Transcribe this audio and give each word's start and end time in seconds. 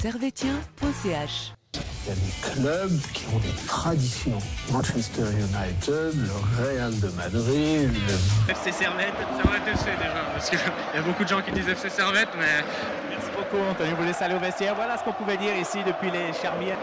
servetien.ch. 0.00 1.52
Il 1.74 2.08
y 2.08 2.12
a 2.12 2.14
des 2.14 2.60
clubs 2.60 3.00
qui 3.12 3.24
ont 3.34 3.38
des 3.40 3.66
traditions. 3.66 4.38
Manchester 4.70 5.22
United, 5.22 6.14
le 6.14 6.62
Real 6.62 6.98
de 7.00 7.08
Madrid, 7.16 7.90
le 7.92 8.52
FC 8.52 8.70
Servette, 8.70 9.12
Servette 9.42 9.74
FC 9.74 9.90
déjà, 9.98 10.24
parce 10.32 10.50
qu'il 10.50 10.58
y 10.58 10.98
a 10.98 11.02
beaucoup 11.02 11.24
de 11.24 11.28
gens 11.28 11.42
qui 11.42 11.50
disent 11.50 11.68
FC 11.68 11.90
Servette, 11.90 12.28
mais 12.38 12.64
Merci 13.10 13.28
beaucoup, 13.36 13.62
Anthony. 13.68 13.90
Vous 13.98 14.04
laissez 14.04 14.24
aller 14.24 14.36
au 14.36 14.38
vestiaire. 14.38 14.74
Voilà 14.76 14.96
ce 14.96 15.02
qu'on 15.02 15.12
pouvait 15.12 15.36
dire 15.36 15.56
ici 15.60 15.78
depuis 15.84 16.10
les 16.12 16.32
Charmières. 16.40 16.78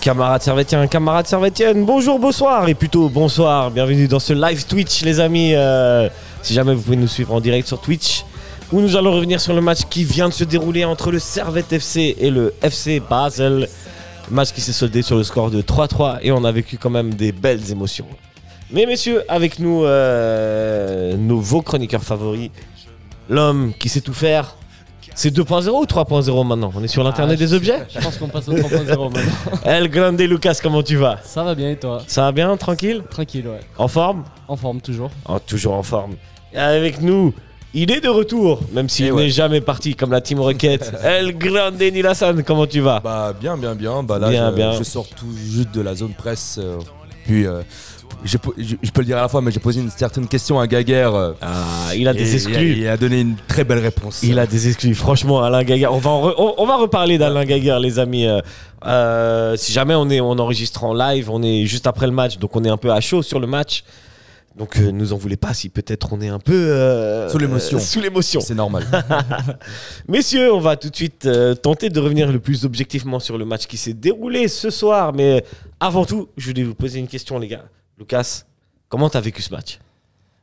Camarades 0.00 0.42
servétiens, 0.42 0.86
camarades 0.86 1.26
servétiennes, 1.26 1.84
bonjour, 1.84 2.18
bonsoir 2.18 2.66
et 2.68 2.74
plutôt 2.74 3.10
bonsoir. 3.10 3.70
Bienvenue 3.70 4.08
dans 4.08 4.18
ce 4.18 4.32
live 4.32 4.66
Twitch, 4.66 5.02
les 5.02 5.20
amis. 5.20 5.54
Euh, 5.54 6.08
si 6.42 6.54
jamais 6.54 6.74
vous 6.74 6.82
pouvez 6.82 6.96
nous 6.96 7.08
suivre 7.08 7.32
en 7.34 7.40
direct 7.40 7.66
sur 7.68 7.80
Twitch, 7.80 8.24
où 8.72 8.80
nous 8.80 8.96
allons 8.96 9.12
revenir 9.12 9.40
sur 9.40 9.52
le 9.54 9.60
match 9.60 9.80
qui 9.90 10.04
vient 10.04 10.28
de 10.28 10.34
se 10.34 10.44
dérouler 10.44 10.84
entre 10.84 11.10
le 11.10 11.18
Servette 11.18 11.72
FC 11.72 12.16
et 12.18 12.30
le 12.30 12.54
FC 12.62 13.00
Basel. 13.00 13.68
Match 14.30 14.52
qui 14.52 14.60
s'est 14.60 14.72
soldé 14.72 15.02
sur 15.02 15.16
le 15.16 15.24
score 15.24 15.50
de 15.50 15.60
3-3 15.60 16.18
et 16.22 16.30
on 16.30 16.44
a 16.44 16.52
vécu 16.52 16.78
quand 16.78 16.90
même 16.90 17.14
des 17.14 17.32
belles 17.32 17.72
émotions. 17.72 18.06
Mais 18.70 18.86
messieurs, 18.86 19.24
avec 19.28 19.58
nous, 19.58 19.82
euh, 19.84 21.16
nos 21.16 21.40
vos 21.40 21.62
chroniqueurs 21.62 22.04
favoris, 22.04 22.50
l'homme 23.28 23.72
qui 23.78 23.88
sait 23.88 24.00
tout 24.00 24.12
faire. 24.14 24.54
C'est 25.16 25.34
2.0 25.34 25.68
ou 25.70 25.84
3.0 25.84 26.46
maintenant? 26.46 26.70
On 26.76 26.84
est 26.84 26.88
sur 26.88 27.02
l'internet 27.02 27.34
Ah, 27.36 27.44
des 27.44 27.48
je- 27.50 27.56
objets? 27.56 27.78
Je 27.92 27.98
pense 27.98 28.16
qu'on 28.18 28.28
passe 28.28 28.46
au 28.48 28.52
3.0 28.52 29.10
maintenant. 29.12 29.58
El 29.64 29.88
Grande 29.88 30.20
Lucas, 30.20 30.56
comment 30.62 30.84
tu 30.84 30.94
vas? 30.94 31.18
Ça 31.24 31.42
va 31.42 31.56
bien 31.56 31.70
et 31.72 31.76
toi? 31.76 32.00
Ça 32.06 32.22
va 32.22 32.32
bien, 32.32 32.56
tranquille? 32.56 33.02
Tranquille, 33.10 33.48
ouais. 33.48 33.58
En 33.76 33.88
forme? 33.88 34.22
En 34.46 34.54
forme 34.56 34.80
toujours. 34.80 35.10
Oh, 35.28 35.38
Toujours 35.44 35.74
en 35.74 35.82
forme. 35.82 36.12
Avec 36.54 37.00
nous, 37.00 37.32
il 37.74 37.90
est 37.92 38.00
de 38.00 38.08
retour, 38.08 38.60
même 38.72 38.88
s'il 38.88 39.06
Eh 39.06 39.12
n'est 39.12 39.30
jamais 39.30 39.60
parti 39.60 39.94
comme 39.94 40.10
la 40.10 40.20
team 40.20 40.40
Rocket. 40.40 40.92
El 41.04 41.36
Grande 41.38 41.78
Nilassan, 41.80 42.42
comment 42.42 42.66
tu 42.66 42.80
vas? 42.80 43.00
Bah 43.02 43.32
bien, 43.38 43.56
bien, 43.56 43.74
bien. 43.74 44.02
Bah 44.02 44.18
là, 44.18 44.28
Bien, 44.30 44.50
je, 44.50 44.56
bien. 44.56 44.72
je 44.72 44.82
sors 44.82 45.06
tout 45.08 45.32
juste 45.36 45.72
de 45.72 45.80
la 45.80 45.94
zone 45.94 46.12
presse. 46.14 46.58
euh, 46.60 46.78
puis, 47.24 47.46
euh, 47.46 47.62
je, 48.24 48.36
je 48.58 48.90
peux 48.90 49.00
le 49.02 49.06
dire 49.06 49.18
à 49.18 49.22
la 49.22 49.28
fois, 49.28 49.40
mais 49.40 49.52
j'ai 49.52 49.60
posé 49.60 49.80
une 49.80 49.90
certaine 49.90 50.26
question 50.26 50.58
à 50.58 50.66
Gaguerre. 50.66 51.14
euh, 51.14 51.32
Ah, 51.40 51.94
il 51.96 52.08
a 52.08 52.12
des 52.12 52.34
exclus. 52.34 52.78
il 52.78 52.88
a 52.88 52.96
donné 52.96 53.20
une 53.20 53.36
très 53.46 53.62
belle 53.62 53.78
réponse. 53.78 54.20
Il 54.24 54.38
a 54.40 54.46
des 54.46 54.66
exclus. 54.68 54.94
Franchement, 54.96 55.40
Alain 55.42 55.62
Gaguerre. 55.62 55.92
On 55.94 55.98
va, 55.98 56.10
re- 56.10 56.34
on, 56.36 56.54
on 56.58 56.66
va 56.66 56.76
reparler 56.76 57.16
d'Alain 57.18 57.44
Gaguerre, 57.44 57.78
les 57.78 57.98
amis. 58.00 58.26
Euh, 58.84 59.56
si 59.56 59.72
jamais 59.72 59.94
on 59.94 60.10
est 60.10 60.20
on 60.20 60.32
enregistre 60.38 60.82
en 60.84 60.92
live, 60.94 61.30
on 61.30 61.42
est 61.42 61.66
juste 61.66 61.86
après 61.86 62.06
le 62.06 62.12
match, 62.12 62.38
donc 62.38 62.56
on 62.56 62.64
est 62.64 62.68
un 62.70 62.76
peu 62.78 62.90
à 62.90 63.00
chaud 63.00 63.22
sur 63.22 63.38
le 63.38 63.46
match. 63.46 63.84
Donc 64.56 64.76
euh, 64.78 64.90
nous 64.90 65.12
en 65.12 65.16
voulez 65.16 65.36
pas 65.36 65.54
si 65.54 65.68
peut-être 65.68 66.12
on 66.12 66.20
est 66.20 66.28
un 66.28 66.40
peu 66.40 66.52
euh, 66.52 67.28
Sous 67.28 67.38
l'émotion. 67.38 67.78
euh, 67.78 67.80
sous 67.80 68.00
l'émotion. 68.00 68.40
C'est 68.40 68.54
normal. 68.54 68.84
Messieurs, 70.08 70.52
on 70.52 70.60
va 70.60 70.76
tout 70.76 70.90
de 70.90 70.96
suite 70.96 71.26
euh, 71.26 71.54
tenter 71.54 71.88
de 71.88 72.00
revenir 72.00 72.30
le 72.32 72.40
plus 72.40 72.64
objectivement 72.64 73.20
sur 73.20 73.38
le 73.38 73.44
match 73.44 73.66
qui 73.66 73.76
s'est 73.76 73.94
déroulé 73.94 74.48
ce 74.48 74.70
soir. 74.70 75.12
Mais 75.12 75.44
avant 75.78 76.04
tout, 76.04 76.28
je 76.36 76.48
voulais 76.48 76.64
vous 76.64 76.74
poser 76.74 76.98
une 76.98 77.08
question, 77.08 77.38
les 77.38 77.48
gars. 77.48 77.64
Lucas, 77.98 78.42
comment 78.88 79.08
t'as 79.08 79.20
vécu 79.20 79.40
ce 79.42 79.50
match? 79.52 79.78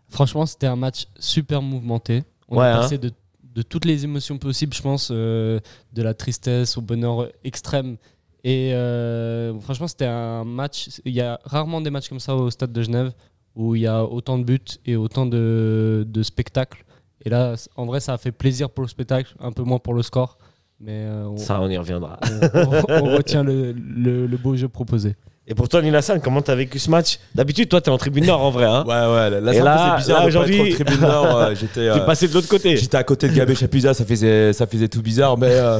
Franchement, 0.09 0.45
c'était 0.45 0.67
un 0.67 0.75
match 0.77 1.05
super 1.19 1.61
mouvementé. 1.61 2.23
On 2.47 2.57
Ouais, 2.59 2.65
est 2.65 2.69
hein. 2.69 2.77
passé 2.79 2.97
de, 2.97 3.11
de 3.55 3.61
toutes 3.61 3.85
les 3.85 4.03
émotions 4.05 4.37
possibles, 4.37 4.73
je 4.73 4.81
pense, 4.81 5.09
euh, 5.11 5.59
de 5.93 6.01
la 6.01 6.13
tristesse 6.13 6.77
au 6.77 6.81
bonheur 6.81 7.27
extrême. 7.43 7.97
Et 8.45 8.71
euh, 8.73 9.59
franchement, 9.59 9.87
c'était 9.89 10.05
un 10.05 10.45
match. 10.45 10.87
Il 11.03 11.13
y 11.13 11.19
a 11.21 11.39
rarement 11.43 11.81
des 11.81 11.89
matchs 11.89 12.07
comme 12.07 12.21
ça 12.21 12.35
au 12.35 12.49
stade 12.49 12.71
de 12.71 12.81
Genève 12.81 13.11
où 13.57 13.75
il 13.75 13.81
y 13.81 13.87
a 13.87 14.03
autant 14.05 14.37
de 14.37 14.43
buts 14.43 14.59
et 14.85 14.95
autant 14.95 15.25
de, 15.25 16.05
de 16.07 16.23
spectacles. 16.23 16.85
Et 17.25 17.29
là, 17.29 17.55
en 17.75 17.85
vrai, 17.85 17.99
ça 17.99 18.13
a 18.13 18.17
fait 18.17 18.31
plaisir 18.31 18.69
pour 18.69 18.83
le 18.83 18.87
spectacle, 18.87 19.35
un 19.39 19.51
peu 19.51 19.63
moins 19.63 19.79
pour 19.79 19.93
le 19.95 20.03
score. 20.03 20.37
Mais 20.79 21.05
euh, 21.05 21.27
on, 21.27 21.37
Ça, 21.37 21.59
on 21.59 21.67
y 21.67 21.75
reviendra. 21.77 22.19
on- 22.53 22.93
on 23.03 23.15
retient 23.17 23.43
le, 23.43 23.71
le- 23.73 24.27
le 24.27 24.37
beau 24.37 24.55
jeu 24.55 24.67
proposé. 24.69 25.15
Et 25.49 25.55
pour 25.55 25.69
toi, 25.69 25.81
Nilassan, 25.81 26.19
comment 26.21 26.41
t'as 26.41 26.55
vécu 26.55 26.77
ce 26.77 26.89
match? 26.91 27.19
D'habitude, 27.33 27.69
toi, 27.69 27.79
t'es 27.79 27.89
en 27.89 27.97
tribune 27.97 28.25
nord 28.25 28.43
en 28.43 28.51
vrai. 28.51 28.65
Hein 28.65 28.83
Ouais, 28.85 28.93
ouais. 28.93 29.41
Là, 29.41 29.53
Et 29.53 29.57
ça 29.57 29.63
me 29.63 29.77
faisait 29.77 29.97
bizarre 29.97 29.97
là, 29.97 30.01
de 30.01 30.05
pas 30.05 30.19
être 30.19 30.25
aujourd'hui- 30.27 30.59
au 30.59 30.75
tribune 30.75 30.99
nord. 30.99 31.37
euh, 31.39 31.55
J'étais. 31.55 31.73
T'es 31.75 31.89
euh, 31.89 31.99
passé 31.99 32.27
de 32.27 32.33
l'autre 32.33 32.49
côté. 32.49 32.75
J'étais 32.75 32.97
à 32.97 33.03
côté 33.05 33.29
de 33.29 33.33
Gabé 33.33 33.55
Chapuisat, 33.55 33.93
ça 33.93 34.03
faisait, 34.03 34.51
ça 34.51 34.67
faisait 34.67 34.89
tout 34.89 35.01
bizarre, 35.01 35.37
mais. 35.37 35.51
euh, 35.51 35.79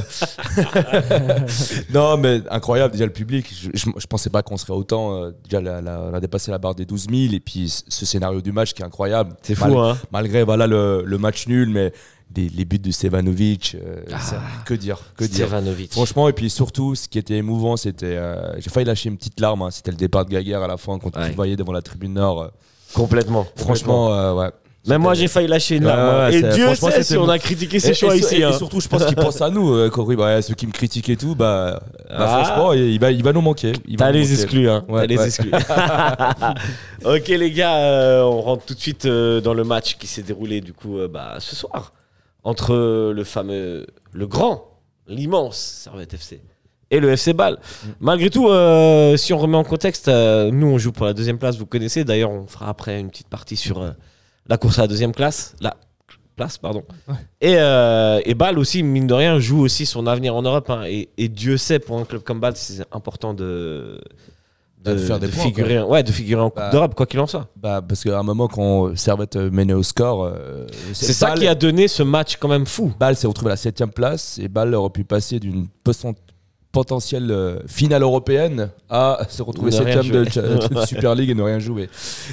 non, 1.93 2.17
mais 2.17 2.41
incroyable, 2.49 2.93
déjà 2.93 3.05
le 3.05 3.11
public. 3.11 3.45
Je, 3.53 3.69
je, 3.73 3.85
je 3.97 4.07
pensais 4.07 4.29
pas 4.29 4.41
qu'on 4.41 4.57
serait 4.57 4.73
autant. 4.73 5.15
euh, 5.21 5.31
déjà, 5.43 5.61
la- 5.61 5.81
la- 5.81 5.99
on 6.11 6.13
a 6.13 6.19
dépassé 6.19 6.51
la 6.51 6.57
barre 6.57 6.75
des 6.75 6.85
12 6.85 7.07
000, 7.09 7.33
et 7.33 7.39
puis 7.39 7.69
ce 7.87 8.05
scénario 8.05 8.41
du 8.41 8.51
match 8.51 8.73
qui 8.73 8.81
est 8.81 8.85
incroyable. 8.85 9.35
C'est 9.41 9.59
Mal- 9.59 9.71
fou, 9.71 9.79
hein 9.79 9.97
Malgré 10.11 10.43
voilà, 10.43 10.67
le, 10.67 11.03
le 11.05 11.17
match 11.17 11.47
nul, 11.47 11.69
mais 11.69 11.91
des- 12.29 12.49
les 12.49 12.65
buts 12.65 12.79
de 12.79 12.91
Stevanovic, 12.91 13.75
euh, 13.75 14.01
ça- 14.19 14.41
que 14.65 14.73
dire, 14.73 14.99
que 15.17 15.23
dire. 15.25 15.47
Franchement, 15.91 16.27
et 16.29 16.33
puis 16.33 16.49
surtout, 16.49 16.93
ce 16.95 17.07
qui 17.07 17.17
était 17.17 17.35
émouvant, 17.35 17.77
c'était. 17.77 18.05
euh, 18.17 18.53
J'ai 18.59 18.69
failli 18.69 18.85
lâcher 18.85 19.09
une 19.09 19.17
petite 19.17 19.39
larme, 19.39 19.61
hein, 19.63 19.69
c'était 19.71 19.91
le 19.91 19.97
départ 19.97 20.25
de 20.25 20.31
Gaguerre 20.31 20.61
à 20.63 20.67
la 20.67 20.77
fin, 20.77 20.99
quand 20.99 21.15
Ouais. 21.15 21.23
tu 21.23 21.29
le 21.29 21.35
voyais 21.35 21.55
devant 21.55 21.71
la 21.73 21.81
tribune 21.81 22.13
nord. 22.13 22.41
euh, 22.43 22.47
Complètement. 22.93 23.45
franchement, 23.55 24.13
euh, 24.13 24.33
ouais. 24.33 24.49
Même 24.87 25.01
moi, 25.01 25.13
j'ai 25.15 25.27
failli 25.27 25.47
lâcher 25.49 25.75
une 25.75 25.83
Ouais, 25.85 25.89
larme. 25.91 25.99
hein. 26.15 26.29
ouais, 26.29 26.35
et 26.37 26.41
Dieu 26.53 26.73
sait 26.75 27.03
si 27.03 27.17
on 27.17 27.27
a 27.27 27.37
critiqué 27.37 27.77
ses 27.77 27.89
Et- 27.89 27.93
choix 27.93 28.15
et, 28.15 28.19
ici. 28.19 28.35
et 28.37 28.43
hein. 28.45 28.53
surtout, 28.53 28.79
je 28.79 28.87
pense 28.87 29.03
qu'il 29.03 29.15
pense 29.17 29.41
à 29.41 29.49
nous, 29.49 29.73
euh. 29.73 29.89
Ouais, 29.89 30.41
ceux 30.41 30.53
qui 30.53 30.65
me 30.65 30.71
critiquent 30.71 31.09
et 31.09 31.17
tout, 31.17 31.35
bah, 31.35 31.81
bah, 32.09 32.15
Ah. 32.17 32.27
franchement, 32.45 32.71
il 32.73 32.97
va, 32.97 33.11
il 33.11 33.21
va 33.21 33.33
nous 33.33 33.41
manquer. 33.41 33.73
Il 33.85 33.97
va 33.97 34.05
T'as 34.05 34.11
les 34.11 34.31
exclus, 34.31 34.69
hein. 34.69 34.85
Ouais, 34.87 35.01
T'as 35.01 35.07
les 35.07 35.17
ouais. 35.17 35.25
exclus. 35.25 35.51
ok, 37.05 37.27
les 37.27 37.51
gars, 37.51 37.75
euh, 37.77 38.21
on 38.23 38.41
rentre 38.41 38.65
tout 38.65 38.73
de 38.73 38.79
suite 38.79 39.05
euh, 39.05 39.41
dans 39.41 39.53
le 39.53 39.63
match 39.65 39.97
qui 39.97 40.07
s'est 40.07 40.21
déroulé 40.23 40.61
du 40.61 40.71
coup 40.73 40.97
bah, 41.11 41.35
ce 41.39 41.55
soir 41.55 41.91
entre 42.47 43.11
le 43.13 43.23
fameux, 43.25 43.85
le 44.13 44.25
grand, 44.25 44.79
l'immense 45.05 45.57
Servette 45.57 46.13
FC 46.13 46.41
et 46.89 47.01
le 47.01 47.11
FC 47.11 47.33
Bâle. 47.33 47.55
Mm. 47.57 47.87
Malgré 47.99 48.29
tout, 48.29 48.47
euh, 48.47 49.17
si 49.17 49.33
on 49.33 49.37
remet 49.37 49.57
en 49.57 49.65
contexte, 49.65 50.07
euh, 50.07 50.49
nous 50.49 50.67
on 50.67 50.77
joue 50.77 50.93
pour 50.93 51.05
la 51.05 51.13
deuxième 51.13 51.39
place, 51.39 51.57
vous 51.57 51.65
connaissez. 51.65 52.05
D'ailleurs, 52.05 52.31
on 52.31 52.47
fera 52.47 52.69
après 52.69 53.01
une 53.01 53.09
petite 53.09 53.27
partie 53.27 53.57
sur 53.57 53.81
euh, 53.81 53.91
la 54.47 54.57
course 54.57 54.79
à 54.79 54.83
la 54.83 54.87
deuxième 54.87 55.11
classe, 55.11 55.55
la 55.59 55.75
place, 56.37 56.57
pardon. 56.57 56.85
Et, 57.41 57.55
et 57.55 58.33
Bâle 58.35 58.59
aussi, 58.59 58.81
mine 58.81 59.07
de 59.07 59.13
rien, 59.13 59.39
joue 59.39 59.59
aussi 59.59 59.85
son 59.85 60.07
avenir 60.07 60.33
en 60.33 60.43
Europe. 60.43 60.69
hein. 60.69 60.83
et, 60.85 61.09
et 61.17 61.27
Dieu 61.27 61.57
sait, 61.57 61.79
pour 61.79 61.99
un 61.99 62.05
club 62.05 62.21
comme 62.23 62.39
Bâle, 62.39 62.55
c'est 62.55 62.85
important 62.93 63.33
de, 63.33 63.99
de, 64.83 64.93
De 64.93 64.97
faire 64.99 65.19
des 65.19 65.27
de 65.27 65.31
points, 65.33 65.43
figurer, 65.43 65.81
ouais, 65.81 66.03
de 66.03 66.11
figurer 66.11 66.41
en 66.41 66.49
Coupe 66.49 66.59
Bah, 66.59 66.69
d'Europe, 66.71 66.95
quoi 66.95 67.05
qu'il 67.05 67.19
en 67.19 67.27
soit. 67.27 67.47
Bah, 67.57 67.81
parce 67.87 68.03
qu'à 68.03 68.17
un 68.19 68.23
moment, 68.23 68.47
quand 68.47 68.95
Servette 68.95 69.35
menait 69.35 69.73
au 69.73 69.83
score, 69.83 70.23
euh, 70.25 70.65
C'est 70.93 71.13
ça 71.13 71.31
qui 71.31 71.47
a 71.47 71.55
donné 71.55 71.87
ce 71.87 72.03
match 72.03 72.37
quand 72.37 72.47
même 72.47 72.65
fou. 72.65 72.93
Bâle 72.99 73.15
s'est 73.15 73.27
retrouvé 73.27 73.49
à 73.51 73.53
la 73.53 73.57
7 73.57 73.83
place 73.93 74.39
et 74.41 74.47
Bâle 74.47 74.73
aurait 74.75 74.89
pu 74.91 75.03
passer 75.03 75.39
d'une 75.39 75.67
poten- 75.83 76.15
potentielle 76.71 77.31
euh, 77.31 77.59
finale 77.67 78.03
européenne 78.03 78.69
à 78.89 79.19
se 79.29 79.41
retrouver 79.41 79.71
Ne 79.71 79.77
rien 79.83 80.03
7 80.03 80.11
de, 80.11 80.73
de 80.75 80.85
Super 80.85 81.15
League 81.15 81.29
et 81.31 81.35
ne 81.35 81.41
rien 81.43 81.59
jouer. 81.59 81.89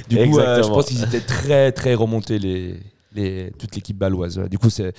Du 0.09 0.17
coup, 0.29 0.39
euh, 0.39 0.63
je 0.63 0.69
pense 0.69 0.87
qu'ils 0.87 1.03
étaient 1.03 1.21
très 1.21 1.73
très 1.73 1.95
remontés 1.95 2.39
les. 2.39 2.79
Les, 3.17 3.53
toute 3.61 3.77
l'équipe 3.77 3.97
baloise. 3.97 4.41
Du 4.51 4.59
coup, 4.59 4.71
c'est, 4.71 4.93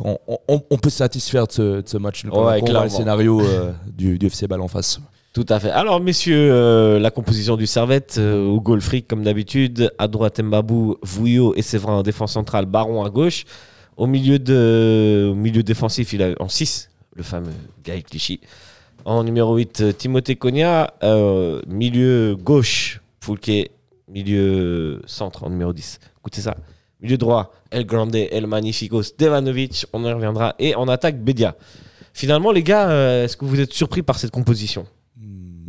on, 0.00 0.18
on, 0.26 0.60
on 0.70 0.76
peut 0.76 0.90
se 0.90 0.96
satisfaire 0.96 1.46
de 1.46 1.52
ce, 1.52 1.62
de 1.80 1.88
ce 1.88 1.98
match. 1.98 2.24
Ouais, 2.24 2.30
on 2.32 2.64
voit 2.68 2.82
le 2.82 2.88
scénario 2.90 3.40
euh, 3.40 3.70
du, 3.96 4.18
du 4.18 4.26
FC 4.26 4.48
Bâle 4.48 4.60
en 4.60 4.66
face. 4.66 4.98
Tout 5.32 5.46
à 5.48 5.60
fait. 5.60 5.70
Alors, 5.70 6.00
messieurs, 6.00 6.50
euh, 6.52 6.98
la 6.98 7.12
composition 7.12 7.56
du 7.56 7.68
Servette, 7.68 8.16
euh, 8.18 8.80
freak 8.80 9.06
comme 9.06 9.22
d'habitude. 9.22 9.92
À 9.96 10.08
droite, 10.08 10.40
Mbabou, 10.40 10.96
Vouillot 11.02 11.54
et 11.54 11.62
Séverin 11.62 11.98
en 11.98 12.02
défense 12.02 12.32
centrale, 12.32 12.66
Baron 12.66 13.04
à 13.04 13.10
gauche. 13.10 13.44
Au 13.96 14.08
milieu, 14.08 14.40
de, 14.40 15.32
milieu 15.36 15.62
défensif, 15.62 16.12
il 16.14 16.22
a 16.24 16.30
en 16.40 16.48
6, 16.48 16.90
le 17.14 17.22
fameux 17.22 17.52
Gaël 17.84 18.02
Clichy. 18.02 18.40
En 19.04 19.22
numéro 19.22 19.54
8, 19.54 19.80
euh, 19.80 19.92
Timothée 19.92 20.34
Cogna. 20.34 20.94
Euh, 21.04 21.62
milieu 21.68 22.34
gauche, 22.34 23.00
Foulquet. 23.20 23.70
Milieu 24.08 25.00
centre 25.06 25.44
en 25.44 25.50
numéro 25.50 25.72
10. 25.72 26.00
Écoutez 26.18 26.40
ça. 26.40 26.56
Milieu 27.00 27.16
droit, 27.16 27.52
El 27.70 27.86
Grande, 27.86 28.16
El 28.16 28.48
Magnifico, 28.48 29.00
Stevanovic. 29.04 29.86
On 29.92 30.04
y 30.04 30.12
reviendra. 30.12 30.56
Et 30.58 30.74
en 30.74 30.88
attaque, 30.88 31.22
Bedia. 31.22 31.54
Finalement, 32.12 32.50
les 32.50 32.64
gars, 32.64 33.22
est-ce 33.22 33.36
que 33.36 33.44
vous 33.44 33.60
êtes 33.60 33.72
surpris 33.72 34.02
par 34.02 34.18
cette 34.18 34.32
composition? 34.32 34.86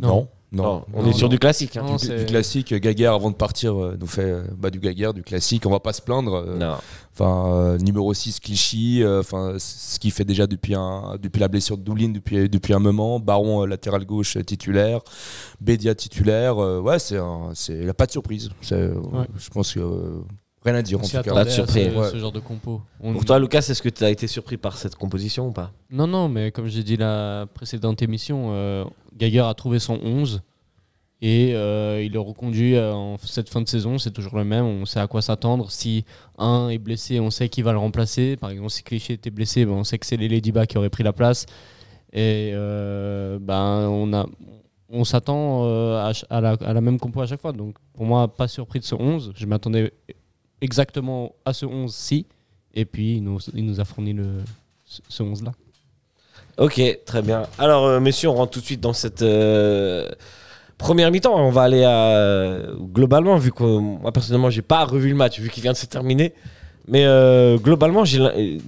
Non. 0.02 0.28
Non. 0.54 0.64
Non, 0.64 0.84
on 0.92 1.02
Non, 1.04 1.08
est 1.08 1.12
sur 1.14 1.28
non. 1.28 1.30
du 1.30 1.38
classique. 1.38 1.78
hein. 1.78 1.84
Non, 1.86 1.96
Du, 1.96 2.26
classique, 2.26 2.74
Gaguerre 2.74 3.14
avant 3.14 3.30
de 3.30 3.34
partir 3.36 3.72
euh, 3.82 3.96
nous 3.98 4.06
fait 4.06 4.20
euh, 4.30 4.42
bah, 4.58 4.68
du 4.68 4.80
Gaguerre, 4.80 5.14
du 5.14 5.22
classique, 5.22 5.64
on 5.64 5.70
va 5.70 5.80
pas 5.80 5.94
se 5.94 6.02
plaindre. 6.02 6.34
euh, 6.34 6.58
Non. 6.58 6.74
Enfin, 7.14 7.54
euh, 7.54 7.78
numéro 7.78 8.12
6, 8.12 8.38
Clichy, 8.38 9.02
euh, 9.02 9.20
enfin, 9.20 9.54
ce 9.58 9.98
qu'il 9.98 10.10
fait 10.12 10.26
déjà 10.26 10.46
depuis, 10.46 10.74
un, 10.74 11.16
depuis 11.22 11.40
la 11.40 11.48
blessure 11.48 11.78
de 11.78 11.82
Doulin 11.82 12.10
depuis, 12.10 12.50
depuis 12.50 12.74
un 12.74 12.80
moment. 12.80 13.18
Baron, 13.18 13.62
euh, 13.62 13.66
latéral 13.66 14.04
gauche 14.04 14.36
euh, 14.36 14.42
titulaire. 14.42 15.00
Bédia 15.58 15.94
titulaire. 15.94 16.58
euh, 16.62 16.80
ouais, 16.80 16.98
c'est 16.98 17.16
un- 17.16 17.52
c'est- 17.54 17.72
il 17.72 17.84
n'y 17.84 17.88
a 17.88 17.94
pas 17.94 18.04
de 18.04 18.12
surprise. 18.12 18.50
Euh, 18.72 18.94
Je 19.38 19.48
pense 19.48 19.72
que 19.72 19.80
euh, 19.80 20.20
rien 20.64 20.74
à 20.74 20.82
dire 20.82 20.98
On 21.00 21.02
en 21.04 21.06
tout 21.06 21.10
cas. 21.22 21.22
Pas 21.34 21.44
de 21.44 21.50
surprise. 21.50 21.90
ce, 21.92 21.96
Ouais. 21.98 22.08
ce 22.10 22.16
genre 22.18 22.32
de 22.32 22.40
compo. 22.40 22.80
On- 23.00 23.12
Pour 23.12 23.24
toi, 23.24 23.38
Lucas, 23.38 23.58
est-ce 23.58 23.82
que 23.82 23.88
tu 23.88 24.04
as 24.04 24.10
été 24.10 24.26
surpris 24.26 24.56
par 24.56 24.76
cette 24.78 24.94
composition 24.96 25.48
ou 25.48 25.52
pas? 25.52 25.72
Non, 25.90 26.06
non, 26.06 26.28
mais 26.28 26.50
comme 26.52 26.66
j'ai 26.68 26.82
dit 26.82 26.96
la 26.96 27.46
précédente 27.54 28.02
émission, 28.02 28.50
euh, 28.52 28.84
Geiger 29.18 29.40
a 29.40 29.54
trouvé 29.54 29.78
son 29.78 29.98
11 30.02 30.42
Et 31.24 31.54
euh, 31.54 32.02
il 32.04 32.10
le 32.12 32.18
reconduit 32.18 32.74
euh, 32.74 32.92
en 32.92 33.16
cette 33.16 33.48
fin 33.48 33.60
de 33.60 33.68
saison, 33.68 33.96
c'est 33.96 34.10
toujours 34.10 34.36
le 34.36 34.42
même. 34.44 34.64
On 34.64 34.84
sait 34.86 34.98
à 34.98 35.06
quoi 35.06 35.22
s'attendre. 35.22 35.70
Si 35.70 36.04
un 36.36 36.68
est 36.68 36.78
blessé, 36.78 37.20
on 37.20 37.30
sait 37.30 37.48
qui 37.48 37.62
va 37.62 37.70
le 37.70 37.78
remplacer. 37.78 38.36
Par 38.36 38.50
exemple, 38.50 38.70
si 38.70 38.82
Cliché 38.82 39.12
était 39.12 39.30
blessé, 39.30 39.64
ben, 39.64 39.70
on 39.70 39.84
sait 39.84 39.98
que 39.98 40.06
c'est 40.06 40.16
les 40.16 40.28
Ladyba 40.28 40.66
qui 40.66 40.78
auraient 40.78 40.90
pris 40.90 41.04
la 41.04 41.12
place. 41.12 41.46
Et 42.12 42.50
euh, 42.54 43.38
ben, 43.40 43.88
on, 43.88 44.12
a, 44.12 44.26
on 44.88 45.04
s'attend 45.04 45.64
euh, 45.64 46.10
à, 46.10 46.12
à 46.28 46.40
la, 46.40 46.50
à 46.60 46.72
la 46.72 46.80
même 46.80 46.98
compo 46.98 47.20
à 47.20 47.26
chaque 47.26 47.40
fois. 47.40 47.52
Donc 47.52 47.76
pour 47.94 48.04
moi, 48.04 48.26
pas 48.26 48.48
surpris 48.48 48.80
de 48.80 48.84
ce 48.84 48.96
11. 48.96 49.32
Je 49.36 49.46
m'attendais 49.46 49.92
exactement 50.62 51.32
à 51.44 51.52
ce 51.52 51.66
11-ci. 51.66 52.24
Et 52.74 52.86
puis, 52.86 53.16
il 53.16 53.22
nous, 53.24 53.38
il 53.54 53.66
nous 53.66 53.80
a 53.80 53.84
fourni 53.84 54.14
le, 54.14 54.24
ce- 54.86 55.02
ce 55.08 55.22
11-là. 55.22 55.52
Ok, 56.58 56.80
très 57.04 57.20
bien. 57.22 57.42
Alors, 57.58 57.84
euh, 57.86 58.00
messieurs, 58.00 58.28
on 58.30 58.34
rentre 58.34 58.52
tout 58.52 58.60
de 58.60 58.64
suite 58.64 58.80
dans 58.80 58.92
cette 58.92 59.22
euh, 59.22 60.08
première 60.78 61.10
mi-temps. 61.10 61.34
On 61.34 61.50
va 61.50 61.62
aller 61.62 61.84
à 61.84 62.60
globalement, 62.92 63.36
vu 63.36 63.52
que 63.52 63.62
euh, 63.64 63.78
moi 63.80 64.12
personnellement, 64.12 64.50
j'ai 64.50 64.62
pas 64.62 64.84
revu 64.84 65.08
le 65.10 65.14
match, 65.14 65.38
vu 65.40 65.48
qu'il 65.50 65.62
vient 65.62 65.72
de 65.72 65.76
se 65.76 65.86
terminer. 65.86 66.32
Mais 66.88 67.04
euh, 67.04 67.58
globalement, 67.58 68.04
j'ai 68.04 68.20
euh, 68.20 68.58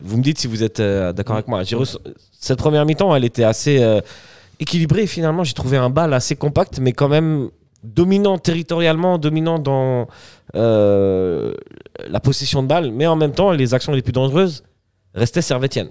vous 0.00 0.16
me 0.18 0.22
dites 0.22 0.38
si 0.38 0.46
vous 0.46 0.62
êtes 0.62 0.80
euh, 0.80 1.12
d'accord 1.12 1.34
avec 1.36 1.48
moi. 1.48 1.62
J'ai 1.64 1.76
reçu- 1.76 1.96
Cette 2.38 2.58
première 2.58 2.84
mi-temps, 2.86 3.14
elle 3.16 3.24
était 3.24 3.42
assez 3.44 3.82
euh, 3.82 4.00
équilibrée. 4.60 5.06
Finalement, 5.08 5.42
j'ai 5.44 5.54
trouvé 5.54 5.76
un 5.76 5.90
bal 5.90 6.12
assez 6.14 6.36
compact, 6.36 6.78
mais 6.78 6.92
quand 6.92 7.08
même 7.08 7.50
dominant 7.82 8.38
territorialement, 8.38 9.18
dominant 9.18 9.58
dans 9.58 10.08
euh, 10.54 11.54
la 12.08 12.20
possession 12.20 12.62
de 12.62 12.68
balle. 12.68 12.92
Mais 12.92 13.06
en 13.06 13.16
même 13.16 13.32
temps, 13.32 13.52
les 13.52 13.74
actions 13.74 13.92
les 13.92 14.02
plus 14.02 14.12
dangereuses 14.12 14.64
restaient 15.14 15.42
servétiennes. 15.42 15.90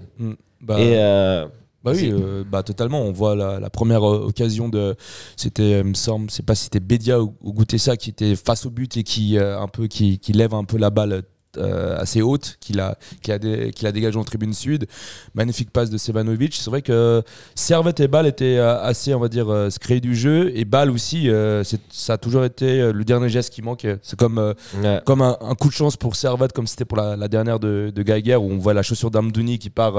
Bah, 0.60 0.80
Et 0.80 0.96
euh, 0.98 1.46
Bah 1.84 1.92
oui, 1.94 2.10
euh, 2.12 2.44
bah 2.44 2.62
totalement. 2.62 3.02
On 3.02 3.12
voit 3.12 3.34
la, 3.36 3.60
la 3.60 3.70
première 3.70 4.02
occasion 4.02 4.68
de, 4.68 4.96
c'était, 5.36 5.82
me 5.82 5.94
semble, 5.94 6.30
c'est 6.30 6.44
pas 6.44 6.54
si 6.54 6.64
c'était 6.64 6.80
Bédia 6.80 7.20
ou, 7.22 7.34
ou 7.42 7.52
Goutessa 7.52 7.96
qui 7.96 8.10
était 8.10 8.36
face 8.36 8.66
au 8.66 8.70
but 8.70 8.96
et 8.96 9.02
qui 9.02 9.38
un 9.38 9.68
peu 9.68 9.86
qui, 9.86 10.18
qui 10.18 10.32
lève 10.32 10.54
un 10.54 10.64
peu 10.64 10.78
la 10.78 10.90
balle 10.90 11.22
euh, 11.56 11.96
assez 11.98 12.20
haute, 12.22 12.56
qu'il 12.60 12.78
a, 12.80 12.96
qu'il 13.22 13.32
a, 13.32 13.38
dé- 13.38 13.70
qu'il 13.74 13.86
a 13.86 13.92
dégagé 13.92 14.18
en 14.18 14.24
tribune 14.24 14.52
sud. 14.52 14.86
Magnifique 15.34 15.70
passe 15.70 15.90
de 15.90 15.96
Sevanovic. 15.98 16.54
C'est 16.54 16.70
vrai 16.70 16.82
que 16.82 17.22
Servette 17.54 18.00
et 18.00 18.08
Ball 18.08 18.26
étaient 18.26 18.58
euh, 18.58 18.80
assez, 18.82 19.14
on 19.14 19.20
va 19.20 19.28
dire, 19.28 19.48
euh, 19.50 19.70
se 19.70 19.78
créer 19.78 20.00
du 20.00 20.14
jeu 20.14 20.52
et 20.54 20.64
Ball 20.64 20.90
aussi. 20.90 21.30
euh, 21.30 21.64
c'est- 21.64 21.80
ça 21.90 22.14
a 22.14 22.18
toujours 22.18 22.44
été 22.44 22.80
euh, 22.80 22.92
le 22.92 23.04
dernier 23.04 23.28
geste 23.28 23.52
qui 23.52 23.62
manque. 23.62 23.86
C'est 24.02 24.18
comme 24.18 24.54
ouais. 24.82 25.00
comme 25.06 25.22
un, 25.22 25.36
un 25.40 25.54
coup 25.54 25.68
de 25.68 25.72
chance 25.74 25.96
pour 25.96 26.16
Servette, 26.16 26.52
comme 26.52 26.66
c'était 26.66 26.84
pour 26.84 26.98
la, 26.98 27.16
la 27.16 27.28
dernière 27.28 27.58
de, 27.58 27.90
de 27.94 28.02
Geiger, 28.02 28.36
où 28.36 28.50
on 28.50 28.58
voit 28.58 28.74
la 28.74 28.82
chaussure 28.82 29.10
d'Amdouni 29.10 29.58
qui 29.58 29.70
part 29.70 29.94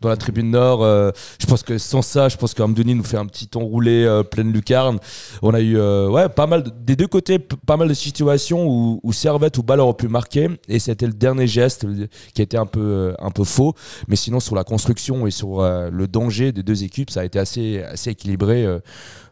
dans 0.00 0.08
la 0.08 0.16
tribune 0.16 0.50
nord. 0.50 0.80
je 0.82 1.46
pense 1.46 1.62
que 1.62 1.78
sans 1.78 2.02
ça, 2.02 2.28
je 2.28 2.36
pense 2.36 2.54
qu'Amdouni 2.54 2.94
nous 2.94 3.04
fait 3.04 3.16
un 3.16 3.26
petit 3.26 3.48
enroulé 3.54 4.22
pleine 4.30 4.52
lucarne. 4.52 4.98
On 5.42 5.54
a 5.54 5.60
eu 5.60 5.78
ouais, 6.08 6.28
pas 6.28 6.46
mal, 6.46 6.62
de- 6.64 6.70
des 6.70 6.96
deux 6.96 7.06
côtés, 7.06 7.38
p- 7.38 7.56
pas 7.66 7.76
mal 7.76 7.88
de 7.88 7.94
situations 7.94 8.66
où, 8.66 9.00
où 9.02 9.12
Servette 9.12 9.58
ou 9.58 9.62
Ball 9.62 9.80
aurait 9.80 9.94
pu 9.94 10.08
marquer, 10.08 10.48
et 10.68 10.78
c'était 10.80 11.06
le 11.06 11.12
dernier 11.12 11.46
geste 11.46 11.86
qui 12.34 12.42
était 12.42 12.56
un 12.56 12.66
peu, 12.66 12.80
euh, 12.80 13.14
un 13.20 13.30
peu 13.30 13.44
faux. 13.44 13.74
Mais 14.08 14.16
sinon, 14.16 14.40
sur 14.40 14.54
la 14.56 14.64
construction 14.64 15.26
et 15.26 15.30
sur 15.30 15.60
euh, 15.60 15.90
le 15.90 16.08
danger 16.08 16.50
des 16.52 16.62
deux 16.62 16.82
équipes, 16.82 17.10
ça 17.10 17.20
a 17.20 17.24
été 17.24 17.38
assez, 17.38 17.82
assez 17.82 18.10
équilibré. 18.10 18.66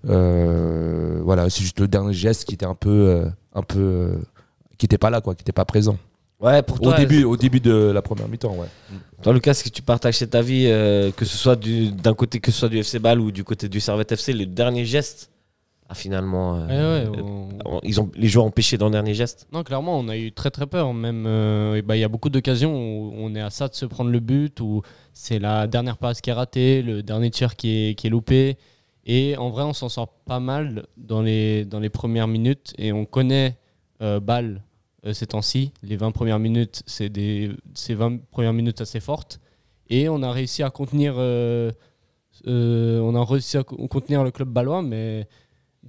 euh, 0.09 1.21
voilà, 1.25 1.51
c'est 1.51 1.63
juste 1.63 1.81
le 1.81 1.89
dernier 1.89 2.13
geste 2.13 2.45
qui 2.45 2.55
était 2.55 2.67
un 2.67 2.75
peu. 2.75 3.25
un 3.55 3.63
peu 3.63 4.13
qui 4.77 4.85
n'était 4.85 4.99
pas 4.99 5.11
là, 5.11 5.21
quoi, 5.21 5.35
qui 5.35 5.41
n'était 5.43 5.53
pas 5.53 5.65
présent. 5.65 5.99
Ouais, 6.41 6.63
pour 6.63 6.81
Au 6.87 6.93
début, 6.95 7.25
au 7.25 7.37
début 7.37 7.59
de 7.59 7.91
la 7.93 8.01
première 8.01 8.29
mi-temps, 8.29 8.55
ouais. 8.55 8.69
Toi, 9.23 9.33
Lucas, 9.33 9.51
est-ce 9.51 9.65
que 9.65 9.71
tu 9.71 9.83
partages 9.83 10.19
cet 10.19 10.37
avis, 10.37 10.67
euh, 10.69 11.11
que 11.11 11.25
ce 11.25 11.37
soit 11.37 11.57
du- 11.57 11.91
d'un 11.91 12.15
côté, 12.15 12.39
que 12.39 12.53
ce 12.53 12.59
soit 12.61 12.69
du 12.69 12.79
FC 12.79 13.01
Ball 13.01 13.19
ou 13.19 13.33
du 13.33 13.43
côté 13.43 13.69
du 13.69 13.81
Servette 13.81 14.13
FC, 14.13 14.33
le 14.33 14.47
dernier 14.47 14.85
geste 14.85 15.31
a 15.89 15.95
finalement. 15.95 16.57
euh, 16.57 16.67
Ouais, 16.67 17.11
ouais, 17.11 17.19
euh, 17.19 17.23
on- 17.65 17.81
ils 17.83 18.01
ont, 18.01 18.11
les 18.15 18.29
joueurs 18.29 18.45
ont 18.45 18.51
pêché 18.51 18.77
dans 18.77 18.87
le 18.87 18.93
dernier 18.93 19.15
geste. 19.15 19.47
Non, 19.53 19.63
clairement, 19.63 19.99
on 19.99 20.09
a 20.09 20.17
eu 20.17 20.33
très 20.33 20.51
très 20.51 20.67
peur. 20.67 20.93
Même, 20.93 21.25
euh, 21.27 21.81
bah, 21.83 21.97
il 21.97 22.01
y 22.01 22.05
a 22.05 22.09
beaucoup 22.09 22.29
d'occasions 22.29 22.75
où 22.77 23.13
on 23.17 23.35
est 23.35 23.41
à 23.41 23.51
ça 23.51 23.69
de 23.69 23.75
se 23.75 23.87
prendre 23.87 24.11
le 24.11 24.21
but, 24.21 24.61
où 24.61 24.83
c'est 25.15 25.39
la 25.39 25.67
dernière 25.67 25.97
passe 25.97 26.21
qui 26.21 26.31
est 26.31 26.35
ratée, 26.35 26.83
le 26.83 27.03
dernier 27.03 27.31
tir 27.31 27.57
qui 27.57 27.89
est, 27.91 27.95
qui 27.95 28.07
est 28.07 28.11
loupé. 28.11 28.57
Et 29.07 29.37
en 29.39 29.49
vrai, 29.49 29.63
on 29.63 29.73
s'en 29.73 29.89
sort 29.89 30.09
pas 30.27 30.41
mal 30.41 30.85
dans 30.99 31.23
les, 31.23 31.65
dans 31.65 31.81
les 31.81 31.89
premières 31.89 32.29
minutes. 32.29 32.75
Et 32.77 32.93
on 32.93 33.07
connaît 33.07 33.57
euh, 34.03 34.21
Bâle 34.21 34.63
euh, 35.07 35.15
ces 35.15 35.27
temps-ci. 35.29 35.73
Les 35.83 35.97
20 35.97 36.11
premières 36.11 36.39
minutes, 36.39 36.83
c'est 36.87 37.09
des 37.09 37.51
ces 37.73 37.95
20 37.95 38.21
premières 38.31 38.53
minutes 38.53 38.83
assez 38.83 39.01
fortes. 39.01 39.41
Et 39.89 40.11
on 40.11 40.23
a 40.23 40.31
réussi 40.33 40.63
à 40.63 40.69
contenir, 40.69 41.15
euh, 42.47 43.01
on 43.01 43.15
a 43.15 43.25
réussi 43.25 43.57
à 43.57 43.63
co- 43.65 43.77
contenir 43.89 44.23
le 44.25 44.31
club 44.31 44.49
balois, 44.49 44.83
mais 44.83 45.27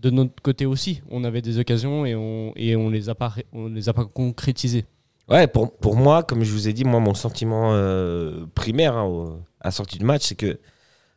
de 0.02 0.10
notre 0.10 0.42
côté 0.42 0.66
aussi, 0.66 1.02
on 1.10 1.24
avait 1.24 1.42
des 1.42 1.60
occasions 1.60 2.06
et 2.06 2.16
on, 2.16 2.54
et 2.56 2.76
on 2.76 2.90
les 2.90 3.10
a 3.10 3.16
pas, 3.16 3.34
on 3.52 3.68
les 3.68 3.90
a 3.90 3.94
pas 3.94 4.06
concrétisées. 4.06 4.86
Ouais, 5.28 5.48
pour, 5.48 5.96
moi, 5.96 6.24
comme 6.24 6.44
je 6.44 6.52
vous 6.52 6.68
ai 6.68 6.74
dit, 6.74 6.84
moi, 6.84 7.00
mon 7.00 7.14
sentiment 7.14 7.72
euh, 7.74 8.46
primaire 8.56 8.98
hein, 8.98 9.40
à 9.62 9.72
sortie 9.72 10.00
du 10.00 10.06
match, 10.06 10.24
c'est 10.26 10.36
que 10.36 10.60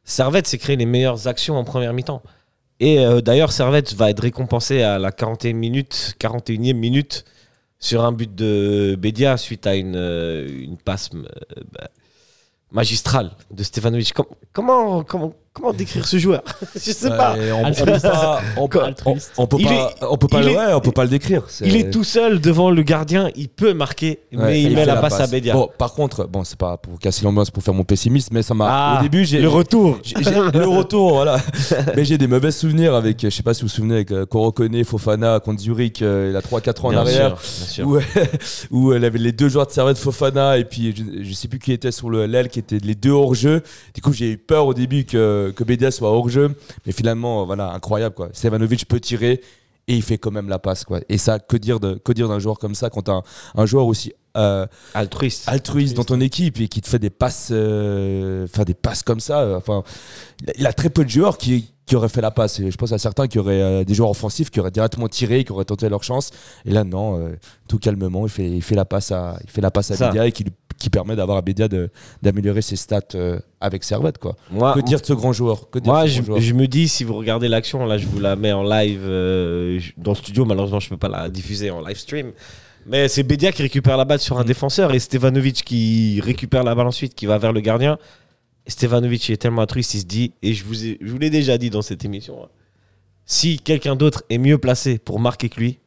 Servette 0.05 0.47
s'est 0.47 0.59
créé 0.59 0.77
les 0.77 0.85
meilleures 0.85 1.29
actions 1.29 1.57
en 1.57 1.65
première 1.65 1.95
mi-temps. 1.95 2.23
Et 2.79 2.99
euh, 2.99 3.21
d'ailleurs, 3.21 3.53
Servette 3.53 3.95
va 3.95 4.11
être 4.11 4.21
récompensé 4.21 4.83
à 4.83 4.99
la 4.99 5.13
41 5.13 5.55
minute, 5.55 6.15
41e 6.21 6.75
minute 6.75 7.25
sur 7.79 8.05
un 8.05 8.13
but 8.13 8.35
de 8.35 8.97
Bédia 8.99 9.37
suite 9.37 9.67
à 9.67 9.77
une, 9.77 9.97
euh, 9.97 10.67
passe 10.85 11.11
bah, 11.11 11.89
magistrale 12.71 13.31
de 13.51 13.63
Stefanovic. 13.63 14.13
Com- 14.13 14.27
comment, 14.53 15.05
comment, 15.05 15.35
comment 15.53 15.73
décrire 15.73 16.07
ce 16.07 16.19
joueur 16.19 16.43
Je 16.75 16.93
sais 16.93 17.09
pas. 17.11 17.35
On, 17.53 17.69
on 17.69 17.73
peut 17.73 17.85
pas, 18.01 18.41
on, 18.57 18.63
on- 18.63 18.67
peut 18.67 18.79
on 19.39 19.47
peut 19.47 20.41
le- 20.41 20.49
est- 20.49 20.57
ouais, 20.57 20.73
on 20.75 20.81
peut 20.81 20.93
pas 20.93 21.05
le 21.05 21.11
décrire. 21.11 21.43
Il 21.65 21.77
est 21.77 21.91
tout 21.91 22.05
seul 22.05 22.41
devant 22.41 22.71
le 22.71 22.83
gardien, 22.83 23.31
il 23.37 23.49
peut 23.49 23.75
marquer, 23.75 24.21
Ouais, 24.33 24.39
mais 24.45 24.63
il, 24.63 24.75
met 24.75 24.85
la, 24.87 24.97
passe, 24.97 25.21
à 25.21 25.27
Bédia. 25.27 25.53
Bon, 25.55 25.69
par 25.79 25.93
contre, 25.95 26.27
bon, 26.27 26.45
c'est 26.45 26.59
pas 26.59 26.77
pour 26.77 26.99
casser 26.99 27.25
l'ambiance, 27.25 27.51
pour 27.51 27.63
faire 27.63 27.75
mon 27.75 27.85
pessimiste, 27.85 28.31
mais 28.33 28.43
ça 28.43 28.55
m'a. 28.55 28.67
Ah, 28.69 28.99
au 28.99 29.03
début, 29.03 29.25
j'ai 29.25 29.41
le 29.41 29.49
retour. 29.49 29.99
le 30.55 30.67
retour, 30.67 31.15
voilà. 31.15 31.37
Mais 31.97 32.05
j'ai 32.05 32.19
des 32.19 32.27
mauvais 32.27 32.51
souvenirs 32.51 32.95
avec, 32.95 33.21
je 33.23 33.29
sais 33.31 33.43
pas 33.43 33.55
si 33.55 33.63
vous 33.63 33.69
vous 33.69 33.75
souvenez, 33.75 33.95
avec 33.97 34.11
euh, 34.13 34.25
Korokone, 34.27 34.83
Fofana 34.85 35.41
contre 35.41 35.61
Zurich, 35.61 36.03
euh, 36.03 36.29
il 36.33 36.37
a 36.37 36.41
3-4 36.41 36.81
ans 36.87 36.89
en 36.89 36.97
arrière. 36.97 37.39
sûr, 37.41 37.59
bien 37.59 37.67
sûr. 37.69 37.87
où, 38.71 38.79
où 38.89 38.93
elle 38.93 39.05
avait 39.05 39.19
les 39.19 39.33
deux 39.33 39.49
joueurs 39.49 39.67
de 39.67 39.73
Servette 39.73 39.99
Fofana 39.99 40.59
et 40.59 40.65
puis 40.65 40.95
je, 40.97 41.23
je 41.25 41.33
sais 41.35 41.49
plus 41.49 41.59
qui 41.59 41.73
était 41.73 41.93
sur 41.93 42.09
le 42.11 42.27
l'aile 42.27 42.49
qui 42.49 42.59
étaient 42.59 42.79
les 42.83 42.95
deux 42.95 43.11
hors 43.11 43.35
jeu. 43.35 43.63
Du 43.95 44.01
coup, 44.01 44.13
j'ai 44.13 44.31
eu 44.33 44.37
peur 44.39 44.67
au 44.67 44.75
début 44.75 45.05
que 45.05 45.42
que 45.51 45.65
Bédia 45.65 45.91
soit 45.91 46.11
hors 46.11 46.29
jeu, 46.29 46.55
mais 46.87 46.93
finalement 46.93 47.45
voilà, 47.45 47.73
incroyable 47.73 48.15
quoi. 48.15 48.29
Stevanovic 48.33 48.87
peut 48.87 49.01
tirer 49.01 49.41
et 49.89 49.95
il 49.97 50.03
fait 50.03 50.17
quand 50.19 50.31
même 50.31 50.49
la 50.49 50.59
passe 50.61 50.85
quoi. 50.85 51.01
Et 51.09 51.19
ça 51.19 51.39
que 51.41 51.57
dire 51.57 51.81
de 51.81 51.95
que 51.95 52.13
dire 52.13 52.29
d'un 52.29 52.39
joueur 52.39 52.59
comme 52.59 52.75
ça 52.77 52.89
quand 52.89 53.09
un, 53.09 53.23
un 53.57 53.67
joueur 53.67 53.87
aussi 53.87 54.13
euh, 54.37 54.67
Altruiste. 54.95 55.47
altruiste 55.49 55.95
dans 55.97 56.05
ton 56.05 56.21
équipe 56.21 56.59
et 56.61 56.69
qui 56.69 56.81
te 56.81 56.89
fait 56.89 56.99
des 57.01 57.11
passes 57.11 57.49
euh, 57.51 58.45
enfin 58.45 58.63
des 58.65 58.73
passes 58.75 59.03
comme 59.03 59.21
ça 59.21 59.41
euh, 59.41 59.57
enfin 59.59 59.83
il 60.57 60.67
a- 60.67 60.73
très 60.73 60.89
peu 60.89 61.05
de 61.05 61.11
joueurs 61.11 61.37
qui 61.37 61.71
qui 61.85 61.97
auraient 61.97 62.09
fait 62.09 62.23
la 62.23 62.31
passe 62.31 62.59
et 62.61 62.71
je 62.71 62.77
pense 62.79 62.93
à 62.93 62.99
certains 62.99 63.27
qui 63.27 63.39
auraient 63.39 63.61
euh, 63.61 63.85
des 63.85 63.93
joueurs 63.93 64.09
offensifs 64.09 64.49
qui 64.51 64.61
auraient 64.61 64.71
directement 64.71 65.09
tiré 65.09 65.45
qui 65.45 65.53
auraient 65.53 65.67
tenté 65.67 65.89
leur 65.91 66.03
chance 66.03 66.31
et 66.65 66.71
là 66.71 66.85
non 66.85 67.19
euh, 67.19 67.37
tout 67.69 67.79
calmement 67.79 68.25
il 68.25 68.31
fait 68.31 68.49
il 68.49 68.63
fait 68.63 68.75
la 68.77 68.87
passe 68.87 69.11
à 69.13 69.37
il 69.45 69.51
fait 69.51 69.61
la 69.61 69.71
passe 69.71 69.91
à 69.91 69.95
et 70.27 70.33
qui 70.33 70.45
lui- 70.45 70.53
qui 70.79 70.91
permet 70.91 71.17
d'avoir 71.17 71.39
à 71.39 71.43
Bédia 71.43 71.69
de 71.69 71.91
d'améliorer 72.23 72.63
ses 72.63 72.77
stats 72.77 73.01
euh, 73.15 73.39
avec 73.61 73.85
Servette 73.85 74.19
quoi 74.19 74.37
Moi, 74.51 74.75
que 74.75 74.81
dire 74.81 75.01
de 75.01 75.07
ce 75.07 75.13
grand 75.13 75.33
joueur? 75.33 75.71
Que 75.71 75.79
moi 75.85 76.07
je, 76.07 76.17
grand 76.21 76.27
joueur? 76.27 76.41
je 76.41 76.53
me 76.55 76.67
dis, 76.67 76.89
si 76.89 77.05
vous 77.05 77.15
regardez 77.15 77.49
l'action, 77.49 77.85
là, 77.87 77.99
je 77.99 78.07
vous 78.07 78.21
la 78.21 78.37
mets 78.37 78.53
en 78.53 78.63
live 78.63 79.01
euh, 79.05 79.81
dans 79.97 80.13
le 80.13 80.17
studio. 80.17 80.45
Malheureusement, 80.45 80.81
je 80.81 80.89
peux 80.89 80.97
pas 80.97 81.09
la 81.09 81.29
diffuser 81.29 81.71
en 81.71 81.81
live 81.87 81.97
stream. 81.97 82.33
Mais 82.87 83.07
c'est 83.09 83.23
Bédia 83.23 83.53
qui 83.53 83.63
récupère 83.63 83.97
la 83.97 84.05
balle 84.05 84.19
sur 84.19 84.39
un 84.39 84.43
Mm. 84.43 84.47
défenseur 84.47 84.93
et 84.95 84.99
Stevanovic 84.99 85.63
qui 85.65 86.21
récupère 86.21 86.65
la 86.65 86.75
balle 86.75 86.89
ensuite, 86.89 87.15
qui 87.15 87.27
va 87.27 87.39
vers 87.39 87.53
le 87.53 87.61
gardien. 87.61 87.97
Et 88.67 88.71
Stevanovic 88.71 89.31
est 89.31 89.37
tellement 89.37 89.63
altruiste, 89.63 89.95
il 89.95 90.01
se 90.01 90.05
dit, 90.07 90.33
et 90.43 90.53
je 90.53 90.65
vous, 90.65 90.85
ai- 90.87 90.99
je 91.01 91.11
vous 91.13 91.19
l'ai 91.19 91.31
déjà 91.31 91.59
dit 91.59 91.71
dans 91.71 91.83
cette 91.83 92.05
émission, 92.05 92.43
hein, 92.45 92.49
si 93.25 93.59
quelqu'un 93.59 93.95
d'autre 93.97 94.25
est 94.31 94.39
mieux 94.39 94.59
placé 94.59 94.99
pour 94.99 95.21
marquer 95.21 95.49
que 95.49 95.61
lui, 95.61 95.79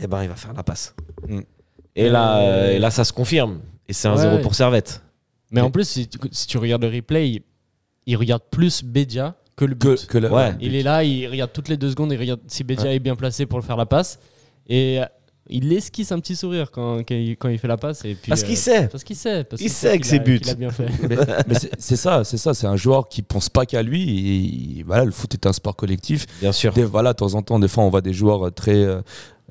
eh 0.00 0.06
ben, 0.08 0.22
il 0.22 0.28
va 0.28 0.34
faire 0.36 0.52
la 0.54 0.62
passe. 0.64 0.94
Mm. 1.28 1.40
Et, 1.96 2.08
là, 2.08 2.38
euh, 2.40 2.72
et 2.76 2.78
là, 2.78 2.90
ça 2.90 3.04
se 3.04 3.12
confirme. 3.12 3.60
Et 3.88 3.92
c'est 3.92 4.08
un 4.08 4.14
Ouais. 4.16 4.22
0 4.22 4.38
pour 4.38 4.54
Servette. 4.54 5.02
Mais 5.50 5.60
en 5.62 5.70
plus, 5.70 5.88
si 5.88 6.08
tu, 6.08 6.18
si 6.30 6.46
tu 6.46 6.58
regardes 6.58 6.82
le 6.84 6.90
replay, 6.94 7.42
il, 8.06 8.16
regarde 8.16 8.42
plus 8.50 8.84
Bédia 8.84 9.34
que 9.56 9.64
le 9.64 9.74
but. 9.74 10.06
que 10.06 10.18
le- 10.18 10.30
Ouais. 10.30 10.54
Il 10.60 10.74
est 10.74 10.82
là, 10.82 11.02
il 11.04 11.26
regarde 11.26 11.52
toutes 11.52 11.68
les 11.68 11.76
deux 11.76 11.90
secondes, 11.90 12.12
il 12.12 12.18
regarde 12.18 12.40
si 12.48 12.64
Bédia 12.64 12.92
est 12.92 12.98
bien 12.98 13.16
placé 13.16 13.46
pour 13.46 13.58
le 13.58 13.64
faire 13.64 13.76
la 13.76 13.86
passe. 13.86 14.18
Et 14.68 15.00
euh, 15.00 15.04
il 15.48 15.72
esquisse 15.72 16.12
un 16.12 16.20
petit 16.20 16.36
sourire 16.36 16.70
quand, 16.70 16.98
quand, 16.98 17.14
il, 17.14 17.36
quand 17.38 17.48
il 17.48 17.58
fait 17.58 17.66
la 17.68 17.78
passe. 17.78 18.04
Et 18.04 18.14
puis, 18.14 18.28
Parce 18.28 18.42
euh, 18.42 18.46
qu'il 18.46 18.56
sait. 18.58 18.88
Parce 18.88 19.02
qu'il 19.04 19.16
sait. 19.16 19.44
Parce 19.44 19.62
Il 19.62 19.70
sait 19.70 19.98
que 19.98 20.06
c'est 20.06 20.18
but. 20.20 20.46
a 20.50 20.54
bien 20.54 20.68
fait. 20.70 20.88
mais, 21.08 21.16
mais 21.48 21.54
c'est- 21.78 21.96
ça 21.96 22.22
c'est 22.24 22.36
ça 22.36 22.52
c'est 22.52 22.66
un 22.66 22.76
joueur 22.76 23.08
qui 23.08 23.22
pense 23.22 23.48
pas 23.48 23.64
qu'à 23.64 23.82
lui 23.82 24.78
et 24.80 24.82
voilà 24.82 25.06
le 25.06 25.10
foot 25.12 25.32
est 25.32 25.46
un 25.46 25.54
sport 25.54 25.74
collectif 25.76 26.26
Bien 26.42 26.52
sûr. 26.52 26.74
Des- 26.74 26.84
voilà, 26.84 27.12
de 27.14 27.16
temps 27.16 27.32
en 27.32 27.40
temps, 27.40 27.58
des 27.58 27.68
fois, 27.68 27.84
on 27.84 27.88
voit 27.88 28.02
des 28.02 28.12
joueurs 28.12 28.48
euh, 28.48 28.50
très 28.50 28.76
euh, 28.76 29.00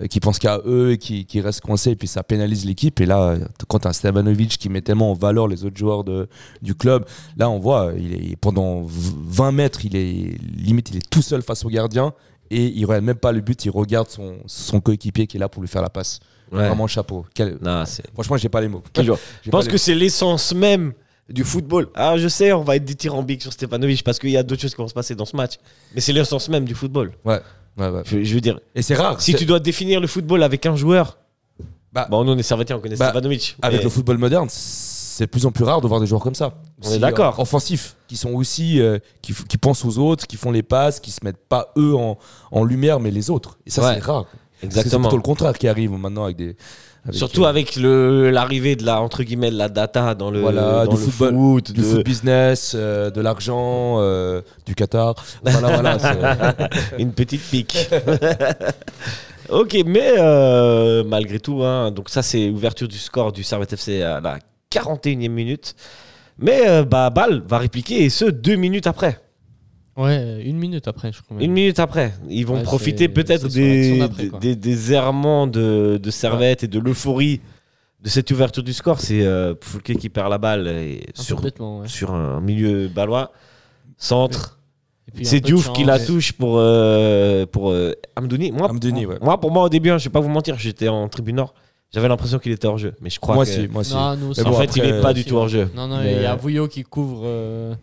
qui 0.10 0.20
pensent 0.20 0.38
qu'à 0.40 0.60
eux 0.66 0.92
et 0.92 0.98
qui, 1.00 1.26
qui 1.26 1.42
restent 1.42 1.62
coincés, 1.62 1.92
et 1.92 1.96
puis 1.96 2.08
ça 2.08 2.22
pénalise 2.24 2.66
l'équipe. 2.66 3.00
Et 3.02 3.06
là, 3.08 3.30
euh, 3.30 3.40
quand 3.68 3.80
tu 3.80 3.88
as 3.88 3.94
Stevanovic 3.94 4.58
qui 4.58 4.70
met 4.70 4.82
tellement 4.82 5.12
en 5.12 5.14
valeur 5.16 5.48
les 5.48 5.66
autres 5.66 5.78
joueurs 5.78 6.04
de, 6.04 6.28
du 6.62 6.76
club, 6.76 7.06
là, 7.38 7.50
on 7.50 7.58
voit, 7.60 7.94
il 7.98 8.14
est, 8.32 8.36
pendant 8.36 8.82
v- 8.84 9.12
20 9.28 9.52
mètres, 9.54 9.86
il 9.86 9.96
est 9.96 10.38
limite, 10.56 10.90
il 10.92 10.98
est 10.98 11.10
tout 11.10 11.22
seul 11.24 11.42
face 11.42 11.66
au 11.66 11.70
gardien. 11.70 12.14
et 12.52 12.66
il 12.68 12.86
regarde 12.86 13.06
même 13.06 13.16
pas 13.18 13.32
le 13.32 13.42
but, 13.42 13.66
il 13.66 13.72
regarde 13.72 14.08
son, 14.10 14.36
son 14.46 14.80
coéquipier 14.80 15.26
qui 15.28 15.38
est 15.38 15.40
là 15.40 15.50
pour 15.50 15.62
lui 15.62 15.68
faire 15.68 15.82
la 15.82 15.90
passe. 15.90 16.20
Ouais. 16.52 16.68
Vraiment 16.68 16.88
chapeau. 16.88 17.26
Quel- 17.34 17.58
Non, 17.62 17.84
Franchement, 18.14 18.38
j'ai 18.38 18.50
pas 18.50 18.62
les 18.62 18.68
mots. 18.70 18.84
Je 19.44 19.50
pense 19.50 19.68
que 19.68 19.78
c'est 19.78 19.96
l'essence 19.96 20.54
même 20.54 20.94
du 21.30 21.44
football. 21.44 21.90
Ah, 21.94 22.18
je 22.18 22.30
sais, 22.30 22.54
on 22.54 22.64
va 22.64 22.78
être 22.78 22.86
dithyrambique 22.86 23.42
sur 23.42 23.52
Stefanovic 23.52 24.02
parce 24.02 24.18
qu'il 24.18 24.30
y 24.30 24.38
a 24.38 24.44
d'autres 24.44 24.62
choses 24.62 24.74
qui 24.74 24.82
vont 24.82 24.88
se 24.88 24.94
passer 24.94 25.14
dans 25.14 25.26
ce 25.26 25.36
match. 25.36 25.56
Mais 25.94 26.00
c'est 26.00 26.14
l'essence 26.14 26.48
même 26.48 26.64
du 26.64 26.74
football. 26.74 27.12
Ouais, 27.26 27.42
ouais, 27.78 27.90
ouais. 27.90 28.02
Je, 28.06 28.24
je 28.24 28.34
veux 28.36 28.42
dire, 28.42 28.60
Et 28.76 28.82
c'est 28.82 28.96
rare. 28.96 29.20
si 29.22 29.34
tu 29.36 29.46
dois 29.46 29.60
définir 29.60 30.00
le 30.00 30.08
football 30.08 30.44
avec 30.44 30.66
un 30.66 30.76
joueur, 30.76 31.18
Bah, 31.94 32.08
bon, 32.10 32.24
nous 32.24 32.34
on 32.34 32.38
est 32.38 32.44
Servetien, 32.44 32.78
on 32.78 32.80
connaît 32.80 32.96
bah, 32.96 33.10
Stefanovic. 33.10 33.58
Avec 33.62 33.80
mais- 33.80 33.84
le 33.84 33.90
football 33.90 34.18
moderne, 34.18 34.48
c'est 34.50 35.26
de 35.26 35.30
plus 35.32 35.46
en 35.46 35.52
plus 35.52 35.64
rare 35.64 35.82
de 35.82 35.88
voir 35.88 36.00
des 36.00 36.06
joueurs 36.08 36.22
comme 36.22 36.36
ça. 36.36 36.54
On 36.86 36.92
est 36.92 37.00
d'accord. 37.00 37.40
euh, 37.40 37.42
offensifs, 37.42 37.96
qui 38.08 38.18
sont 38.18 38.32
aussi, 38.34 38.80
euh, 38.80 39.00
qui, 39.22 39.34
pensent 39.58 39.84
aux 39.86 39.98
autres, 39.98 40.28
qui 40.28 40.36
font 40.38 40.52
les 40.52 40.64
passes, 40.64 41.00
qui 41.00 41.10
se 41.12 41.20
mettent 41.24 41.44
pas 41.50 41.72
eux 41.78 41.96
en, 41.96 42.18
en 42.52 42.64
lumière, 42.64 43.00
mais 43.00 43.10
les 43.12 43.30
autres. 43.30 43.58
Et 43.66 43.70
ça, 43.72 43.82
Ouais. 43.84 43.94
c'est 43.96 44.04
rare. 44.04 44.26
Que 44.26 44.30
C'est 44.62 44.66
Exactement. 44.68 45.04
plutôt 45.08 45.18
le 45.18 45.22
contraire 45.24 45.58
qui 45.58 45.68
arrive 45.68 45.92
maintenant 45.92 46.24
avec 46.26 46.36
des. 46.38 46.56
Avec, 47.08 47.16
Surtout 47.18 47.46
euh, 47.46 47.50
avec 47.50 47.76
le- 47.76 48.30
l'arrivée 48.32 48.76
de 48.76 48.86
la 48.86 49.02
entre 49.02 49.24
guillemets 49.24 49.50
de 49.52 49.58
la 49.58 49.70
data 49.70 50.14
dans 50.16 50.30
le, 50.30 50.42
Voilà, 50.42 50.86
dans 50.86 50.92
du 50.94 50.98
le 50.98 51.04
football, 51.06 51.34
foot, 51.34 51.72
du 51.72 51.82
de- 51.82 51.86
foot 51.86 52.04
business, 52.06 52.74
euh, 52.76 53.10
de 53.10 53.22
l'argent, 53.22 53.96
euh, 54.00 54.42
du 54.66 54.76
Qatar. 54.76 55.16
Voilà, 55.44 55.98
voilà. 55.98 56.56
une 57.00 57.14
petite 57.14 57.42
pique. 57.42 57.90
ok, 59.50 59.78
mais 59.86 60.14
malgré 61.04 61.40
tout, 61.40 61.64
hein, 61.64 61.92
donc 61.92 62.10
ça 62.10 62.22
c'est 62.22 62.50
ouverture 62.50 62.88
du 62.88 62.98
score 62.98 63.32
du 63.32 63.44
Servette 63.44 63.74
FC 63.74 64.02
à 64.02 64.20
la 64.20 64.40
41e 64.72 65.30
minute. 65.30 65.76
Mais 66.40 66.84
bah, 66.84 67.10
Bâle 67.10 67.42
va 67.48 67.58
répliquer 67.58 68.04
et 68.04 68.10
ce 68.10 68.26
deux 68.26 68.56
minutes 68.58 68.86
après. 68.88 69.20
Ouais, 69.98 70.44
une 70.46 70.58
minute 70.58 70.88
après, 70.88 71.12
je 71.12 71.22
crois. 71.22 71.36
même. 71.36 71.44
Une 71.44 71.52
minute 71.52 71.80
après. 71.80 72.14
Ils 72.30 72.46
vont 72.46 72.58
Ouais, 72.58 72.64
profiter 72.64 73.08
peut-être 73.10 73.48
des, 73.48 74.56
des, 74.56 74.94
errements 74.94 75.48
de, 75.48 76.00
de 76.02 76.12
Servette 76.12 76.64
et 76.64 76.68
de 76.68 76.80
l'euphorie 76.80 77.42
de 78.02 78.10
cette 78.10 78.30
ouverture 78.32 78.64
du 78.64 78.74
score. 78.74 79.00
C'est 79.00 79.26
euh, 79.26 79.56
qui 80.00 80.10
perd 80.10 80.30
la 80.30 80.38
balle 80.38 80.68
et 80.68 81.08
peu 81.16 81.22
sur, 81.22 81.44
ouais. 81.44 81.88
sur 81.88 82.14
un 82.14 82.40
milieu 82.42 82.88
balois. 82.88 83.32
Centre. 83.98 84.60
C'est 85.24 85.40
Diouf 85.40 85.72
qui 85.74 85.84
la 85.84 86.00
touche 86.00 86.34
pour, 86.34 86.56
euh, 86.58 87.46
pour 87.46 87.72
euh, 87.72 87.94
Amdouni. 88.16 88.52
Moi, 88.52 88.70
Amdouni, 88.70 89.06
ouais. 89.06 89.18
moi, 89.22 89.40
pour 89.40 89.52
moi, 89.52 89.64
au 89.64 89.70
début, 89.70 89.90
hein, 89.90 89.98
je 89.98 90.04
vais 90.06 90.12
pas 90.12 90.20
vous 90.20 90.30
mentir, 90.30 90.60
j'étais 90.60 90.90
en 90.90 91.08
tribune 91.08 91.38
nord. 91.38 91.54
J'avais 91.94 92.10
l'impression 92.10 92.38
qu'il 92.38 92.52
était 92.52 92.68
hors 92.68 92.78
jeu. 92.78 92.94
Mais 93.02 93.10
je 93.10 93.20
crois 93.20 93.36
moi 93.36 93.46
que. 93.46 93.50
aussi, 93.50 93.68
moi. 93.70 93.82
Non, 93.90 94.18
nous 94.18 94.40
en 94.40 94.44
bon, 94.44 94.54
fait, 94.58 94.66
après, 94.66 94.82
il 94.82 94.86
est 94.86 95.02
pas 95.02 95.12
euh, 95.12 95.14
du 95.14 95.24
tout 95.24 95.36
hors 95.38 95.48
jeu. 95.48 95.70
Non, 95.74 95.88
non, 95.88 96.00
Mais- 96.04 96.16
il 96.18 96.22
y 96.22 96.26
a 96.26 96.36
Vouillot 96.36 96.68
qui 96.68 96.84
couvre 96.84 97.22
euh, 97.24 97.74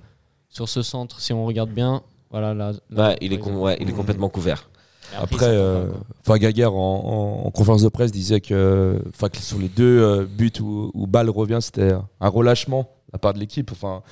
sur 0.54 0.68
ce 0.68 0.82
centre, 0.82 1.20
si 1.20 1.32
on 1.32 1.44
regarde 1.44 1.70
bien. 1.70 2.02
Voilà, 2.30 2.54
là. 2.54 2.72
là, 2.90 3.08
Ouais, 3.08 3.18
il 3.20 3.32
est, 3.32 3.38
com- 3.38 3.56
ouais, 3.58 3.76
il 3.80 3.88
est 3.90 3.92
complètement 3.92 4.28
couvert. 4.28 4.70
Après, 5.16 5.46
euh, 5.48 5.86
enfin, 6.20 6.38
Gaguerre 6.38 6.74
en, 6.74 7.40
en- 7.42 7.46
en 7.46 7.50
conférence 7.50 7.82
de 7.82 7.88
presse 7.88 8.10
disait 8.12 8.40
que, 8.40 9.00
enfin, 9.10 9.28
que 9.28 9.38
sur 9.38 9.58
les 9.58 9.68
deux 9.68 10.00
euh, 10.00 10.24
buts 10.24 10.52
où, 10.60 10.90
où 10.94 11.06
Ball 11.06 11.28
revient, 11.28 11.58
c'était 11.60 11.92
un 12.20 12.28
relâchement 12.28 12.82
de 13.08 13.12
la 13.14 13.18
part 13.18 13.34
de 13.34 13.38
l'équipe. 13.40 13.70
Enfin, 13.72 14.02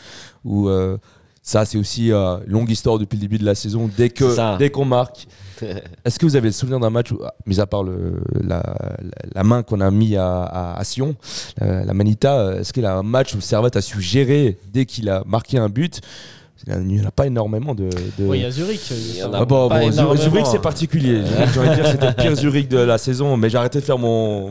où 0.45 0.69
euh, 0.69 0.99
ça, 1.45 1.65
c'est 1.65 1.77
aussi 1.77 2.13
euh, 2.13 2.37
longue 2.47 2.71
histoire 2.71 2.99
depuis 2.99 3.17
le 3.17 3.23
début 3.23 3.39
de 3.39 3.45
la 3.45 3.55
saison. 3.57 3.91
Dès 3.97 4.11
que, 4.11 4.35
C'est 4.35 4.59
dès 4.59 4.71
qu'on 4.71 4.85
marque, 4.85 5.27
est-ce 6.05 6.19
que 6.19 6.25
vous 6.25 6.37
avez 6.37 6.49
le 6.49 6.53
souvenir 6.53 6.79
d'un 6.79 6.91
match, 6.91 7.11
où, 7.11 7.19
ah, 7.25 7.35
mis 7.47 7.59
à 7.59 7.67
part 7.67 7.83
le, 7.83 8.23
la, 8.45 9.43
main 9.43 9.63
qu'on 9.65 9.81
a 9.81 9.91
mis 9.91 10.17
à, 10.17 10.43
à, 10.45 10.79
à 10.79 10.85
Sion, 10.85 11.17
euh, 11.61 11.85
la 11.85 11.95
Manita, 11.95 12.39
euh, 12.39 12.61
est-ce 12.61 12.73
qu'il 12.73 12.85
y 12.85 12.87
a 12.87 12.95
un 12.95 13.03
match 13.03 13.35
où 13.35 13.41
Servette 13.41 13.75
a 13.77 13.83
su 13.83 14.01
gérer 14.01 14.57
dès 14.73 14.87
qu'il 14.87 15.09
a 15.11 15.25
marqué 15.27 15.59
un 15.59 15.69
but? 15.69 16.01
Il 16.69 16.79
n'y 16.79 17.01
en 17.03 17.07
a 17.09 17.11
pas 17.11 17.27
énormément 17.27 17.75
de. 17.75 17.91
de- 18.19 18.25
Ouais, 18.25 18.39
il 18.39 18.43
y 18.43 18.45
a 18.47 18.51
Zurich. 18.53 18.81
euh, 18.93 18.97
Il 18.97 19.17
y 19.19 19.23
en 19.25 19.33
a 19.33 19.39
ah 19.41 19.45
bon, 19.45 19.69
pas 19.69 19.81
bon, 19.81 19.91
énormément. 19.91 20.15
Zurich 20.31 20.47
c'est 20.47 20.61
particulier. 20.63 21.23
J'ai 21.53 21.59
envie 21.59 21.71
de 21.71 21.75
dire 21.75 21.87
c'était 21.89 22.07
le 22.07 22.13
pire 22.13 22.37
Zurich 22.37 22.69
de 22.69 22.79
la 22.79 22.99
saison, 22.99 23.37
mais 23.37 23.51
j'ai 23.51 23.59
arrêté 23.59 23.81
de 23.81 23.85
faire 23.85 23.99
mon, 23.99 24.43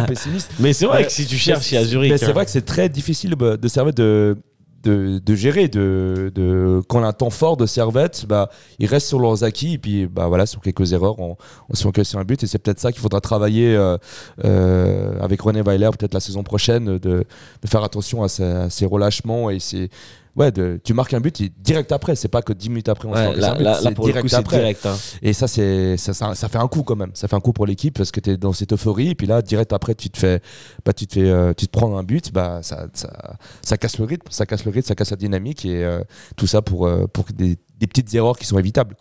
mon 0.00 0.06
pessimiste. 0.08 0.50
Mais 0.58 0.72
c'est 0.72 0.86
vrai 0.86 0.98
Ouais. 0.98 1.04
que 1.06 1.12
si 1.12 1.26
tu 1.26 1.36
cherches, 1.36 1.70
il 1.70 1.76
y 1.76 1.78
a 1.78 1.84
Zurich. 1.84 2.10
Mais 2.10 2.18
c'est 2.18 2.26
hein. 2.26 2.32
vrai 2.32 2.44
que 2.46 2.50
c'est 2.50 2.64
très 2.64 2.88
difficile 2.88 3.36
bah, 3.36 3.56
de 3.56 3.68
Servette 3.68 3.96
de, 3.98 4.36
de, 4.82 5.34
gérer. 5.34 5.68
De, 5.68 6.32
de, 6.34 6.80
quand 6.88 7.00
on 7.00 7.04
a 7.04 7.08
un 7.08 7.12
temps 7.12 7.30
fort 7.30 7.56
de 7.56 7.66
Servette, 7.66 8.26
bah, 8.26 8.50
ils 8.78 8.86
restent 8.86 9.08
sur 9.08 9.20
leurs 9.20 9.44
acquis 9.44 9.74
et 9.74 9.78
puis 9.78 10.06
bah, 10.06 10.26
voilà, 10.28 10.46
sur 10.46 10.60
quelques 10.60 10.92
erreurs, 10.92 11.18
on, 11.18 11.36
on 11.68 11.74
se 11.74 11.88
fait 11.90 12.16
un 12.16 12.24
but. 12.24 12.42
Et 12.42 12.46
c'est 12.46 12.58
peut-être 12.58 12.80
ça 12.80 12.92
qu'il 12.92 13.00
faudra 13.00 13.20
travailler 13.20 13.74
euh, 13.76 13.96
euh, 14.44 15.20
avec 15.20 15.40
René 15.40 15.62
Weiler, 15.62 15.90
peut-être 15.98 16.14
la 16.14 16.20
saison 16.20 16.42
prochaine, 16.42 16.98
de, 16.98 16.98
de 16.98 17.68
faire 17.68 17.84
attention 17.84 18.22
à 18.22 18.28
ces, 18.28 18.44
à 18.44 18.70
ces 18.70 18.86
relâchements 18.86 19.50
et 19.50 19.58
ces. 19.60 19.90
Ouais, 20.36 20.52
de, 20.52 20.80
tu 20.84 20.94
marques 20.94 21.12
un 21.12 21.20
but 21.20 21.42
direct 21.60 21.90
après, 21.92 22.14
c'est 22.14 22.28
pas 22.28 22.40
que 22.40 22.52
10 22.52 22.68
minutes 22.68 22.88
après 22.88 23.08
on 23.08 23.12
se 23.14 23.18
Ouais, 23.18 23.26
encaisser 23.26 23.40
là, 23.40 23.50
un 23.52 23.56
but, 23.56 23.64
là, 23.64 23.90
pour 23.92 24.06
le 24.06 24.12
direct 24.12 24.22
coup, 24.22 24.28
c'est 24.28 24.36
après. 24.36 24.58
direct. 24.58 24.86
hein. 24.86 24.96
Et 25.22 25.32
ça, 25.32 25.48
c'est 25.48 25.96
ça, 25.96 26.14
ça, 26.14 26.34
ça 26.36 26.48
fait 26.48 26.58
un 26.58 26.68
coup 26.68 26.82
quand 26.84 26.94
même. 26.96 27.10
Ça 27.14 27.26
fait 27.26 27.34
un 27.36 27.40
coup 27.40 27.52
pour 27.52 27.66
l'équipe 27.66 27.96
parce 27.98 28.12
que 28.12 28.20
tu 28.20 28.30
es 28.30 28.36
dans 28.36 28.52
cette 28.52 28.72
euphorie. 28.72 29.08
Et 29.10 29.14
puis 29.16 29.26
là, 29.26 29.42
direct 29.42 29.72
après, 29.72 29.94
tu 29.96 30.08
te 30.08 30.18
fais, 30.18 30.40
bah, 30.84 30.92
tu 30.92 31.06
te 31.08 31.14
fais, 31.14 31.28
euh, 31.28 31.52
tu 31.56 31.66
te 31.66 31.72
prends 31.76 31.96
un 31.98 32.04
but. 32.04 32.32
Bah, 32.32 32.60
ça, 32.62 32.86
ça, 32.94 33.36
ça 33.62 33.76
casse 33.76 33.98
le 33.98 34.04
rythme, 34.04 34.28
ça 34.30 34.46
casse 34.46 34.64
le 34.64 34.70
rythme, 34.70 34.86
ça 34.86 34.94
casse 34.94 35.10
la 35.10 35.16
dynamique 35.16 35.64
et 35.64 35.84
euh, 35.84 36.00
tout 36.36 36.46
ça 36.46 36.62
pour, 36.62 36.86
euh, 36.86 37.06
pour 37.12 37.24
des, 37.34 37.58
des 37.78 37.86
petites 37.88 38.14
erreurs 38.14 38.38
qui 38.38 38.46
sont 38.46 38.58
évitables. 38.58 38.94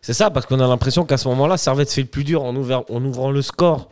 C'est 0.00 0.14
ça, 0.14 0.30
parce 0.30 0.46
qu'on 0.46 0.60
a 0.60 0.66
l'impression 0.66 1.04
qu'à 1.04 1.18
ce 1.18 1.28
moment-là, 1.28 1.56
Servette 1.58 1.90
fait 1.92 2.00
le 2.02 2.06
plus 2.08 2.24
dur 2.24 2.42
en, 2.42 2.54
ouvert- 2.56 2.84
en 2.90 3.04
ouvrant 3.04 3.30
le 3.30 3.42
score. 3.42 3.90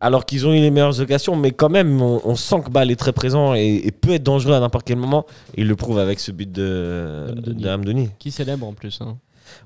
Alors 0.00 0.26
qu'ils 0.26 0.46
ont 0.46 0.52
eu 0.52 0.60
les 0.60 0.70
meilleures 0.70 1.00
occasions, 1.00 1.36
mais 1.36 1.52
quand 1.52 1.70
même, 1.70 2.02
on, 2.02 2.20
on 2.24 2.36
sent 2.36 2.60
que 2.66 2.70
Ball 2.70 2.90
est 2.90 2.96
très 2.96 3.12
présent 3.12 3.54
et, 3.54 3.80
et 3.82 3.90
peut 3.92 4.12
être 4.12 4.22
dangereux 4.22 4.52
à 4.54 4.60
n'importe 4.60 4.86
quel 4.86 4.98
moment. 4.98 5.24
Il 5.56 5.68
le 5.68 5.76
prouve 5.76 5.98
avec 5.98 6.20
ce 6.20 6.32
but 6.32 6.50
de 6.50 7.28
Amdouni. 7.30 7.62
de 7.62 7.68
Amdouni. 7.68 8.10
Qui 8.18 8.30
célèbre 8.30 8.66
en 8.66 8.74
plus. 8.74 9.00
Hein. 9.00 9.16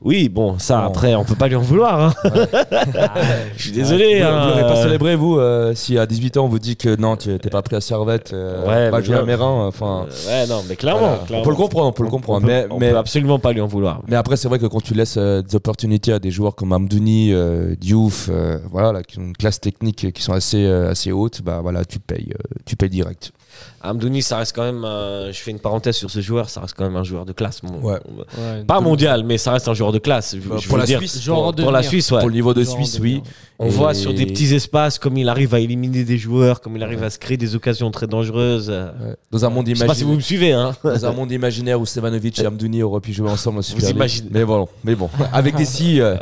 Oui, 0.02 0.28
bon, 0.28 0.58
ça 0.58 0.84
après, 0.84 1.14
on 1.14 1.24
peut 1.24 1.34
pas 1.34 1.48
lui 1.48 1.56
en 1.56 1.60
vouloir. 1.60 2.00
hein. 2.00 2.14
Je 3.56 3.62
suis 3.62 3.72
désolé. 3.72 4.20
Vous 4.20 4.26
hein. 4.26 4.46
n'aurez 4.48 4.62
pas 4.62 4.82
célébré, 4.82 5.16
vous, 5.16 5.38
euh, 5.38 5.74
si 5.74 5.98
à 5.98 6.06
18 6.06 6.36
ans, 6.38 6.44
on 6.44 6.48
vous 6.48 6.58
dit 6.58 6.76
que 6.76 6.96
non, 6.96 7.16
tu 7.16 7.28
n'es 7.30 7.38
pas 7.38 7.62
pris 7.62 7.76
à 7.76 7.80
Servette, 7.80 8.32
euh, 8.32 8.66
Ouais, 8.66 8.90
pas 8.90 8.98
mais 8.98 9.04
jouer 9.04 9.16
à. 9.16 9.22
Mérin. 9.22 9.66
Enfin, 9.66 10.06
Euh, 10.08 10.42
ouais, 10.42 10.46
non, 10.48 10.62
mais 10.68 10.76
clairement. 10.76 11.00
voilà. 11.00 11.16
clairement. 11.26 11.42
on 11.42 11.44
peut 11.44 11.50
le 11.50 11.56
comprendre, 11.56 11.86
on 11.88 11.92
peut 11.92 12.02
le 12.04 12.08
comprendre. 12.10 12.46
Mais, 12.46 12.66
on 12.70 12.78
mais, 12.78 12.90
peut 12.92 12.98
absolument 12.98 13.38
pas 13.38 13.52
lui 13.52 13.60
en 13.60 13.66
vouloir. 13.66 14.00
Mais 14.08 14.16
après, 14.16 14.36
c'est 14.36 14.48
vrai 14.48 14.58
que 14.58 14.66
quand 14.66 14.82
tu 14.82 14.94
laisses 14.94 15.16
euh, 15.18 15.42
des 15.42 15.54
opportunités 15.56 16.12
à 16.12 16.18
des 16.18 16.30
joueurs 16.30 16.54
comme 16.54 16.72
Amdouni, 16.72 17.32
euh, 17.32 17.74
Diouf, 17.78 18.28
euh, 18.30 18.58
voilà, 18.70 18.92
là, 18.92 19.02
qui 19.02 19.18
ont 19.18 19.22
une 19.22 19.36
classe 19.36 19.60
technique 19.60 20.12
qui 20.12 20.22
sont 20.22 20.32
assez, 20.32 20.64
euh, 20.64 20.90
assez 20.90 21.12
hautes, 21.12 21.42
bah 21.42 21.60
voilà, 21.62 21.84
tu 21.84 21.98
payes, 22.00 22.32
euh, 22.32 22.54
tu 22.64 22.76
payes 22.76 22.88
direct. 22.90 23.32
Amdouni, 23.82 24.22
ça 24.22 24.36
reste 24.38 24.54
quand 24.54 24.62
même. 24.62 24.84
un- 24.84 25.30
je 25.32 25.38
fais 25.38 25.50
une 25.50 25.58
parenthèse 25.58 25.96
sur 25.96 26.10
ce 26.10 26.20
joueur, 26.20 26.50
ça 26.50 26.60
reste 26.60 26.74
quand 26.76 26.84
même 26.84 26.96
un 26.96 27.02
joueur 27.04 27.24
de 27.24 27.32
classe. 27.32 27.62
mon- 27.62 27.80
Ouais. 27.80 27.94
Ouais, 28.38 28.62
Pas 28.66 28.80
mondial, 28.80 29.24
mais 29.24 29.38
ça 29.38 29.52
reste 29.52 29.68
un 29.68 29.74
joueur 29.74 29.92
de 29.92 29.98
classe. 29.98 30.36
Je, 30.40 30.48
Bah, 30.48 30.56
je 30.60 30.68
pour 30.68 30.76
la 30.78 30.84
dire, 30.84 30.98
Suisse, 30.98 31.18
pour, 31.26 31.70
la. 31.72 31.82
Suisse, 31.82 32.10
ouais. 32.12 32.18
Pour 32.20 32.28
le 32.28 32.34
niveau 32.34 32.52
de 32.54 32.62
Genre 32.62 32.74
Suisse, 32.74 32.98
oui. 33.00 33.22
On 33.58 33.66
Et- 33.66 33.70
voit 33.70 33.92
sur 33.94 34.14
des 34.14 34.24
petits 34.26 34.54
espaces 34.54 34.98
comme 34.98 35.16
il 35.18 35.28
arrive 35.28 35.54
à 35.54 35.60
éliminer 35.60 36.04
des 36.04 36.16
joueurs, 36.18 36.60
comme 36.62 36.76
il 36.76 36.82
arrive 36.82 37.02
à 37.02 37.10
se 37.10 37.18
créer 37.18 37.36
des 37.36 37.54
occasions 37.54 37.90
très 37.90 38.06
dangereuses. 38.06 38.68
euh. 38.70 38.90
Ouais. 39.10 39.16
Dans 39.30 39.44
un 39.44 39.50
monde 39.50 39.66
Je 39.68 39.74
sais 39.74 39.86
pas 39.86 39.94
si 39.94 40.02
vous 40.04 40.12
imaginaire. 40.12 40.16
me 40.16 40.22
suivez, 40.22 40.52
hein. 40.52 40.74
Dans 40.84 41.06
un 41.06 41.12
monde 41.12 41.30
imaginaire 41.32 41.80
où 41.80 41.84
Stevanovic 41.86 42.38
et 42.38 42.46
Amdouni 42.46 42.82
auraient 42.82 43.00
pu 43.00 43.12
jouer 43.12 43.28
ensemble 43.30 43.58
au 43.58 43.62
Super 43.62 43.86
League. 43.86 43.96
imaginez. 43.96 44.28
Mais 44.32 44.44
bon, 44.44 44.66
mais 44.84 44.94
bon, 44.94 45.08
avec 45.32 45.56
des 45.56 45.64
si, 45.66 46.00
euh, 46.00 46.16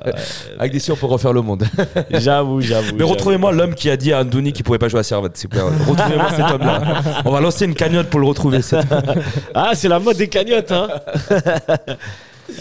avec 0.59 0.73
des 0.73 0.81
si, 0.81 0.91
on 0.91 0.97
peut 0.97 1.07
refaire 1.07 1.33
le 1.33 1.43
monde. 1.43 1.65
J'avoue, 2.11 2.61
j'avoue. 2.61 2.97
Mais 2.97 3.05
retrouvez-moi 3.05 3.53
l'homme 3.53 3.75
qui 3.75 3.89
a 3.91 3.97
dit 3.97 4.13
à 4.13 4.19
Amdouni 4.21 4.53
qu'il 4.53 4.65
pouvait 4.65 4.79
pas 4.79 4.89
jouer 4.89 5.01
à 5.01 5.05
Servette. 5.05 5.37
s'il 5.37 5.49
vous 5.49 5.57
plaît. 5.57 5.63
Retrouvez-moi 5.89 6.31
cet 6.31 6.51
homme-là. 6.51 7.03
On 7.25 7.31
va 7.31 7.41
lancer 7.49 7.65
une 7.65 7.75
cagnotte 7.75 8.11
pour 8.11 8.21
le 8.21 8.27
retrouver. 8.27 8.61
Ah, 9.55 9.73
c'est 9.75 9.89
la 9.89 9.99
mode 9.99 10.17
des 10.17 10.29
cagnottes, 10.29 10.73
hein. 10.73 10.89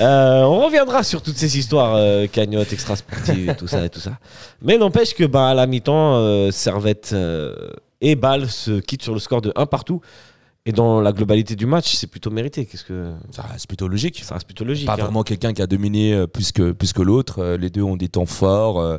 Euh, 0.02 0.42
on 0.44 0.66
reviendra 0.66 1.02
sur 1.02 1.22
toutes 1.22 1.38
ces 1.38 1.58
histoires 1.58 1.96
euh, 1.96 2.28
cagnottes, 2.28 2.74
extra-sportives 2.74 3.56
tout 3.58 3.68
ça 3.70 3.86
et 3.86 3.90
tout 3.90 4.02
ça. 4.02 4.18
Mais 4.62 4.78
n'empêche 4.78 5.14
que 5.16 5.24
bah, 5.24 5.48
à 5.48 5.54
la 5.54 5.66
mi-temps, 5.66 6.18
euh, 6.18 6.52
Servette 6.52 7.12
euh, 7.14 7.56
et 8.02 8.16
Bâle 8.16 8.50
se 8.50 8.82
quittent 8.82 9.02
sur 9.04 9.14
le 9.14 9.20
score 9.22 9.42
de 9.42 9.54
1 9.56 9.66
partout. 9.66 10.02
Et 10.66 10.74
dans 10.74 11.00
la 11.00 11.14
globalité 11.14 11.56
du 11.56 11.66
match, 11.66 11.96
c'est 11.96 12.08
plutôt 12.08 12.30
mérité. 12.32 12.66
Qu'est-ce 12.66 12.84
que 12.84 13.14
Ça 13.32 13.44
reste 13.44 13.68
plutôt 13.68 13.88
logique. 13.88 14.22
ça 14.26 14.34
reste 14.36 14.46
plutôt 14.46 14.66
logique. 14.66 14.86
Pas 14.88 14.96
hein. 14.96 14.98
vraiment 14.98 15.24
quelqu'un 15.24 15.54
qui 15.54 15.62
a 15.62 15.68
dominé 15.68 16.28
plus 16.34 16.52
que, 16.52 16.74
plus 16.74 16.92
que 16.92 17.02
l'autre. 17.02 17.56
Les 17.56 17.70
deux 17.70 17.82
ont 17.84 17.96
des 17.96 18.10
temps 18.10 18.26
forts. 18.26 18.82
euh, 18.82 18.98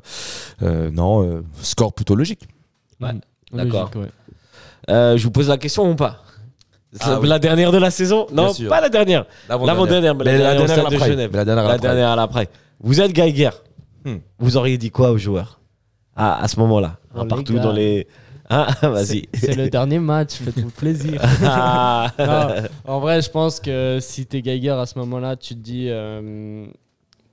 euh, 0.63 0.91
non, 0.91 1.23
euh, 1.23 1.45
score 1.61 1.93
plutôt 1.93 2.15
logique. 2.15 2.49
Ouais, 3.03 3.13
Mm. 3.13 3.21
d'accord. 3.53 3.91
Logique, 3.95 3.97
ouais. 3.97 4.28
Euh, 4.89 5.17
je 5.17 5.25
vous 5.25 5.31
pose 5.31 5.49
la 5.49 5.59
question 5.59 5.91
ou 5.91 5.95
pas 5.95 6.23
Ah 7.01 7.11
la, 7.11 7.21
oui. 7.21 7.29
la 7.29 7.39
dernière 7.39 7.73
de 7.73 7.79
la 7.79 7.91
saison 7.91 8.27
Non, 8.33 8.53
sûr. 8.53 8.69
pas 8.69 8.81
la 8.81 8.89
dernière. 8.89 9.27
L'avant-dernière. 9.49 10.15
la 10.15 10.21
au 10.21 10.25
dernière 10.25 10.67
de 10.67 10.83
l'après. 10.93 11.09
Genève. 11.11 11.31
La 11.35 11.45
dernière 11.45 11.65
à 11.65 11.69
La 11.69 11.79
dernière 11.79 12.09
à 12.11 12.17
l'après. 12.17 12.49
Vous 12.81 13.01
êtes 13.01 13.13
Geiger. 13.13 13.51
Hmm. 14.05 14.17
Vous 14.39 14.57
auriez 14.57 14.79
dit 14.79 14.91
quoi 14.91 15.11
aux 15.11 15.19
joueurs 15.19 15.61
à, 16.17 16.43
à 16.43 16.49
ce 16.49 16.59
moment-là 16.61 16.99
Oh, 17.15 17.25
partout 17.25 17.55
gars. 17.55 17.61
dans 17.61 17.73
les. 17.73 18.07
Ah, 18.49 18.69
vas-y. 18.83 19.29
C'est 19.35 19.47
c'est 19.53 19.57
le 19.57 19.69
dernier 19.69 19.99
match, 19.99 20.35
faites-vous 20.37 20.71
plaisir. 20.77 21.21
Ah. 21.45 22.11
Non, 22.19 22.95
en 22.95 23.01
vrai, 23.01 23.21
je 23.21 23.29
pense 23.31 23.61
que 23.61 23.99
si 24.01 24.25
t'es 24.25 24.41
Geiger 24.41 24.71
à 24.71 24.87
ce 24.87 24.99
moment-là, 25.01 25.37
tu 25.37 25.55
te 25.55 25.61
dis 25.61 25.87
euh, 25.89 26.67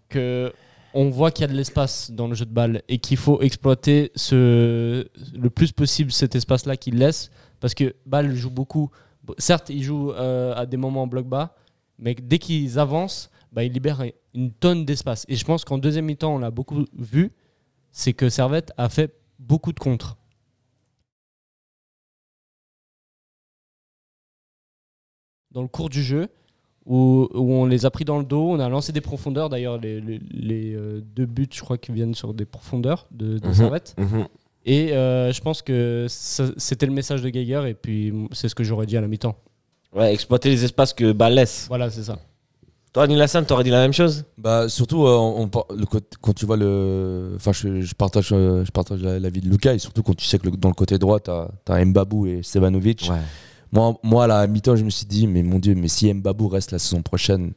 que 0.09 0.51
on 0.93 1.09
voit 1.09 1.29
qu'il 1.31 1.43
y 1.43 1.49
a 1.49 1.51
de 1.51 1.57
l'espace 1.57 2.09
dans 2.11 2.27
le 2.27 2.35
jeu 2.35 2.45
de 2.45 2.53
balle 2.53 2.81
et 2.89 2.97
qu'il 2.99 3.17
faut 3.17 3.41
exploiter 3.41 4.11
ce, 4.15 5.05
le 5.37 5.49
plus 5.49 5.71
possible 5.73 6.11
cet 6.11 6.35
espace-là 6.35 6.77
qu'il 6.77 6.97
laisse 6.97 7.31
parce 7.59 7.73
que 7.73 7.95
Ball 8.05 8.33
joue 8.35 8.49
beaucoup. 8.51 8.89
Certes, 9.37 9.69
il 9.69 9.81
joue 9.83 10.11
euh, 10.11 10.53
à 10.55 10.65
des 10.65 10.77
moments 10.77 11.03
en 11.03 11.07
bloc 11.07 11.25
bas, 11.27 11.55
mais 11.97 12.13
dès 12.15 12.37
qu'ils 12.39 12.77
avancent, 12.79 13.29
bah, 13.51 13.63
il 13.63 13.71
libère 13.71 14.01
un- 14.01 14.09
une 14.33 14.51
tonne 14.51 14.85
d'espace. 14.85 15.25
Et 15.29 15.35
je 15.35 15.45
pense 15.45 15.63
qu'en 15.65 15.77
deuxième 15.77 16.05
mi-temps, 16.05 16.35
on 16.35 16.39
l'a 16.39 16.51
beaucoup 16.51 16.85
vu, 16.97 17.31
c'est 17.91 18.13
que 18.13 18.29
Servette 18.29 18.71
a 18.77 18.89
fait 18.89 19.13
beaucoup 19.39 19.71
de 19.73 19.79
contres. 19.79 20.17
Dans 25.51 25.61
le 25.61 25.67
cours 25.67 25.89
du 25.89 26.03
jeu, 26.03 26.27
où, 26.85 27.27
où 27.33 27.53
on 27.53 27.65
les 27.65 27.85
a 27.85 27.91
pris 27.91 28.05
dans 28.05 28.19
le 28.19 28.25
dos, 28.25 28.49
on 28.51 28.59
a 28.59 28.67
lancé 28.69 28.91
des 28.91 29.01
profondeurs. 29.01 29.49
D'ailleurs, 29.49 29.77
les, 29.79 30.01
les- 30.01 30.19
les, 30.19 30.73
euh, 30.75 31.01
deux 31.01 31.25
buts, 31.25 31.47
je 31.51 31.61
crois, 31.61 31.77
qui 31.77 31.91
viennent 31.91 32.13
sur 32.13 32.33
des 32.33 32.45
profondeurs 32.45 33.07
de, 33.11 33.37
de 33.39 33.47
Mhm. 33.47 33.53
Servette. 33.53 33.95
Mhm. 33.97 34.27
Et 34.65 34.93
euh, 34.93 35.31
je 35.31 35.41
pense 35.41 35.61
que 35.61 36.07
c'était 36.09 36.87
le 36.87 36.91
message 36.91 37.21
de 37.21 37.29
Geiger, 37.29 37.67
et 37.67 37.73
puis 37.75 38.11
c'est 38.31 38.49
ce 38.49 38.55
que 38.55 38.63
j'aurais 38.63 38.87
dit 38.87 38.97
à 38.97 39.01
la 39.01 39.07
mi-temps. 39.07 39.35
Ouais, 39.93 40.13
exploiter 40.13 40.49
les 40.49 40.63
espaces 40.65 40.91
que 40.93 41.11
Ball 41.11 41.33
laisse. 41.35 41.65
Voilà, 41.69 41.89
c'est 41.89 42.03
ça. 42.03 42.17
Toi, 42.91 43.07
Nilassan, 43.07 43.45
t'aurais 43.45 43.63
dit 43.65 43.69
la 43.69 43.81
même 43.81 43.93
chose? 43.93 44.23
Bah, 44.37 44.67
surtout, 44.69 45.05
euh, 45.05 45.15
on, 45.17 45.49
le 45.75 45.85
quand 46.21 46.33
tu 46.33 46.45
vois 46.45 46.55
le. 46.57 47.33
Enfin, 47.35 47.51
je, 47.51 47.81
je 47.81 47.93
partage, 47.93 48.29
euh, 48.31 48.63
je 48.65 48.71
partage 48.71 49.01
la, 49.03 49.19
l'avis 49.19 49.41
de 49.41 49.49
Lucas, 49.49 49.73
et 49.73 49.79
surtout 49.79 50.01
quand 50.01 50.15
tu 50.15 50.25
sais 50.25 50.39
que 50.39 50.45
le- 50.49 50.55
dans 50.57 50.69
le 50.69 50.73
côté 50.73 50.97
droit, 50.97 51.19
tu 51.19 51.29
as, 51.29 51.85
Mbabou 51.85 52.25
et 52.25 52.41
Stevanovic. 52.41 53.09
Moi, 53.71 53.97
moi, 54.01 54.23
à 54.23 54.27
la 54.27 54.47
mi-temps, 54.47 54.77
je 54.77 54.85
me 54.85 54.89
suis 54.89 55.05
dit, 55.05 55.27
mais 55.27 55.43
mon 55.43 55.59
Dieu, 55.59 55.75
mais 55.75 55.89
si 55.89 56.11
Mbabou 56.13 56.47
reste 56.47 56.71
la 56.71 56.79
saison 56.79 57.01
prochaine. 57.01 57.51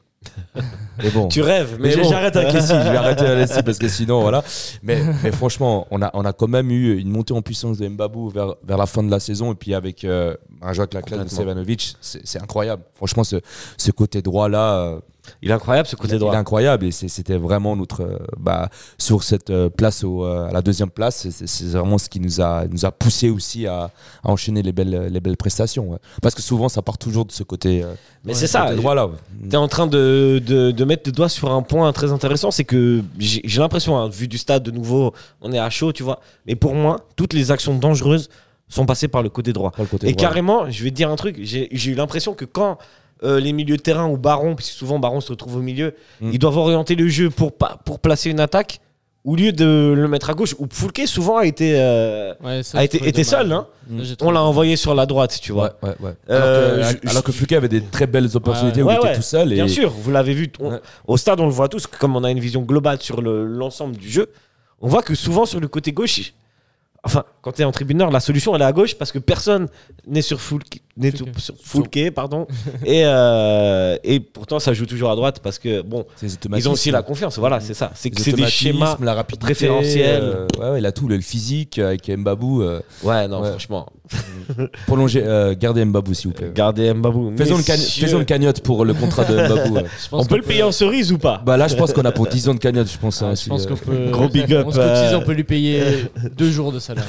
mais 1.02 1.10
bon. 1.10 1.28
Tu 1.28 1.42
rêves, 1.42 1.76
mais, 1.80 1.94
Mais 1.94 2.02
bon. 2.02 2.08
j'arrête 2.08 2.36
avec 2.36 2.52
Kessie, 2.52 2.68
je 2.68 2.90
vais 2.90 2.96
arrêter 2.96 3.62
parce 3.64 3.78
que 3.78 3.88
sinon, 3.88 4.20
voilà. 4.20 4.42
Mais, 4.82 5.00
mais 5.22 5.32
franchement, 5.32 5.86
on 5.90 6.02
a, 6.02 6.10
on 6.14 6.24
a 6.24 6.32
quand 6.32 6.48
même 6.48 6.70
eu 6.70 6.98
une 6.98 7.10
montée 7.10 7.34
en 7.34 7.42
puissance 7.42 7.78
de 7.78 7.88
Mbabou 7.88 8.28
vers, 8.30 8.54
vers 8.64 8.78
la 8.78 8.86
fin 8.86 9.02
de 9.02 9.10
la 9.10 9.20
saison. 9.20 9.52
Et 9.52 9.54
puis 9.54 9.74
avec 9.74 10.04
euh, 10.04 10.34
un 10.62 10.72
joueur 10.72 10.84
avec 10.84 10.94
la 10.94 11.02
classe 11.02 11.24
de. 11.24 11.28
Stevanovic, 11.28 11.96
c'est 12.00 12.42
incroyable. 12.42 12.82
Franchement, 12.94 13.24
ce, 13.24 13.36
ce 13.76 13.90
côté 13.90 14.22
droit-là, 14.22 14.74
euh, 14.74 15.00
Il 15.42 15.50
est 15.50 15.54
incroyable 15.54 15.88
ce 15.88 15.96
côté 15.96 16.14
il 16.14 16.18
droit. 16.18 16.32
est 16.34 16.36
incroyable. 16.36 16.86
Et 16.86 16.90
c'était 16.90 17.36
vraiment 17.36 17.76
notre. 17.76 18.02
euh, 18.02 18.18
bah, 18.38 18.68
sur 18.98 19.22
cette 19.22 19.50
euh, 19.50 19.68
place, 19.68 20.04
au, 20.04 20.24
euh, 20.24 20.48
à 20.48 20.52
la 20.52 20.62
deuxième 20.62 20.90
place, 20.90 21.28
c'est- 21.28 21.64
vraiment 21.66 21.98
ce 21.98 22.08
qui 22.08 22.20
nous 22.20 22.40
a, 22.40 22.66
nous 22.66 22.84
a 22.84 22.90
poussé 22.90 23.30
aussi 23.30 23.66
à, 23.66 23.84
à 24.24 24.30
enchaîner 24.30 24.62
les 24.62 24.72
belles, 24.72 25.08
les 25.10 25.20
belles 25.20 25.36
prestations. 25.36 25.90
ouais. 25.90 25.98
Parce 26.22 26.34
que 26.34 26.42
souvent, 26.42 26.68
ça 26.68 26.82
part 26.82 26.98
toujours 26.98 27.24
de 27.24 27.32
ce 27.32 27.42
côté, 27.42 27.84
Mais 28.24 28.32
ouais, 28.32 28.34
c'est 28.34 28.46
ce 28.46 28.52
ça. 28.52 28.62
côté 28.64 28.76
droit-là. 28.76 29.06
ouais. 29.06 29.14
Tu 29.48 29.54
es 29.54 29.56
en 29.56 29.68
train 29.68 29.86
de, 29.86 30.40
de, 30.44 30.70
de 30.70 30.84
mettre 30.84 31.02
le 31.06 31.12
doigt 31.12 31.28
sur 31.28 31.50
un 31.50 31.62
point 31.62 31.92
très 31.92 32.12
intéressant, 32.12 32.50
c'est 32.50 32.64
que 32.64 33.02
j'ai 33.18 33.60
l'impression, 33.60 33.98
hein, 33.98 34.08
vu 34.08 34.28
du 34.28 34.38
stade 34.38 34.62
de 34.62 34.70
nouveau, 34.70 35.12
on 35.40 35.52
est 35.52 35.58
à 35.58 35.70
chaud, 35.70 35.92
tu 35.92 36.02
vois. 36.02 36.20
Mais 36.46 36.54
pour 36.56 36.74
moi, 36.74 37.06
toutes 37.16 37.32
les 37.34 37.50
actions 37.50 37.76
dangereuses 37.76 38.28
sont 38.68 38.84
passées 38.86 39.08
par 39.08 39.22
le 39.22 39.30
côté 39.30 39.52
droit. 39.52 39.70
Pas 39.70 39.82
le 39.82 39.88
côté 39.88 40.08
Et 40.08 40.12
droit. 40.12 40.20
carrément, 40.28 40.70
je 40.70 40.84
vais 40.84 40.90
te 40.90 40.94
dire 40.96 41.10
un 41.10 41.16
truc, 41.16 41.36
j'ai 41.40 41.68
eu 41.90 41.94
l'impression 41.94 42.34
que 42.34 42.44
quand 42.44 42.76
euh, 43.24 43.40
les 43.40 43.52
milieux 43.52 43.76
de 43.76 43.82
terrain 43.82 44.08
ou 44.08 44.16
Baron, 44.16 44.54
puisque 44.54 44.72
souvent 44.72 44.98
Baron 44.98 45.20
se 45.20 45.30
retrouve 45.30 45.56
au 45.56 45.60
milieu, 45.62 45.94
Mm. 46.20 46.30
ils 46.32 46.38
doivent 46.38 46.56
orienter 46.58 46.94
le 46.94 47.08
jeu 47.08 47.30
pour, 47.30 47.52
pa- 47.56 47.78
pour 47.84 47.98
placer 48.00 48.30
une 48.30 48.40
attaque, 48.40 48.80
au 49.24 49.34
lieu 49.36 49.52
de 49.52 49.92
le 49.96 50.08
mettre 50.08 50.30
à 50.30 50.34
gauche, 50.34 50.54
où 50.58 50.66
Foulke 50.70 51.02
souvent 51.06 51.36
a 51.38 51.44
été, 51.44 51.74
euh, 51.78 52.32
Ouais, 52.42 52.62
ça, 52.62 52.78
a 52.78 52.84
été, 52.84 53.06
était 53.06 53.24
seul. 53.24 53.52
Hein. 53.52 53.66
J'ai 53.98 54.14
On 54.22 54.30
l'a 54.30 54.42
envoyé 54.42 54.76
sur 54.76 54.94
la 54.94 55.04
droite, 55.06 55.38
tu 55.42 55.52
vois. 55.52 55.74
Ouais, 55.82 55.90
ouais, 55.90 55.96
ouais. 56.00 56.12
Euh, 56.30 56.76
alors, 56.76 56.92
que, 56.94 56.98
je- 57.04 57.10
alors 57.10 57.22
que 57.24 57.32
Fluke 57.32 57.52
avait 57.52 57.68
des 57.68 57.82
très 57.82 58.06
belles 58.06 58.30
opportunités 58.36 58.82
où 58.82 58.86
Ouais, 58.86 58.94
il 58.94 58.98
était 58.98 59.08
ouais. 59.08 59.16
tout 59.16 59.22
seul. 59.22 59.52
Et... 59.52 59.56
Bien 59.56 59.68
sûr, 59.68 59.90
vous 59.90 60.10
l'avez 60.10 60.32
vu. 60.34 60.50
on- 60.60 60.70
Ouais. 60.70 60.80
Au 61.06 61.16
stade, 61.16 61.40
on 61.40 61.46
le 61.46 61.50
voit 61.52 61.68
tous. 61.68 61.86
Comme 61.86 62.16
on 62.16 62.24
a 62.24 62.30
une 62.30 62.38
vision 62.40 62.62
globale 62.62 63.02
sur 63.02 63.20
le- 63.20 63.44
l'ensemble 63.46 63.96
du 63.96 64.08
jeu, 64.08 64.28
on 64.80 64.88
voit 64.88 65.02
que 65.02 65.14
souvent 65.14 65.44
sur 65.44 65.58
le 65.60 65.68
côté 65.68 65.92
gauche, 65.92 66.32
enfin, 67.02 67.24
quand 67.42 67.52
tu 67.52 67.62
es 67.62 67.64
en 67.64 67.72
tribuneur, 67.72 68.10
la 68.10 68.20
solution 68.20 68.54
elle 68.54 68.62
est 68.62 68.66
à 68.66 68.72
gauche 68.72 68.94
parce 68.94 69.12
que 69.12 69.18
personne 69.18 69.66
n'est 70.06 70.22
sur 70.22 70.40
full, 70.40 70.62
pardon. 72.14 72.46
et, 72.84 73.02
euh, 73.04 73.96
et 74.04 74.20
pourtant, 74.20 74.58
ça 74.58 74.72
joue 74.72 74.86
toujours 74.86 75.10
à 75.10 75.16
droite 75.16 75.40
parce 75.42 75.58
que 75.58 75.82
bon, 75.82 76.04
ils 76.56 76.68
ont 76.68 76.72
aussi 76.72 76.90
la 76.90 77.02
confiance. 77.02 77.38
Voilà, 77.38 77.60
c'est 77.60 77.74
ça. 77.74 77.90
C'est 77.94 78.10
que 78.10 78.16
Les 78.16 78.22
c'est 78.22 78.32
des 78.32 78.46
schémas. 78.46 78.96
la 79.00 79.14
rapidité, 79.14 79.44
préférentiels. 79.44 80.20
euh, 80.22 80.46
ouais, 80.58 80.70
ouais, 80.70 80.78
il 80.80 80.86
a 80.86 80.92
tout, 80.92 81.08
le 81.08 81.20
physique 81.20 81.78
avec 81.78 82.08
Mbabou. 82.08 82.62
euh, 82.62 82.80
Ouais, 83.02 83.28
non, 83.28 83.40
Ouais. 83.42 83.50
franchement. 83.50 83.86
prolonger, 84.86 85.22
euh, 85.22 85.54
gardez 85.58 85.84
Mbabou 85.84 86.14
s'il 86.14 86.28
vous 86.28 86.34
plaît. 86.34 86.50
Gardez 86.54 86.94
Mbabou. 86.94 87.34
Faisons, 87.36 87.58
le 87.58 87.62
faisons 87.62 88.18
le 88.18 88.24
cagnotte 88.24 88.60
pour 88.62 88.84
le 88.84 88.94
contrat 88.94 89.24
de 89.24 89.34
Mbabou. 89.34 89.74
ouais. 89.76 89.84
Je 90.02 90.08
pense 90.08 90.24
On 90.24 90.26
peut 90.26 90.36
le 90.36 90.42
payer 90.42 90.62
en 90.62 90.72
cerise 90.72 91.12
ou 91.12 91.18
pas? 91.18 91.42
Bah 91.44 91.56
là, 91.56 91.68
je 91.68 91.76
pense 91.76 91.92
qu'on 91.92 92.04
a 92.04 92.12
pour 92.12 92.26
10 92.26 92.48
ans 92.48 92.54
de 92.54 92.58
cagnotte, 92.58 92.90
je 92.90 92.98
pense. 92.98 93.22
Ah, 93.22 93.26
hein, 93.26 93.34
je 93.34 93.48
pense 93.48 93.66
qu'on 93.66 93.76
peut. 93.76 94.10
Gros 94.10 94.28
big 94.28 94.52
up, 94.54 94.66
On 94.68 95.20
peut 95.20 95.32
lui 95.32 95.44
payer 95.44 95.82
deux 96.36 96.50
jours 96.50 96.72
de 96.72 96.78
salaire. 96.78 97.04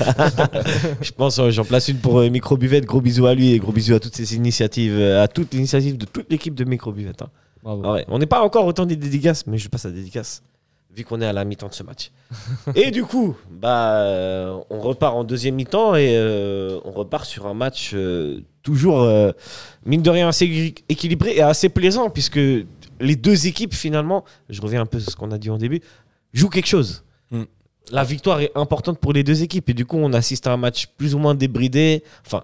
Je 1.02 1.12
pense, 1.12 1.40
j'en 1.50 1.63
place 1.63 1.88
une 1.88 1.98
pour 1.98 2.20
Micro 2.22 2.58
Buvette. 2.58 2.86
Gros 2.86 3.02
bisous 3.02 3.28
à 3.28 3.34
lui 3.34 3.54
et 3.54 3.60
gros 3.60 3.72
bisous 3.72 3.79
à 3.94 4.00
toutes 4.00 4.15
ces 4.15 4.36
initiatives, 4.36 4.98
euh, 4.98 5.24
à 5.24 5.28
toute 5.28 5.54
l'initiative 5.54 5.98
de 5.98 6.06
toute 6.06 6.30
l'équipe 6.32 6.56
de 6.56 6.63
Micro 6.63 6.92
Buvette. 6.92 7.22
hein. 7.22 7.30
Ah 7.65 7.76
ouais, 7.76 8.06
on 8.08 8.20
n'est 8.20 8.26
pas 8.26 8.42
encore 8.42 8.65
autant 8.65 8.86
des 8.86 8.96
dédicaces, 8.96 9.46
mais 9.48 9.58
je 9.58 9.68
passe 9.68 9.86
à 9.86 9.92
dédicace 9.92 10.44
vu 10.96 11.04
qu'on 11.04 11.22
est 11.22 11.26
à 11.26 11.34
la 11.34 11.46
mi-temps 11.46 11.68
de 11.68 11.74
ce 11.74 11.84
match. 11.84 12.10
et 12.76 12.89
du 12.89 13.04
coup, 13.04 13.36
bah, 13.52 14.02
euh, 14.02 14.58
on 14.70 14.80
repart 14.80 15.15
en 15.15 15.24
deuxième 15.24 15.56
mi-temps 15.56 15.96
et 15.96 16.15
euh, 16.15 16.80
on 16.84 16.92
repart 16.92 17.26
sur 17.26 17.46
un 17.46 17.54
match 17.54 17.92
euh, 17.94 18.42
toujours, 18.63 19.08
mine 19.86 20.02
de 20.02 20.10
rien, 20.10 20.30
assez 20.30 20.46
équi- 20.48 20.84
équilibré 20.89 21.36
et 21.36 21.42
assez 21.42 21.70
plaisant 21.70 22.10
puisque 22.10 22.39
les 23.02 23.15
deux 23.15 23.46
équipes, 23.48 23.74
finalement, 23.74 24.26
je 24.50 24.62
reviens 24.62 24.82
un 24.82 24.86
peu 24.86 25.00
sur 25.00 25.12
ce 25.12 25.15
qu'on 25.15 25.32
a 25.32 25.38
dit 25.38 25.50
en 25.50 25.58
début, 25.58 25.82
jouent 26.34 26.50
quelque 26.50 26.68
chose. 26.68 27.04
Mm. 27.32 27.44
La 27.92 28.04
victoire 28.04 28.39
est 28.42 28.52
importante 28.56 29.00
pour 29.00 29.13
les 29.13 29.24
deux 29.24 29.44
équipes 29.44 29.70
et 29.70 29.74
du 29.74 29.86
coup, 29.86 29.98
on 29.98 30.12
assiste 30.13 30.48
à 30.48 30.54
un 30.54 30.58
match 30.58 30.88
plus 30.98 31.13
ou 31.13 31.20
moins 31.20 31.36
débridé. 31.36 32.04
Enfin, 32.26 32.44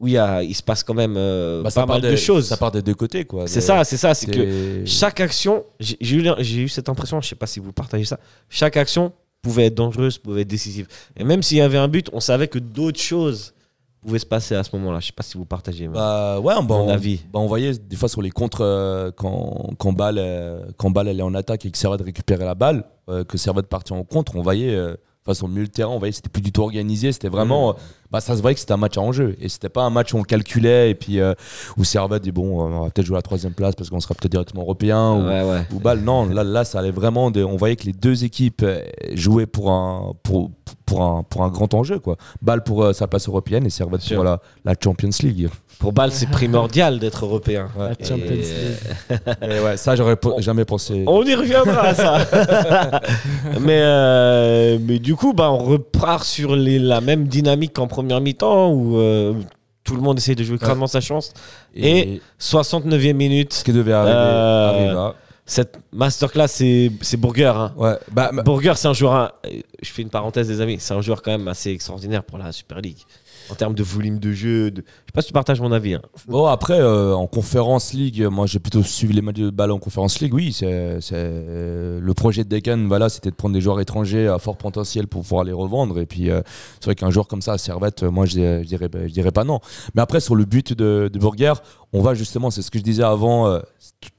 où 0.00 0.08
il, 0.08 0.14
y 0.14 0.18
a, 0.18 0.42
il 0.42 0.54
se 0.54 0.62
passe 0.62 0.82
quand 0.82 0.94
même 0.94 1.14
euh, 1.16 1.62
bah, 1.62 1.68
pas 1.68 1.86
part 1.86 2.00
mal 2.00 2.00
de 2.00 2.16
choses. 2.16 2.48
Ça 2.48 2.56
part 2.56 2.72
des 2.72 2.80
deux 2.80 2.94
côtés, 2.94 3.26
quoi. 3.26 3.46
C'est 3.46 3.60
ça, 3.60 3.84
c'est 3.84 3.98
ça. 3.98 4.14
C'est 4.14 4.30
que 4.30 4.82
chaque 4.86 5.20
action, 5.20 5.62
j'ai 5.78 6.16
eu, 6.16 6.68
cette 6.68 6.88
impression, 6.88 7.20
je 7.20 7.28
sais 7.28 7.36
pas 7.36 7.46
si 7.46 7.60
vous 7.60 7.72
partagez 7.72 8.06
ça, 8.06 8.18
chaque 8.48 8.78
action 8.78 9.12
pouvait 9.42 9.66
être 9.66 9.74
dangereuse, 9.74 10.16
pouvait 10.16 10.42
être 10.42 10.48
décisive. 10.48 10.88
Et 11.16 11.24
même 11.24 11.42
s'il 11.42 11.58
y 11.58 11.60
avait 11.60 11.78
un 11.78 11.88
but, 11.88 12.08
on 12.14 12.20
savait 12.20 12.48
que 12.48 12.58
d'autres 12.58 12.98
choses 12.98 13.52
pouvaient 14.00 14.18
se 14.18 14.26
passer 14.26 14.54
à 14.54 14.64
ce 14.64 14.74
moment-là. 14.76 15.00
Je 15.00 15.08
sais 15.08 15.12
pas 15.12 15.22
si 15.22 15.36
vous 15.36 15.44
partagez. 15.44 15.86
Bah 15.86 16.40
ouais, 16.40 16.54
bah, 16.54 16.62
Mon 16.62 16.86
on, 16.86 16.88
avis. 16.88 17.20
bah, 17.30 17.38
on 17.38 17.46
voyait 17.46 17.72
des 17.74 17.96
fois 17.96 18.08
sur 18.08 18.22
les 18.22 18.30
contres 18.30 18.62
euh, 18.62 19.10
quand, 19.14 19.74
quand 19.78 19.92
Ball, 19.92 20.16
euh, 20.18 20.64
quand 20.78 20.90
Ball 20.90 21.08
elle 21.08 21.20
est 21.20 21.22
en 21.22 21.34
attaque 21.34 21.66
et 21.66 21.70
que 21.70 21.76
Servette 21.76 22.00
récupérait 22.02 22.46
la 22.46 22.54
balle, 22.54 22.84
euh, 23.10 23.24
que 23.24 23.36
Servette 23.36 23.66
partait 23.66 23.92
en 23.92 24.04
contre, 24.04 24.36
on 24.36 24.42
voyait, 24.42 24.74
euh, 25.30 25.34
sur 25.34 25.46
le 25.48 25.52
milieu 25.54 25.66
de 25.66 25.72
terrain, 25.72 25.90
on 25.92 25.98
voyait 25.98 26.12
que 26.12 26.16
c'était 26.16 26.28
plus 26.28 26.42
du 26.42 26.52
tout 26.52 26.62
organisé, 26.62 27.12
c'était 27.12 27.28
vraiment, 27.28 27.70
euh, 27.70 27.72
bah, 28.10 28.20
ça 28.20 28.36
se 28.36 28.40
voyait 28.42 28.54
que 28.54 28.60
c'était 28.60 28.72
un 28.72 28.76
match 28.76 28.98
à 28.98 29.00
enjeu 29.00 29.36
et 29.40 29.48
c'était 29.48 29.68
pas 29.68 29.82
un 29.82 29.90
match 29.90 30.12
où 30.12 30.18
on 30.18 30.22
calculait 30.22 30.90
et 30.90 30.94
puis 30.94 31.20
euh, 31.20 31.34
où 31.76 31.84
Servette 31.84 32.22
dit 32.22 32.32
bon, 32.32 32.60
on 32.62 32.80
va 32.82 32.90
peut-être 32.90 33.06
jouer 33.06 33.16
à 33.16 33.18
la 33.18 33.22
troisième 33.22 33.52
place 33.52 33.74
parce 33.74 33.88
qu'on 33.90 34.00
sera 34.00 34.14
peut-être 34.14 34.32
directement 34.32 34.62
européen 34.62 35.12
ou, 35.12 35.26
Ouais, 35.26 35.42
ouais. 35.42 35.66
ou 35.72 35.78
Bâle. 35.80 36.00
Non, 36.00 36.26
là, 36.26 36.42
là, 36.44 36.64
ça 36.64 36.80
allait 36.80 36.90
vraiment. 36.90 37.30
De, 37.30 37.42
on 37.44 37.56
voyait 37.56 37.76
que 37.76 37.84
les 37.86 37.92
deux 37.92 38.24
équipes 38.24 38.62
euh, 38.64 38.82
jouaient 39.14 39.46
pour 39.46 39.70
un, 39.70 40.12
pour, 40.22 40.50
pour 40.86 41.02
un, 41.02 41.22
pour 41.22 41.44
un 41.44 41.48
grand 41.50 41.72
enjeu. 41.74 41.98
Quoi. 42.00 42.16
Bâle 42.42 42.62
pour 42.64 42.82
euh, 42.82 42.92
sa 42.92 43.06
place 43.06 43.28
européenne 43.28 43.64
et 43.66 43.70
Servette 43.70 44.00
Sûr. 44.00 44.16
pour 44.16 44.24
la, 44.24 44.40
la 44.64 44.74
Champions 44.82 45.10
League. 45.22 45.48
Pour 45.80 45.92
Bâle, 45.92 46.12
c'est 46.12 46.28
primordial 46.30 46.98
d'être 47.00 47.24
européen. 47.24 47.68
La 47.76 47.92
Et- 47.98 48.04
Champions 48.04 48.30
League. 48.30 48.44
Et 49.42 49.60
ouais, 49.60 49.76
ça, 49.76 49.96
j'aurais 49.96 50.14
po- 50.16 50.34
jamais 50.38 50.64
pensé. 50.64 51.02
On 51.06 51.24
y 51.24 51.34
reviendra 51.34 51.80
à 51.80 51.94
ça. 51.94 52.18
mais, 53.60 53.80
euh, 53.80 54.78
mais 54.80 54.98
du 54.98 55.16
coup, 55.16 55.32
bah, 55.32 55.50
on 55.50 55.58
repart 55.58 56.24
sur 56.24 56.54
les, 56.54 56.78
la 56.78 57.00
même 57.00 57.26
dynamique 57.26 57.72
qu'en 57.74 57.86
première 57.88 58.20
mi-temps 58.20 58.70
où 58.72 58.98
euh, 58.98 59.32
tout 59.84 59.94
le 59.96 60.02
monde 60.02 60.18
essaye 60.18 60.36
de 60.36 60.44
jouer 60.44 60.58
crânement 60.58 60.86
sa 60.86 61.00
chance. 61.00 61.32
Et 61.74 62.20
69e 62.38 63.14
minute. 63.14 63.52
ce 63.54 63.64
qui 63.64 63.72
devait 63.72 63.92
arriver, 63.92 64.14
Euh. 64.14 65.10
Cette 65.46 65.78
masterclass, 65.92 66.46
c'est 66.46 66.92
c'est 67.00 67.16
Burger. 67.16 67.52
hein. 67.56 67.72
Ouais, 67.76 67.94
bah, 68.12 68.30
bah, 68.32 68.42
Burger, 68.44 68.74
c'est 68.76 68.86
un 68.86 68.92
joueur. 68.92 69.14
hein, 69.16 69.30
Je 69.82 69.90
fais 69.90 70.02
une 70.02 70.08
parenthèse, 70.10 70.46
des 70.46 70.60
amis. 70.60 70.76
C'est 70.78 70.94
un 70.94 71.00
joueur 71.00 71.22
quand 71.22 71.32
même 71.32 71.48
assez 71.48 71.70
extraordinaire 71.72 72.22
pour 72.22 72.38
la 72.38 72.52
Super 72.52 72.80
League. 72.80 72.98
En 73.50 73.54
termes 73.54 73.74
de 73.74 73.82
volume 73.82 74.18
de 74.18 74.32
jeu. 74.32 74.70
De... 74.70 74.80
Je 74.80 74.82
sais 75.06 75.12
pas 75.12 75.20
si 75.22 75.26
tu 75.28 75.32
partages 75.32 75.60
mon 75.60 75.72
avis. 75.72 75.94
hein. 75.94 76.02
Bon, 76.28 76.46
après, 76.46 76.78
euh, 76.80 77.14
en 77.14 77.26
Conférence 77.26 77.92
League, 77.92 78.22
moi 78.30 78.46
j'ai 78.46 78.58
plutôt 78.60 78.82
suivi 78.82 79.12
les 79.14 79.22
matchs 79.22 79.36
de 79.38 79.50
balle 79.50 79.72
en 79.72 79.78
Conférence 79.78 80.20
League. 80.20 80.32
Oui, 80.32 80.52
c'est 80.52 81.00
le 81.12 82.12
projet 82.14 82.44
de 82.44 82.48
Decan, 82.48 82.86
voilà, 82.86 83.08
c'était 83.08 83.30
de 83.30 83.34
prendre 83.34 83.54
des 83.54 83.60
joueurs 83.60 83.80
étrangers 83.80 84.28
à 84.28 84.38
fort 84.38 84.56
potentiel 84.56 85.06
pour 85.08 85.22
pouvoir 85.22 85.44
les 85.44 85.52
revendre. 85.52 85.98
Et 85.98 86.06
puis, 86.06 86.30
euh, 86.30 86.42
c'est 86.78 86.86
vrai 86.86 86.94
qu'un 86.94 87.10
joueur 87.10 87.26
comme 87.28 87.42
ça, 87.42 87.54
à 87.54 87.58
Servette, 87.58 88.02
moi 88.04 88.26
je, 88.26 88.32
dirais- 88.32 88.62
je 88.62 88.68
dirais, 88.68 88.88
je 89.06 89.12
dirais 89.12 89.32
pas 89.32 89.44
non. 89.44 89.60
Mais 89.94 90.02
après, 90.02 90.20
sur 90.20 90.34
le 90.34 90.44
but 90.44 90.72
de, 90.72 91.10
de 91.12 91.18
Burger, 91.18 91.54
on 91.92 92.02
va 92.02 92.14
justement, 92.14 92.50
c'est 92.50 92.62
ce 92.62 92.70
que 92.70 92.78
je 92.78 92.84
disais 92.84 93.02
avant, 93.02 93.48
euh, 93.48 93.58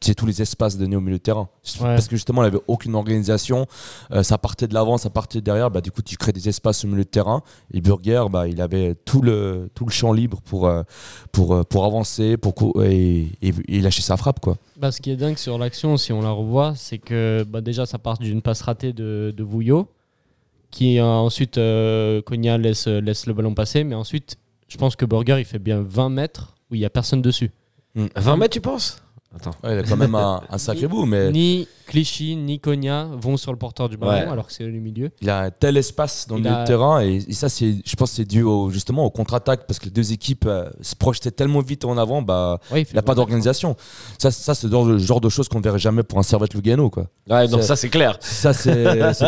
c'est 0.01 0.13
tous 0.13 0.25
les 0.25 0.41
espaces 0.41 0.77
donnés 0.77 0.95
au 0.97 1.01
milieu 1.01 1.17
de 1.17 1.23
terrain. 1.23 1.47
Ouais. 1.79 1.81
Parce 1.95 2.07
que 2.07 2.15
justement, 2.17 2.41
il 2.43 2.49
n'y 2.49 2.55
avait 2.55 2.63
aucune 2.67 2.95
organisation. 2.95 3.65
euh, 4.12 4.23
ça 4.23 4.38
partait 4.38 4.67
de 4.67 4.73
l'avant, 4.73 4.97
ça 4.97 5.10
partait 5.10 5.39
de 5.39 5.45
derrière. 5.45 5.71
Bah, 5.71 5.79
du 5.81 5.89
coup, 5.91 6.01
tu 6.01 6.17
crées 6.17 6.34
des 6.34 6.49
espaces 6.49 6.84
au 6.84 6.88
milieu 6.89 7.03
de 7.03 7.10
terrain. 7.10 7.41
Et 7.73 7.79
Burger, 7.81 8.25
bah, 8.29 8.47
il 8.47 8.60
avait 8.62 8.95
tout 9.05 9.21
le, 9.21 9.69
tout 9.73 9.86
le 9.86 9.91
champ 9.91 10.12
libre 10.12 10.41
pour, 10.41 10.67
euh, 10.67 10.84
pour, 11.31 11.65
pour 11.65 11.86
avancer 11.86 12.36
pour 12.38 12.53
cou- 12.55 12.73
et, 12.84 13.29
et, 13.41 13.53
et 13.69 13.79
lâcher 13.79 14.01
sa 14.01 14.17
frappe. 14.17 14.39
Quoi. 14.41 14.57
Bah, 14.77 14.91
ce 14.91 14.99
qui 14.99 15.10
est 15.12 15.15
dingue 15.15 15.38
sur 15.38 15.57
l'action, 15.57 15.95
si 15.97 16.12
on 16.12 16.21
la 16.21 16.31
revoit, 16.31 16.73
c'est 16.75 16.97
que 16.97 17.43
bah, 17.47 17.62
déjà 17.62 17.86
ça 17.86 17.97
part 17.99 18.17
d'une 18.17 18.41
passe 18.41 18.62
ratée 18.62 18.91
de, 18.93 19.34
de 19.36 19.43
Vouillot, 19.43 19.88
qui 20.71 20.99
ensuite 21.01 21.57
euh, 21.57 22.21
Konya 22.21 22.57
laisse, 22.57 22.88
laisse 22.88 23.25
le 23.27 23.34
ballon 23.34 23.53
passer, 23.53 23.84
mais 23.84 23.95
ensuite 23.95 24.38
je 24.67 24.77
pense 24.77 24.95
que 24.95 25.05
Burger 25.05 25.36
il 25.39 25.45
fait 25.45 25.60
bien 25.60 25.81
20 25.81 26.10
mètres 26.10 26.55
où 26.69 26.75
il 26.75 26.79
n'y 26.79 26.86
a 26.86 26.89
personne 26.89 27.21
dessus. 27.21 27.51
20 27.95 28.38
mètres, 28.38 28.54
tu 28.54 28.62
penses? 28.62 29.01
Attends. 29.36 29.52
Ouais, 29.63 29.74
il 29.76 29.80
a 29.80 29.84
quand 29.84 29.96
même 29.98 30.15
un, 30.15 30.41
un 30.50 30.58
sacré 30.58 30.88
bout, 30.88 31.06
mais 31.06 31.32
Ni 31.32 31.67
Clichy 31.88 32.36
ni 32.36 32.60
Konya 32.60 33.08
vont 33.20 33.38
sur 33.38 33.52
le 33.52 33.58
porteur 33.58 33.88
du 33.89 33.98
ballon 33.98 34.12
Ouais. 34.12 34.20
alors 34.32 34.48
que 34.48 34.54
c'est 34.54 34.63
le 34.65 34.72
milieu. 34.80 35.10
il 35.22 35.30
a 35.30 35.39
un 35.41 35.52
tel 35.52 35.78
espace 35.78 36.26
dans 36.28 36.36
Il 36.38 36.44
le 36.44 36.50
milieu 36.50 36.60
a- 36.62 36.63
de 36.63 36.67
terrain 36.67 37.02
et, 37.02 37.15
et 37.28 37.34
ça, 37.34 37.48
c'est, 37.50 37.76
je 37.86 37.96
pense, 37.96 38.10
que 38.12 38.15
c'est 38.17 38.26
dû 38.26 38.44
au, 38.44 38.70
justement 38.70 39.06
au 39.06 39.10
contre-attaque 39.10 39.65
parce 39.67 39.80
que 39.80 39.86
les 39.86 39.91
deux 39.91 40.12
équipes 40.13 40.46
euh, 40.48 40.70
se 40.82 40.96
projetaient 40.96 41.32
tellement 41.32 41.60
vite 41.62 41.86
en 41.86 41.98
avant, 41.98 42.22
bah, 42.22 42.60
Ouais, 42.72 42.82
il 42.82 42.86
fait 42.86 42.94
n'a 42.96 43.02
pas 43.02 43.15
d'organisation. 43.15 43.76
Ça, 44.17 44.32
ça 44.32 44.54
c'est 44.54 44.67
le 44.67 44.98
genre, 45.00 45.22
de 45.22 45.30
choses 45.30 45.48
qu'on 45.50 45.60
ne 45.60 45.63
verrait 45.63 45.80
jamais 45.80 46.04
pour 46.04 46.20
un 46.20 46.24
Servette 46.24 46.54
Lugano, 46.54 46.89
quoi. 46.89 47.08
Ouais, 47.30 47.48
C'est- 47.48 47.62
ça 47.62 47.76
c'est 47.78 47.89
clair. 47.89 48.17
Ça, 48.22 48.54
c'est 48.54 48.74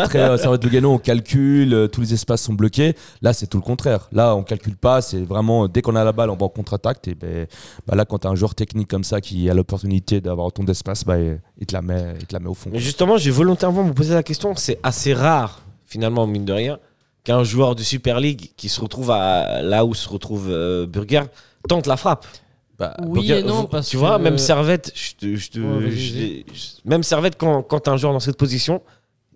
très 0.04 0.20
euh, 0.20 0.36
Servette 0.36 0.64
Lugano, 0.64 0.92
on 0.92 0.98
calcule, 0.98 1.72
euh, 1.72 1.88
tous 1.88 2.02
les 2.02 2.12
espaces 2.14 2.42
sont 2.42 2.54
bloqués. 2.54 2.94
Là, 3.22 3.32
c'est 3.32 3.46
tout 3.46 3.58
le 3.58 3.62
contraire. 3.64 4.08
Là, 4.12 4.36
on 4.36 4.42
calcule 4.42 4.76
pas, 4.76 5.00
c'est 5.00 5.22
vraiment, 5.22 5.66
dès 5.68 5.80
qu'on 5.82 5.96
a 5.96 6.04
la 6.04 6.12
balle, 6.12 6.28
on 6.30 6.36
va 6.36 6.44
en 6.46 6.50
contre-attaque. 6.50 7.08
Et 7.08 7.14
ben, 7.14 7.46
bah 7.86 7.94
là, 7.96 8.04
quand 8.04 8.18
tu 8.18 8.26
as 8.26 8.30
un 8.30 8.34
joueur 8.34 8.54
technique 8.54 8.88
comme 8.88 9.04
ça 9.04 9.20
qui 9.22 9.48
a 9.48 9.54
l'opportunité 9.54 9.93
d'avoir 10.00 10.46
autant 10.46 10.64
d'espace, 10.64 11.04
bah, 11.04 11.16
il, 11.18 11.66
te 11.66 11.74
la 11.74 11.82
met, 11.82 12.14
il 12.20 12.26
te 12.26 12.32
la 12.32 12.40
met 12.40 12.48
au 12.48 12.54
fond. 12.54 12.70
Mais 12.72 12.78
justement, 12.78 13.16
j'ai 13.16 13.30
volontairement 13.30 13.84
me 13.84 13.92
poser 13.92 14.14
la 14.14 14.22
question. 14.22 14.54
C'est 14.56 14.78
assez 14.82 15.14
rare, 15.14 15.62
finalement, 15.86 16.26
mine 16.26 16.44
de 16.44 16.52
rien, 16.52 16.78
qu'un 17.24 17.44
joueur 17.44 17.74
de 17.74 17.82
Super 17.82 18.20
League 18.20 18.52
qui 18.56 18.68
se 18.68 18.80
retrouve 18.80 19.10
à 19.10 19.62
là 19.62 19.84
où 19.84 19.94
se 19.94 20.08
retrouve 20.08 20.48
euh, 20.50 20.86
Burger 20.86 21.22
tente 21.68 21.86
la 21.86 21.96
frappe. 21.96 22.26
Bah, 22.78 22.96
Oui 23.06 23.26
Burger- 23.28 23.38
et 23.38 23.42
non, 23.42 23.62
vous- 23.62 23.68
parce 23.68 23.88
tu 23.88 23.96
vois, 23.96 24.18
que- 24.18 24.22
même 24.24 24.36
Servette, 24.38 24.92
je 24.94 25.36
je 25.36 25.60
Ouais, 25.60 25.90
je- 25.92 26.88
même 26.88 27.02
Servette, 27.02 27.36
quand, 27.38 27.62
quand 27.62 27.80
t'as 27.80 27.92
un 27.92 27.96
joueur 27.96 28.12
dans 28.12 28.20
cette 28.20 28.36
position, 28.36 28.82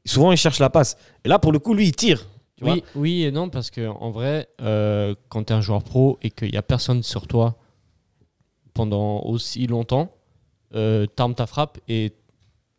souvent 0.05 0.33
il 0.33 0.37
cherche 0.37 0.59
la 0.59 0.71
passe. 0.71 0.97
Et 1.25 1.29
là, 1.29 1.39
pour 1.39 1.53
le 1.53 1.59
coup, 1.59 1.73
lui, 1.75 1.87
il 1.87 1.93
tire. 1.95 2.27
Tu 2.57 2.65
vois 2.65 2.73
Oui, 2.75 2.83
oui 2.97 3.23
et 3.23 3.31
non, 3.31 3.49
parce 3.49 3.71
que 3.71 3.87
en 3.89 4.11
vrai, 4.11 4.49
euh, 4.61 5.15
quand 5.29 5.45
tu 5.45 5.53
es 5.53 5.57
un 5.57 5.61
joueur 5.61 5.85
pro 5.85 6.19
et 6.21 6.31
qu'il 6.31 6.51
n'y 6.51 6.57
a 6.59 6.63
personne 6.63 7.05
sur 7.05 7.29
toi 7.29 7.55
pendant 8.75 9.21
aussi 9.23 9.67
longtemps, 9.67 10.11
euh, 10.75 11.07
t'armes 11.07 11.35
ta 11.35 11.47
frappe 11.47 11.79
et 11.89 12.13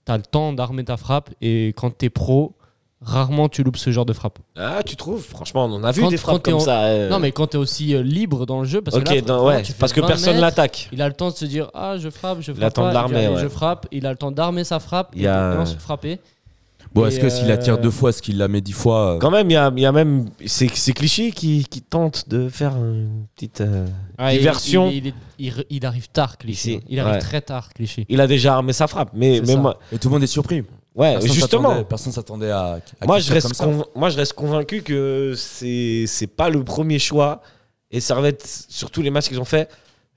tu 0.06 0.12
as 0.12 0.18
le 0.18 0.24
temps 0.24 0.54
d'armer 0.54 0.84
ta 0.84 0.98
frappe. 0.98 1.30
Et 1.42 1.74
quand 1.76 1.98
tu 1.98 2.06
es 2.06 2.10
pro, 2.10 2.56
rarement 3.02 3.48
tu 3.48 3.64
loupes 3.64 3.78
ce 3.78 3.92
genre 3.92 4.06
de 4.06 4.14
frappe. 4.14 4.40
Ah, 4.58 4.82
tu 4.86 4.96
trouves? 4.96 5.24
Franchement, 5.24 5.66
on 5.66 5.74
en 5.76 5.84
a 5.84 5.92
vu 5.92 6.02
Quand- 6.02 6.10
des 6.10 6.18
frappes 6.18 6.44
t'es 6.44 6.52
comme 6.52 6.60
en- 6.60 6.64
ça. 6.64 6.84
euh. 6.84 7.10
Non, 7.10 7.20
mais 7.20 7.32
quand 7.32 7.48
tu 7.48 7.58
es 7.58 7.60
aussi 7.60 7.96
euh, 7.96 8.02
libre 8.04 8.46
dans 8.46 8.60
le 8.60 8.66
jeu, 8.68 8.82
parce 8.82 8.98
que 9.00 9.04
là, 9.28 9.44
ouais, 9.44 9.64
parce 9.80 9.94
que 9.94 10.02
20 10.02 10.08
personne 10.08 10.38
l'attaque. 10.38 10.90
Il 10.92 11.02
a 11.02 11.08
le 11.08 11.14
temps 11.14 11.30
de 11.30 11.36
se 11.36 11.46
dire 11.46 11.70
Ah, 11.74 11.96
je 11.98 12.10
frappe, 12.10 12.42
je 12.42 12.52
frappe. 12.52 12.58
Il 12.58 12.64
a 12.64 12.68
le 12.68 12.74
temps 12.74 12.88
de 12.90 12.94
l'armer, 12.94 13.28
ouais. 13.30 13.42
Je 13.42 13.48
frappe. 13.48 13.88
Il 13.92 14.06
a 14.06 14.12
le 14.12 14.18
temps 14.18 14.32
d'armer 14.32 14.64
sa 14.64 14.80
frappe 14.80 15.12
Il 15.16 15.26
a- 15.28 15.56
et 15.56 15.60
de 15.60 15.66
se 15.66 15.78
frapper. 15.78 16.20
Bon, 16.94 17.06
est-ce 17.06 17.20
que 17.20 17.30
s'il 17.30 17.48
la 17.48 17.58
tire 17.58 17.76
euh, 17.76 17.78
deux 17.78 17.92
fois, 17.92 18.10
est-ce 18.10 18.22
qu'il 18.22 18.38
la 18.38 18.48
met 18.48 18.62
dix 18.62 18.72
fois 18.74 19.16
euh, 19.16 19.18
Quand 19.20 19.30
même, 19.30 19.50
il 19.50 19.54
y 19.54 19.58
a, 19.58 19.72
il 19.76 19.82
y 19.82 19.86
a 19.86 19.92
même. 19.92 20.30
C'est 20.48 20.70
c'est 20.76 20.94
cliché 20.94 21.32
qui, 21.32 21.64
qui 21.70 21.82
tente 21.82 22.28
de 22.30 22.50
faire 22.50 22.76
une 22.78 23.26
petite. 23.36 23.62
euh, 23.62 23.86
Ah, 24.18 24.34
il- 24.34 24.40
Diversion. 24.40 24.90
Il, 24.90 24.96
il 24.98 25.08
est- 25.08 25.14
il- 25.38 25.66
il 25.70 25.86
arrive 25.86 26.10
tard, 26.10 26.38
Clichy. 26.38 26.72
Ici, 26.76 26.82
Il 26.90 27.00
arrive 27.00 27.14
ouais. 27.14 27.20
très 27.20 27.42
tard, 27.42 27.70
Clichy. 27.74 28.06
Il 28.10 28.20
a 28.20 28.26
déjà 28.28 28.56
armé 28.56 28.74
sa 28.74 28.88
frappe. 28.88 29.12
Mais, 29.14 29.36
C'est 29.36 29.42
mais 29.42 29.54
ça. 29.54 29.60
moi, 29.60 29.80
Et 29.92 30.00
tout 30.00 30.08
le 30.10 30.14
monde 30.14 30.24
est 30.24 30.28
surpris. 30.28 30.64
ouais, 30.96 31.14
Personne 31.14 31.32
justement. 31.32 31.70
s'attendait- 31.70 31.86
Personne 31.86 32.12
s'attendait 32.14 32.52
à. 32.52 32.80
à 33.02 33.06
Moi 33.06 33.20
je, 33.20 33.34
reste 33.34 33.48
comme 33.48 33.54
ça. 33.56 33.66
conv- 33.66 33.86
moi, 33.96 34.10
je 34.10 34.18
reste 34.18 34.34
convaincu 34.34 34.82
que 34.82 35.34
c'est 35.38 36.06
c'est 36.08 36.28
pas 36.28 36.50
le 36.50 36.64
premier 36.64 36.98
choix. 36.98 37.42
Et 37.92 38.00
Servette, 38.02 38.46
sur 38.70 38.90
tous 38.92 39.02
les 39.04 39.10
matchs 39.12 39.28
qu'ils 39.30 39.40
ont 39.40 39.46
fait, 39.46 39.68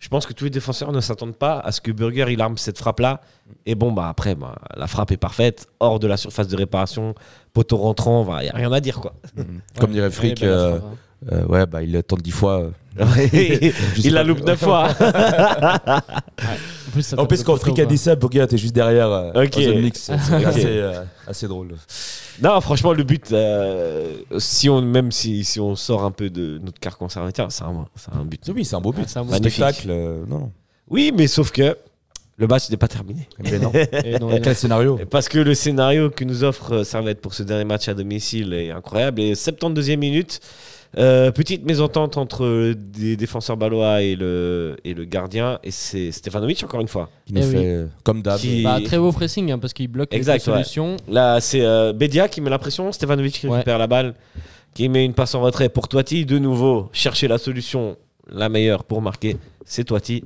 je 0.03 0.09
pense 0.09 0.27
que 0.27 0.33
tous 0.33 0.43
les 0.43 0.51
défenseurs 0.51 0.91
ne 0.91 1.01
s'attendent 1.01 1.37
pas 1.37 1.61
à 1.61 1.71
ce 1.71 1.81
que 1.81 1.93
Burger 1.93 2.27
il 2.29 2.41
arme 2.43 2.59
cette 2.59 2.77
frappe-là. 2.77 3.21
Et 3.67 3.77
bon, 3.77 3.93
bah 3.93 4.09
après, 4.09 4.35
bah, 4.35 4.57
la 4.77 4.89
frappe 4.89 5.13
est 5.13 5.17
parfaite, 5.17 5.69
hors 5.79 6.01
de 6.01 6.09
la 6.09 6.17
surface 6.17 6.49
de 6.49 6.57
réparation, 6.57 7.15
poteau 7.53 7.77
rentrant, 7.77 8.27
il 8.41 8.43
n'y 8.43 8.51
a 8.51 8.53
rien 8.53 8.73
à 8.73 8.81
dire. 8.81 9.01
quoi. 9.01 9.15
Mhm. 9.37 9.61
Comme 9.79 9.93
dirait 9.93 10.11
Frick, 10.11 10.41
Ouais, 10.41 10.49
bah, 10.49 10.53
euh, 10.53 10.81
frappe. 10.81 10.91
Euh, 11.31 11.45
ouais, 11.47 11.67
bah, 11.67 11.83
il 11.83 12.03
tente 12.03 12.23
dix 12.23 12.31
fois. 12.33 12.63
euh, 12.63 12.71
il 14.05 14.13
la 14.13 14.23
loupe 14.25 14.45
neuf 14.45 14.61
fois. 14.61 14.89
En 16.89 16.91
plus, 16.93 17.03
ça 17.03 17.17
En 17.17 17.21
tape 17.21 17.29
plus, 17.29 17.39
le 17.39 17.45
quand 17.45 17.57
Frick 17.57 17.79
a 17.79 17.87
dit 17.87 17.97
ça, 17.97 18.15
Burger 18.17 18.43
était 18.43 18.59
juste 18.59 18.75
derrière. 18.75 19.09
euh, 19.11 19.45
Ok. 19.45 19.53
dans 19.53 19.71
un 19.71 19.75
mix. 19.81 20.01
C'est 20.01 20.13
Ok. 20.37 20.45
assez, 20.45 20.67
euh, 20.67 21.03
assez 21.27 21.49
drôle. 21.49 21.75
non, 22.43 22.61
franchement, 22.61 22.93
le 22.93 23.03
but, 23.03 23.33
euh, 23.33 24.15
si 24.39 24.69
on, 24.69 24.83
même 24.83 25.11
si, 25.11 25.43
si 25.45 25.59
on 25.61 25.75
sort 25.75 26.05
un 26.05 26.11
peu 26.11 26.29
de 26.29 26.59
notre 26.63 26.79
carcan 26.81 27.09
servetien, 27.09 27.49
c'est 27.49 27.63
un, 27.65 27.87
c'est 27.97 28.13
un 28.15 28.25
but. 28.25 28.43
Oui, 28.55 28.65
c'est 28.65 28.77
un 28.77 28.81
beau 28.81 28.93
but. 28.93 29.05
C'est 29.09 29.19
un 29.19 29.25
beau 29.25 29.31
Magnifique. 29.31 29.55
Spectacle. 29.63 29.89
euh, 29.91 30.25
non, 30.29 30.39
non. 30.41 30.53
Oui, 30.89 31.13
mais 31.17 31.27
sauf 31.29 31.51
que 31.51 31.77
le 32.37 32.47
match 32.47 32.69
n'est 32.69 32.77
pas 32.77 32.89
terminé. 32.89 33.27
Mais 33.43 33.59
non. 33.59 33.73
Et 33.73 34.19
non, 34.19 34.31
et 34.31 34.35
non. 34.35 34.41
Quel 34.43 34.57
scénario 34.57 34.99
Parce 35.11 35.29
que 35.31 35.39
le 35.39 35.55
scénario 35.55 36.11
que 36.11 36.25
nous 36.25 36.45
offre 36.45 36.73
euh, 36.75 36.85
Servette 36.85 37.21
pour 37.23 37.33
ce 37.33 37.43
dernier 37.43 37.65
match 37.65 37.89
à 37.89 37.95
domicile 37.95 38.53
est 38.53 38.71
incroyable. 38.71 39.21
Et 39.23 39.33
72e 39.33 39.97
minute, 39.97 40.41
euh, 40.99 41.31
petite 41.31 41.65
mésentente 41.65 42.17
entre 42.17 42.75
des 42.75 43.17
défenseurs 43.17 43.57
balois 43.57 44.03
et 44.03 44.15
le, 44.17 44.77
et 44.85 44.93
le 44.95 45.05
gardien. 45.05 45.59
Et 45.65 45.71
c'est 45.71 46.13
Stefanovic, 46.13 46.63
encore 46.65 46.81
une 46.81 46.89
fois. 46.89 47.09
Qui 47.27 47.33
nous 47.35 47.41
Eh 47.43 47.45
oui. 47.47 47.51
fait, 47.53 47.67
euh, 47.67 47.87
comme 48.05 48.23
d'hab, 48.23 48.39
Qui- 48.39 48.63
Bah, 48.63 48.79
très 48.85 48.99
beau 48.99 49.11
pressing 49.13 49.51
hein, 49.53 49.59
parce 49.59 49.73
qu'il 49.73 49.89
bloque 49.89 50.13
Exact, 50.15 50.35
les 50.35 50.41
solutions. 50.41 50.97
Là, 51.09 51.41
c'est 51.41 51.63
euh, 51.63 51.93
Bedia 51.93 52.29
qui 52.29 52.41
met 52.41 52.51
la 52.51 52.59
pression. 52.59 52.93
Stefanovic 52.93 53.33
qui 53.35 53.47
Ouais. 53.47 53.55
récupère 53.57 53.79
la 53.79 53.87
balle, 53.87 54.15
qui 54.75 54.89
met 54.89 55.05
une 55.05 55.15
passe 55.15 55.35
en 55.35 55.41
retrait 55.43 55.69
pour 55.69 55.89
Toiti. 55.89 56.27
De 56.27 56.39
nouveau, 56.39 56.89
chercher 56.93 57.29
la 57.29 57.39
solution 57.39 57.97
la 58.31 58.49
meilleure 58.49 58.85
pour 58.85 59.03
marquer, 59.03 59.37
c'est 59.65 59.85
Toiti. 59.85 60.25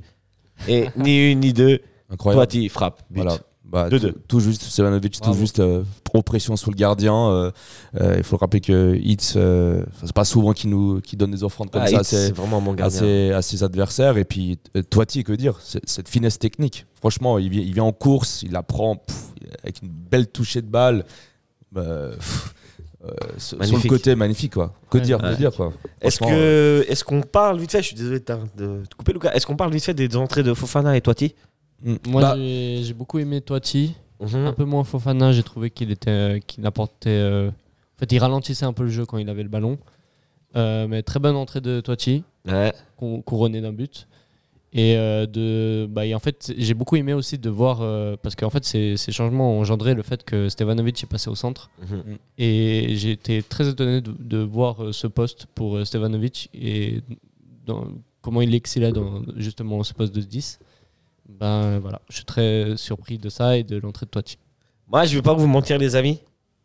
Et 0.67 0.85
ni 0.97 1.31
une 1.31 1.39
ni 1.41 1.53
deux, 1.53 1.79
incroyable. 2.09 2.45
Toiti 2.47 2.67
frappe. 2.69 3.01
But. 3.09 3.21
Voilà. 3.23 3.37
Bah, 3.69 3.89
2-2. 3.89 3.99
tout, 4.13 4.19
tout 4.27 4.39
juste, 4.39 4.63
Sevanovic, 4.63 5.19
tout 5.19 5.33
juste 5.33 5.59
euh, 5.59 5.83
trop 6.05 6.21
pression 6.21 6.55
sur 6.55 6.71
le 6.71 6.75
gardien. 6.77 7.13
euh, 7.31 7.51
euh, 7.99 8.15
Il 8.17 8.23
faut 8.23 8.37
rappeler 8.37 8.61
que 8.61 8.95
Hitz, 8.95 9.33
euh, 9.35 9.83
c'est 10.03 10.13
pas 10.13 10.23
souvent 10.23 10.53
qu'il 10.53 10.69
nous 10.69 11.01
qui 11.01 11.17
donne 11.17 11.31
des 11.31 11.43
offrandes 11.43 11.69
comme 11.71 11.81
Ah, 11.83 11.87
ça 11.87 11.91
Hitz, 11.91 11.99
à 11.99 12.03
ses, 12.03 12.27
c'est 12.27 12.31
vraiment 12.35 12.61
mon 12.61 12.71
à, 12.73 12.75
gardien. 12.77 12.99
ses, 12.99 13.31
à 13.31 13.41
ses 13.41 13.63
adversaires. 13.63 14.17
Et 14.17 14.23
puis, 14.23 14.57
Toiti, 14.89 15.23
que 15.25 15.33
dire? 15.33 15.59
Cette 15.61 16.07
finesse 16.07 16.39
technique. 16.39 16.85
Franchement, 16.95 17.37
il 17.39 17.49
vient, 17.49 17.61
il 17.61 17.73
vient 17.73 17.83
en 17.83 17.91
course, 17.91 18.41
il 18.43 18.51
la 18.53 18.63
prend 18.63 18.95
pff, 18.95 19.17
avec 19.63 19.81
une 19.81 19.89
belle 19.89 20.27
touchée 20.27 20.61
de 20.61 20.67
balle. 20.67 21.03
Bah, 21.71 21.83
pff, 22.11 22.53
euh, 23.03 23.09
sur- 23.37 23.57
le 23.59 23.89
côté, 23.89 24.15
magnifique. 24.15 24.53
Quoi. 24.53 24.73
Que 24.89 24.97
Ouais. 24.97 25.03
dire, 25.03 25.21
Ouais. 25.21 25.35
dire 25.35 25.51
quoi. 25.53 25.73
Est-ce 26.01 26.19
que 26.19 26.85
est-ce 26.87 27.03
qu'on 27.03 27.21
parle 27.21 27.59
vite 27.59 27.71
fait? 27.73 27.81
Je 27.81 27.87
suis 27.87 27.95
désolé 27.97 28.19
de 28.19 28.25
de 28.57 28.85
te 28.85 28.95
couper, 28.95 29.11
Lucas. 29.13 29.33
Est-ce 29.33 29.45
qu'on 29.45 29.57
parle 29.57 29.73
vite 29.73 29.83
fait 29.83 29.93
des 29.93 30.15
entrées 30.15 30.43
de 30.43 30.53
Fofana 30.53 30.95
et 30.95 31.01
Toiti 31.01 31.35
euh, 31.85 31.97
Moi, 32.07 32.21
bah, 32.21 32.35
j'ai 32.37 32.93
beaucoup 32.93 33.19
aimé 33.19 33.41
Toiti. 33.41 33.95
Mhm. 34.19 34.45
Un 34.47 34.53
peu 34.53 34.65
moins 34.65 34.83
Fofana, 34.83 35.31
j'ai 35.31 35.43
trouvé 35.43 35.69
qu'il 35.69 35.91
était, 35.91 36.09
euh, 36.09 36.39
qu'il 36.39 36.65
apportait. 36.65 37.09
euh, 37.09 37.49
En 37.49 37.99
fait, 37.99 38.11
il 38.11 38.19
ralentissait 38.19 38.65
un 38.65 38.73
peu 38.73 38.83
le 38.83 38.89
jeu 38.89 39.05
quand 39.05 39.17
il 39.17 39.29
avait 39.29 39.43
le 39.43 39.49
ballon. 39.49 39.77
Euh, 40.55 40.87
mais 40.87 41.03
très 41.03 41.19
bonne 41.19 41.35
entrée 41.35 41.61
de 41.61 41.81
Toiti, 41.81 42.23
Ouais. 42.47 42.73
cou- 42.95 43.21
couronné 43.25 43.61
d'un 43.61 43.73
but. 43.73 44.07
Et 44.73 44.95
euh, 44.97 45.25
de, 45.25 45.87
bah, 45.89 46.05
et 46.05 46.13
en 46.13 46.19
fait, 46.19 46.53
j'ai 46.57 46.73
beaucoup 46.73 46.95
aimé 46.95 47.13
aussi 47.13 47.37
de 47.37 47.49
voir 47.49 47.79
euh, 47.81 48.15
parce 48.21 48.35
qu'en 48.35 48.49
fait, 48.49 48.65
ces, 48.65 48.97
ces 48.97 49.11
changements 49.11 49.53
ont 49.53 49.59
engendré 49.61 49.93
le 49.93 50.03
fait 50.03 50.23
que 50.23 50.49
Stevanovic 50.49 51.03
est 51.03 51.07
passé 51.07 51.29
au 51.29 51.35
centre. 51.35 51.69
Mhm. 51.81 52.17
Et 52.37 52.93
j'ai 52.95 53.11
été 53.11 53.41
très 53.43 53.67
étonné 53.69 54.01
de, 54.01 54.11
de 54.19 54.37
voir 54.39 54.93
ce 54.93 55.07
poste 55.07 55.45
pour 55.55 55.85
Stevanovic 55.85 56.49
et 56.53 57.01
dans- 57.65 57.87
comment 58.21 58.41
il 58.41 58.53
excellait 58.55 58.91
dans 58.91 59.21
justement 59.37 59.83
ce 59.83 59.93
poste 59.93 60.13
de 60.13 60.21
10. 60.21 60.59
Ben 61.29 61.79
voilà, 61.79 62.01
je 62.09 62.15
suis 62.15 62.25
très 62.25 62.73
surpris 62.77 63.17
de 63.17 63.29
ça 63.29 63.57
et 63.57 63.63
de 63.63 63.77
l'entrée 63.77 64.05
de 64.05 64.11
Toiti. 64.11 64.37
Moi, 64.87 65.05
je 65.05 65.15
vais 65.15 65.21
pas 65.21 65.33
vous 65.33 65.47
mentir, 65.47 65.77
les 65.77 65.95
amis. 65.95 66.19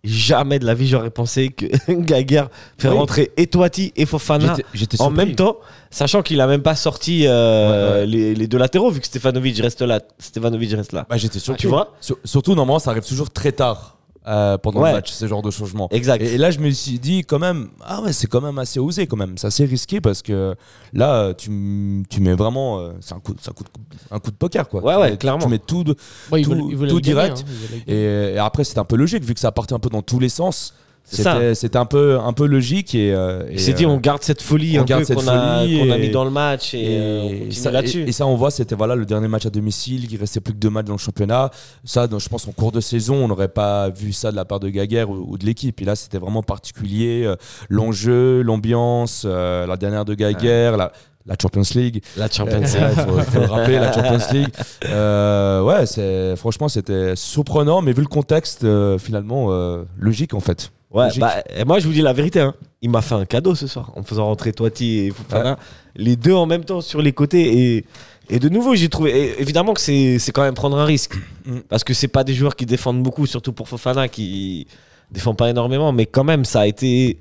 Jamais 0.05 0.59
de 0.59 0.67
la 0.67 0.75
vie, 0.75 0.89
j'aurais 0.89 1.11
pensé 1.11 1.51
que 1.51 1.67
Gaguerre 1.93 2.49
fait 2.77 2.89
Oui. 2.89 2.97
rentrer 2.97 3.31
et 3.37 3.47
Toiti 3.47 3.93
et 3.95 4.05
Fofana 4.05 4.55
j'étais- 4.57 4.69
j'étais 4.75 5.01
en 5.01 5.11
même 5.11 5.37
temps, 5.37 5.59
sachant 5.91 6.23
qu'il 6.23 6.41
a 6.41 6.49
même 6.49 6.63
pas 6.63 6.75
sorti 6.75 7.25
euh, 7.29 7.95
Ouais, 7.95 8.01
ouais. 8.01 8.07
Les, 8.07 8.35
les 8.35 8.47
deux 8.49 8.59
latéraux, 8.59 8.91
vu 8.91 8.99
que 9.01 9.07
Stefanovic 9.07 9.59
reste 9.61 9.81
là. 9.83 10.01
Stefanovic 10.19 10.73
reste 10.73 10.93
là. 10.93 11.07
Bah, 11.09 11.17
j'étais 11.19 11.39
surpris. 11.39 11.61
tu 11.61 11.69
vois 11.69 11.95
Sur- 12.01 12.19
Surtout, 12.25 12.57
normalement, 12.57 12.81
ça 12.81 12.91
arrive 12.91 13.07
toujours 13.07 13.31
très 13.31 13.53
tard 13.53 13.97
euh, 14.27 14.57
pendant 14.59 14.81
Ouais. 14.81 14.91
le 14.91 14.97
match, 14.97 15.11
ce 15.11 15.27
genre 15.27 15.43
de 15.43 15.51
changement. 15.51 15.89
Exact. 15.91 16.23
Et, 16.23 16.35
et 16.35 16.39
là, 16.39 16.51
je 16.51 16.59
me 16.61 16.71
suis 16.71 16.99
dit, 16.99 17.25
quand 17.25 17.39
même, 17.39 17.69
ah 17.85 18.01
ouais, 18.03 18.13
c'est 18.13 18.27
quand 18.29 18.41
même 18.41 18.59
assez 18.59 18.79
osé, 18.81 19.07
quand 19.07 19.17
même. 19.17 19.37
C'est 19.37 19.47
assez 19.49 19.65
risqué 19.65 20.01
parce 20.01 20.23
que 20.23 20.55
là, 20.93 21.35
tu, 21.35 22.03
tu 22.09 22.21
mets 22.21 22.35
vraiment. 22.35 22.79
euh, 22.81 22.93
c'est 23.01 23.15
un 23.15 23.21
coup, 23.21 23.35
c'est 23.41 23.51
un 23.51 23.55
coup, 23.55 23.65
de, 23.65 23.69
un 24.11 24.19
coup 24.19 24.31
de 24.31 24.37
poker, 24.37 24.69
quoi. 24.69 24.83
Ouais, 24.83 24.97
ouais, 24.97 25.17
clairement. 25.17 25.45
Tu 25.45 25.51
mets 25.51 25.59
tout. 25.59 25.83
de- 25.85 25.97
Bon, 26.31 26.37
il 26.37 26.45
Tout- 26.45 26.51
voulait- 26.51 26.63
il 26.71 26.77
voulait 26.77 26.91
tout 26.91 26.97
le 26.97 27.01
gagner, 27.03 27.15
direct. 27.15 27.45
hein, 27.47 27.77
et, 27.89 28.35
et 28.35 28.39
après, 28.39 28.65
c'était 28.65 28.79
un 28.81 28.85
peu 28.85 28.97
logique, 28.97 29.25
vu 29.25 29.35
que 29.35 29.41
ça 29.41 29.51
partait 29.53 29.75
un 29.75 29.79
peu 29.81 29.89
dans 29.91 30.03
tous 30.03 30.19
les 30.21 30.29
sens. 30.29 30.75
C'est. 31.05 31.25
C'était 31.25 31.55
c'était 31.55 31.77
un 31.77 31.85
peu, 31.85 32.19
un 32.19 32.33
peu 32.33 32.47
logique. 32.47 32.95
Et, 32.95 33.13
euh, 33.13 33.43
et, 33.51 33.59
s'est 33.59 33.75
dit, 33.75 33.85
euh, 33.85 33.89
on 33.89 33.99
garde 33.99 34.23
cette 34.23 34.41
folie 34.41 34.79
on 34.79 34.83
un 34.83 34.85
garde 34.85 35.03
peu 35.03 35.07
cette 35.09 35.17
qu'on 35.19 35.29
a, 35.29 35.59
folie 35.61 35.79
qu'on 35.81 35.91
a 35.91 35.99
mis 35.99 36.11
dans 36.11 36.25
le 36.25 36.31
match 36.31 36.73
et, 36.73 36.81
Et, 36.81 36.99
euh, 36.99 37.47
on 37.49 37.51
ça, 37.51 37.71
là-dessus. 37.71 38.05
et- 38.05 38.09
et 38.09 38.13
ça, 38.13 38.27
on 38.27 38.35
voit, 38.37 38.51
c'était 38.51 38.75
voilà, 38.75 38.95
le 38.95 39.05
dernier 39.05 39.29
match 39.29 39.45
à 39.45 39.51
domicile, 39.51 40.11
il 40.11 40.17
restait 40.19 40.41
plus 40.41 40.55
que 40.55 40.59
deux 40.59 40.71
matchs 40.71 40.87
dans 40.87 40.95
le 40.95 40.99
championnat. 40.99 41.51
Ça, 41.85 42.07
je 42.19 42.29
pense 42.29 42.49
en 42.49 42.53
cours 42.53 42.73
de 42.73 42.81
saison, 42.81 43.17
on 43.17 43.29
n'aurait 43.29 43.49
pas 43.49 43.91
vu 43.91 44.13
ça 44.13 44.31
de 44.31 44.37
la 44.37 44.45
part 44.47 44.61
de 44.61 44.71
Gaguerre 44.71 45.11
ou, 45.11 45.33
ou 45.33 45.37
de 45.39 45.45
l'équipe. 45.45 45.83
Et 45.83 45.85
là, 45.85 45.97
c'était 45.97 46.19
vraiment 46.19 46.43
particulier. 46.43 47.25
euh, 47.27 47.37
L'enjeu, 47.69 48.41
l'ambiance, 48.43 49.25
euh, 49.27 49.67
la 49.67 49.77
dernière 49.77 50.05
de 50.07 50.15
Gaguerre, 50.15 50.77
la, 50.79 50.93
la 51.27 51.35
Champions 51.41 51.63
League. 51.75 52.03
La 52.17 52.29
Champions 52.31 52.61
League. 52.61 52.69
il 52.97 53.03
faut, 53.03 53.19
faut 53.19 53.41
le 53.41 53.47
rappeler, 53.47 53.79
la 53.79 53.93
Champions 53.93 54.19
League. 54.33 54.49
Euh, 54.89 55.63
ouais, 55.63 55.87
c'est, 55.87 56.37
franchement, 56.37 56.69
c'était 56.69 57.15
surprenant, 57.17 57.83
mais 57.83 57.93
vu 57.93 58.03
le 58.03 58.09
contexte, 58.09 58.65
euh, 58.65 58.99
finalement, 58.99 59.49
euh, 59.51 59.85
logique 59.99 60.35
en 60.35 60.41
fait. 60.41 60.71
Ouais, 60.93 61.09
bah, 61.19 61.43
et 61.57 61.65
moi 61.65 61.79
je 61.79 61.87
vous 61.87 61.93
dis 61.93 62.03
la 62.03 62.13
vérité. 62.13 62.41
hein. 62.41 62.55
il 62.83 62.91
m'a 62.91 63.01
fait 63.03 63.15
un 63.15 63.25
cadeau 63.25 63.55
ce 63.55 63.67
soir 63.67 63.93
en 63.97 64.03
faisant 64.03 64.27
rentrer 64.27 64.53
Toiti 64.53 64.99
et 65.07 65.11
Fofana. 65.11 65.59
Les 65.97 66.17
deux 66.17 66.35
en 66.35 66.47
même 66.47 66.65
temps 66.65 66.81
sur 66.83 67.01
les 67.01 67.13
côtés. 67.13 67.77
Et, 67.77 67.85
et 68.29 68.39
de 68.39 68.49
nouveau, 68.49 68.75
j'ai 68.75 68.89
trouvé. 68.89 69.11
et 69.11 69.41
évidemment 69.41 69.73
que 69.75 69.81
c'est 69.81 70.33
quand 70.33 70.43
même 70.43 70.55
prendre 70.55 70.79
un 70.79 70.85
risque. 70.85 71.15
Mm. 71.47 71.59
Parce 71.69 71.83
que 71.85 71.95
c'est 71.95 72.09
pas 72.09 72.25
des 72.25 72.35
joueurs 72.35 72.57
qui 72.57 72.67
défendent 72.67 73.03
beaucoup, 73.03 73.27
surtout 73.27 73.53
pour 73.53 73.69
Fofana 73.69 74.09
qui 74.09 74.67
défend 75.11 75.35
pas 75.35 75.49
énormément. 75.51 75.93
Mais 75.93 76.07
quand 76.07 76.25
même, 76.25 76.45
ça 76.45 76.61
a 76.61 76.67
été. 76.67 77.19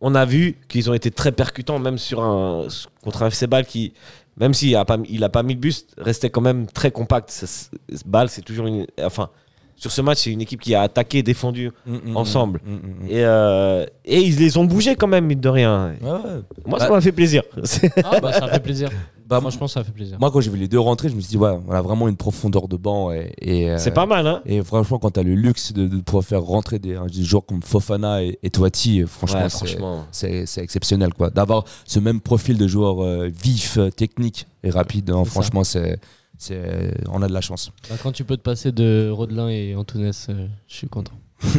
On 0.00 0.14
a 0.14 0.24
vu 0.24 0.56
qu'ils 0.68 0.88
ont 0.88 0.94
été 0.94 1.10
très 1.10 1.30
percutants, 1.32 1.78
même 1.78 1.98
sur 1.98 2.22
un, 2.22 2.66
contre 3.04 3.22
un 3.22 3.26
FC 3.28 3.46
Ball 3.46 3.66
qui, 3.66 3.92
même 4.38 4.54
s'il 4.54 4.74
a 4.76 4.84
pas, 4.86 4.96
il 5.08 5.22
a 5.24 5.28
pas 5.28 5.42
mis 5.42 5.52
le 5.54 5.60
buste, 5.60 5.94
restait 5.98 6.30
quand 6.30 6.40
même 6.40 6.66
très 6.66 6.90
compact. 6.90 7.44
Ball, 8.06 8.28
c'est 8.30 8.40
toujours 8.42 8.66
une. 8.66 8.86
Enfin, 9.02 9.28
sur 9.80 9.90
ce 9.90 10.02
match, 10.02 10.18
c'est 10.18 10.30
une 10.30 10.42
équipe 10.42 10.60
qui 10.60 10.74
a 10.74 10.82
attaqué, 10.82 11.22
défendu. 11.22 11.70
Mm, 11.86 12.10
mm, 12.12 12.16
Ensemble. 12.16 12.60
mm. 12.64 13.06
Et, 13.08 13.24
euh, 13.24 13.86
et 14.04 14.20
ils 14.20 14.36
les 14.38 14.56
ont 14.58 14.64
bougés 14.64 14.94
quand 14.94 15.08
même, 15.08 15.24
mine 15.26 15.40
de 15.40 15.48
rien. 15.48 15.94
Ouais, 16.02 16.10
ouais. 16.10 16.18
Moi, 16.66 16.78
ça 16.78 16.88
Bah- 16.88 16.94
m'a 16.96 17.00
fait 17.00 17.12
plaisir. 17.12 17.42
Ah, 18.04 18.20
bah, 18.20 18.32
ça 18.32 18.46
fait 18.48 18.60
plaisir. 18.60 18.90
Bah, 19.26 19.40
Franchement, 19.40 19.68
ça 19.68 19.84
fait 19.84 19.92
plaisir. 19.92 20.16
Moi, 20.18 20.28
quand 20.32 20.40
j'ai 20.40 20.50
vu 20.50 20.58
les 20.58 20.66
deux 20.66 20.80
rentrer, 20.80 21.08
je 21.08 21.14
me 21.14 21.20
suis 21.20 21.30
dit, 21.30 21.36
ouais, 21.36 21.56
on 21.68 21.70
a 21.72 21.80
vraiment 21.80 22.08
une 22.08 22.16
profondeur 22.16 22.66
de 22.66 22.76
banc. 22.76 23.12
Et, 23.12 23.32
et, 23.40 23.70
euh, 23.70 23.78
c'est 23.78 23.92
pas 23.92 24.04
mal, 24.04 24.26
hein 24.26 24.42
Et 24.44 24.60
franchement, 24.64 24.98
quand 24.98 25.12
tu 25.12 25.20
as 25.20 25.22
le 25.22 25.34
luxe 25.34 25.72
de, 25.72 25.86
de 25.86 26.00
pouvoir 26.00 26.24
faire 26.24 26.42
rentrer 26.42 26.78
des, 26.80 26.98
des 27.14 27.22
joueurs 27.22 27.46
comme 27.46 27.62
Fofana 27.62 28.24
et, 28.24 28.38
et 28.42 28.50
Toiti, 28.50 29.04
franchement, 29.06 29.42
Ouais, 29.42 29.48
c'est- 29.48 29.56
franchement. 29.66 30.04
c'est 30.10 30.46
c'est 30.46 30.62
exceptionnel. 30.62 31.14
quoi. 31.14 31.30
D'avoir 31.30 31.64
ce 31.86 32.00
même 32.00 32.20
profil 32.20 32.58
de 32.58 32.66
joueur 32.66 33.04
euh, 33.04 33.30
vif, 33.32 33.78
technique 33.96 34.46
et 34.64 34.70
rapide, 34.70 35.10
hein, 35.10 35.24
franchement, 35.24 35.62
c'est 35.62 36.00
c'est 36.40 36.94
on 37.12 37.22
a 37.22 37.28
de 37.28 37.32
la 37.34 37.40
chance. 37.40 37.70
Bah, 37.88 37.96
quand 38.02 38.12
tu 38.12 38.24
peux 38.24 38.36
te 38.36 38.42
passer 38.42 38.72
de 38.72 39.10
Rodelin 39.10 39.48
et 39.48 39.74
Antunes, 39.76 40.10
euh, 40.30 40.46
je 40.68 40.74
suis 40.74 40.88
content. 40.88 41.12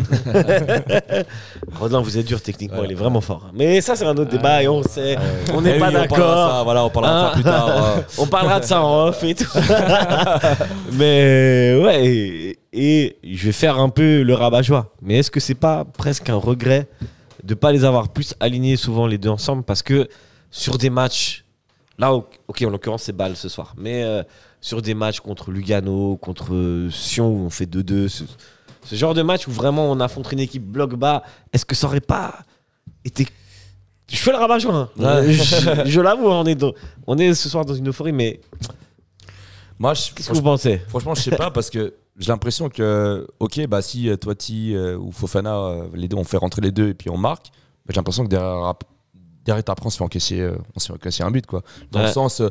Rodelin, 1.80 2.02
vous 2.02 2.18
êtes 2.18 2.26
dur 2.28 2.42
techniquement, 2.42 2.80
Ouais. 2.80 2.86
il 2.86 2.92
est 2.92 2.96
vraiment 2.96 3.22
fort. 3.22 3.50
Mais 3.54 3.82
ça, 3.82 3.96
c'est 3.96 4.06
un 4.06 4.12
autre 4.18 4.30
débat 4.32 4.62
et 4.64 4.68
on 4.68 4.84
sait. 4.84 5.16
On 5.54 5.60
Eh 5.60 5.64
n'est 5.64 5.74
oui, 5.74 5.80
pas 5.80 5.90
on 5.90 5.92
d'accord. 5.94 6.64
Voilà, 6.64 6.86
on 6.86 6.90
parlera 6.90 7.14
de 7.14 7.20
ça 7.22 7.30
Hein 7.30 7.34
plus 7.34 7.44
tard. 7.44 7.68
euh. 7.98 8.02
On 8.20 8.28
parlera 8.28 8.60
de 8.60 8.66
ça 8.66 8.82
en 8.84 9.08
off 9.08 9.24
et 9.24 9.36
tout. 9.36 9.46
Mais 10.94 11.80
ouais, 11.84 12.06
et, 12.06 12.60
et 12.74 13.18
je 13.24 13.46
vais 13.46 13.52
faire 13.52 13.80
un 13.80 13.90
peu 13.90 14.22
le 14.24 14.34
rabat-joie. 14.34 14.94
Mais 15.02 15.20
est-ce 15.20 15.32
que 15.32 15.40
c'est 15.40 15.56
pas 15.56 15.86
presque 15.86 16.30
un 16.30 16.36
regret 16.36 16.88
de 17.44 17.54
pas 17.56 17.72
les 17.72 17.86
avoir 17.86 18.10
plus 18.10 18.36
alignés 18.40 18.76
souvent 18.78 19.08
les 19.08 19.18
deux 19.18 19.30
ensemble? 19.30 19.64
Parce 19.64 19.82
que 19.84 20.08
sur 20.52 20.78
des 20.78 20.90
matchs, 20.90 21.46
là, 21.98 22.14
ok, 22.14 22.64
en 22.66 22.70
l'occurrence, 22.70 23.04
c'est 23.04 23.16
balle 23.16 23.36
ce 23.36 23.50
soir. 23.50 23.74
Mais 23.78 24.04
euh, 24.04 24.24
sur 24.62 24.82
des 24.82 24.94
matchs 24.94 25.20
contre 25.20 25.52
Lugano, 25.52 26.16
contre 26.18 26.54
euh, 26.54 26.90
Sion, 26.92 27.30
où 27.30 27.40
on 27.46 27.50
fait 27.50 27.66
2-2, 27.66 28.08
ce, 28.08 28.24
ce 28.86 28.96
genre 28.96 29.14
de 29.14 29.22
match 29.24 29.48
où 29.48 29.52
vraiment 29.52 29.92
on 29.92 30.00
affronte 30.00 30.32
une 30.32 30.40
équipe 30.40 30.64
bloc 30.66 30.96
bas, 30.96 31.24
est-ce 31.52 31.66
que 31.66 31.76
ça 31.76 31.88
aurait 31.88 32.00
pas 32.00 32.40
été. 33.04 33.28
Je 34.08 34.18
fais 34.18 34.32
le 34.32 34.38
rabat-joie. 34.38 34.74
hein. 34.74 34.90
Ouais. 35.24 35.34
je 35.34 35.82
je 35.86 36.02
l'avoue, 36.02 36.30
hein, 36.30 36.42
on, 36.44 36.46
est 36.46 36.56
dans- 36.56 36.74
on 37.08 37.18
est 37.18 37.34
ce 37.34 37.50
soir 37.50 37.66
dans 37.66 37.74
une 37.74 37.90
euphorie, 37.90 38.12
mais 38.12 38.40
Moi, 39.80 39.94
qu'est-ce 39.94 40.30
que 40.30 40.34
vous 40.36 40.42
pensez? 40.42 40.80
Franchement, 40.90 41.16
je 41.16 41.22
sais 41.22 41.36
pas 41.36 41.50
parce 41.50 41.70
que 41.70 41.94
j'ai 42.20 42.28
l'impression 42.28 42.70
que, 42.70 43.26
ok, 43.40 43.66
bah 43.68 43.82
si 43.82 44.10
euh, 44.10 44.16
Toiti 44.18 44.76
euh, 44.76 44.98
ou 44.98 45.12
Fofana, 45.12 45.56
euh, 45.56 45.88
les 45.96 46.08
deux, 46.08 46.18
on 46.18 46.24
fait 46.24 46.38
rentrer 46.38 46.62
les 46.62 46.72
deux 46.72 46.90
et 46.90 46.94
puis 46.94 47.10
on 47.10 47.18
marque, 47.18 47.48
j'ai 47.90 47.96
l'impression 47.96 48.24
que 48.26 48.30
derrière, 48.30 48.74
derrière 49.44 49.64
après, 49.68 49.86
on 49.88 49.90
se 49.90 49.98
fait 49.98 50.04
encaisser, 50.04 50.40
euh, 50.40 50.56
on 50.76 50.80
se 50.80 50.88
fait 50.88 50.94
encaisser 50.94 51.24
un 51.24 51.32
but, 51.32 51.46
quoi. 51.48 51.64
Dans 51.92 52.02
le 52.04 52.08
sens, 52.10 52.42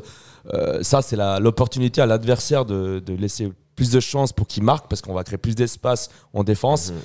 ça, 0.81 1.01
c'est 1.01 1.17
l'opportunité 1.39 2.01
à 2.01 2.05
l'adversaire 2.05 2.65
de, 2.65 3.03
laisser 3.07 3.51
plus 3.75 3.91
de 3.91 3.99
chances 3.99 4.33
pour 4.33 4.47
qu'il 4.47 4.63
marque 4.63 4.87
parce 4.89 5.01
qu'on 5.01 5.13
va 5.13 5.23
créer 5.23 5.37
plus 5.37 5.55
d'espace 5.55 6.09
en 6.33 6.43
défense. 6.43 6.91
Mhm. 6.91 6.97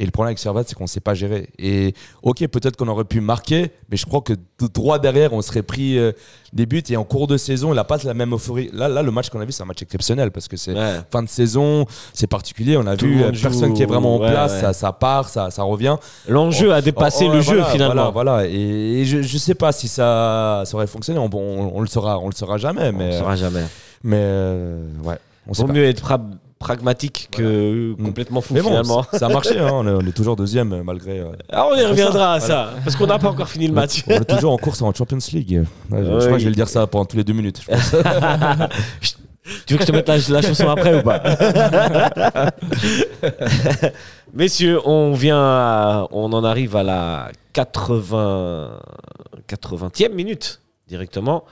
Et 0.00 0.04
le 0.04 0.10
problème 0.10 0.28
avec 0.30 0.40
Servette, 0.40 0.68
c'est 0.68 0.74
qu'on 0.74 0.84
ne 0.84 0.88
sait 0.88 0.98
pas 1.00 1.14
gérer. 1.14 1.48
Et 1.56 1.94
ok, 2.24 2.44
peut-être 2.48 2.76
qu'on 2.76 2.88
aurait 2.88 3.04
pu 3.04 3.20
marquer, 3.20 3.70
mais 3.90 3.96
je 3.96 4.04
crois 4.06 4.22
que 4.22 4.32
droit 4.74 4.98
derrière, 4.98 5.32
on 5.32 5.40
serait 5.40 5.62
pris 5.62 5.96
euh, 5.98 6.10
des 6.52 6.66
buts. 6.66 6.82
Et 6.88 6.96
en 6.96 7.04
cours 7.04 7.28
de 7.28 7.36
saison, 7.36 7.72
il 7.72 7.76
n'a 7.76 7.84
pas 7.84 7.98
la 8.02 8.12
même 8.12 8.34
euphorie. 8.34 8.70
Là, 8.72 8.88
là, 8.88 9.02
le 9.02 9.10
match 9.12 9.28
qu'on 9.30 9.40
a 9.40 9.44
vu, 9.44 9.52
c'est 9.52 9.62
un 9.62 9.66
match 9.66 9.82
exceptionnel 9.82 10.32
parce 10.32 10.48
que 10.48 10.56
c'est 10.56 10.74
Ouais. 10.74 10.98
fin 11.12 11.22
de 11.22 11.28
saison, 11.28 11.86
c'est 12.12 12.26
particulier. 12.26 12.76
On 12.76 12.86
a 12.88 12.96
Tout 12.96 13.06
vu 13.06 13.14
le 13.18 13.24
euh, 13.26 13.30
personne 13.40 13.68
joue, 13.68 13.74
qui 13.74 13.82
est 13.84 13.86
vraiment 13.86 14.16
en 14.16 14.20
ouais, 14.20 14.30
place, 14.32 14.54
ouais. 14.54 14.60
Ça, 14.62 14.72
ça 14.72 14.92
part, 14.92 15.28
ça, 15.28 15.50
ça 15.50 15.62
revient. 15.62 15.96
L'enjeu 16.28 16.72
a 16.72 16.80
dépassé 16.82 17.26
Oh, 17.26 17.30
oh, 17.30 17.34
le 17.36 17.40
voilà, 17.40 17.62
jeu 17.62 17.70
finalement. 17.70 18.10
Voilà, 18.10 18.32
voilà. 18.32 18.48
Et, 18.48 19.00
et 19.00 19.04
je, 19.04 19.22
je 19.22 19.38
sais 19.38 19.54
pas 19.54 19.70
si 19.70 19.86
ça, 19.86 20.64
ça 20.66 20.74
aurait 20.76 20.88
fonctionné. 20.88 21.20
On, 21.20 21.30
on, 21.32 21.70
on 21.76 21.80
le 21.80 21.86
saura, 21.86 22.18
on 22.18 22.26
le 22.26 22.34
saura 22.34 22.58
jamais. 22.58 22.88
On 22.88 22.98
Mais, 22.98 23.12
ne 23.12 23.18
saura 23.18 23.36
jamais. 23.36 23.62
mais 24.02 24.16
euh, 24.18 24.88
ouais, 25.04 25.18
on 25.46 25.54
sait 25.54 25.62
Vaut 25.62 25.72
mieux 25.72 25.84
être 25.84 26.10
pragmatique 26.64 27.28
que 27.30 27.92
Mm. 27.98 28.04
complètement 28.04 28.40
fou 28.40 28.54
Mais 28.54 28.60
bon, 28.62 28.68
finalement. 28.70 29.04
ça, 29.12 29.26
a 29.26 29.28
marché. 29.28 29.58
hein. 29.58 29.68
on, 29.72 29.86
est, 29.86 29.90
on 29.90 30.00
est 30.00 30.12
toujours 30.16 30.34
deuxième 30.36 30.72
euh, 30.72 30.82
malgré. 30.82 31.20
euh, 31.20 31.32
Ah, 31.52 31.66
on 31.70 31.74
y 31.74 31.78
C'est 31.80 31.86
reviendra 31.86 32.12
ça, 32.12 32.32
à 32.32 32.40
ça, 32.40 32.70
parce 32.82 32.96
qu'on 32.96 33.06
n'a 33.06 33.18
pas 33.18 33.28
encore 33.28 33.48
fini 33.48 33.66
le 33.68 33.74
match. 33.74 34.02
On 34.06 34.12
est 34.12 34.24
toujours 34.24 34.52
en 34.52 34.58
course 34.58 34.80
en 34.82 34.92
Champions 34.94 35.18
League. 35.32 35.62
Ouais, 35.90 35.98
je, 36.00 36.04
je 36.04 36.10
crois 36.18 36.32
que 36.32 36.38
je 36.38 36.44
vais 36.44 36.50
le 36.50 36.54
dire 36.56 36.68
ça 36.68 36.86
pendant 36.86 37.04
tous 37.04 37.16
les 37.16 37.24
deux 37.24 37.32
minutes. 37.34 37.60
je 37.62 37.66
pense. 37.66 37.90
tu 39.66 39.74
veux 39.74 39.78
que 39.78 39.84
je 39.84 39.90
te 39.90 39.92
mette 39.96 40.08
la, 40.08 40.16
la 40.30 40.42
chanson 40.42 40.68
après 40.68 40.98
ou 40.98 41.02
pas? 41.02 41.22
Messieurs, 44.32 44.80
on 44.86 45.12
vient, 45.12 45.38
à- 45.40 46.08
on 46.10 46.32
en 46.32 46.44
arrive 46.44 46.76
à 46.76 46.82
la 46.82 47.30
80, 47.52 48.80
80e 49.48 50.12
minute 50.12 50.60
directement, 50.88 51.44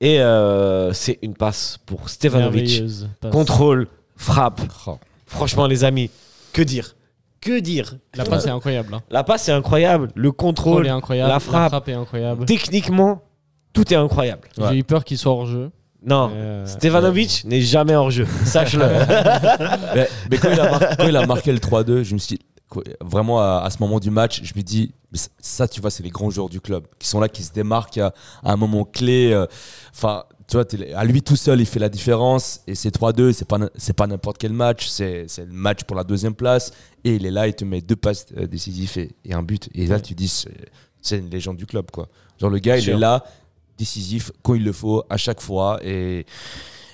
et 0.00 0.20
euh, 0.20 0.92
c'est 0.92 1.18
une 1.22 1.34
passe 1.34 1.78
pour 1.86 2.08
Stevanovic. 2.08 2.82
Contrôle, 3.30 3.86
frappe. 4.20 4.60
Oh. 4.86 4.98
Franchement, 5.26 5.66
les 5.66 5.84
amis, 5.84 6.10
que 6.52 6.62
dire? 6.62 6.94
Que 7.40 7.58
dire? 7.60 7.96
La 8.14 8.24
passe 8.24 8.46
est 8.46 8.50
incroyable. 8.50 8.94
hein. 8.94 9.02
La 9.10 9.24
passe 9.24 9.48
est 9.48 9.52
incroyable, 9.52 10.10
le 10.14 10.22
Le 10.24 10.32
contrôle 10.32 10.86
est 10.86 10.90
incroyable. 10.90 11.30
la 11.30 11.40
frappe. 11.40 11.88
est 11.88 11.94
incroyable. 11.94 12.44
techniquement, 12.44 13.22
tout 13.72 13.92
est 13.92 13.96
incroyable. 13.96 14.48
Ouais. 14.58 14.68
J'ai 14.70 14.76
eu 14.78 14.84
peur 14.84 15.04
qu'il 15.04 15.16
soit 15.18 15.32
hors 15.32 15.46
jeu. 15.46 15.70
Non, 16.04 16.30
Euh, 16.34 16.66
Stevanovic 16.66 17.44
n'est 17.44 17.60
jamais 17.60 17.94
hors 17.94 18.10
jeu, 18.10 18.26
sache-le. 18.44 18.84
mais, 19.94 20.08
mais 20.30 20.36
quand, 20.38 20.50
il 20.52 20.60
a 20.60 20.70
mar- 20.70 20.96
quand 20.98 21.06
il 21.08 21.16
a 21.16 21.26
marqué 21.26 21.52
le 21.52 21.58
3-2, 21.58 22.02
je 22.02 22.14
me 22.14 22.18
suis 22.18 22.36
dit, 22.36 22.44
vraiment 23.00 23.40
à, 23.40 23.62
à 23.64 23.70
ce 23.70 23.78
moment 23.80 24.00
du 24.00 24.10
match, 24.10 24.40
je 24.42 24.52
me 24.56 24.62
dis, 24.62 24.92
ça- 25.12 25.28
ça, 25.40 25.68
tu 25.68 25.80
vois, 25.80 25.90
c'est 25.90 26.02
les 26.02 26.10
grands 26.10 26.30
joueurs 26.30 26.48
du 26.48 26.60
club 26.60 26.84
qui 26.98 27.08
sont 27.08 27.20
là, 27.20 27.28
qui 27.28 27.42
se 27.42 27.52
démarquent 27.52 27.98
à, 27.98 28.12
à 28.42 28.52
un 28.52 28.56
moment 28.56 28.84
clé. 28.84 29.30
euh, 29.32 29.46
Enfin, 29.94 30.24
tu 30.50 30.56
vois, 30.56 30.66
à 30.98 31.04
lui 31.04 31.22
tout 31.22 31.36
seul, 31.36 31.60
il 31.60 31.66
fait 31.66 31.78
la 31.78 31.88
différence. 31.88 32.60
Et 32.66 32.74
c'est 32.74 32.94
3-2, 32.94 33.32
c'est 33.32 33.46
pas, 33.46 33.58
pas 33.96 34.06
n'importe 34.06 34.36
quel 34.38 34.52
match, 34.52 34.88
c'est 34.88 35.24
c'est 35.28 35.46
le 35.46 35.52
match 35.52 35.84
pour 35.84 35.96
la 35.96 36.04
deuxième 36.04 36.34
place. 36.34 36.72
Et 37.04 37.14
il 37.14 37.24
est 37.24 37.30
là, 37.30 37.46
il 37.46 37.54
te 37.54 37.64
met 37.64 37.80
deux 37.80 37.96
passes 37.96 38.26
euh, 38.36 38.46
décisives 38.46 38.92
et, 38.98 39.10
et 39.24 39.32
un 39.32 39.42
but. 39.42 39.68
Et 39.74 39.86
là, 39.86 40.00
tu 40.00 40.14
dis, 40.14 40.28
c'est 41.00 41.18
une 41.18 41.30
légende 41.30 41.56
du 41.56 41.66
club, 41.66 41.90
quoi. 41.90 42.08
Genre, 42.40 42.50
le 42.50 42.58
gars, 42.58 42.76
il 42.76 42.82
Sûr. 42.82 42.96
est 42.96 43.00
là, 43.00 43.24
décisif, 43.78 44.32
quand 44.42 44.54
il 44.54 44.64
le 44.64 44.72
faut, 44.72 45.04
à 45.08 45.16
chaque 45.16 45.40
fois. 45.40 45.78
Et, 45.84 46.26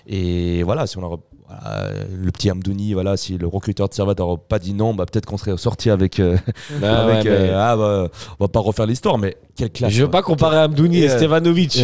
et 0.07 0.63
voilà, 0.63 0.87
si 0.87 0.99
on 0.99 1.01
voilà, 1.01 1.93
le 2.13 2.31
petit 2.33 2.51
Amdouni, 2.51 2.93
voilà, 2.93 3.17
si 3.17 3.39
le 3.39 3.47
recruteur 3.47 3.89
de 3.89 3.95
Servette 3.95 4.19
n'aurait 4.19 4.41
pas 4.49 4.59
dit 4.59 4.75
non, 4.75 4.95
bah, 4.95 5.07
peut-être 5.07 5.27
qu'on 5.27 5.37
serait 5.39 5.57
sorti 5.57 5.91
avec. 5.91 6.19
euh, 6.21 6.37
Ah 6.83 7.05
avec 7.05 7.25
ouais, 7.25 7.31
euh, 7.31 7.57
ah, 7.57 7.77
bah, 7.77 8.09
on 8.39 8.45
va 8.45 8.49
pas 8.49 8.61
refaire 8.61 8.87
l'histoire, 8.87 9.17
mais 9.19 9.37
quelle 9.57 9.71
classe. 9.71 9.93
Je 9.93 10.03
veux 10.03 10.09
quoi. 10.09 10.21
pas 10.21 10.23
comparer 10.23 10.59
Amdouni 10.59 10.99
et 11.03 11.09
Euh, 11.11 11.17
Stevanovic, 11.17 11.81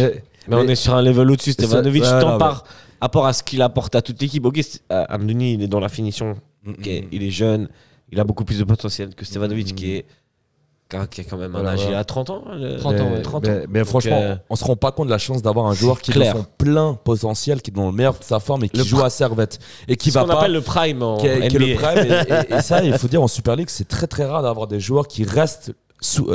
mais, 0.47 0.55
on 0.55 0.63
mais- 0.63 0.73
est 0.73 0.75
sur 0.75 0.93
un 0.95 1.01
level 1.01 1.31
au-dessus. 1.31 1.51
Stevanovic, 1.53 2.03
ouais, 2.03 2.19
tant 2.19 2.37
par 2.37 2.63
rapport 3.01 3.25
à 3.25 3.33
ce 3.33 3.43
qu'il 3.43 3.61
apporte 3.61 3.95
à 3.95 4.01
toute 4.01 4.21
l'équipe. 4.21 4.45
Ok, 4.45 4.59
euh, 4.91 5.05
Amdouni, 5.09 5.53
il 5.55 5.63
est 5.63 5.67
dans 5.67 5.79
la 5.79 5.89
finition, 5.89 6.35
Mm, 6.63 6.71
ok, 6.71 6.85
mm, 6.87 7.07
il 7.11 7.23
est 7.23 7.31
jeune, 7.31 7.67
il 8.11 8.19
a 8.19 8.23
beaucoup 8.23 8.45
plus 8.45 8.59
de 8.59 8.63
potentiel 8.63 9.13
que 9.15 9.25
Stevanovic, 9.25 9.71
Mm. 9.71 9.75
qui 9.75 9.91
est 9.95 10.05
qui 11.09 11.21
a- 11.21 11.23
quand 11.23 11.37
même 11.37 11.55
un 11.55 11.61
Voilà, 11.63 11.71
âge, 11.71 11.91
a 11.91 12.03
30 12.03 12.29
ans. 12.29 12.43
le- 12.53 12.77
30 12.77 12.99
ans, 12.99 13.09
mais, 13.09 13.15
ouais. 13.15 13.21
30 13.23 13.47
mais- 13.47 13.49
ans. 13.49 13.61
mais 13.67 13.79
Donc, 13.79 13.87
franchement, 13.87 14.19
euh, 14.21 14.35
on 14.51 14.55
se 14.55 14.63
rend 14.63 14.75
pas 14.75 14.91
compte 14.91 15.07
de 15.07 15.11
la 15.11 15.17
chance 15.17 15.41
d'avoir 15.41 15.65
un 15.65 15.73
joueur 15.73 15.99
qui 15.99 16.11
est 16.11 16.19
dans 16.23 16.31
son 16.39 16.45
plein 16.59 16.93
potentiel, 16.93 17.63
qui 17.63 17.71
est 17.71 17.73
dans 17.73 17.87
le 17.87 17.91
meilleur 17.93 18.13
de 18.19 18.23
sa 18.23 18.39
forme 18.39 18.63
et 18.65 18.69
qui 18.69 18.77
Le 18.77 18.83
joue 18.83 18.97
pr- 18.99 19.05
à 19.05 19.09
Servette. 19.09 19.57
Et 19.87 19.95
qui 19.95 20.11
ce 20.11 20.19
va 20.19 20.25
pas. 20.25 20.37
appelle 20.37 20.51
le 20.51 20.61
prime 20.61 21.01
en 21.01 21.17
qui 21.17 21.25
est, 21.25 21.47
qui 21.47 21.55
est 21.55 21.59
le 21.59 21.65
NBA. 21.69 21.81
prime. 21.81 21.97
Et, 22.05 22.53
et- 22.53 22.57
et 22.57 22.61
ça, 22.61 22.83
il 22.83 22.95
faut 22.99 23.07
dire 23.07 23.23
en 23.23 23.27
Super 23.27 23.55
League, 23.55 23.69
c'est 23.71 23.87
très 23.87 24.05
très 24.05 24.25
rare 24.25 24.43
d'avoir 24.43 24.67
des 24.67 24.79
joueurs 24.79 25.07
qui 25.07 25.23
restent 25.23 25.73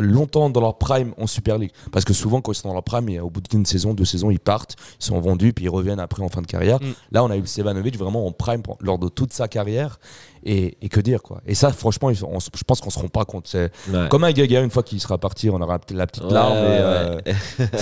longtemps 0.01 0.51
dans 0.51 0.61
leur 0.61 0.79
prime 0.79 1.13
en 1.19 1.27
Super 1.27 1.59
League. 1.59 1.73
Parce 1.93 2.05
que 2.05 2.13
souvent, 2.15 2.41
quand 2.41 2.53
ils 2.53 2.57
sont 2.57 2.69
dans 2.69 2.75
leur 2.75 2.83
prime, 2.85 3.09
et 3.09 3.21
au 3.21 3.31
bout 3.31 3.41
d'une 3.41 3.67
saison, 3.67 3.95
deux 3.95 4.05
saisons, 4.05 4.31
ils 4.31 4.41
partent, 4.41 4.77
ils 5.01 5.05
sont 5.05 5.21
vendus, 5.21 5.53
puis 5.53 5.67
ils 5.67 5.71
reviennent 5.71 6.01
après 6.01 6.23
en 6.23 6.29
fin 6.29 6.41
de 6.43 6.47
carrière. 6.47 6.81
Mm. 6.83 6.87
Là, 7.13 7.25
on 7.25 7.31
a 7.31 7.37
eu 7.37 7.41
le 7.41 7.47
Sevanovic 7.47 7.97
vraiment 7.99 8.27
en 8.27 8.33
prime 8.33 8.63
lors 8.81 8.99
de 8.99 9.09
toute 9.09 9.33
sa 9.33 9.49
carrière. 9.49 9.99
Et, 10.45 10.79
et 10.81 10.89
que 10.89 11.01
dire, 11.01 11.21
quoi. 11.23 11.41
Et 11.47 11.55
ça, 11.55 11.73
franchement, 11.73 12.09
on 12.09 12.39
je 12.39 12.65
pense 12.65 12.81
qu'on 12.81 12.91
se 12.91 12.99
rend 12.99 13.09
pas 13.09 13.25
compte. 13.25 13.49
C'est 13.49 13.71
Ouais. 13.93 14.09
comme 14.09 14.23
un 14.25 14.31
Gaga, 14.33 14.63
une 14.63 14.71
fois 14.71 14.83
qu'il 14.85 15.01
sera 15.01 15.19
parti, 15.19 15.51
on 15.51 15.61
aura 15.61 15.81
la 15.91 16.07
petite 16.07 16.31
larme. 16.31 16.53
ouais, 16.53 17.23
et, 17.27 17.33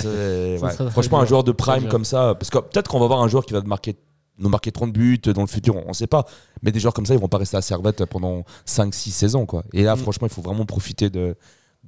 euh, 0.05 0.57
Ça 0.71 0.89
Franchement, 0.89 1.19
un 1.19 1.25
joueur 1.25 1.43
de 1.43 1.51
prime 1.51 1.87
comme 1.87 2.03
ça, 2.05 2.35
parce 2.35 2.49
que 2.49 2.57
peut-être 2.57 2.89
qu'on 2.89 2.99
va 2.99 3.07
voir 3.07 3.21
un 3.21 3.27
joueur 3.27 3.45
qui 3.45 3.53
va 3.53 3.61
marquer, 3.61 3.95
nous 4.39 4.49
marquer 4.49 4.71
30 4.71 4.91
buts 4.91 5.19
dans 5.19 5.41
le 5.41 5.47
futur, 5.47 5.75
on 5.77 5.89
ne 5.89 5.93
sait 5.93 6.07
pas. 6.07 6.25
Mais 6.61 6.71
des 6.71 6.79
joueurs 6.79 6.93
comme 6.93 7.05
ça, 7.05 7.13
ils 7.13 7.19
vont 7.19 7.27
pas 7.27 7.37
rester 7.37 7.57
à 7.57 7.61
Servette 7.61 8.03
pendant 8.05 8.43
5-6 8.65 9.11
saisons. 9.11 9.45
Quoi. 9.45 9.63
Et 9.73 9.83
là, 9.83 9.95
Mm. 9.95 9.99
franchement, 9.99 10.27
il 10.27 10.33
faut 10.33 10.41
vraiment 10.41 10.65
profiter 10.65 11.09
de- 11.09 11.35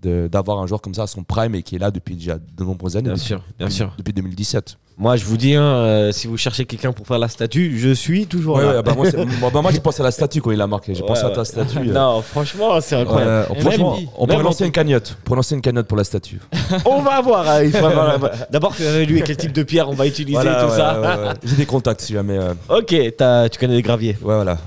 d'avoir 0.03 0.59
un 0.59 0.67
joueur 0.67 0.81
comme 0.81 0.93
ça 0.93 1.03
à 1.03 1.07
son 1.07 1.23
prime 1.23 1.55
et 1.55 1.63
qui 1.63 1.75
est 1.75 1.79
là 1.79 1.91
depuis 1.91 2.15
déjà 2.15 2.37
de 2.37 2.63
nombreuses 2.63 2.95
années. 2.97 3.09
Bien 3.09 3.17
sûr, 3.17 3.41
bien 3.57 3.69
sûr. 3.69 3.93
Depuis 3.97 4.13
2017. 4.13 4.77
Moi, 5.01 5.15
je 5.15 5.23
vous 5.23 5.37
dis, 5.37 5.55
hein, 5.55 5.63
euh, 5.63 6.11
si 6.11 6.27
vous 6.27 6.35
cherchez 6.35 6.65
quelqu'un 6.65 6.91
pour 6.91 7.07
faire 7.07 7.19
la 7.19 7.29
statue, 7.29 7.79
je 7.79 7.87
suis 7.93 8.27
toujours 8.27 8.57
Ouais, 8.57 8.65
là. 8.65 8.75
ouais, 8.75 8.83
bah 8.83 8.93
moi, 8.97 9.05
bah 9.53 9.61
moi, 9.61 9.71
j'ai 9.71 9.79
pensé 9.79 10.01
à 10.01 10.03
la 10.03 10.11
statue 10.11 10.41
quand 10.41 10.51
il 10.51 10.59
a 10.59 10.67
marqué. 10.67 10.93
J'ai 10.93 11.01
Ouais, 11.03 11.07
pensé 11.07 11.23
à 11.23 11.29
ta 11.29 11.45
statue. 11.45 11.77
euh. 11.77 11.83
Non, 11.93 12.21
franchement, 12.21 12.81
c'est 12.81 12.97
incroyable. 12.97 13.47
Et 13.55 13.61
franchement, 13.61 13.95
même- 13.95 14.07
on 14.17 14.27
pourrait 14.27 14.43
lancer 14.43 14.65
une 14.65 14.73
cagnotte. 14.73 15.17
Pour 15.23 15.37
lancer 15.37 15.55
une 15.55 15.61
cagnotte 15.61 15.87
pour 15.87 15.97
la 15.97 16.03
statue. 16.03 16.41
On 16.85 17.01
va 17.01 17.21
voir. 17.21 17.47
hein, 17.49 17.63
avoir 17.73 18.19
D'abord, 18.51 18.75
euh, 18.81 19.05
lui, 19.05 19.21
quel 19.25 19.37
type 19.37 19.53
de 19.53 19.63
pierre 19.63 19.89
on 19.89 19.93
va 19.93 20.05
utiliser, 20.05 20.33
Voilà, 20.33 20.65
tout 20.65 20.69
ça. 20.75 21.33
J'ai 21.45 21.55
des 21.55 21.65
contacts 21.65 22.01
si 22.01 22.11
jamais. 22.11 22.37
euh, 22.37 22.53
Ok, 22.67 22.87
tu 22.87 23.57
connais 23.59 23.75
les 23.75 23.81
graviers. 23.81 24.17
Ouais, 24.21 24.35
voilà. 24.35 24.57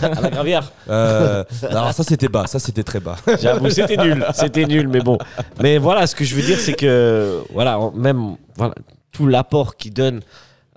À 0.00 0.20
la 0.22 0.30
gravière. 0.30 0.72
Euh, 0.88 1.44
alors 1.68 1.92
ça 1.92 2.02
c'était 2.02 2.28
bas, 2.28 2.46
ça 2.46 2.58
c'était 2.58 2.82
très 2.82 2.98
bas. 3.00 3.16
J'avoue, 3.42 3.68
c'était 3.68 3.96
nul. 3.98 4.24
C'était 4.34 4.64
nul, 4.64 4.81
mais 4.88 5.00
bon. 5.00 5.18
Mais 5.60 5.78
voilà, 5.78 6.06
ce 6.06 6.14
que 6.14 6.24
je 6.24 6.34
veux 6.34 6.42
dire, 6.42 6.58
c'est 6.58 6.72
que 6.74 7.42
voilà, 7.52 7.78
même 7.94 8.36
voilà, 8.56 8.74
tout 9.12 9.26
l'apport 9.26 9.76
qu'il 9.76 9.92
donne 9.92 10.20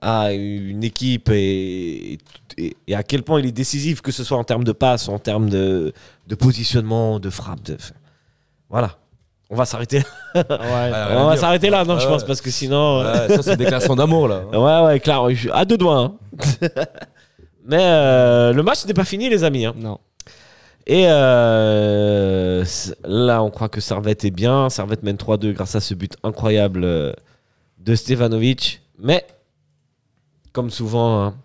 à 0.01 0.33
une 0.33 0.83
équipe 0.83 1.29
et, 1.31 2.17
et- 2.57 2.75
et 2.87 2.95
à 2.95 3.03
quel 3.03 3.23
point 3.23 3.39
il 3.39 3.45
est 3.47 3.51
décisif, 3.51 4.01
que 4.01 4.11
ce 4.11 4.23
soit 4.23 4.37
en 4.37 4.43
termes 4.43 4.63
de 4.63 4.71
passe, 4.71 5.09
en 5.09 5.19
termes 5.19 5.49
de, 5.49 5.93
de 6.27 6.35
positionnement, 6.35 7.19
de 7.19 7.29
frappe. 7.29 7.63
De, 7.63 7.77
voilà. 8.69 8.91
On 9.49 9.55
va 9.55 9.65
s'arrêter. 9.65 9.99
Ouais. 10.33 10.43
Voilà, 10.47 11.15
On 11.21 11.27
va 11.27 11.37
s'arrêter 11.37 11.69
là, 11.69 11.83
non, 11.85 11.99
je 11.99 12.07
pense, 12.07 12.21
ouais. 12.21 12.27
parce 12.27 12.41
que 12.41 12.49
sinon. 12.49 13.01
Ouais, 13.03 13.27
ça 13.35 13.41
c'est 13.43 13.51
une 13.51 13.57
déclaration 13.57 13.95
d'amour 13.95 14.27
là. 14.27 14.41
Ouais, 14.51 14.85
ouais, 14.87 14.99
clair. 14.99 15.21
À 15.53 15.65
deux 15.65 15.77
doigts. 15.77 15.97
hein. 15.99 16.13
Mais 17.67 17.81
euh, 17.81 18.53
le 18.53 18.61
match 18.63 18.85
n'est 18.85 18.93
pas 18.93 19.05
fini, 19.05 19.29
les 19.29 19.43
amis. 19.43 19.65
hein. 19.65 19.73
Non. 19.77 19.99
Et 20.87 21.05
euh, 21.07 22.63
là, 23.05 23.41
on 23.43 23.49
croit 23.49 23.69
que 23.69 23.81
Servette 23.81 24.23
est 24.25 24.31
bien. 24.31 24.69
Servette 24.69 25.03
mène 25.03 25.15
3-2 25.15 25.51
grâce 25.53 25.75
à 25.75 25.79
ce 25.81 25.93
but 25.93 26.13
incroyable 26.23 26.83
euh, 26.83 27.11
de 27.79 27.95
Stevanovic. 27.95 28.81
Mais, 28.99 29.25
comme 30.51 30.69
souvent, 30.69 31.23
hein, 31.23 31.35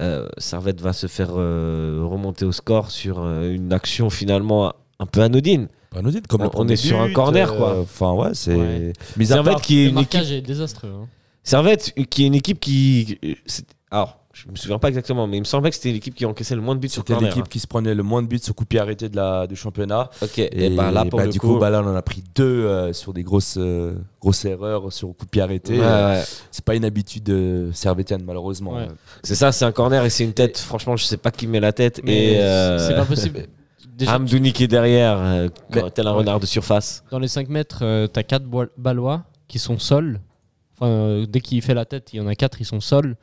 euh, 0.00 0.28
Servette 0.38 0.80
va 0.80 0.92
se 0.92 1.08
faire 1.08 1.30
euh, 1.32 2.00
remonter 2.04 2.44
au 2.44 2.52
score 2.52 2.90
sur 2.90 3.20
euh, 3.20 3.52
une 3.52 3.72
action 3.72 4.08
finalement 4.08 4.72
un 5.00 5.06
peu 5.06 5.20
anodine. 5.22 5.68
Anodine, 5.96 6.22
comme 6.28 6.42
On- 6.42 6.44
le 6.44 6.50
on 6.54 6.68
est 6.68 6.76
sur 6.76 7.00
un 7.00 7.08
but, 7.08 7.12
corner, 7.14 7.56
quoi. 7.56 7.80
Enfin 7.80 8.12
ouais, 8.12 8.30
c'est. 8.34 8.54
Ouais. 8.54 8.92
Mis 9.16 9.24
à 9.32 9.34
Servette 9.34 9.54
part- 9.54 9.62
qui 9.62 9.80
est 9.80 9.84
Le 9.86 9.90
une 9.90 9.98
équipe 9.98 10.14
marquage 10.14 10.32
est 10.32 10.40
désastreux. 10.42 10.92
hein. 10.94 11.08
Servette, 11.42 11.92
qui 12.08 12.22
est 12.22 12.26
une 12.28 12.34
équipe 12.36 12.60
qui. 12.60 13.18
Alors, 13.90 14.19
je 14.46 14.50
me 14.50 14.56
souviens 14.56 14.78
pas 14.78 14.88
exactement, 14.88 15.26
mais 15.26 15.36
il 15.36 15.40
me 15.40 15.44
semblait 15.44 15.70
que 15.70 15.76
c'était 15.76 15.92
l'équipe 15.92 16.14
qui 16.14 16.24
encaissait 16.26 16.54
le 16.54 16.60
moins 16.60 16.74
de 16.74 16.80
buts 16.80 16.88
sur 16.88 17.02
C'était 17.02 17.12
corner. 17.14 17.28
l'équipe 17.30 17.48
qui 17.48 17.58
se 17.60 17.66
prenait 17.66 17.94
le 17.94 18.02
moins 18.02 18.22
de 18.22 18.26
buts 18.28 18.38
sur 18.38 18.54
coup 18.54 18.64
de 18.64 18.68
pied 18.68 18.78
arrêté 18.80 19.08
de 19.08 19.16
la, 19.16 19.46
du 19.46 19.56
championnat. 19.56 20.10
hein. 20.12 20.16
Ok, 20.22 20.38
et, 20.38 20.66
Et, 20.66 20.70
bah 20.70 20.90
là, 20.90 21.04
pour 21.04 21.18
bah, 21.18 21.26
le 21.26 21.32
du 21.32 21.38
coup. 21.40 21.54
coup, 21.54 21.58
bah, 21.58 21.70
là, 21.70 21.82
on 21.84 21.88
en 21.88 21.94
a 21.94 22.02
pris 22.02 22.22
deux 22.34 22.44
euh, 22.64 22.92
sur 22.92 23.12
des 23.12 23.22
grosses, 23.22 23.56
euh, 23.58 23.94
grosses 24.20 24.44
erreurs 24.44 24.92
sur 24.92 25.08
coup 25.08 25.24
de 25.24 25.30
pied 25.30 25.42
arrêté. 25.42 25.78
ouais, 25.78 25.84
ouais. 25.86 26.22
C'est 26.50 26.64
pas 26.64 26.74
une 26.74 26.84
habitude 26.84 27.28
euh, 27.30 27.70
servétienne, 27.72 28.22
malheureusement. 28.24 28.74
Ouais. 28.74 28.88
C'est 29.22 29.34
ça, 29.34 29.52
c'est 29.52 29.64
un 29.64 29.72
corner 29.72 30.04
et 30.04 30.10
c'est 30.10 30.24
une 30.24 30.32
tête. 30.34 30.58
Franchement, 30.58 30.96
je 30.96 31.04
sais 31.04 31.16
pas 31.16 31.30
qui 31.30 31.46
met 31.46 31.60
la 31.60 31.72
tête. 31.72 32.00
Mais 32.04 32.34
et 32.34 32.40
euh, 32.40 32.78
c'est 32.78 32.94
pas 32.94 33.04
possible. 33.04 33.46
Déjà, 33.96 34.14
Hamdouni 34.16 34.54
qui 34.54 34.64
est 34.64 34.68
derrière, 34.68 35.18
euh, 35.20 35.48
tel 35.94 36.06
un 36.06 36.12
renard 36.12 36.40
de 36.40 36.46
surface. 36.46 37.04
dans 37.10 37.18
les 37.18 37.28
5 37.28 37.48
mètres, 37.50 37.80
euh, 37.82 38.06
t'as 38.06 38.22
4 38.22 38.44
Balois 38.78 39.24
qui 39.46 39.58
sont 39.58 39.78
sols. 39.78 40.20
Enfin, 40.78 40.90
euh, 40.90 41.26
dès 41.28 41.40
qu'il 41.42 41.60
fait 41.60 41.74
la 41.74 41.84
tête, 41.84 42.14
il 42.14 42.16
y 42.16 42.20
en 42.20 42.26
a 42.26 42.34
4, 42.34 42.62
ils 42.62 42.64
sont 42.64 42.80
sols. 42.80 43.16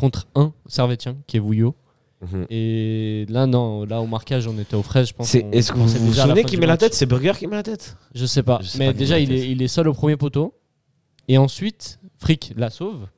Contre 0.00 0.26
un 0.34 0.54
Servetien 0.66 1.16
qui 1.26 1.36
est 1.36 1.40
Vouillot. 1.40 1.74
Mhm. 2.22 2.46
Et 2.48 3.26
là, 3.28 3.46
non, 3.46 3.84
là 3.84 4.00
au 4.00 4.06
marquage, 4.06 4.46
on 4.46 4.58
était 4.58 4.74
aux 4.74 4.82
fraises, 4.82 5.08
je 5.08 5.12
pense. 5.14 5.34
Est-ce 5.34 5.72
que 5.72 5.76
vous 5.76 5.86
vous 5.86 6.14
souvenez 6.14 6.44
qui 6.44 6.56
met 6.56 6.66
la 6.66 6.78
tête? 6.78 6.94
C'est 6.94 7.04
Burger 7.04 7.32
qui 7.38 7.46
met 7.46 7.56
la 7.56 7.62
tête? 7.62 7.96
Je 8.14 8.24
sais 8.24 8.42
pas. 8.42 8.60
Je 8.62 8.68
sais 8.68 8.78
mais 8.78 8.86
pas 8.86 8.92
déjà, 8.94 9.18
il 9.18 9.30
est, 9.30 9.50
il 9.50 9.60
est 9.60 9.68
seul 9.68 9.88
au 9.88 9.92
premier 9.92 10.16
poteau. 10.16 10.54
Et 11.28 11.36
ensuite, 11.36 12.00
Frick 12.18 12.54
la 12.56 12.70
sauve. 12.70 13.08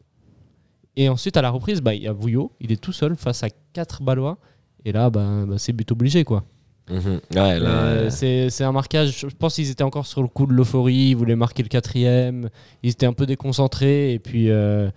Et 0.97 1.09
ensuite, 1.09 1.37
à 1.37 1.43
la 1.43 1.51
reprise, 1.51 1.81
bah, 1.81 1.95
il 1.95 2.03
y 2.03 2.09
a 2.09 2.13
Vouillot. 2.13 2.51
Il 2.61 2.73
est 2.73 2.81
tout 2.81 2.93
seul 2.93 3.15
face 3.15 3.45
à 3.45 3.49
4 3.73 4.03
Balois. 4.03 4.39
Et 4.85 4.91
là, 4.91 5.09
bah, 5.09 5.45
bah, 5.47 5.55
c'est 5.59 5.73
but 5.73 5.91
obligé, 5.93 6.25
quoi. 6.25 6.45
Ouais, 6.91 7.21
Euh, 7.37 8.11
c'est 8.11 8.51
c'est 8.51 8.65
un 8.65 8.73
marquage. 8.73 9.21
Je 9.21 9.35
pense 9.37 9.55
qu'ils 9.55 9.71
étaient 9.71 9.85
encore 9.85 10.07
sur 10.07 10.21
le 10.21 10.29
coup 10.29 10.47
de 10.47 10.53
l'euphorie. 10.53 11.11
Ils 11.11 11.15
voulaient 11.15 11.37
marquer 11.37 11.63
le 11.63 11.69
quatrième. 11.69 12.51
Ils 12.83 12.91
étaient 12.91 13.07
un 13.07 13.13
peu 13.13 13.25
déconcentrés. 13.25 14.13
Et 14.13 14.19
puis, 14.19 14.51
euh, 14.51 14.91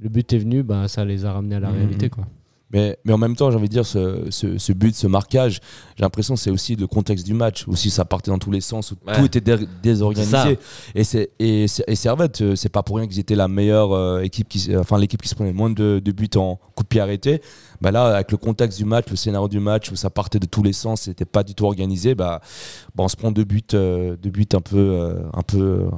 le 0.00 0.08
but 0.08 0.32
est 0.32 0.38
venu. 0.38 0.62
Bah, 0.62 0.88
ça 0.88 1.04
les 1.04 1.24
a 1.24 1.32
ramenés 1.32 1.56
à 1.56 1.60
la 1.60 1.70
Mhm. 1.70 1.76
réalité, 1.76 2.08
quoi. 2.10 2.24
Mais, 2.70 2.98
mais 3.06 3.14
en 3.14 3.18
même 3.18 3.34
temps, 3.34 3.50
j'ai 3.50 3.56
envie 3.56 3.68
de 3.68 3.72
dire, 3.72 3.86
ce, 3.86 4.26
ce, 4.28 4.58
ce 4.58 4.72
but, 4.74 4.94
ce 4.94 5.06
marquage, 5.06 5.60
j'ai 5.96 6.02
l'impression 6.02 6.34
que 6.34 6.40
c'est 6.40 6.50
aussi 6.50 6.76
le 6.76 6.86
contexte 6.86 7.24
du 7.24 7.32
match. 7.32 7.66
Aussi, 7.66 7.88
ça 7.88 8.04
partait 8.04 8.30
dans 8.30 8.38
tous 8.38 8.50
les 8.50 8.60
sens, 8.60 8.92
où 8.92 8.96
Ouais. 9.06 9.16
tout 9.16 9.24
était 9.24 9.40
dé- 9.40 9.66
désorganisé. 9.82 10.58
Et, 10.94 11.02
c'est, 11.02 11.30
et, 11.38 11.66
c'est- 11.66 11.84
et 11.88 11.94
Servette, 11.96 12.42
euh, 12.42 12.56
c'est 12.56 12.68
pas 12.68 12.82
pour 12.82 12.96
rien 12.98 13.06
qu'ils 13.08 13.20
étaient 13.20 13.36
la 13.36 13.48
meilleure 13.48 13.92
euh, 13.94 14.20
équipe, 14.20 14.48
qui, 14.50 14.58
s- 14.58 14.76
enfin 14.78 14.98
l'équipe 14.98 15.22
qui 15.22 15.30
se 15.30 15.34
prenait 15.34 15.48
le 15.52 15.56
moins 15.56 15.70
de, 15.70 15.98
de 16.04 16.12
buts 16.12 16.28
en 16.36 16.56
coup 16.74 16.82
de 16.82 16.88
pied 16.88 17.00
arrêté. 17.00 17.40
Bah 17.80 17.90
là, 17.90 18.14
avec 18.16 18.30
le 18.32 18.36
contexte 18.36 18.76
du 18.76 18.84
match, 18.84 19.06
le 19.08 19.16
scénario 19.16 19.48
du 19.48 19.60
match, 19.60 19.90
où 19.90 19.96
ça 19.96 20.10
partait 20.10 20.38
de 20.38 20.44
tous 20.46 20.62
les 20.62 20.74
sens, 20.74 21.00
c'était 21.02 21.24
pas 21.24 21.44
du 21.44 21.54
tout 21.54 21.64
organisé, 21.64 22.14
bah, 22.14 22.42
bah, 22.94 23.04
on 23.04 23.08
se 23.08 23.16
prend 23.16 23.32
deux 23.32 23.44
buts, 23.44 23.62
euh, 23.72 24.14
deux 24.22 24.28
buts 24.30 24.46
un 24.52 24.60
peu, 24.60 24.76
euh, 24.76 25.20
un 25.32 25.42
peu 25.42 25.58
euh, 25.58 25.88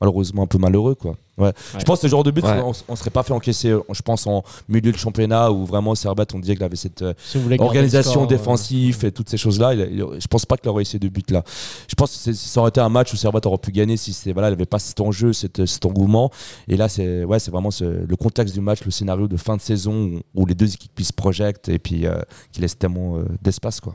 malheureusement 0.00 0.42
un 0.42 0.46
peu 0.46 0.58
malheureux. 0.58 0.94
Quoi. 0.94 1.16
Ouais. 1.38 1.52
Je 1.78 1.84
pense 1.84 1.98
que 2.00 2.02
ce 2.08 2.10
genre 2.10 2.24
de 2.24 2.30
but, 2.32 2.44
Ouais. 2.44 2.60
on, 2.64 2.72
on 2.88 2.96
serait 2.96 3.10
pas 3.10 3.22
fait 3.22 3.32
encaisser, 3.32 3.72
je 3.92 4.02
pense, 4.02 4.26
en 4.26 4.42
milieu 4.68 4.90
de 4.92 4.96
championnat, 4.96 5.52
où 5.52 5.64
vraiment 5.66 5.94
Servette, 5.94 6.34
on 6.34 6.38
disait 6.40 6.54
qu'il 6.56 6.64
avait 6.64 6.76
cette 6.76 7.02
euh, 7.02 7.14
Si 7.24 7.38
organisation 7.58 8.10
score, 8.12 8.22
euh, 8.24 8.26
défensive 8.26 9.04
et 9.04 9.12
toutes 9.12 9.28
ces 9.28 9.36
choses-là. 9.36 9.74
il- 9.74 9.80
il- 9.92 10.20
je 10.20 10.26
pense 10.26 10.44
pas 10.46 10.56
qu'il 10.56 10.68
aurait 10.68 10.82
essayé 10.82 10.98
de 10.98 11.08
but 11.08 11.30
là. 11.30 11.42
Je 11.88 11.94
pense 11.94 12.24
que 12.24 12.32
ça 12.32 12.60
aurait 12.60 12.70
été 12.70 12.80
un 12.80 12.88
match 12.88 13.12
où 13.12 13.16
Servette 13.16 13.46
aurait 13.46 13.58
pu 13.58 13.70
gagner 13.70 13.96
si 13.96 14.12
c'est 14.12 14.32
voilà, 14.32 14.48
il 14.48 14.52
avait 14.52 14.66
pas 14.66 14.78
cet 14.80 15.00
enjeu, 15.00 15.32
cet, 15.32 15.64
cet 15.66 15.86
engouement. 15.86 16.30
Et 16.66 16.76
là, 16.76 16.88
c'est 16.88 17.24
ouais, 17.24 17.38
c'est 17.38 17.50
vraiment 17.52 17.70
ce- 17.70 17.84
le 18.06 18.16
contexte 18.16 18.54
du 18.54 18.60
match, 18.60 18.84
le 18.84 18.90
scénario 18.90 19.28
de 19.28 19.36
fin 19.36 19.56
de 19.56 19.60
saison 19.60 20.20
où, 20.34 20.42
où 20.42 20.46
les 20.46 20.54
deux 20.54 20.72
équipes 20.74 21.00
se 21.02 21.12
projettent 21.12 21.68
et 21.68 21.78
puis 21.78 22.06
euh, 22.06 22.20
qui 22.52 22.60
laissent 22.60 22.78
tellement 22.78 23.16
euh, 23.18 23.24
d'espace 23.42 23.80
quoi. 23.80 23.94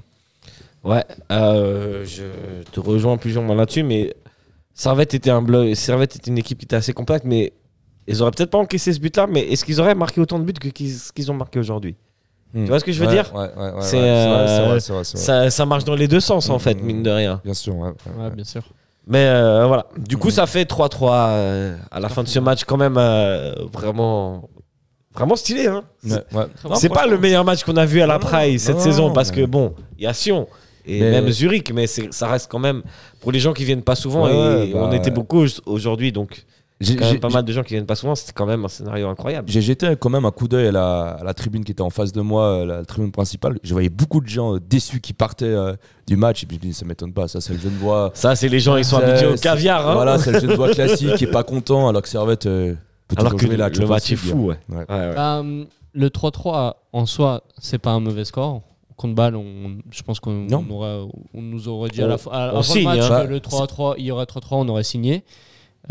Ouais, 0.84 1.04
euh, 1.32 2.04
je 2.06 2.24
te 2.72 2.80
rejoins 2.82 3.16
plus 3.18 3.38
ou 3.38 3.42
moins 3.42 3.56
là-dessus, 3.56 3.84
mais 3.84 4.14
Servette 4.74 5.14
était 5.14 5.30
un 5.30 5.42
bloc, 5.42 5.76
Servette 5.76 6.16
était 6.16 6.32
une 6.32 6.38
équipe 6.38 6.58
qui 6.60 6.66
était 6.66 6.76
assez 6.76 6.94
compacte, 6.94 7.26
mais 7.26 7.54
ils 8.08 8.22
auraient 8.22 8.32
peut-être 8.32 8.50
pas 8.50 8.58
encaissé 8.58 8.92
ce 8.94 9.00
but-là, 9.00 9.28
mais 9.28 9.42
est-ce 9.42 9.64
qu'ils 9.66 9.80
auraient 9.80 9.96
marqué 9.96 10.20
autant 10.20 10.40
de 10.40 10.44
buts 10.44 10.54
que 10.54 10.68
qu'ils 10.70 10.94
qu'ils 11.14 11.32
ont 11.32 11.36
marqué 11.36 11.60
aujourd'hui? 11.60 11.96
Tu 12.54 12.66
vois 12.66 12.80
ce 12.80 12.86
que 12.86 12.92
je 12.92 13.00
veux 13.00 13.08
Ouais, 13.08 13.14
dire? 13.14 13.34
ouais, 13.34 13.50
ouais, 13.58 13.72
ouais, 13.72 13.82
C'est, 13.82 13.98
ouais, 13.98 14.04
c'est 14.04 14.30
vrai, 14.30 14.48
c'est 14.48 14.60
euh, 14.62 14.68
vrai, 14.68 14.80
c'est 14.80 14.94
vrai, 14.94 15.04
c'est 15.04 15.18
vrai. 15.18 15.26
ça, 15.26 15.50
ça 15.50 15.66
marche 15.66 15.86
dans 15.86 15.96
les 15.96 16.08
deux 16.08 16.20
sens 16.20 16.50
en 16.52 16.54
Mhm. 16.56 16.60
fait, 16.60 16.76
mine 16.76 17.02
de 17.02 17.10
rien. 17.10 17.42
Bien 17.44 17.56
sûr, 17.56 17.76
ouais, 17.76 17.88
ouais, 17.90 17.94
Ouais, 18.18 18.24
ouais. 18.26 18.30
bien 18.36 18.44
sûr. 18.44 18.62
Mais 19.08 19.26
euh, 19.26 19.66
voilà, 19.66 19.88
du 19.98 20.18
coup 20.18 20.28
Mhm. 20.28 20.34
ça 20.34 20.46
fait 20.46 20.66
3-3 20.66 21.30
euh, 21.30 21.76
à 21.90 22.00
la 22.00 22.10
fin 22.10 22.22
de 22.24 22.28
ce 22.28 22.38
match, 22.40 22.64
quand 22.64 22.78
même 22.78 22.96
euh, 22.98 23.54
vraiment, 23.74 24.50
vraiment 25.16 25.36
stylé. 25.36 25.66
Hein 25.66 25.84
Ouais, 26.04 26.12
ouais. 26.32 26.46
Non, 26.70 26.76
c'est 26.76 26.90
pas 26.90 27.08
le 27.08 27.18
meilleur 27.18 27.44
match 27.44 27.64
qu'on 27.64 27.76
a 27.78 27.86
vu 27.86 28.02
à 28.02 28.08
la 28.08 28.20
Praille 28.20 28.60
cette 28.60 28.76
non, 28.78 28.82
saison 28.84 29.08
non, 29.08 29.14
parce 29.14 29.32
mais- 29.32 29.38
que 29.38 29.46
bon, 29.46 29.74
il 29.98 30.04
y 30.04 30.08
a 30.08 30.14
Sion 30.14 30.48
et 30.86 31.00
Mais- 31.00 31.12
même 31.12 31.30
Zurich, 31.30 31.72
mais 31.74 31.88
ça 31.88 32.28
reste 32.28 32.50
quand 32.52 32.60
même 32.60 32.84
pour 33.22 33.32
les 33.32 33.40
gens 33.40 33.54
qui 33.54 33.64
viennent 33.66 33.84
pas 33.84 33.96
souvent 33.96 34.26
Ouais, 34.26 34.68
et 34.70 34.74
bah, 34.74 34.88
on 34.90 34.92
était 34.92 35.12
beaucoup 35.12 35.46
aujourd'hui 35.66 36.12
donc 36.12 36.46
J'ai- 36.82 36.96
quand 36.98 37.06
même 37.10 37.20
pas 37.22 37.30
mal 37.30 37.46
de 37.46 37.54
gens 37.54 37.64
qui 37.64 37.74
viennent 37.76 37.86
pas 37.86 37.96
souvent, 37.96 38.14
c'était 38.16 38.34
quand 38.34 38.46
même 38.46 38.66
un 38.66 38.68
scénario 38.68 39.08
incroyable. 39.08 39.50
J'ai 39.50 39.62
jeté 39.62 39.96
quand 39.98 40.10
même 40.10 40.26
un 40.26 40.32
coup 40.32 40.50
d'œil 40.50 40.68
à 40.68 40.72
la, 40.74 41.02
à 41.12 41.24
la 41.24 41.34
tribune 41.34 41.64
qui 41.64 41.72
était 41.72 41.82
en 41.82 41.90
face 41.90 42.12
de 42.12 42.20
moi, 42.20 42.44
euh, 42.46 42.66
la 42.66 42.84
tribune 42.86 43.12
principale. 43.14 43.58
Je 43.64 43.72
voyais 43.74 43.88
beaucoup 43.90 44.20
de 44.20 44.28
gens 44.28 44.56
euh, 44.56 44.60
déçus 44.60 45.00
qui 45.00 45.14
partaient 45.14 45.46
euh, 45.46 45.76
du 46.08 46.18
match. 46.18 46.44
Et 46.44 46.46
puis 46.46 46.58
je 46.62 46.68
me 46.68 46.72
dis, 46.72 46.78
ça 46.78 46.86
m'étonne 46.86 47.14
pas, 47.14 47.30
ça 47.30 47.40
c'est 47.40 47.54
le 47.54 47.60
jeune 47.60 47.78
voix. 47.78 48.12
Ça, 48.16 48.36
c'est 48.36 48.50
les 48.50 48.60
gens, 48.60 48.76
ils 48.76 48.84
sont 48.84 48.98
habitués 48.98 49.28
au 49.28 49.36
caviar. 49.36 49.88
hein. 49.90 49.94
Voilà, 49.94 50.18
c'est 50.18 50.34
le 50.34 50.40
jeune 50.42 50.56
voix 50.56 50.72
classique 50.72 51.16
qui 51.16 51.24
est 51.24 51.32
pas 51.32 51.44
content 51.44 51.88
alors 51.88 52.02
que 52.02 52.10
Servette 52.10 52.48
euh, 52.48 52.74
peut 53.08 53.16
Alors 53.18 53.36
que 53.36 53.46
le 53.46 53.88
match 53.88 54.12
est 54.12 54.16
fou. 54.18 54.48
Ouais. 54.50 54.58
Ouais. 54.68 54.78
Ouais, 54.78 54.84
ouais. 54.90 55.16
Bah, 55.16 55.42
le 55.94 56.10
3-3 56.10 56.74
en 56.92 57.06
soi, 57.06 57.44
c'est 57.60 57.78
pas 57.78 57.92
un 57.92 58.00
mauvais 58.02 58.26
score. 58.26 58.62
Contre 58.96 59.16
balle, 59.16 59.36
on, 59.36 59.78
je 59.92 60.04
pense 60.04 60.20
qu'on 60.20 60.32
Non. 60.46 60.66
on 60.70 60.74
aura- 60.74 61.06
on 61.34 61.42
nous 61.42 61.68
aurait 61.68 61.90
dit 61.90 62.02
à 62.02 62.08
la 62.08 62.18
fin, 62.18 62.32
à- 62.32 62.62
signe, 62.64 62.80
le 62.90 62.96
match 62.96 63.12
hein. 63.12 63.24
que 63.26 63.30
le 63.30 63.40
3-3, 63.40 63.96
il 63.98 64.06
y 64.06 64.12
aurait 64.12 64.26
3-3, 64.26 64.58
on 64.58 64.68
aurait 64.70 64.84
signé. 64.84 65.24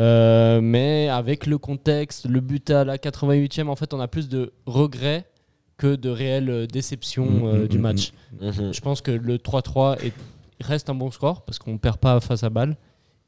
Euh, 0.00 0.60
mais 0.62 1.08
avec 1.08 1.46
le 1.46 1.58
contexte, 1.58 2.26
le 2.26 2.40
but 2.40 2.70
à 2.70 2.84
la 2.84 2.96
88e, 2.98 3.68
en 3.68 3.76
fait, 3.76 3.92
on 3.92 4.00
a 4.00 4.08
plus 4.08 4.28
de 4.28 4.52
regrets 4.66 5.26
que 5.76 5.96
de 5.96 6.08
réelles 6.08 6.48
euh, 6.50 6.66
déceptions 6.66 7.26
Mm, 7.26 7.44
euh, 7.46 7.64
mm, 7.64 7.68
du 7.68 7.78
mm, 7.78 7.80
match. 7.82 8.12
Mhm. 8.40 8.72
Je 8.72 8.80
pense 8.80 9.00
que 9.02 9.10
le 9.10 9.38
3-3 9.38 9.96
est- 10.02 10.12
reste 10.60 10.88
un 10.88 10.94
bon 10.94 11.10
score 11.10 11.42
parce 11.42 11.58
qu'on 11.58 11.76
perd 11.76 11.98
pas 11.98 12.20
face 12.20 12.42
à 12.44 12.50
balle. 12.50 12.76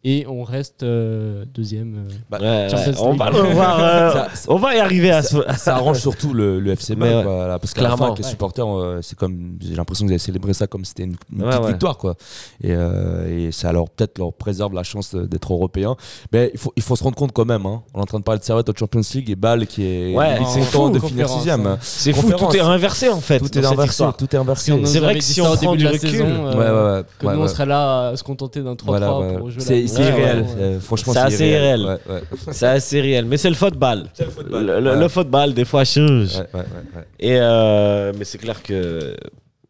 Et 0.05 0.27
on 0.29 0.43
reste 0.43 0.83
euh, 0.83 1.45
deuxième. 1.55 2.07
euh. 2.33 2.39
Ouais, 2.39 2.69
Champions 2.71 2.93
ouais, 2.93 2.99
on, 3.01 3.55
va 3.55 3.81
euh, 3.81 4.13
Ça- 4.13 4.29
on 4.49 4.59
y 4.71 4.77
arriver 4.79 5.11
à 5.11 5.23
ce. 5.23 5.37
à 5.49 5.57
ça 5.57 5.77
arrange 5.77 5.99
surtout 6.01 6.33
le, 6.35 6.61
le 6.61 6.73
FC 6.73 6.95
ouais. 6.95 7.23
voilà, 7.23 7.59
parce 7.59 7.73
qu'à 7.73 7.83
la 7.83 7.89
fin, 7.91 7.97
Clairement. 7.97 8.13
avec 8.13 8.25
les 8.25 8.31
supporters, 8.31 8.67
euh, 8.69 8.99
c'est 9.03 9.17
comme 9.19 9.57
j'ai 9.61 9.75
l'impression 9.75 10.05
que 10.05 10.09
vous 10.09 10.13
avez 10.13 10.19
célébré 10.19 10.53
ça 10.53 10.67
comme 10.67 10.85
c'était 10.85 11.05
une, 11.05 11.17
une 11.33 11.43
Ouais, 11.43 11.49
petite 11.51 11.63
ouais. 11.63 11.69
victoire, 11.73 11.97
quoi. 11.99 12.15
Et, 12.63 12.73
euh, 12.73 13.47
et 13.49 13.53
ça 13.53 13.73
leur 13.73 13.89
peut-être 13.91 14.19
leur 14.19 14.33
préserve 14.33 14.75
la 14.75 14.83
chance 14.83 15.15
d'être 15.15 15.53
européen. 15.53 15.97
Mais 16.33 16.51
il 16.53 16.59
faut, 16.59 16.73
il 16.77 16.83
faut 16.83 16.97
se 16.97 17.03
rendre 17.05 17.17
compte 17.17 17.33
quand 17.33 17.45
même. 17.47 17.65
hein. 17.67 17.83
On 17.95 18.01
est 18.01 18.03
en 18.03 18.07
train 18.07 18.19
de 18.19 18.25
parler 18.25 18.39
de 18.41 18.45
Servette 18.45 18.69
au 18.69 18.73
Champions 18.77 19.01
League 19.15 19.31
et 19.31 19.37
Bâle 19.37 19.67
qui 19.67 19.85
est 19.85 20.15
Ouais, 20.15 20.35
est 20.35 20.39
content 20.39 20.65
fou, 20.65 20.91
de 20.91 20.99
finir 20.99 21.29
sixième. 21.29 21.67
hein. 21.67 21.79
C'est 21.81 22.13
fou, 22.13 22.31
tout 22.33 22.55
est 22.57 22.61
inversé 22.61 23.09
en 23.09 23.21
fait. 23.21 23.39
Tout 23.39 23.59
est 23.59 23.65
inversé. 23.65 24.05
Tout 24.19 24.37
est 24.37 24.87
C'est 24.87 25.01
vrai 25.01 25.15
que 25.15 25.25
si 25.25 25.35
ça 25.35 25.43
on 25.51 25.57
prend 25.57 25.75
début 25.75 25.77
du 25.79 25.85
de 25.85 25.89
la 25.89 25.93
recul, 25.93 26.23
euh, 26.27 27.03
que 27.19 27.27
nous 27.27 27.41
on 27.43 27.49
serait 27.49 27.67
là 27.67 28.09
à 28.09 28.17
se 28.17 28.23
contenter 28.23 28.61
d'un 28.63 28.75
3-3 28.75 28.85
Voilà, 28.87 29.19
ouais. 29.19 29.39
pour 29.39 29.51
jouer 29.51 29.61
C'est 29.97 30.09
irréel. 30.09 30.45
Euh, 30.59 30.81
Franchement, 30.81 31.13
C'est 31.13 31.19
assez 31.21 31.47
irréel. 31.47 31.81
Ouais, 31.83 32.13
ouais. 32.15 32.23
C'est 32.53 32.67
assez 32.67 33.01
réel. 33.01 33.25
Mais 33.27 33.37
c'est 33.37 33.49
le 33.51 33.55
football. 33.55 34.05
football. 34.17 34.67
Le, 34.67 34.81
le- 34.81 34.91
Ouais. 34.93 34.99
le 34.99 35.09
football, 35.09 35.55
des 35.55 35.65
fois, 35.65 35.85
change. 35.85 36.37
Ouais, 36.37 36.41
ouais, 36.55 36.61
ouais, 36.61 36.61
ouais. 36.97 37.03
Et 37.21 37.37
euh, 37.41 38.13
mais 38.19 38.25
c'est 38.25 38.39
clair 38.39 38.63
que 38.63 39.17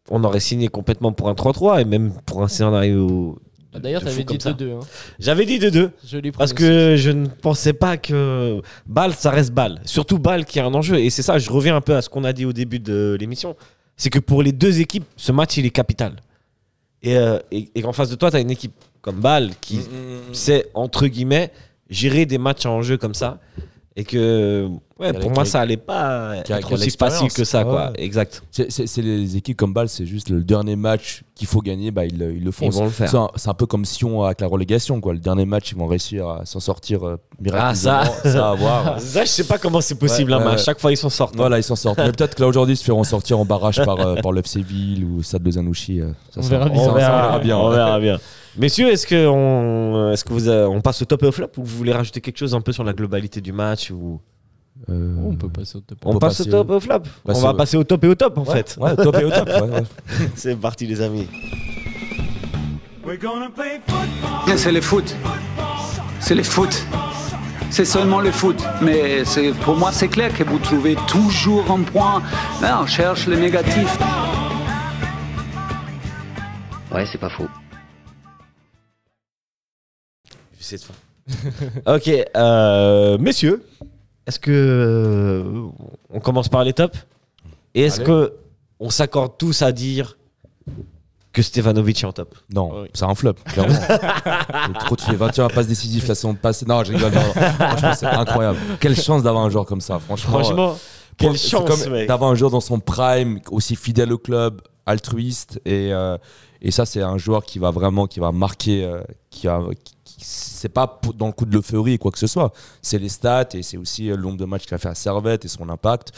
on 0.09 0.23
aurait 0.23 0.39
signé 0.39 0.67
complètement 0.67 1.11
pour 1.11 1.29
un 1.29 1.33
3-3 1.33 1.81
et 1.81 1.85
même 1.85 2.13
pour 2.25 2.43
un 2.43 2.47
scénario. 2.47 3.37
Ah, 3.73 3.79
D'ailleurs, 3.79 4.03
t'avais 4.03 4.15
dit 4.17 4.25
comme 4.25 4.39
ça. 4.39 4.51
2-2. 4.53 4.71
Hein. 4.75 4.79
J'avais 5.19 5.45
dit 5.45 5.59
2-2 5.59 5.89
Joli 6.07 6.31
parce 6.31 6.53
que 6.53 6.95
je 6.95 7.11
ne 7.11 7.25
pensais 7.27 7.73
pas 7.73 7.97
que 7.97 8.61
balle 8.85 9.13
ça 9.13 9.31
reste 9.31 9.51
balle. 9.51 9.81
Surtout 9.83 10.17
balle 10.17 10.45
qui 10.45 10.59
est 10.59 10.61
un 10.61 10.73
enjeu 10.73 10.97
et 10.97 11.09
c'est 11.09 11.23
ça. 11.23 11.37
Je 11.39 11.49
reviens 11.51 11.75
un 11.75 11.81
peu 11.81 11.95
à 11.95 12.01
ce 12.01 12.07
qu'on 12.09 12.23
a 12.23 12.31
dit 12.33 12.45
au 12.45 12.53
début 12.53 12.79
de 12.79 13.17
l'émission. 13.19 13.55
C'est 13.97 14.09
que 14.09 14.19
pour 14.19 14.43
les 14.43 14.51
deux 14.53 14.79
équipes, 14.79 15.05
ce 15.17 15.31
match 15.31 15.57
il 15.57 15.65
est 15.65 15.71
capital. 15.71 16.13
Et, 17.03 17.17
euh, 17.17 17.37
et, 17.51 17.69
et 17.75 17.81
qu'en 17.81 17.91
face 17.93 18.09
de 18.09 18.15
toi, 18.15 18.31
tu 18.31 18.37
as 18.37 18.39
une 18.39 18.49
équipe 18.51 18.73
comme 19.05 19.21
balle 19.21 19.51
qui 19.61 19.79
sait 20.33 20.65
entre 20.73 21.05
guillemets 21.07 21.51
gérer 21.89 22.25
des 22.25 22.39
matchs 22.39 22.65
en 22.65 22.81
jeu 22.81 22.97
comme 22.97 23.13
ça 23.13 23.37
et 23.97 24.03
que 24.03 24.67
ouais, 24.99 25.13
pour 25.13 25.31
moi 25.31 25.45
ça 25.45 25.61
allait 25.61 25.77
pas 25.77 26.37
être 26.49 26.73
aussi 26.73 26.89
facile 26.89 27.31
que 27.31 27.43
ça 27.45 27.63
quoi 27.63 27.91
Ouais. 27.91 28.03
exact 28.03 28.41
C'est- 28.51 28.97
les 28.97 29.37
équipes 29.37 29.55
comme 29.55 29.71
Bâle, 29.73 29.87
c'est 29.87 30.05
juste 30.05 30.29
le 30.29 30.41
dernier 30.43 30.75
match 30.75 31.21
qu'il 31.35 31.47
faut 31.47 31.61
gagner, 31.61 31.91
bah, 31.91 32.03
ils, 32.05 32.17
le- 32.17 32.33
ils 32.33 32.43
le 32.43 32.51
font. 32.51 32.65
ils 32.65 32.71
vont 32.73 32.85
le 32.85 32.89
faire 32.89 33.09
C'est 33.35 33.49
un, 33.49 33.53
peu 33.53 33.65
comme 33.65 33.85
Sion 33.85 34.23
avec 34.23 34.41
la 34.41 34.47
relégation. 34.47 34.99
Quoi. 35.01 35.13
Le 35.13 35.19
dernier 35.19 35.45
match, 35.45 35.71
ils 35.71 35.77
vont 35.77 35.85
réussir 35.87 36.27
à 36.27 36.45
s'en 36.45 36.59
sortir 36.61 37.05
euh, 37.05 37.17
miraculeusement. 37.39 37.91
Ah, 38.01 38.05
ça. 38.23 38.31
ça 38.31 38.49
à 38.51 38.55
voir. 38.55 38.99
ça 38.99 39.23
je 39.23 39.29
sais 39.29 39.43
pas 39.45 39.57
comment 39.59 39.79
c'est 39.81 39.95
possible 39.99 40.31
Ouais, 40.33 40.41
hein, 40.41 40.47
à 40.47 40.57
chaque 40.57 40.79
fois 40.79 40.91
ils 40.91 40.97
s'en 40.97 41.09
sortent 41.09 41.35
Voilà, 41.37 41.57
ils 41.59 41.63
s'en 41.63 41.75
sortent. 41.77 41.97
Mais 41.99 42.11
peut-être 42.11 42.35
que 42.35 42.41
là 42.41 42.47
aujourd'hui, 42.49 42.73
ils 42.73 42.77
se 42.77 42.83
feront 42.85 43.03
sortir 43.05 43.39
en 43.39 43.45
barrage 43.45 43.81
par, 43.85 43.99
euh, 43.99 44.15
par 44.15 44.31
le 44.33 44.39
FC 44.39 44.61
Ville 44.61 45.05
ou 45.05 45.23
Stade 45.23 45.43
de 45.43 45.51
Zanouchi. 45.51 46.01
euh, 46.01 46.09
ça 46.31 46.39
On 46.39 46.41
sera- 46.41 46.57
verra 46.57 46.69
bien. 46.69 46.83
ça- 46.83 46.89
on 46.89 46.93
verra, 46.95 47.39
bien. 47.39 47.57
on 47.57 47.69
verra 47.69 47.99
bien 47.99 48.19
messieurs 48.57 48.89
est-ce 48.89 49.05
que 49.07 49.27
on 49.27 50.11
est-ce 50.11 50.23
que 50.23 50.33
vous 50.33 50.49
on 50.49 50.81
passe 50.81 51.01
au 51.01 51.05
top 51.05 51.23
et 51.23 51.27
au 51.27 51.31
flop 51.31 51.47
ou 51.57 51.63
vous 51.63 51.77
voulez 51.77 51.93
rajouter 51.93 52.21
quelque 52.21 52.37
chose 52.37 52.53
un 52.55 52.61
peu 52.61 52.71
sur 52.71 52.83
la 52.83 52.93
globalité 52.93 53.41
du 53.41 53.51
match 53.51 53.91
ou? 53.91 54.19
Euh, 54.89 55.15
on 55.23 55.35
peut 55.35 55.47
passer 55.47 55.77
au 55.77 55.81
top. 55.81 55.97
on, 56.03 56.13
peut 56.13 56.19
passe 56.19 56.37
passer 56.39 56.49
au 56.49 56.51
top 56.51 56.69
et 56.69 56.73
au 56.73 56.79
flop 56.81 56.99
on 57.25 57.33
va 57.39 57.51
au- 57.51 57.53
passer 57.53 57.77
au 57.77 57.83
top 57.85 58.03
et 58.03 58.07
au 58.09 58.15
top 58.15 58.37
en 58.37 58.43
ouais, 58.43 58.53
fait 58.63 58.77
Ouais, 58.77 58.95
top 58.95 59.15
et 59.19 59.23
au 59.23 59.29
top. 59.29 59.47
ouais, 59.47 59.61
ouais. 59.61 59.83
c'est 60.35 60.55
parti 60.59 60.85
les 60.85 61.01
amis 61.01 61.27
C'est 64.57 64.71
le 64.71 64.81
foot. 64.81 65.15
C'est 66.19 66.35
le 66.35 66.43
foot. 66.43 66.85
C'est 67.69 67.85
seulement 67.85 68.19
le 68.19 68.31
foot. 68.31 68.61
Mais 68.81 69.23
c'est- 69.25 69.51
pour 69.63 69.75
moi, 69.75 69.91
c'est 69.91 70.07
clair 70.07 70.33
que 70.35 70.43
vous 70.43 70.57
trouvez 70.59 70.95
toujours 71.07 71.69
un 71.71 71.81
point. 71.83 72.21
Là, 72.61 72.79
on 72.81 72.85
cherche 72.87 73.27
le 73.27 73.35
négatif. 73.37 73.97
Ouais, 76.91 77.05
c'est 77.05 77.17
pas 77.19 77.29
faux. 77.29 77.47
Cette 80.65 80.83
fin. 80.83 80.93
ok, 81.95 82.09
euh, 82.35 83.17
messieurs, 83.17 83.63
est-ce 84.27 84.39
que 84.39 84.51
euh, 84.51 85.43
on 86.11 86.19
commence 86.19 86.49
par 86.49 86.63
les 86.63 86.73
tops? 86.73 86.97
Et 87.73 87.83
est-ce 87.83 87.97
Allez. 87.97 88.05
que 88.05 88.33
on 88.79 88.89
s'accorde 88.89 89.33
tous 89.37 89.61
à 89.61 89.71
dire 89.71 90.17
que 91.33 91.41
Stevanovic 91.41 92.01
est 92.03 92.05
en 92.07 92.13
top? 92.13 92.35
Non, 92.53 92.81
Oui. 92.81 92.87
c'est 92.93 93.05
un 93.05 93.13
flop, 93.15 93.33
clairement. 93.45 93.73
Et 94.69 94.73
trop, 94.79 94.95
tu 94.95 95.05
fais 95.05 95.15
21 95.15 95.49
passes 95.49 95.67
décisives 95.67 96.07
la 96.07 96.15
saison 96.15 96.33
passée. 96.35 96.65
Non, 96.65 96.83
je 96.83 96.93
rigole. 96.93 97.11
non, 97.13 97.21
non. 97.21 97.33
Franchement, 97.33 97.93
c'est 97.95 98.05
incroyable. 98.07 98.57
Quelle 98.79 98.95
chance 98.95 99.23
d'avoir 99.23 99.43
un 99.43 99.49
joueur 99.49 99.65
comme 99.65 99.81
ça. 99.81 99.99
Franchement, 99.99 100.39
Franchement, 100.39 100.69
euh, 100.71 100.75
quelle 101.17 101.37
c'est 101.37 101.49
chance, 101.49 101.67
comme 101.83 101.91
mec. 101.93 102.07
D'avoir 102.07 102.31
un 102.31 102.35
joueur 102.35 102.51
dans 102.51 102.61
son 102.61 102.79
prime, 102.79 103.39
aussi 103.51 103.75
fidèle 103.75 104.11
au 104.13 104.17
club, 104.17 104.61
altruiste. 104.85 105.59
Et, 105.65 105.91
euh, 105.93 106.17
et 106.61 106.71
ça, 106.71 106.85
c'est 106.85 107.01
un 107.01 107.17
joueur 107.17 107.43
qui 107.43 107.59
va 107.59 107.69
vraiment 107.71 108.07
qui 108.07 108.19
va 108.19 108.31
marquer. 108.31 108.83
euh, 108.85 109.01
qui 109.29 109.47
a, 109.47 109.59
qui- 109.83 109.94
c'est 110.19 110.69
pas 110.69 110.99
dans 111.15 111.27
le 111.27 111.31
coup 111.31 111.45
de 111.45 111.53
l'euphorie 111.53 111.95
ou 111.95 111.97
quoi 111.97 112.11
que 112.11 112.19
ce 112.19 112.27
soit. 112.27 112.53
C'est 112.81 112.99
les 112.99 113.09
stats 113.09 113.49
et 113.53 113.63
c'est 113.63 113.77
aussi 113.77 114.09
euh, 114.09 114.15
le 114.15 114.23
nombre 114.23 114.37
de 114.37 114.45
matchs 114.45 114.65
qu'il 114.65 114.75
a 114.75 114.77
fait 114.77 114.89
à 114.89 114.95
Servette 114.95 115.45
et 115.45 115.47
son 115.47 115.69
impact. 115.69 116.11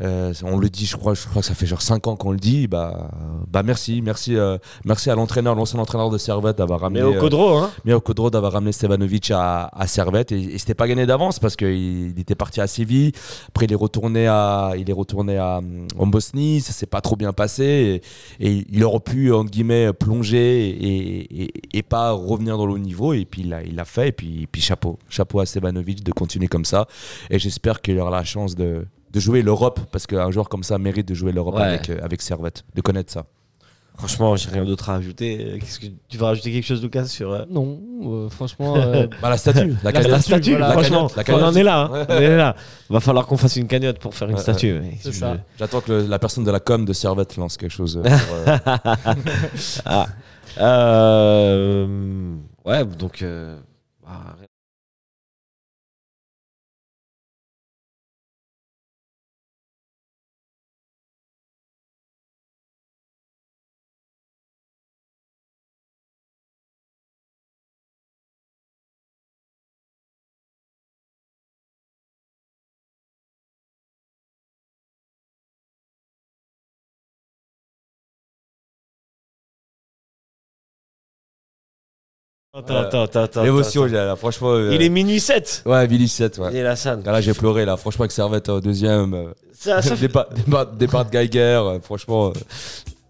Euh, 0.00 0.32
on 0.44 0.58
le 0.58 0.68
dit, 0.68 0.86
je 0.86 0.96
crois, 0.96 1.14
je 1.14 1.26
crois 1.26 1.42
que 1.42 1.48
ça 1.48 1.54
fait 1.54 1.66
genre 1.66 1.82
5 1.82 2.06
ans 2.06 2.16
qu'on 2.16 2.30
le 2.30 2.38
dit. 2.38 2.68
Bah, 2.68 3.10
bah 3.50 3.62
merci, 3.62 4.00
merci, 4.02 4.36
euh, 4.36 4.58
merci 4.84 5.10
à 5.10 5.14
l'entraîneur, 5.14 5.54
l'ancien 5.54 5.80
entraîneur 5.80 6.10
de 6.10 6.18
Servette 6.18 6.58
d'avoir 6.58 6.80
ramené. 6.80 7.00
Mais 7.00 7.06
au 7.06 7.14
euh, 7.14 7.20
Codro, 7.20 7.56
hein 7.56 7.70
Mio 7.84 8.00
Kodro 8.00 8.30
d'avoir 8.30 8.52
ramené 8.52 8.72
Stevanovic 8.72 9.30
à, 9.30 9.70
à 9.72 9.86
Servette 9.86 10.32
et, 10.32 10.40
et 10.54 10.58
c'était 10.58 10.74
pas 10.74 10.86
gagné 10.86 11.06
d'avance 11.06 11.38
parce 11.38 11.56
qu'il 11.56 11.68
il 11.68 12.20
était 12.20 12.34
parti 12.34 12.60
à 12.60 12.66
Séville. 12.66 13.12
Après, 13.48 13.66
il 13.66 13.72
est 13.72 13.76
retourné 13.76 14.26
à, 14.28 14.72
il 14.76 14.88
est 14.88 14.94
retourné 14.94 15.36
à, 15.36 15.60
en 15.98 16.06
Bosnie. 16.06 16.60
Ça 16.60 16.72
s'est 16.72 16.86
pas 16.86 17.00
trop 17.00 17.16
bien 17.16 17.32
passé 17.32 18.02
et, 18.40 18.48
et 18.48 18.66
il 18.70 18.84
aurait 18.84 19.00
pu 19.00 19.32
entre 19.32 19.50
guillemets 19.50 19.92
plonger 19.92 20.68
et, 20.68 21.42
et, 21.42 21.78
et 21.78 21.82
pas 21.82 22.12
revenir 22.12 22.56
dans 22.56 22.66
le 22.66 22.74
haut 22.74 22.78
niveau. 22.78 23.12
Et 23.14 23.24
puis 23.24 23.42
il 23.42 23.48
l'a, 23.50 23.62
il 23.62 23.74
l'a 23.74 23.84
fait. 23.84 24.08
Et 24.08 24.12
puis, 24.12 24.46
puis 24.50 24.60
chapeau, 24.60 24.98
chapeau 25.08 25.40
à 25.40 25.46
Stevanovic 25.46 26.04
de 26.04 26.12
continuer 26.12 26.48
comme 26.48 26.64
ça. 26.64 26.86
Et 27.30 27.38
j'espère 27.38 27.80
qu'il 27.80 27.98
aura 27.98 28.10
la 28.10 28.24
chance 28.24 28.54
de, 28.54 28.84
de 29.12 29.20
jouer 29.20 29.42
l'Europe 29.42 29.80
parce 29.92 30.06
qu'un 30.06 30.30
joueur 30.30 30.48
comme 30.48 30.62
ça 30.62 30.78
mérite 30.78 31.08
de 31.08 31.14
jouer 31.14 31.32
l'Europe 31.32 31.54
Ouais. 31.56 31.62
avec, 31.62 31.90
euh, 31.90 31.98
avec 32.02 32.20
Servette, 32.22 32.64
de 32.74 32.80
connaître 32.80 33.12
ça. 33.12 33.24
Franchement, 33.96 34.36
j'ai 34.36 34.48
rien 34.50 34.64
d'autre 34.64 34.90
à 34.90 34.94
ajouter. 34.94 35.58
Que 35.60 35.86
tu 36.08 36.18
vas 36.18 36.26
rajouter 36.28 36.52
quelque 36.52 36.64
chose, 36.66 36.80
Lucas, 36.80 37.06
sur 37.06 37.32
euh, 37.32 37.44
Non, 37.50 37.80
euh, 38.04 38.28
franchement, 38.28 38.76
euh, 38.76 39.08
Bah, 39.20 39.28
la 39.28 39.36
statue, 39.36 39.70
la, 39.82 39.90
la, 39.90 39.92
cagnotte. 39.92 40.10
la 40.12 40.20
statue 40.20 40.50
voilà. 40.50 40.70
Franchement, 40.70 41.08
La 41.16 41.22
on 41.22 41.24
cagnotte. 41.24 41.42
en 41.42 41.54
est 41.56 41.62
là. 41.64 41.90
hein. 41.92 42.06
On 42.08 42.12
est 42.14 42.36
là. 42.36 42.54
Va 42.88 43.00
falloir 43.00 43.26
qu'on 43.26 43.36
fasse 43.36 43.56
une 43.56 43.66
cagnotte 43.66 43.98
pour 43.98 44.14
faire 44.14 44.30
une 44.30 44.36
statue. 44.36 44.80
J'attends 45.58 45.80
que 45.80 45.90
le- 45.90 46.06
la 46.06 46.18
personne 46.20 46.44
de 46.44 46.50
la 46.52 46.60
com 46.60 46.84
de 46.84 46.92
Servette 46.92 47.36
lance 47.36 47.56
quelque 47.56 47.72
chose. 47.72 47.96
euh, 47.96 48.02
pour, 48.04 48.36
euh, 48.36 49.14
Ah. 49.84 50.06
Euh, 50.60 52.34
ouais, 52.64 52.84
donc. 52.84 53.22
euh, 53.22 53.58
bah, 54.04 54.36
Attends, 82.58 82.76
attends, 82.76 83.02
attends, 83.02 83.22
attends. 83.22 83.42
L'émotion, 83.42 83.82
attends. 83.84 83.92
là, 83.92 84.16
franchement. 84.16 84.50
euh, 84.52 84.74
Il 84.74 84.82
est 84.82 84.88
minuit 84.88 85.20
7. 85.20 85.62
Ouais, 85.66 85.86
Billy 85.86 86.08
7, 86.08 86.38
ouais. 86.38 86.48
Il 86.52 86.56
est 86.58 86.62
la 86.62 86.76
scène. 86.76 87.02
Là, 87.04 87.20
j'ai 87.20 87.34
pleuré, 87.34 87.64
là. 87.64 87.76
Franchement, 87.76 88.02
avec 88.02 88.12
Servette 88.12 88.48
au 88.48 88.60
deuxième. 88.60 89.14
euh, 89.14 89.24
Ça, 89.52 89.80
ça 89.82 89.90
fait. 89.96 90.06
départ, 90.08 90.26
départ, 90.30 90.66
départ 90.66 91.04
de 91.04 91.10
Geiger, 91.10 91.38
euh, 91.64 91.80
franchement. 91.80 92.28
euh, 92.28 92.32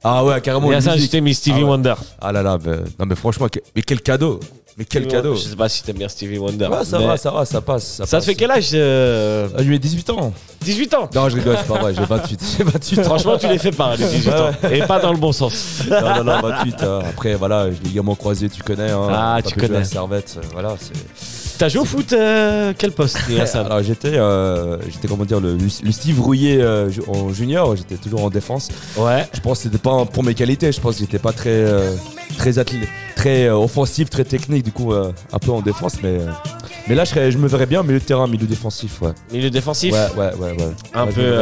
Ah 0.05 0.25
ouais, 0.25 0.41
carrément. 0.41 0.67
Il 0.69 0.71
y 0.71 0.75
a 0.75 0.77
une 0.77 0.83
ça, 0.83 0.93
musique. 0.93 1.11
j'étais 1.11 1.21
mis 1.21 1.35
Stevie 1.35 1.57
Ah 1.59 1.65
ouais. 1.65 1.69
Wonder. 1.71 1.95
Ah 2.21 2.33
là 2.33 2.43
là, 2.43 2.59
mais- 2.65 2.77
non 2.99 3.07
mais 3.07 3.17
franchement, 3.17 3.49
que- 3.49 3.59
mais 3.75 3.83
quel 3.83 4.01
cadeau 4.01 4.39
Mais 4.77 4.85
quel 4.85 5.09
cadeau 5.09 5.35
Je 5.35 5.41
sais 5.49 5.57
pas 5.57 5.69
si 5.69 5.83
t'aimes 5.83 5.97
bien 5.99 6.09
Stevie 6.09 6.39
Wonder. 6.39 6.67
Ouais, 6.67 6.85
ça 6.85 6.99
mais 7.01 7.07
va, 7.07 7.17
ça 7.17 7.33
va, 7.33 7.45
ça 7.45 7.61
passe. 7.61 7.83
Ça, 7.85 7.97
Ça 7.97 8.05
te 8.07 8.11
passe. 8.13 8.25
fait 8.27 8.35
quel 8.37 8.51
âge 8.53 8.71
euh, 8.75 9.49
Ah, 9.53 9.59
Je 9.61 9.65
lui 9.69 9.75
ai 9.75 9.79
18 9.81 10.09
ans. 10.11 10.33
18 10.61 10.95
ans. 10.95 11.11
Non, 11.13 11.29
je 11.29 11.35
rigole, 11.37 11.57
c'est 11.59 11.67
pas 11.67 11.81
vrai, 11.81 11.95
j'ai 11.95 12.05
28. 12.05 12.41
J'ai 12.59 12.63
28 12.65 12.99
ans. 13.01 13.05
Franchement, 13.05 13.39
tu 13.39 13.49
les 13.49 13.59
fais 13.59 13.73
pas, 13.73 13.97
les 13.97 14.07
18 14.07 14.31
ans. 14.31 14.51
Et 14.71 14.79
pas 14.83 15.01
dans 15.01 15.11
le 15.13 15.19
bon 15.19 15.33
sens. 15.33 15.83
non, 15.91 16.01
non, 16.23 16.25
non, 16.25 16.41
28. 16.49 16.77
euh, 16.85 17.01
après, 17.01 17.35
voilà, 17.35 17.67
les 17.67 17.75
ligaments 17.89 18.15
croisés, 18.15 18.49
tu 18.49 18.63
connais. 18.63 18.91
Hein, 18.93 19.09
Ah, 19.11 19.41
Pas 19.43 19.49
tu 19.49 19.55
que 19.57 19.61
jouer 19.61 19.69
connais. 19.69 19.81
à 19.81 19.85
Servette, 19.85 20.37
euh, 20.39 20.47
voilà, 20.53 20.77
c'est. 20.79 20.93
T'as 21.59 21.69
joué 21.69 21.81
au 21.81 21.85
foot 21.85 22.13
euh, 22.13 22.73
Quel 22.79 22.93
poste, 22.93 23.19
Alors 23.55 23.83
j'étais, 23.83 24.17
euh, 24.17 24.79
j'étais 24.89 25.09
comment 25.09 25.25
dire, 25.25 25.41
le, 25.41 25.57
le 25.57 25.93
Steve 25.93 26.21
Rouillet 26.21 26.59
euh, 26.61 26.89
en 27.09 27.33
junior, 27.33 27.75
j'étais 27.75 27.97
toujours 27.97 28.25
en 28.25 28.31
défense. 28.31 28.69
Ouais. 28.97 29.27
Je 29.35 29.41
pense 29.41 29.59
que 29.59 29.65
c'était 29.65 29.79
pas 29.79 30.05
pour 30.05 30.23
mes 30.23 30.35
qualités, 30.35 30.71
je 30.71 30.81
pense 30.81 30.95
que 30.95 31.01
j'étais 31.01 31.19
pas 31.19 31.33
très, 31.33 31.65
très 32.37 32.61
athlète, 32.61 32.89
très 33.17 33.49
offensif, 33.51 34.09
très 34.09 34.23
technique, 34.25 34.65
du 34.65 34.71
coup 34.73 34.93
un 34.95 35.39
peu 35.41 35.51
en 35.51 35.61
défense, 35.61 35.97
mais, 36.03 36.19
mais 36.87 36.95
là 36.95 37.05
je, 37.05 37.11
serais- 37.11 37.33
je 37.33 37.39
me 37.39 37.49
verrais 37.49 37.67
bien 37.67 37.83
milieu 37.83 37.99
de 37.99 38.05
terrain, 38.05 38.29
milieu 38.29 38.47
défensif, 38.47 39.03
ouais. 39.03 39.11
Milieu 39.33 39.51
défensif 39.51 39.93
Ouais, 39.93 40.07
ouais, 40.17 40.33
ouais, 40.39 40.53
ouais. 40.53 40.73
Un 40.95 41.07
Ouais, 41.07 41.13
peu 41.13 41.21
ouais. 41.23 41.37
à... 41.37 41.41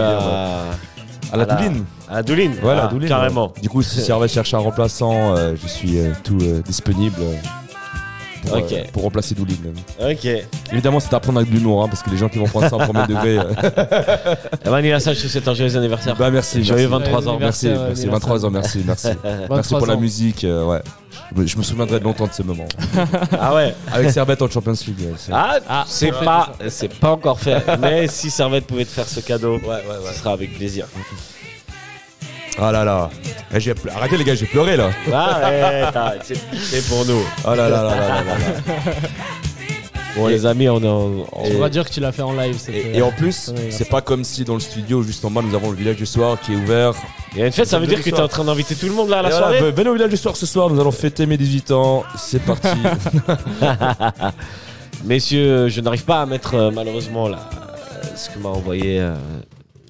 la 1.35 1.35
à 1.35 1.37
la- 1.37 1.45
Douline. 1.45 1.85
Douline. 2.25 2.53
Voilà, 2.62 2.85
Ah, 2.87 2.89
Douline, 2.91 3.09
Carrément. 3.09 3.49
ouais. 3.55 3.61
Du 3.61 3.69
coup, 3.69 3.83
si 3.83 4.01
Servette 4.01 4.31
cherche 4.33 4.55
un 4.55 4.59
remplaçant, 4.59 5.35
je 5.37 5.67
suis 5.69 5.99
tout 6.25 6.39
disponible. 6.64 7.17
Euh, 8.49 8.51
pour, 8.51 8.64
Ok. 8.64 8.72
euh, 8.72 8.82
pour 8.92 9.03
remplacer 9.03 9.34
Doulin. 9.34 9.55
Ok. 10.01 10.28
Évidemment, 10.72 11.01
c'est 11.01 11.14
à 11.14 11.20
prendre 11.20 11.38
avec 11.38 11.51
de 11.51 11.57
l'humour, 11.57 11.82
hein, 11.84 11.88
parce 11.88 12.03
que 12.03 12.11
les 12.11 12.16
gens 12.16 12.28
qui 12.28 12.38
vont 12.38 12.47
prendre 12.47 12.68
ça 12.68 12.76
en 12.76 12.78
premier 12.86 13.07
degré. 13.09 13.38
euh, 13.38 14.34
Vanille 14.64 14.90
Lassalle, 14.90 15.14
je 15.16 15.22
te 15.22 15.28
souhaite 15.28 15.49
un 15.49 15.55
joyeux 15.55 15.76
anniversaire. 15.76 16.16
bah 16.16 16.30
merci. 16.30 16.62
Joyeux 16.64 16.88
merci. 16.88 17.05
23 17.11 17.28
ans. 17.28 17.38
Merci, 17.38 17.66
merci. 17.68 17.78
anniversaire. 17.78 18.11
23 18.12 18.44
ans, 18.47 18.51
merci, 18.51 18.82
merci. 18.86 19.09
Merci 19.24 19.47
23 19.49 19.78
pour 19.78 19.86
la 19.86 19.97
musique, 19.97 20.44
euh, 20.44 20.64
ouais. 20.64 20.80
Je 21.44 21.57
me, 21.57 21.62
souviendrai 21.62 21.99
de 21.99 22.05
longtemps 22.05 22.26
de 22.26 22.32
ce 22.32 22.42
moment. 22.42 22.66
Ah 23.40 23.55
ouais. 23.55 23.74
Avec 23.92 24.11
Servette 24.11 24.42
en 24.42 24.49
Champions 24.51 24.72
League. 24.86 25.09
c'est- 25.16 25.32
Ah, 25.34 25.59
Ah, 25.68 25.84
c'est 25.88 26.12
pas, 26.12 26.53
c'est 26.68 26.92
pas 26.94 27.11
encore 27.11 27.40
fait. 27.40 27.62
Mais 27.80 28.07
si 28.07 28.30
Servette 28.30 28.66
pouvait 28.66 28.84
te 28.84 28.90
faire 28.90 29.09
ce 29.09 29.20
cadeau, 29.20 29.55
Ouais, 29.55 29.61
ouais, 29.66 29.74
ouais. 30.05 30.12
ce 30.12 30.18
sera 30.20 30.32
avec 30.32 30.57
plaisir. 30.57 30.86
Ah 32.59 32.72
là 32.72 32.84
là. 32.84 33.11
Eh, 33.54 33.61
j'ai 33.61 33.74
ple- 33.74 33.90
Arrêtez 33.94 34.16
les 34.16 34.24
gars, 34.24 34.34
j'ai 34.34 34.46
pleuré 34.46 34.76
là. 34.76 34.90
Ah 35.12 36.14
c'est 36.22 36.36
c'est 36.59 36.88
pour 36.88 37.04
nous. 37.07 37.20
Oh 37.46 37.54
là 37.54 37.68
là 37.68 37.70
là 37.70 37.82
là 37.82 37.94
là 37.94 38.09
là 38.09 38.24
là. 38.24 38.34
Bon 40.16 40.26
les 40.28 40.46
amis, 40.46 40.66
on 40.70 40.82
est 40.82 40.88
en, 40.88 41.26
On 41.32 41.59
va 41.59 41.68
dire 41.68 41.84
que 41.84 41.90
tu 41.92 42.00
l'as 42.00 42.11
fait 42.12 42.22
en 42.22 42.32
live. 42.32 42.57
cette, 42.59 42.74
Et, 42.74 42.86
euh, 42.86 42.94
et 42.94 43.02
en 43.02 43.12
plus, 43.12 43.48
Ouais, 43.48 43.68
c'est 43.70 43.88
pas 43.90 44.00
comme 44.00 44.24
si 44.24 44.44
dans 44.44 44.54
le 44.54 44.61
studio, 44.61 45.02
juste 45.02 45.22
en 45.26 45.30
bas, 45.30 45.42
nous 45.42 45.54
avons 45.54 45.70
le 45.70 45.76
village 45.76 45.96
du 45.96 46.07
soir 46.07 46.38
qui 46.40 46.54
est 46.54 46.57
ouvert. 46.57 46.94
Il 47.34 47.40
y 47.40 47.42
a 47.42 47.46
une 47.46 47.52
fête, 47.52 47.68
ça 47.68 47.78
veut 47.78 47.86
dire 47.86 48.02
que 48.02 48.09
t'es 48.09 48.18
en 48.20 48.26
train 48.28 48.44
d'inviter 48.44 48.74
tout 48.74 48.86
le 48.86 48.94
monde 48.94 49.11
là 49.11 49.18
à 49.18 49.22
la 49.22 49.28
Et 49.28 49.32
voilà, 49.32 49.46
soirée 49.59 49.70
ve- 49.70 49.74
venez 49.74 49.90
au 49.90 49.92
village 49.92 50.09
du 50.09 50.16
soir 50.16 50.34
ce 50.34 50.46
soir, 50.46 50.70
nous 50.70 50.80
allons 50.80 50.90
fêter 50.90 51.26
mes 51.26 51.36
18 51.36 51.70
ans. 51.72 52.02
C'est 52.16 52.40
parti. 52.42 52.68
Messieurs, 55.04 55.68
je 55.68 55.80
n'arrive 55.82 56.04
pas 56.04 56.22
à 56.22 56.26
mettre 56.26 56.54
euh, 56.54 56.70
malheureusement 56.70 57.28
là, 57.28 57.50
euh, 57.52 58.02
ce 58.16 58.30
que 58.30 58.38
m'a 58.38 58.48
envoyé 58.48 58.98
euh, 59.00 59.14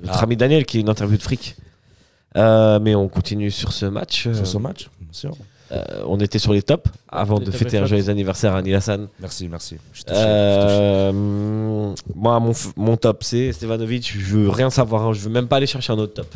notre 0.02 0.18
Ah. 0.18 0.22
ami 0.24 0.36
Daniel 0.36 0.66
qui 0.66 0.78
est 0.78 0.80
une 0.80 0.88
interview 0.88 1.16
de 1.16 1.22
fric. 1.22 1.54
Euh, 2.36 2.78
mais 2.80 2.94
on 2.94 3.08
continue 3.08 3.50
sur 3.50 3.72
ce 3.72 3.86
match. 3.86 4.26
Euh, 4.26 4.34
Sur 4.34 4.46
ce 4.46 4.58
match, 4.58 4.88
bien 5.00 5.08
sûr. 5.12 5.32
euh, 5.72 5.82
on 6.06 6.18
était 6.20 6.38
sur 6.38 6.52
les 6.52 6.62
tops 6.62 6.88
avant 7.08 7.38
Les 7.38 7.46
de 7.46 7.50
top 7.50 7.58
fêter 7.60 7.78
un 7.78 7.86
joyeux 7.86 8.08
anniversaire 8.10 8.54
à 8.54 8.62
Neil 8.62 8.74
Hassan. 8.74 9.08
Merci, 9.20 9.48
merci. 9.48 9.76
Je 9.92 10.00
je. 10.02 10.14
Euh, 10.14 11.12
moi, 12.14 12.38
mon, 12.40 12.52
mon 12.76 12.96
top, 12.96 13.22
c'est 13.24 13.52
Stevanovic. 13.52 14.12
Je 14.18 14.36
veux 14.36 14.48
rien 14.50 14.70
savoir. 14.70 15.06
hein. 15.06 15.12
Je 15.12 15.20
veux 15.20 15.30
même 15.30 15.48
pas 15.48 15.56
aller 15.56 15.66
chercher 15.66 15.92
un 15.92 15.98
autre 15.98 16.14
top. 16.14 16.26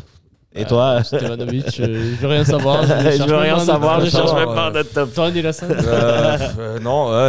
Et 0.53 0.65
toi? 0.65 1.01
Stevanovic, 1.03 1.79
euh, 1.79 2.11
je 2.15 2.21
veux 2.21 2.27
rien 2.27 2.43
savoir. 2.43 2.83
Je 2.83 2.87
cherche 2.89 3.19
veux 3.29 3.35
rien 3.37 3.59
savoir. 3.59 4.01
Je 4.03 4.09
cherche 4.09 4.33
même 4.33 4.53
pas 4.53 4.67
un 4.67 4.75
autre 4.75 4.91
top. 4.93 5.13
Toi, 5.13 5.29
Euh, 5.29 6.37
euh, 6.59 6.79
non, 6.79 7.09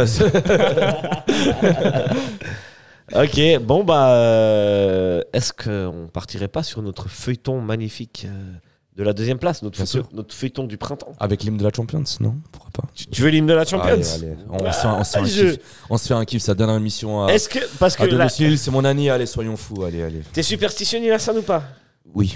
Ok, 3.13 3.39
bon 3.61 3.83
bah, 3.83 4.11
euh, 4.15 5.21
est-ce 5.33 5.51
qu'on 5.53 6.07
partirait 6.11 6.47
pas 6.47 6.63
sur 6.63 6.81
notre 6.81 7.09
feuilleton 7.09 7.59
magnifique 7.59 8.25
euh, 8.27 8.53
de 8.95 9.03
la 9.03 9.11
deuxième 9.13 9.39
place, 9.39 9.61
notre, 9.61 9.75
Bien 9.77 9.85
feu- 9.85 9.99
sûr. 9.99 10.09
notre 10.13 10.33
feuilleton 10.33 10.63
du 10.63 10.77
printemps? 10.77 11.11
Avec 11.19 11.43
l'hymne 11.43 11.57
de 11.57 11.63
la 11.63 11.71
Champions, 11.75 12.03
non? 12.21 12.35
Pourquoi 12.51 12.71
pas? 12.71 12.83
Tu, 12.95 13.07
tu 13.07 13.21
veux 13.21 13.29
l'hymne 13.29 13.45
de 13.47 13.53
la 13.53 13.65
Champions? 13.65 13.89
Allez, 13.91 14.09
allez. 14.13 14.35
On, 14.49 14.71
se 14.71 14.79
fait, 14.79 14.87
un- 14.87 14.93
on 14.99 15.03
se 15.03 15.11
fait 15.11 15.19
un 15.19 15.25
Je- 15.25 15.49
kiff. 15.51 15.59
On 15.89 15.97
se 15.97 16.07
fait 16.07 16.13
un 16.13 16.25
kiff, 16.25 16.41
sa 16.41 16.55
dernière 16.55 16.77
émission 16.77 17.25
à, 17.25 17.33
Est-ce 17.33 17.49
que 17.49 17.59
parce 17.77 17.95
que 17.97 18.03
à 18.03 18.07
là, 18.07 18.11
domicile, 18.17 18.57
c'est 18.57 18.71
mon 18.71 18.85
année, 18.85 19.09
allez, 19.09 19.25
soyons 19.25 19.57
fous, 19.57 19.83
allez, 19.83 20.01
allez. 20.01 20.21
t'es 20.31 20.43
superstitieux 20.43 20.99
Nilassan 20.99 21.37
ou 21.37 21.41
pas? 21.41 21.63
Oui. 22.15 22.35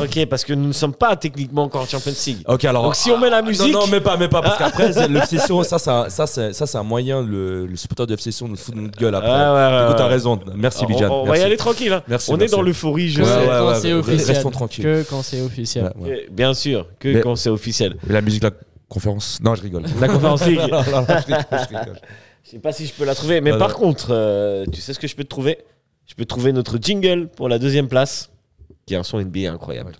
Ok, 0.00 0.26
parce 0.26 0.44
que 0.44 0.52
nous 0.52 0.68
ne 0.68 0.72
sommes 0.72 0.94
pas 0.94 1.16
techniquement 1.16 1.64
encore 1.64 1.82
en 1.82 1.86
Champions 1.86 2.12
League. 2.26 2.38
Ok, 2.46 2.64
alors. 2.66 2.84
Donc 2.84 2.94
si 2.94 3.10
on 3.10 3.18
met 3.18 3.30
la 3.30 3.38
Ah, 3.38 3.42
musique, 3.42 3.72
Non, 3.72 3.80
non, 3.80 3.86
mais 3.90 4.00
pas, 4.00 4.16
mais 4.16 4.28
pas, 4.28 4.42
parce 4.42 4.58
qu'après, 4.58 4.92
c'est- 4.92 5.08
l'obsession, 5.08 5.62
ça, 5.64 5.78
ça, 5.78 6.06
ça, 6.10 6.26
c'est, 6.26 6.52
ça, 6.52 6.66
c'est 6.66 6.78
un 6.78 6.82
moyen, 6.82 7.22
le, 7.22 7.66
le 7.66 7.76
supporter 7.76 8.06
d'obsession 8.06 8.46
nous 8.46 8.56
fout 8.56 8.74
de 8.74 8.80
notre 8.82 8.98
gueule 8.98 9.14
après. 9.14 9.28
Ouais, 9.28 9.34
ouais, 9.34 9.78
ouais, 9.78 9.86
Du 9.86 9.92
coup, 9.92 9.98
t'as 9.98 10.06
raison. 10.06 10.38
Merci, 10.54 10.84
on, 10.84 10.86
Bijan. 10.86 11.22
on 11.22 11.24
va 11.26 11.38
y 11.38 11.42
aller 11.42 11.56
tranquille. 11.56 11.92
hein. 11.92 12.02
Merci, 12.06 12.30
on 12.30 12.38
est 12.38 12.50
dans 12.50 12.62
l'euphorie. 12.62 13.08
Je 13.08 13.22
Ouais, 13.22 13.28
sais. 13.28 13.36
ouais, 13.38 13.46
quand 13.46 13.68
ouais, 13.68 13.74
c'est 13.80 13.86
ouais, 13.94 13.98
officiel. 13.98 14.36
restons 14.36 14.50
tranquilles. 14.50 14.84
Que 14.84 15.02
quand 15.08 15.22
c'est 15.22 15.40
officiel. 15.40 15.92
Ouais, 15.98 16.08
ouais. 16.10 16.26
Bien 16.30 16.52
sûr 16.54 16.86
que 17.00 17.08
Mais- 17.14 17.20
quand 17.20 17.34
c'est 17.36 17.50
officiel. 17.50 17.96
La 18.06 18.20
musique 18.20 18.42
de 18.42 18.48
la 18.48 18.54
conférence 18.88 19.38
Non, 19.42 19.54
je 19.56 19.62
rigole. 19.62 19.84
La 20.00 20.08
conférence 20.08 20.44
League. 20.46 20.58
Non, 20.60 20.68
non, 20.68 21.00
non, 21.00 21.06
je 21.08 21.24
rigole, 21.26 21.44
je 21.52 21.78
rigole. 21.78 22.00
Je 22.44 22.50
sais 22.50 22.58
pas 22.60 22.70
si 22.72 22.86
je 22.86 22.92
peux 22.92 23.04
la 23.04 23.14
trouver, 23.16 23.40
mais 23.40 23.50
Ah, 23.52 23.56
par 23.56 23.74
contre, 23.74 24.08
euh, 24.10 24.64
tu 24.70 24.80
sais 24.80 24.92
ce 24.92 25.00
que 25.00 25.08
je 25.08 25.16
peux 25.16 25.24
te 25.24 25.28
trouver? 25.30 25.58
Je 26.06 26.14
peux 26.14 26.26
trouver 26.26 26.52
notre 26.52 26.76
jingle 26.80 27.26
pour 27.28 27.48
la 27.48 27.58
deuxième 27.58 27.88
place, 27.88 28.30
qui 28.86 28.94
a 28.94 29.00
un 29.00 29.02
son 29.02 29.18
NBA 29.20 29.50
incroyable. 29.52 29.96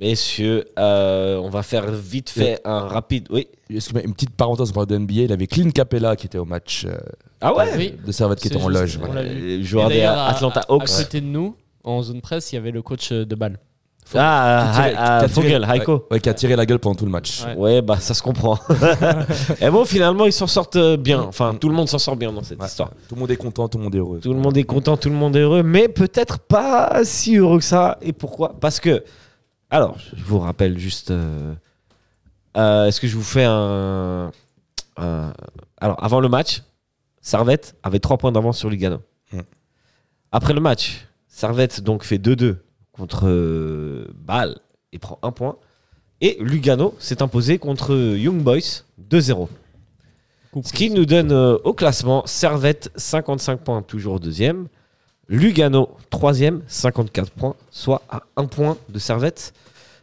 Messieurs, 0.00 0.64
euh, 0.78 1.38
on 1.38 1.48
va 1.50 1.64
faire 1.64 1.90
vite 1.90 2.30
fait 2.30 2.60
un 2.64 2.80
rapide. 2.80 3.26
Oui. 3.30 3.48
Excuse-moi, 3.68 4.02
une 4.04 4.14
petite 4.14 4.30
parenthèse, 4.36 4.70
parle 4.70 4.86
de 4.86 4.96
NBA. 4.96 5.22
Il 5.22 5.32
avait 5.32 5.48
Clint 5.48 5.70
Capella 5.70 6.14
qui 6.14 6.26
était 6.26 6.38
au 6.38 6.44
match 6.44 6.84
euh, 6.86 6.96
Ah 7.40 7.52
ouais? 7.54 7.66
Oui. 7.76 7.94
de 8.06 8.12
Servette 8.12 8.38
qui 8.38 8.46
était 8.46 8.62
en 8.62 8.68
loge. 8.68 8.96
on 9.02 9.06
voilà. 9.06 9.24
l'a 9.24 9.28
vu. 9.34 9.50
Et 9.50 9.62
Joueur 9.64 9.88
des 9.88 10.02
à- 10.02 10.26
Atlanta 10.26 10.60
à- 10.60 10.72
Hawks. 10.72 10.88
À 10.88 11.02
côté 11.02 11.20
de 11.20 11.26
nous, 11.26 11.56
en 11.82 12.00
zone 12.02 12.20
presse, 12.20 12.52
il 12.52 12.54
y 12.54 12.58
avait 12.58 12.70
le 12.70 12.80
coach 12.82 13.10
euh, 13.10 13.24
de 13.24 13.34
balle. 13.34 13.58
Ah, 14.14 14.70
Qui 14.74 14.80
a 14.80 14.82
tiré- 14.82 14.94
ah, 14.98 15.24
qui 15.26 15.32
tiré- 15.40 15.76
Heiko. 15.76 15.92
Ouais, 15.94 16.00
ouais, 16.12 16.20
qui 16.20 16.28
a 16.28 16.34
tiré 16.34 16.56
la 16.56 16.64
gueule 16.66 16.78
pendant 16.78 16.94
tout 16.94 17.04
le 17.04 17.10
match. 17.10 17.44
Ouais. 17.44 17.54
Ouais, 17.56 17.82
bah 17.82 17.98
ça 18.00 18.14
se 18.14 18.22
comprend. 18.22 18.58
Et 19.60 19.68
bon, 19.70 19.84
finalement, 19.84 20.24
ils 20.24 20.32
s'en 20.32 20.46
sortent 20.46 20.76
euh, 20.76 20.96
bien. 20.96 21.20
Enfin, 21.20 21.54
tout 21.54 21.68
le 21.68 21.74
monde 21.74 21.88
s'en 21.88 21.98
sort 21.98 22.16
bien 22.16 22.32
dans 22.32 22.42
cette 22.42 22.58
Ouais. 22.60 22.66
histoire. 22.66 22.90
Tout 23.08 23.14
le 23.16 23.20
monde 23.20 23.30
est 23.30 23.36
content, 23.36 23.68
tout 23.68 23.76
le 23.78 23.84
monde 23.84 23.94
est 23.94 23.98
heureux. 23.98 24.20
Tout 24.20 24.32
le 24.32 24.40
monde 24.40 24.56
est 24.56 24.62
content, 24.64 24.96
tout 24.96 25.10
le 25.10 25.14
monde 25.16 25.36
est 25.36 25.40
heureux, 25.40 25.62
mais 25.62 25.88
peut-être 25.88 26.38
pas 26.38 27.00
si 27.04 27.36
heureux 27.36 27.58
que 27.58 27.64
ça. 27.64 27.98
Et 28.00 28.12
pourquoi? 28.12 28.54
Parce 28.60 28.80
que, 28.80 29.04
alors, 29.70 29.96
je 30.16 30.22
vous 30.24 30.38
rappelle 30.38 30.78
juste. 30.78 31.10
euh, 31.10 31.52
euh, 32.56 32.86
Est-ce 32.86 33.00
que 33.00 33.06
je 33.08 33.16
vous 33.16 33.22
fais 33.22 33.44
un, 33.44 34.30
un- 34.96 35.32
Alors, 35.80 36.02
avant 36.02 36.20
le 36.20 36.28
match, 36.28 36.62
Servette 37.20 37.76
avait 37.82 37.98
3 38.00 38.16
points 38.16 38.32
d'avance 38.32 38.56
sur 38.58 38.70
Lugano. 38.70 39.00
Hmm. 39.32 39.40
Après 40.32 40.54
le 40.54 40.60
match, 40.60 41.06
Servette 41.28 41.82
donc 41.82 42.04
fait 42.04 42.16
2-2 42.18 42.56
contre 42.98 43.26
euh, 43.28 44.06
Bâle 44.14 44.58
et 44.92 44.98
prend 44.98 45.18
un 45.22 45.30
point. 45.32 45.56
Et 46.20 46.36
Lugano 46.40 46.94
s'est 46.98 47.22
imposé 47.22 47.58
contre 47.58 47.94
Young 47.94 48.42
Boys 48.42 48.82
2-0. 49.10 49.48
Ce 50.64 50.72
qui 50.72 50.90
nous 50.90 51.06
donne 51.06 51.30
euh, 51.30 51.56
au 51.64 51.72
classement 51.74 52.24
Servette 52.26 52.90
55 52.96 53.60
points, 53.60 53.82
toujours 53.82 54.18
deuxième. 54.18 54.66
Lugano 55.28 55.90
troisième, 56.10 56.62
54 56.66 57.30
points, 57.30 57.54
soit 57.70 58.02
à 58.08 58.22
un 58.36 58.46
point 58.46 58.76
de 58.88 58.98
Servette. 58.98 59.52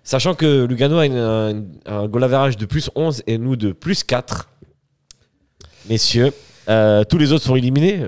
Sachant 0.03 0.35
que 0.35 0.65
Lugano 0.65 0.99
a 0.99 1.05
une- 1.07 1.17
un, 1.17 1.63
un 1.87 2.07
goal 2.07 2.23
average 2.23 2.57
de 2.57 2.65
plus 2.67 2.91
11 2.95 3.23
et 3.25 3.37
nous 3.39 3.55
de 3.55 3.71
plus 3.71 4.03
4. 4.03 4.47
Messieurs, 5.89 6.31
euh, 6.69 7.03
tous 7.03 7.17
les 7.17 7.31
autres 7.31 7.43
sont 7.43 7.55
éliminés. 7.55 8.03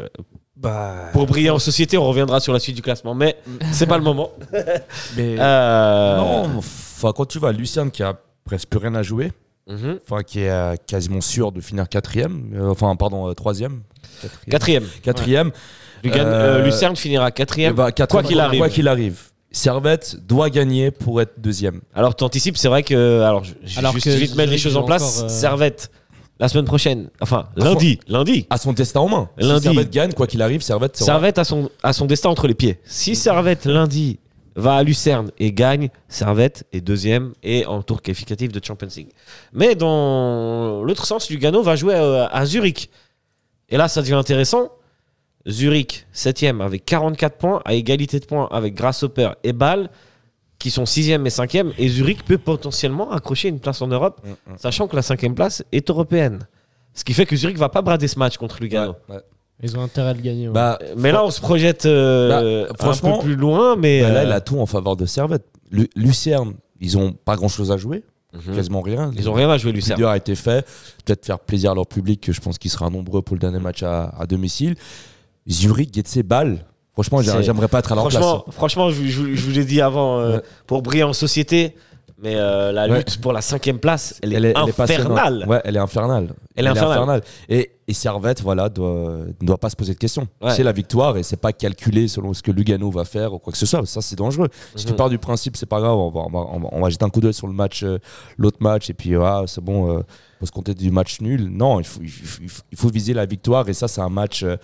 Bah, 0.59 1.09
Pour 1.13 1.27
briller 1.27 1.49
en 1.51 1.59
société, 1.59 1.97
on 1.97 2.07
reviendra 2.07 2.39
sur 2.39 2.51
la 2.53 2.59
suite 2.59 2.75
du 2.75 2.81
classement, 2.81 3.13
mais 3.13 3.37
c'est 3.71 3.85
pas 3.85 3.97
le 3.97 4.03
moment. 4.03 4.31
mais 5.15 5.35
Euh, 5.39 6.17
non, 6.17 6.57
enfin, 6.57 7.11
quand 7.15 7.25
tu 7.25 7.39
vas 7.39 7.49
à 7.49 7.51
Lucien 7.51 7.89
qui 7.89 8.01
a 8.03 8.15
presque 8.43 8.67
plus 8.69 8.79
rien 8.79 8.95
à 8.95 9.03
jouer, 9.03 9.31
mhm. 9.67 9.99
enfin 10.03 10.23
qui 10.23 10.39
est 10.39 10.49
euh, 10.49 10.75
quasiment 10.87 11.21
sûr 11.21 11.51
de 11.51 11.61
finir 11.61 11.87
quatrième, 11.87 12.51
euh, 12.55 12.69
enfin 12.71 12.95
pardon 12.95 13.29
euh, 13.29 13.33
troisième, 13.33 13.81
Quatrième. 14.49 14.85
quatrième. 15.03 15.51
Lucerne 16.03 16.95
finira 16.95 17.31
quatrième. 17.31 17.73
bah, 17.73 17.91
quatrième, 17.91 18.23
quoi 18.23 18.27
qu'il 18.27 18.39
arrive. 18.39 18.59
Quoi 18.59 18.69
qu'il 18.69 18.87
arrive. 18.87 19.21
Servette 19.51 20.17
doit 20.27 20.49
gagner 20.49 20.91
pour 20.91 21.21
être 21.21 21.39
deuxième. 21.39 21.81
Alors, 21.95 22.15
tu 22.15 22.23
anticipes, 22.23 22.57
c'est 22.57 22.67
vrai 22.67 22.83
que. 22.83 23.21
Alors, 23.21 23.43
je 23.43 23.53
je 23.63 23.75
vais 23.75 23.79
Alors 23.79 23.93
juste 23.93 24.05
que 24.05 24.11
vite 24.11 24.35
mettre 24.35 24.51
les 24.51 24.57
choses 24.57 24.77
en 24.77 24.83
place. 24.83 25.19
encore, 25.19 25.31
euh, 25.31 25.33
Servette, 25.33 25.91
la 26.39 26.47
semaine 26.47 26.65
prochaine. 26.65 27.09
Enfin, 27.21 27.47
lundi. 27.55 27.99
Lundi. 28.07 28.45
À 28.49 28.57
son 28.57 28.73
destin 28.73 28.99
en 29.01 29.09
main. 29.09 29.29
Lundi. 29.37 29.59
Si 29.59 29.63
Servette 29.73 29.89
gagne, 29.91 30.13
quoi 30.13 30.27
qu'il 30.27 30.41
arrive, 30.41 30.61
Servette 30.61 30.95
sera- 30.97 31.05
Servette 31.05 31.37
a 31.39 31.43
son, 31.43 31.69
a 31.83 31.93
son 31.93 32.05
destin 32.05 32.29
entre 32.29 32.47
les 32.47 32.53
pieds. 32.53 32.79
Si 32.85 33.15
Servette, 33.15 33.65
lundi, 33.65 34.19
va 34.55 34.75
à 34.75 34.83
Lucerne 34.83 35.31
et 35.39 35.51
gagne, 35.51 35.89
Servette 36.07 36.65
est 36.73 36.81
deuxième 36.81 37.33
et 37.43 37.65
en 37.65 37.81
tour 37.83 38.01
qualificatif 38.01 38.51
de 38.51 38.63
Champions 38.63 38.87
League. 38.95 39.09
Mais 39.53 39.75
dans 39.75 40.83
l'autre 40.83 41.05
sens, 41.05 41.29
Lugano 41.29 41.61
va 41.61 41.75
jouer 41.75 41.95
à, 41.95 42.25
à 42.27 42.45
Zurich. 42.45 42.89
Et 43.69 43.77
là, 43.77 43.87
ça 43.87 44.01
devient 44.01 44.13
intéressant. 44.13 44.69
Zurich, 45.47 46.05
7ème 46.13 46.61
avec 46.61 46.83
44 46.85 47.37
points, 47.37 47.61
à 47.65 47.73
égalité 47.73 48.19
de 48.19 48.25
points 48.25 48.47
avec 48.51 48.73
Grasshopper 48.75 49.29
et 49.43 49.53
Bâle, 49.53 49.89
qui 50.59 50.71
sont 50.71 50.83
6ème 50.85 51.25
et 51.25 51.29
5ème. 51.29 51.71
Et 51.77 51.87
Zurich 51.87 52.23
peut 52.23 52.37
potentiellement 52.37 53.11
accrocher 53.11 53.49
une 53.49 53.59
place 53.59 53.81
en 53.81 53.87
Europe, 53.87 54.21
Mm, 54.23 54.29
mm. 54.53 54.57
sachant 54.57 54.87
que 54.87 54.95
la 54.95 55.01
5ème 55.01 55.33
place 55.33 55.63
est 55.71 55.89
européenne. 55.89 56.47
Ce 56.93 57.03
qui 57.03 57.13
fait 57.13 57.25
que 57.25 57.35
Zurich 57.35 57.57
va 57.57 57.69
pas 57.69 57.81
brader 57.83 58.07
ce 58.07 58.17
match 58.17 58.37
contre 58.37 58.57
Lugano. 58.61 58.95
Ouais, 59.09 59.15
ouais. 59.15 59.21
Ils 59.63 59.75
ont 59.77 59.81
intérêt 59.81 60.09
à 60.09 60.13
le 60.13 60.21
gagner. 60.21 60.47
ouais. 60.47 60.53
Bah, 60.53 60.77
Mais 60.97 61.11
là, 61.11 61.23
on 61.25 61.31
se 61.31 61.41
projette 61.41 61.85
euh, 61.87 62.65
Bah, 62.65 62.71
un 62.71 62.75
franchement, 62.77 63.17
peu 63.17 63.25
plus 63.25 63.35
loin, 63.35 63.75
mais 63.75 64.01
bah, 64.01 64.09
là, 64.11 64.19
euh, 64.21 64.23
il 64.25 64.31
a 64.31 64.41
tout 64.41 64.59
en 64.59 64.65
faveur 64.67 64.95
de 64.95 65.05
Servette. 65.05 65.45
Lu- 65.71 65.89
Lucerne, 65.95 66.53
ils 66.79 66.97
ont 66.97 67.11
pas 67.13 67.35
grand 67.35 67.47
chose 67.47 67.71
à 67.71 67.77
jouer, 67.77 68.03
mhm. 68.33 68.55
quasiment 68.55 68.81
rien. 68.81 69.11
ils 69.15 69.27
ont 69.29 69.33
rien 69.33 69.49
à 69.49 69.57
jouer, 69.57 69.71
Le 69.71 69.77
Lucerne. 69.77 69.97
dur 69.97 70.09
a 70.09 70.17
été 70.17 70.35
fait. 70.35 70.63
Peut-être 71.05 71.25
faire 71.25 71.39
plaisir 71.39 71.71
à 71.71 71.75
leur 71.75 71.87
public, 71.87 72.21
que 72.21 72.31
je 72.31 72.39
pense 72.41 72.57
qu'il 72.59 72.69
sera 72.71 72.89
nombreux 72.91 73.21
pour 73.23 73.35
le 73.35 73.39
dernier 73.39 73.59
match 73.59 73.81
à, 73.83 74.09
à 74.17 74.25
domicile. 74.27 74.75
Zurich, 75.49 75.93
Getse, 75.93 76.19
Bâle. 76.23 76.65
Franchement, 77.03 77.21
j'aimerais 77.21 77.67
pas 77.67 77.79
être 77.79 77.91
à 77.91 77.95
leur 77.95 78.07
place. 78.07 78.25
Franchement, 78.51 78.89
je, 78.89 79.03
je- 79.05 79.33
je 79.35 79.45
vous 79.45 79.51
l'ai 79.51 79.65
dit 79.65 79.81
avant, 79.81 80.19
euh, 80.19 80.37
Ouais. 80.37 80.41
pour 80.65 80.81
briller 80.81 81.03
en 81.03 81.13
société, 81.13 81.75
mais 82.23 82.33
euh, 82.35 82.71
la 82.71 82.87
Ouais. 82.87 82.97
lutte 82.97 83.21
pour 83.21 83.31
la 83.33 83.41
cinquième 83.41 83.77
place, 83.77 84.19
elle 84.23 84.33
est, 84.33 84.37
elle 84.37 84.45
est, 84.45 84.53
elle 84.57 84.69
est 84.69 84.79
infernale. 84.81 85.45
Ouais, 85.47 85.61
elle 85.63 85.75
est 85.75 85.79
infernale. 85.79 86.33
Elle 86.55 86.65
est 86.65 86.69
infernale. 86.69 87.21
Et 87.49 87.71
Et 87.89 87.93
Servette, 87.93 88.41
voilà, 88.41 88.67
doit, 88.67 89.11
ne 89.39 89.45
doit 89.47 89.57
pas 89.57 89.69
se 89.69 89.75
poser 89.77 89.93
de 89.93 89.97
questions. 89.97 90.27
Ouais. 90.41 90.51
C'est 90.51 90.63
la 90.63 90.73
victoire 90.73 91.15
et 91.15 91.23
c'est 91.23 91.37
pas 91.39 91.53
calculé 91.53 92.09
selon 92.09 92.33
ce 92.33 92.43
que 92.43 92.51
Lugano 92.51 92.91
va 92.91 93.05
faire 93.05 93.33
ou 93.33 93.39
quoi 93.39 93.53
que 93.53 93.57
ce 93.57 93.65
soit. 93.65 93.85
Ça, 93.85 94.01
c'est 94.01 94.17
dangereux. 94.17 94.49
Si 94.75 94.85
tu 94.85 94.91
Mhm. 94.91 94.97
pars 94.97 95.09
du 95.09 95.17
principe, 95.19 95.55
c'est 95.55 95.65
pas 95.67 95.79
grave, 95.79 95.95
on 95.95 96.09
va, 96.09 96.19
on 96.19 96.29
va, 96.29 96.39
on 96.51 96.59
va- 96.59 96.69
on 96.73 96.81
va 96.81 96.89
jeter 96.89 97.05
un 97.05 97.09
coup 97.09 97.21
d'œil 97.21 97.33
sur 97.33 97.47
le 97.47 97.53
match, 97.53 97.83
euh, 97.83 97.97
l'autre 98.37 98.57
match, 98.59 98.89
et 98.89 98.93
puis 98.93 99.15
ah, 99.15 99.43
c'est 99.47 99.63
bon, 99.63 99.99
euh, 99.99 100.01
faut 100.39 100.45
se 100.45 100.51
compter 100.51 100.73
du 100.73 100.91
match 100.91 101.21
nul. 101.21 101.47
Non, 101.49 101.79
il 101.79 101.85
faut, 101.85 102.89
viser 102.89 103.13
la 103.13 103.25
victoire 103.25 103.67
et 103.69 103.73
ça, 103.73 103.87
c'est 103.87 104.01
un 104.01 104.09
match 104.09 104.43
euh, 104.43 104.55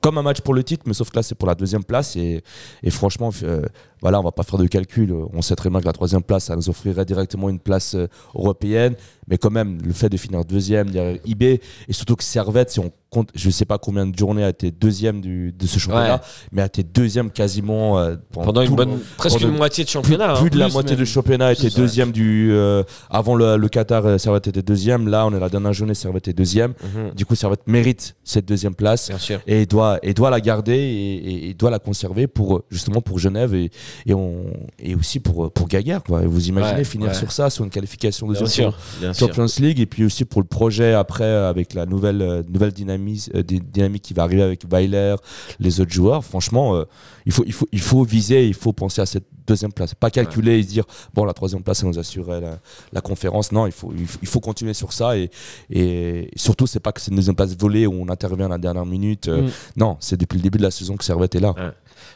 comme 0.00 0.18
un 0.18 0.22
match 0.22 0.40
pour 0.40 0.54
le 0.54 0.64
titre, 0.64 0.84
mais 0.86 0.94
sauf 0.94 1.10
que 1.10 1.16
là, 1.16 1.22
c'est 1.22 1.34
pour 1.34 1.48
la 1.48 1.54
deuxième 1.54 1.84
place. 1.84 2.16
Et, 2.16 2.42
et 2.82 2.90
franchement, 2.90 3.30
euh, 3.42 3.62
voilà, 4.00 4.20
on 4.20 4.22
va 4.22 4.32
pas 4.32 4.42
faire 4.42 4.58
de 4.58 4.66
calcul. 4.66 5.12
On 5.32 5.42
sait 5.42 5.56
très 5.56 5.70
bien 5.70 5.80
que 5.80 5.86
la 5.86 5.92
troisième 5.92 6.22
place, 6.22 6.44
ça 6.44 6.56
nous 6.56 6.68
offrirait 6.68 7.04
directement 7.04 7.48
une 7.48 7.60
place 7.60 7.94
euh, 7.94 8.08
européenne. 8.34 8.96
Mais 9.30 9.38
quand 9.38 9.50
même, 9.50 9.78
le 9.84 9.92
fait 9.92 10.08
de 10.08 10.16
finir 10.16 10.44
deuxième 10.44 10.90
derrière 10.90 11.18
IB, 11.24 11.42
et 11.44 11.60
surtout 11.90 12.16
que 12.16 12.24
Servette, 12.24 12.70
si 12.70 12.80
on 12.80 12.90
compte, 13.10 13.30
je 13.34 13.50
sais 13.50 13.64
pas 13.64 13.78
combien 13.78 14.06
de 14.06 14.16
journées 14.16 14.44
a 14.44 14.50
été 14.50 14.70
deuxième 14.70 15.20
du, 15.20 15.50
de 15.52 15.66
ce 15.66 15.78
championnat, 15.80 16.14
Ouais. 16.16 16.20
mais 16.52 16.62
a 16.62 16.66
été 16.66 16.84
deuxième 16.84 17.30
quasiment 17.32 17.98
euh, 17.98 18.14
Pendant 18.32 18.62
une 18.62 18.74
bonne, 18.76 18.98
presque 19.16 19.38
pendant 19.38 19.50
une 19.50 19.56
moitié 19.56 19.82
de 19.82 19.88
championnat. 19.88 20.34
plus 20.34 20.46
hein. 20.46 20.50
de 20.52 20.58
la 20.58 20.66
Plus 20.66 20.72
moitié 20.74 20.92
même. 20.96 21.04
du 21.04 21.10
championnat 21.10 21.52
était 21.52 21.70
deuxième 21.70 22.12
du 22.12 22.50
euh, 22.52 22.84
avant 23.08 23.34
le, 23.34 23.56
le 23.56 23.68
Qatar 23.68 24.06
euh, 24.06 24.18
Servette 24.18 24.46
était 24.46 24.62
deuxième 24.62 25.08
là 25.08 25.26
on 25.26 25.34
est 25.34 25.40
la 25.40 25.48
dernière 25.48 25.72
journée 25.72 25.94
Servette 25.94 26.28
est 26.28 26.32
deuxième 26.32 26.74
Mhm. 26.84 27.14
du 27.16 27.26
coup 27.26 27.34
Servette 27.34 27.66
mérite 27.66 28.14
cette 28.22 28.46
deuxième 28.46 28.76
place 28.76 29.08
Bien 29.08 29.18
sûr. 29.18 29.40
et 29.48 29.66
doit 29.66 29.98
et 30.04 30.14
doit 30.14 30.30
la 30.30 30.40
garder 30.40 30.74
et, 30.74 31.14
et- 31.16 31.50
et 31.50 31.54
doit 31.54 31.70
la 31.70 31.80
conserver 31.80 32.28
pour 32.28 32.62
justement 32.70 33.00
pour 33.00 33.18
Genève 33.18 33.54
et, 33.54 33.72
et 34.06 34.14
on 34.14 34.44
et 34.78 34.94
aussi 34.94 35.18
pour 35.18 35.50
pour 35.52 35.66
Gaillard 35.66 36.04
quoi 36.04 36.22
Et 36.22 36.26
vous 36.26 36.48
imaginez 36.48 36.78
Ouais, 36.78 36.84
finir 36.84 37.08
ouais. 37.08 37.14
sur 37.14 37.32
ça 37.32 37.50
sur 37.50 37.64
une 37.64 37.70
qualification 37.70 38.28
de 38.28 38.34
Bien 38.34 38.46
sûr. 38.46 38.78
Bien 39.00 39.12
sûr. 39.12 39.19
Champions 39.26 39.46
League 39.58 39.80
et 39.80 39.86
puis 39.86 40.04
aussi 40.04 40.24
pour 40.24 40.40
le 40.40 40.46
projet 40.46 40.92
après 40.94 41.24
euh, 41.24 41.48
avec 41.48 41.74
la 41.74 41.86
nouvelle 41.86 42.22
euh, 42.22 42.42
nouvelle 42.48 42.72
dynamique 42.72 43.30
euh, 43.34 43.42
dy- 43.42 43.60
dynamique 43.60 44.02
qui 44.02 44.14
va 44.14 44.22
arriver 44.24 44.42
avec 44.42 44.62
Weiler 44.70 45.14
les 45.58 45.80
autres 45.80 45.92
joueurs. 45.92 46.24
Franchement 46.24 46.74
euh, 46.76 46.84
il 47.26 47.32
faut 47.32 47.44
il 47.46 47.52
faut 47.52 47.68
il 47.72 47.80
faut 47.80 48.02
viser 48.04 48.46
il 48.46 48.54
faut 48.54 48.72
penser 48.72 49.00
à 49.00 49.06
cette 49.06 49.26
deuxième 49.46 49.72
place. 49.72 49.94
Pas 49.94 50.10
calculer 50.10 50.58
et 50.58 50.62
se 50.62 50.68
dire 50.68 50.84
bon 51.14 51.24
la 51.24 51.32
troisième 51.32 51.62
place 51.62 51.78
ça 51.80 51.86
nous 51.86 51.98
assurait 51.98 52.40
la, 52.40 52.58
la 52.92 53.00
conférence. 53.00 53.52
Non 53.52 53.66
il 53.66 53.72
faut 53.72 53.92
il 53.96 54.06
faut- 54.06 54.18
il 54.22 54.28
faut 54.28 54.40
continuer 54.40 54.74
sur 54.74 54.92
ça 54.92 55.16
et 55.16 55.30
et 55.70 56.30
surtout 56.36 56.66
c'est 56.66 56.80
pas 56.80 56.92
que 56.92 57.00
c'est 57.00 57.10
une 57.10 57.16
deuxième 57.16 57.36
place 57.36 57.56
volée 57.56 57.86
où 57.86 57.94
on 57.94 58.08
intervient 58.08 58.46
à 58.46 58.50
la 58.50 58.58
dernière 58.58 58.86
minute 58.86 59.28
euh, 59.28 59.42
Mm. 59.42 59.50
non 59.76 59.96
c'est 60.00 60.18
depuis 60.18 60.36
le 60.36 60.42
début 60.42 60.58
de 60.58 60.62
la 60.64 60.70
saison 60.70 60.96
que 60.96 61.04
Servette 61.04 61.34
est 61.34 61.40
là. 61.40 61.54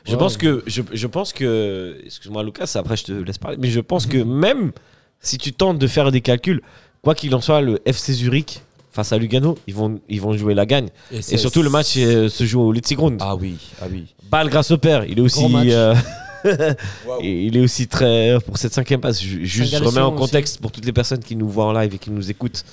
Je 0.07 0.12
Ouais. 0.12 0.18
pense 0.18 0.36
que, 0.36 0.62
je, 0.66 0.82
je 0.92 1.07
pense 1.07 1.32
que, 1.32 1.98
excuse-moi 2.05 2.42
Lucas, 2.42 2.72
après 2.76 2.96
je 2.96 3.05
te 3.05 3.12
laisse 3.12 3.38
parler, 3.38 3.57
mais 3.61 3.68
je 3.68 3.80
pense 3.80 4.07
que 4.07 4.18
même 4.46 4.72
si 5.20 5.38
tu 5.38 5.52
tentes 5.52 5.78
de 5.78 5.86
faire 5.86 6.11
des 6.11 6.20
calculs, 6.20 6.61
quoi 7.05 7.14
qu'il 7.14 7.34
en 7.34 7.40
soit, 7.40 7.61
le 7.61 7.78
FC 7.84 8.12
Zurich 8.12 8.62
face 8.90 9.12
à 9.12 9.18
Lugano, 9.18 9.57
ils 9.66 9.74
vont, 9.74 10.00
ils 10.09 10.20
vont 10.20 10.32
jouer 10.36 10.55
la 10.55 10.66
gagne. 10.66 10.88
Et 11.12 11.36
surtout 11.38 11.62
le 11.62 11.70
match 11.70 11.94
euh, 11.96 12.28
se 12.28 12.44
joue 12.44 12.61
au 12.61 12.72
Letzigrund. 12.72 13.18
ah 13.20 13.34
oui 13.36 13.57
ah 13.82 13.86
oui 13.90 14.07
Balle 14.30 14.48
grâce 14.48 14.70
au 14.70 14.78
père, 14.78 15.05
il 15.05 15.18
est 15.18 15.22
aussi, 15.22 15.44
euh, 15.72 15.94
il 17.20 17.57
est 17.57 17.61
aussi 17.61 17.86
très 17.88 18.38
pour 18.46 18.57
cette 18.59 18.72
cinquième 18.74 19.00
place. 19.00 19.20
Ju- 19.20 19.44
Juste, 19.46 19.76
je 19.76 19.82
remets 19.82 20.00
en 20.00 20.12
contexte 20.12 20.61
pour 20.61 20.70
toutes 20.72 20.84
les 20.84 20.92
personnes 20.92 21.20
qui 21.20 21.36
nous 21.36 21.48
voient 21.48 21.66
en 21.66 21.72
live 21.72 21.94
et 21.94 21.98
qui 21.98 22.11
nous 22.11 22.30
écoutent. 22.30 22.64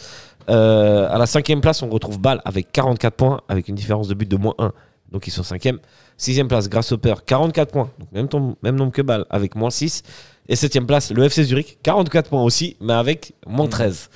Euh, 0.50 1.08
à 1.10 1.18
la 1.18 1.26
cinquième 1.26 1.62
place, 1.62 1.82
on 1.82 1.90
retrouve 1.90 2.20
Bâle 2.20 2.42
avec 2.46 2.72
44 2.72 3.14
points, 3.16 3.42
avec 3.48 3.68
une 3.68 3.76
différence 3.76 4.08
de 4.08 4.14
but 4.14 4.30
de 4.30 4.38
moins 4.38 4.56
1. 4.58 4.72
Donc 5.12 5.28
ils 5.28 5.32
sont 5.32 5.44
cinquième. 5.44 5.80
Sixième 6.18 6.48
place, 6.48 6.70
grâce 6.70 6.92
au 6.92 6.98
père, 6.98 7.24
44 7.26 7.72
points. 7.72 7.90
Donc 8.00 8.12
même, 8.12 8.28
ton- 8.28 8.56
même 8.64 8.76
nombre 8.76 8.92
que 8.92 9.02
Bâle, 9.02 9.26
avec 9.30 9.56
moins 9.56 9.70
6. 9.70 10.04
Et 10.50 10.56
septième 10.56 10.86
place, 10.86 11.12
le 11.12 11.24
FC 11.24 11.44
Zurich, 11.44 11.78
44 11.84 12.30
points 12.30 12.44
aussi, 12.44 12.76
mais 12.82 12.94
avec 12.94 13.34
moins 13.48 13.68
13. 13.68 14.10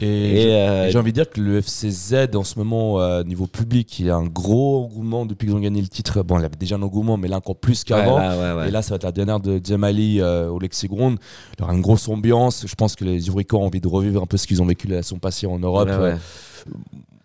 Et, 0.00 0.06
Et, 0.06 0.40
j'ai- 0.42 0.52
euh, 0.54 0.90
j'ai 0.92 0.98
envie 0.98 1.10
de 1.10 1.16
dire 1.22 1.28
que 1.28 1.40
le 1.40 1.60
FCZ 1.60 2.28
en 2.36 2.44
ce 2.44 2.56
moment, 2.56 3.00
euh, 3.00 3.24
niveau 3.24 3.48
public, 3.48 3.98
il 3.98 4.06
y 4.06 4.10
a 4.10 4.14
un 4.14 4.26
gros 4.26 4.84
engouement 4.84 5.26
depuis 5.26 5.48
qu'ils 5.48 5.56
ont 5.56 5.60
gagné 5.60 5.80
le 5.82 5.88
titre. 5.88 6.22
Bon, 6.22 6.38
il 6.38 6.42
y 6.42 6.44
avait 6.44 6.54
déjà 6.56 6.76
un 6.76 6.82
engouement, 6.82 7.16
mais 7.16 7.26
là 7.26 7.38
encore 7.38 7.56
plus 7.56 7.82
qu'avant. 7.82 8.16
Ouais, 8.16 8.28
ouais, 8.28 8.52
ouais. 8.60 8.68
Et 8.68 8.70
là, 8.70 8.80
ça 8.82 8.90
va 8.90 8.96
être 8.96 9.02
la 9.04 9.10
dernière 9.12 9.40
de 9.40 9.60
Djemali 9.62 10.20
euh, 10.20 10.50
au 10.50 10.60
Lexigrund. 10.60 11.18
Il 11.56 11.60
y 11.60 11.64
aura 11.64 11.74
une 11.74 11.80
grosse 11.80 12.06
ambiance. 12.08 12.64
Je 12.64 12.74
pense 12.76 12.94
que 12.94 13.04
les 13.04 13.18
Zurichois 13.18 13.58
ont 13.58 13.64
envie 13.66 13.80
de 13.80 13.88
revivre 13.88 14.22
un 14.22 14.26
peu 14.26 14.36
ce 14.36 14.46
qu'ils 14.46 14.62
ont 14.62 14.66
vécu 14.66 14.86
la 14.86 15.02
saison 15.02 15.18
passée 15.18 15.48
en 15.48 15.58
Europe. 15.58 15.88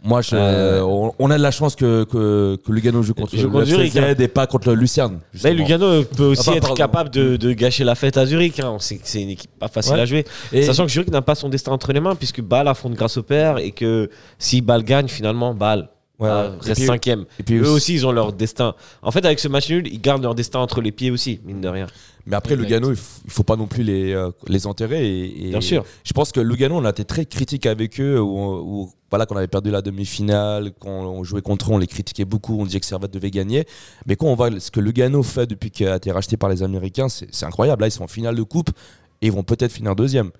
Moi, 0.05 0.21
je- 0.21 0.35
Euh, 0.35 0.81
on, 0.81 1.13
on 1.17 1.31
a 1.31 1.37
de 1.37 1.41
la 1.43 1.51
chance 1.51 1.75
que, 1.77 2.03
que, 2.03 2.57
que 2.65 2.71
Lugano 2.73 3.01
joue 3.01 3.13
contre 3.13 3.35
le 3.37 3.65
Zurich, 3.65 3.93
FCZ 3.95 4.19
et 4.21 4.27
pas 4.27 4.47
contre 4.47 4.73
Lucerne. 4.73 5.19
Mais. 5.43 5.53
Lugano 5.53 6.03
peut 6.03 6.25
aussi 6.25 6.49
être 6.49 6.59
pardon. 6.61 6.75
capable 6.75 7.09
de, 7.09 7.37
de 7.37 7.53
gâcher 7.53 7.83
la 7.85 7.95
fête 7.95 8.17
à 8.17 8.25
Zurich. 8.25 8.59
hein. 8.59 8.71
On 8.75 8.79
sait 8.79 8.97
que 8.97 9.03
c'est 9.05 9.21
une 9.21 9.29
équipe 9.29 9.51
pas 9.57 9.69
facile 9.69 9.93
Ouais. 9.93 10.01
à 10.01 10.05
jouer. 10.05 10.25
Et- 10.51 10.63
Sachant 10.63 10.85
que 10.85 10.91
Zurich 10.91 11.09
n'a 11.09 11.21
pas 11.21 11.35
son 11.35 11.47
destin 11.47 11.71
entre 11.71 11.93
les 11.93 12.01
mains, 12.01 12.15
puisque 12.15 12.41
Bâle 12.41 12.67
affronte 12.67 12.93
grâce 12.95 13.15
au 13.17 13.23
père 13.23 13.57
et 13.59 13.71
que 13.71 14.09
si 14.37 14.61
Bâle 14.61 14.83
gagne, 14.83 15.07
finalement, 15.07 15.53
Bâle 15.53 15.87
Ouais. 16.19 16.29
Et 16.29 16.67
reste 16.67 16.85
cinquième. 16.85 17.25
et 17.39 17.43
puis 17.43 17.55
Eux 17.57 17.69
aussi- 17.69 17.95
ils 17.95 18.05
ont 18.05 18.11
leur 18.11 18.33
destin. 18.33 18.75
En 19.01 19.11
fait, 19.11 19.25
avec 19.25 19.39
ce 19.39 19.47
match 19.47 19.69
nul, 19.69 19.87
ils 19.87 19.99
gardent 19.99 20.21
leur 20.23 20.35
destin 20.35 20.59
entre 20.59 20.79
les 20.79 20.91
pieds 20.91 21.09
aussi, 21.11 21.39
mine 21.43 21.59
de 21.59 21.67
rien. 21.67 21.87
Mais 22.25 22.35
après, 22.35 22.53
Exact. 22.53 22.65
Lugano, 22.69 22.91
il 22.91 22.95
faut, 22.95 23.21
il 23.25 23.31
faut 23.31 23.43
pas 23.43 23.55
non 23.57 23.67
plus 23.67 23.83
les, 23.83 24.13
euh, 24.13 24.29
les 24.47 24.65
enterrer. 24.67 25.05
Et, 25.05 25.47
et 25.47 25.49
Bien 25.49 25.59
sûr. 25.59 25.83
Je 26.05 26.13
pense 26.13 26.31
que 26.31 26.39
Lugano, 26.39 26.75
on 26.77 26.85
a 26.85 26.91
été 26.91 27.03
très 27.03 27.25
critique 27.25 27.65
avec 27.65 27.99
eux, 27.99 28.17
où, 28.21 28.89
voilà, 29.09 29.25
qu'on 29.25 29.35
avait 29.35 29.47
perdu 29.47 29.71
la 29.71 29.81
demi-finale, 29.81 30.71
quand 30.79 30.89
on 30.89 31.23
jouait 31.23 31.41
contre 31.41 31.71
eux, 31.71 31.73
on 31.73 31.77
les 31.79 31.87
critiquait 31.87 32.25
beaucoup, 32.25 32.57
on 32.61 32.65
disait 32.65 32.79
que 32.79 32.85
Servette 32.85 33.11
devait 33.11 33.31
gagner. 33.31 33.65
Mais 34.05 34.15
quand 34.15 34.27
on 34.27 34.35
voit 34.35 34.57
ce 34.59 34.71
que 34.71 34.79
Lugano 34.79 35.21
fait 35.23 35.47
depuis 35.47 35.71
qu'il 35.71 35.87
a 35.87 35.95
été 35.97 36.11
racheté 36.11 36.37
par 36.37 36.47
les 36.49 36.63
Américains, 36.63 37.09
c'est 37.09 37.27
c'est 37.31 37.45
incroyable. 37.45 37.81
Là, 37.81 37.87
ils 37.87 37.91
sont 37.91 38.03
en 38.03 38.07
finale 38.07 38.35
de 38.35 38.43
coupe 38.43 38.69
et 39.21 39.27
ils 39.27 39.31
vont 39.33 39.43
peut-être 39.43 39.71
finir 39.71 39.95
deuxième. 39.95 40.31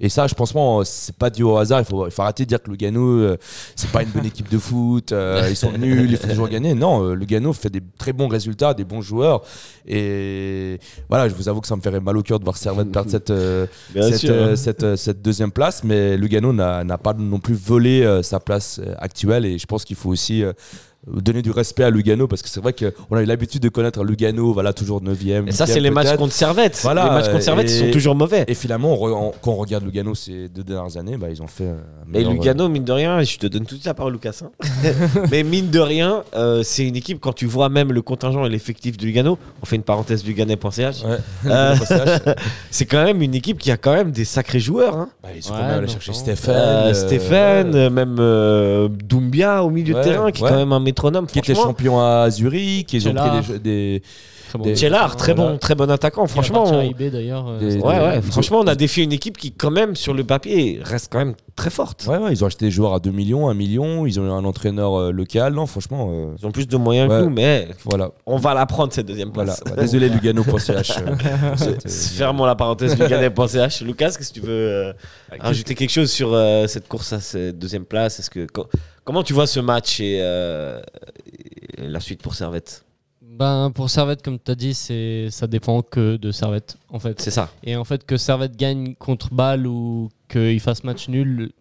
Et 0.00 0.08
ça, 0.08 0.28
je 0.28 0.34
pense 0.34 0.52
pas, 0.52 0.80
c'est 0.84 1.16
pas 1.16 1.28
dû 1.28 1.42
au 1.42 1.56
hasard. 1.56 1.80
Il 1.80 1.84
faut, 1.84 2.06
il 2.06 2.12
faut 2.12 2.22
arrêter 2.22 2.44
de 2.44 2.48
dire 2.48 2.62
que 2.62 2.70
Lugano, 2.70 3.00
euh, 3.18 3.36
c'est 3.74 3.90
pas 3.90 4.04
une 4.04 4.10
bonne 4.10 4.26
équipe 4.26 4.48
de 4.48 4.58
foot. 4.58 5.10
euh, 5.10 5.46
ils 5.50 5.56
sont 5.56 5.72
nuls, 5.72 6.08
il 6.10 6.16
faut 6.16 6.28
toujours 6.28 6.48
gagner. 6.48 6.72
Non, 6.74 7.02
euh, 7.04 7.14
Lugano 7.14 7.52
fait 7.52 7.68
des 7.70 7.82
très 7.98 8.12
bons 8.12 8.28
résultats, 8.28 8.74
des 8.74 8.84
bons 8.84 9.02
joueurs. 9.02 9.42
Et 9.86 10.78
voilà, 11.08 11.28
je 11.28 11.34
vous 11.34 11.48
avoue 11.48 11.60
que 11.60 11.66
ça 11.66 11.74
me 11.74 11.80
ferait 11.80 11.98
mal 12.00 12.16
au 12.16 12.22
cœur 12.22 12.38
de 12.38 12.44
voir 12.44 12.56
Servette 12.56 12.92
perdre 12.92 13.10
cette, 13.10 13.30
euh, 13.30 13.66
Bien 13.92 14.02
cette, 14.02 14.18
sûr. 14.20 14.56
cette, 14.56 14.94
cette 14.96 15.20
deuxième 15.20 15.50
place. 15.50 15.82
Mais 15.82 16.16
Lugano 16.16 16.52
n'a 16.52 16.98
pas 16.98 17.14
non 17.14 17.40
plus 17.40 17.54
volé 17.54 18.20
sa 18.22 18.38
place 18.38 18.80
actuelle. 18.98 19.46
Et 19.46 19.58
je 19.58 19.66
pense 19.66 19.84
qu'il 19.84 19.96
faut 19.96 20.10
aussi 20.10 20.44
donner 21.06 21.42
du 21.42 21.50
respect 21.50 21.84
à 21.84 21.90
Lugano 21.90 22.26
parce 22.26 22.42
que 22.42 22.48
c'est 22.48 22.60
vrai 22.60 22.72
qu'on 22.74 23.16
a 23.16 23.22
eu 23.22 23.24
l'habitude 23.24 23.62
de 23.62 23.68
connaître 23.68 24.02
Lugano, 24.04 24.52
voilà, 24.52 24.72
toujours 24.72 25.00
9e. 25.02 25.48
Et 25.48 25.52
ça, 25.52 25.66
c'est 25.66 25.80
les 25.80 25.90
matchs 25.90 26.16
contre 26.16 26.32
Servette. 26.34 26.78
Voilà, 26.82 27.04
les 27.04 27.10
matchs 27.10 27.28
contre 27.30 27.42
Servette, 27.44 27.70
et- 27.70 27.72
ils 27.72 27.86
sont 27.86 27.90
toujours 27.92 28.14
mauvais. 28.14 28.44
Et 28.48 28.54
finalement, 28.54 28.92
on 28.92 28.96
re- 28.96 29.12
on- 29.12 29.32
quand 29.40 29.52
on 29.52 29.56
regarde 29.56 29.84
Lugano 29.84 30.14
ces 30.14 30.48
deux 30.48 30.64
dernières 30.64 30.96
années, 30.96 31.16
bah, 31.16 31.28
ils 31.30 31.40
ont 31.40 31.46
fait. 31.46 31.64
euh, 31.64 31.76
Mais 32.06 32.24
Lugano, 32.24 32.68
mine 32.68 32.84
de 32.84 32.92
rien, 32.92 33.22
je 33.22 33.38
te 33.38 33.46
donne 33.46 33.62
tout 33.62 33.74
de 33.76 33.80
suite 33.80 33.86
la 33.86 33.94
parole, 33.94 34.12
Lucas. 34.14 34.42
hein. 34.44 34.50
Mais 35.30 35.44
mine 35.44 35.70
de 35.70 35.78
rien, 35.78 36.24
euh, 36.34 36.62
c'est 36.64 36.86
une 36.86 36.96
équipe, 36.96 37.20
quand 37.20 37.32
tu 37.32 37.46
vois 37.46 37.68
même 37.68 37.92
le 37.92 38.02
contingent 38.02 38.44
et 38.44 38.48
l'effectif 38.48 38.96
de 38.96 39.04
Lugano, 39.06 39.38
on 39.62 39.66
fait 39.66 39.76
une 39.76 39.82
parenthèse 39.82 40.24
luganais.ch, 40.26 41.04
Ouais. 41.04 41.16
Euh, 41.46 41.74
Bah, 41.88 42.34
c'est 42.70 42.86
quand 42.86 43.04
même 43.04 43.22
une 43.22 43.34
équipe 43.34 43.58
qui 43.58 43.70
a 43.70 43.76
quand 43.76 43.94
même 43.94 44.10
des 44.10 44.24
sacrés 44.24 44.60
joueurs. 44.60 44.96
hein. 44.96 45.08
ils 45.34 45.42
sont 45.42 45.52
Ouais, 45.54 45.60
quand 45.60 45.66
même 45.66 45.78
allés 45.78 45.88
chercher. 45.88 46.12
Stéphane. 46.12 46.54
Euh, 46.56 46.90
euh, 46.90 46.94
Stéphane, 46.94 47.74
euh, 47.74 47.90
même 47.90 48.16
euh, 48.18 48.88
Doumbia 48.88 49.62
au 49.62 49.70
milieu 49.70 49.94
Ouais, 49.94 50.00
de 50.00 50.04
terrain, 50.08 50.30
qui 50.32 50.42
est 50.44 50.48
quand 50.48 50.56
même 50.56 50.72
un 50.72 50.80
métronome. 50.88 51.26
Qui 51.26 51.40
franchement. 51.40 51.64
champions 51.64 52.00
à 52.00 52.30
Zurich, 52.30 52.92
ils 52.92 53.08
ont 53.08 53.14
pris 53.14 53.58
des, 53.60 54.02
Très 54.48 54.58
bon. 54.58 54.64
Très 54.74 55.34
Voilà. 55.34 55.52
bon, 55.52 55.58
très 55.58 55.74
bon 55.74 55.90
attaquant. 55.90 56.26
Franchement, 56.26 56.64
Franchement, 56.66 56.80
on- 56.84 56.90
IB 56.90 57.10
d'ailleurs. 57.10 57.48
euh, 57.48 57.58
Des- 57.58 57.70
c'est- 57.72 57.78
ouais, 57.82 57.94
des- 57.98 58.00
ouais, 58.04 58.14
ils 58.14 58.18
ont- 58.18 58.22
franchement, 58.32 58.58
on 58.60 58.66
a 58.66 58.74
défié 58.74 59.04
une 59.04 59.12
équipe 59.12 59.36
qui, 59.36 59.52
quand 59.52 59.70
même, 59.70 59.94
sur 59.96 60.14
le 60.14 60.24
papier, 60.24 60.80
reste 60.82 61.08
quand 61.12 61.18
même 61.18 61.34
très 61.56 61.70
forte. 61.70 62.06
Ouais, 62.08 62.16
ouais, 62.18 62.32
ils 62.32 62.42
ont 62.44 62.46
acheté 62.46 62.64
des 62.66 62.70
joueurs 62.70 62.94
à 62.94 63.00
2 63.00 63.10
millions, 63.10 63.48
1 63.48 63.54
million, 63.54 64.06
ils 64.06 64.18
ont 64.20 64.26
eu 64.26 64.30
un 64.30 64.44
entraîneur 64.44 64.94
euh, 64.98 65.10
local. 65.12 65.54
Non, 65.54 65.66
franchement, 65.66 66.08
euh, 66.12 66.34
Ils 66.38 66.46
ont 66.46 66.50
plus 66.52 66.66
de 66.68 66.76
moyens 66.76 67.10
Ouais. 67.10 67.18
que 67.20 67.24
nous, 67.24 67.30
mais 67.30 67.68
voilà. 67.84 68.10
on 68.26 68.36
va 68.38 68.54
la 68.54 68.64
prendre 68.66 68.92
cette 68.92 69.06
deuxième 69.06 69.30
voilà. 69.34 69.54
place. 69.54 69.76
Désolé, 69.76 70.08
Lugano.ch. 70.08 70.92
Fermons 72.16 72.44
la 72.46 72.54
parenthèse 72.54 72.98
luganais.ch. 72.98 73.82
Lucas, 73.82 74.08
est-ce 74.08 74.18
que 74.18 74.34
tu 74.34 74.40
veux 74.40 74.48
euh, 74.50 74.92
rajouter 75.40 75.74
quelque 75.74 75.90
chose 75.90 76.10
sur 76.10 76.32
euh, 76.32 76.66
cette 76.66 76.88
course 76.88 77.12
à 77.12 77.20
cette 77.20 77.58
deuxième 77.58 77.84
place? 77.84 78.18
Est-ce 78.20 78.30
que 78.30 78.46
co- 78.46 78.68
comment 79.04 79.22
tu 79.22 79.32
vois 79.32 79.46
ce 79.46 79.60
match 79.60 80.00
et, 80.00 80.18
euh, 80.20 80.80
et 81.76 81.86
la 81.88 82.00
suite 82.00 82.22
pour 82.22 82.34
Servette? 82.34 82.84
Ben, 83.38 83.70
pour 83.72 83.88
Servette, 83.88 84.20
comme 84.22 84.40
tu 84.40 84.50
as 84.50 84.56
dit, 84.56 84.74
c'est 84.74 85.28
ça 85.30 85.46
dépend 85.46 85.82
que 85.82 86.16
de 86.16 86.32
Servette, 86.32 86.76
en 86.88 86.98
fait. 86.98 87.20
C'est 87.20 87.30
ça. 87.30 87.48
Et 87.62 87.76
en 87.76 87.84
fait, 87.84 88.04
que 88.04 88.16
Servette 88.16 88.56
gagne 88.56 88.96
contre 88.96 89.32
Bâle 89.32 89.64
ou 89.68 90.08
qu'il 90.28 90.58
fasse 90.58 90.82
match 90.82 91.08
nul, 91.08 91.52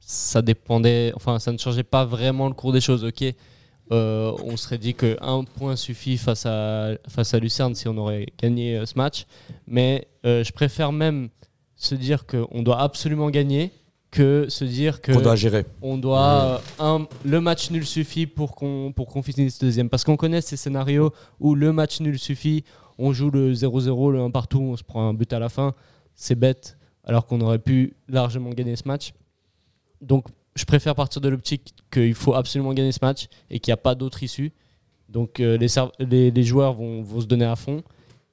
ça 0.00 0.40
dépendait. 0.40 1.12
Enfin, 1.14 1.38
ça 1.38 1.52
ne 1.52 1.58
changeait 1.58 1.82
pas 1.82 2.06
vraiment 2.06 2.48
le 2.48 2.54
cours 2.54 2.72
des 2.72 2.80
choses. 2.80 3.04
Ok, 3.04 3.22
Euh, 3.92 4.32
on 4.42 4.56
serait 4.56 4.78
dit 4.78 4.94
qu'un 4.94 5.44
point 5.44 5.76
suffit 5.76 6.16
face 6.16 6.44
à, 6.44 6.94
face 7.08 7.34
à 7.34 7.38
Lucerne 7.38 7.72
si 7.76 7.86
on 7.86 7.96
aurait 7.98 8.26
gagné 8.36 8.78
euh, 8.78 8.84
ce 8.86 8.98
match. 8.98 9.26
Mais 9.68 10.08
euh, 10.24 10.42
je 10.42 10.52
préfère 10.52 10.90
même 10.90 11.28
se 11.76 11.94
dire 11.94 12.26
qu'on 12.26 12.62
doit 12.62 12.80
absolument 12.80 13.30
gagner 13.30 13.70
que 14.16 14.46
se 14.48 14.64
dire 14.64 15.00
que 15.00 15.12
Qu'on 15.12 15.20
doit 15.20 15.36
gérer. 15.36 15.64
on 15.82 15.98
doit 15.98 16.60
euh, 16.80 16.84
un, 16.98 17.06
le 17.24 17.40
match 17.40 17.70
nul 17.70 17.84
suffit 17.86 18.26
pour 18.26 18.54
qu'on 18.54 18.92
pour 18.94 19.06
qu'on 19.08 19.22
finisse 19.22 19.58
deuxième 19.58 19.88
parce 19.88 20.04
qu'on 20.04 20.16
connaît 20.16 20.40
ces 20.40 20.56
scénarios 20.56 21.10
où 21.40 21.54
le 21.54 21.72
match 21.72 22.00
nul 22.00 22.18
suffit 22.18 22.64
on 22.98 23.12
joue 23.12 23.30
le 23.30 23.52
0-0 23.52 24.12
le 24.12 24.20
1 24.20 24.30
partout 24.30 24.60
on 24.60 24.76
se 24.76 24.82
prend 24.84 25.08
un 25.08 25.14
but 25.14 25.32
à 25.32 25.38
la 25.38 25.48
fin 25.48 25.74
c'est 26.14 26.34
bête 26.34 26.76
alors 27.04 27.26
qu'on 27.26 27.40
aurait 27.40 27.58
pu 27.58 27.94
largement 28.08 28.50
gagner 28.50 28.76
ce 28.76 28.86
match 28.88 29.12
donc 30.00 30.26
je 30.54 30.64
préfère 30.64 30.94
partir 30.94 31.20
de 31.20 31.28
l'optique 31.28 31.74
qu'il 31.92 32.14
faut 32.14 32.34
absolument 32.34 32.72
gagner 32.72 32.92
ce 32.92 32.98
match 33.02 33.26
et 33.50 33.60
qu'il 33.60 33.70
n'y 33.70 33.74
a 33.74 33.78
pas 33.78 33.94
d'autre 33.94 34.22
issue. 34.22 34.52
Donc 35.10 35.38
euh, 35.38 35.58
les, 35.58 35.66
les, 36.00 36.30
les 36.30 36.42
joueurs 36.42 36.72
vont, 36.72 37.02
vont 37.02 37.20
se 37.20 37.26
donner 37.26 37.44
à 37.44 37.56
fond. 37.56 37.82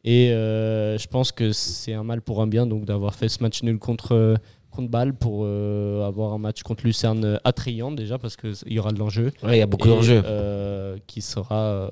Et 0.06 0.32
euh, 0.32 0.98
je 0.98 1.08
pense 1.08 1.32
que 1.34 1.52
c'est 1.52 1.94
un 1.94 2.04
mal 2.04 2.22
pour 2.22 2.42
un 2.42 2.48
bien 2.48 2.66
donc 2.66 2.86
d'avoir 2.86 3.14
fait 3.16 3.28
ce 3.30 3.44
match 3.44 3.62
nul 3.64 3.78
contre, 3.78 4.38
contre 4.74 4.90
Bâle 4.90 5.14
pour 5.14 5.44
euh, 5.46 6.06
avoir 6.08 6.34
un 6.34 6.38
match 6.38 6.62
contre 6.64 6.84
Lucerne 6.86 7.24
euh, 7.24 7.38
attrayant 7.46 7.92
déjà 7.92 8.18
parce 8.18 8.36
qu'il 8.36 8.54
y 8.68 8.80
aura 8.80 8.92
de 8.92 9.00
l'enjeu. 9.00 9.32
Ouais, 9.44 9.56
il 9.56 9.60
y 9.60 9.62
a 9.62 9.66
beaucoup 9.68 9.88
d'enjeux. 9.88 10.22
euh, 10.26 10.98
qui 11.08 11.22
sera 11.22 11.90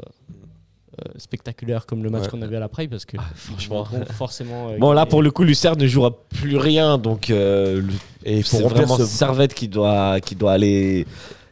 spectaculaire 1.18 1.86
comme 1.86 2.04
le 2.04 2.10
match 2.10 2.24
Ouais. 2.24 2.30
qu'on 2.30 2.42
avait 2.42 2.58
à 2.58 2.60
la 2.60 2.70
Praille 2.70 2.88
parce 2.88 3.06
que 3.06 3.18
Ah, 3.20 3.24
franchement. 3.34 3.88
forcément. 4.14 4.70
euh, 4.70 4.78
Bon, 4.78 4.92
là, 4.92 5.06
pour 5.06 5.22
le 5.24 5.32
coup, 5.32 5.44
Lucerne 5.44 5.80
ne 5.80 5.88
jouera 5.88 6.12
plus 6.30 6.58
rien. 6.58 6.98
Donc, 6.98 7.30
euh, 7.30 7.82
Et 8.24 8.44
c'est 8.44 8.62
vraiment 8.62 8.98
ce- 8.98 9.06
Servette 9.06 9.54
qui 9.54 9.68
doit, 9.68 10.20
qui 10.20 10.36
doit 10.36 10.52
aller. 10.54 11.08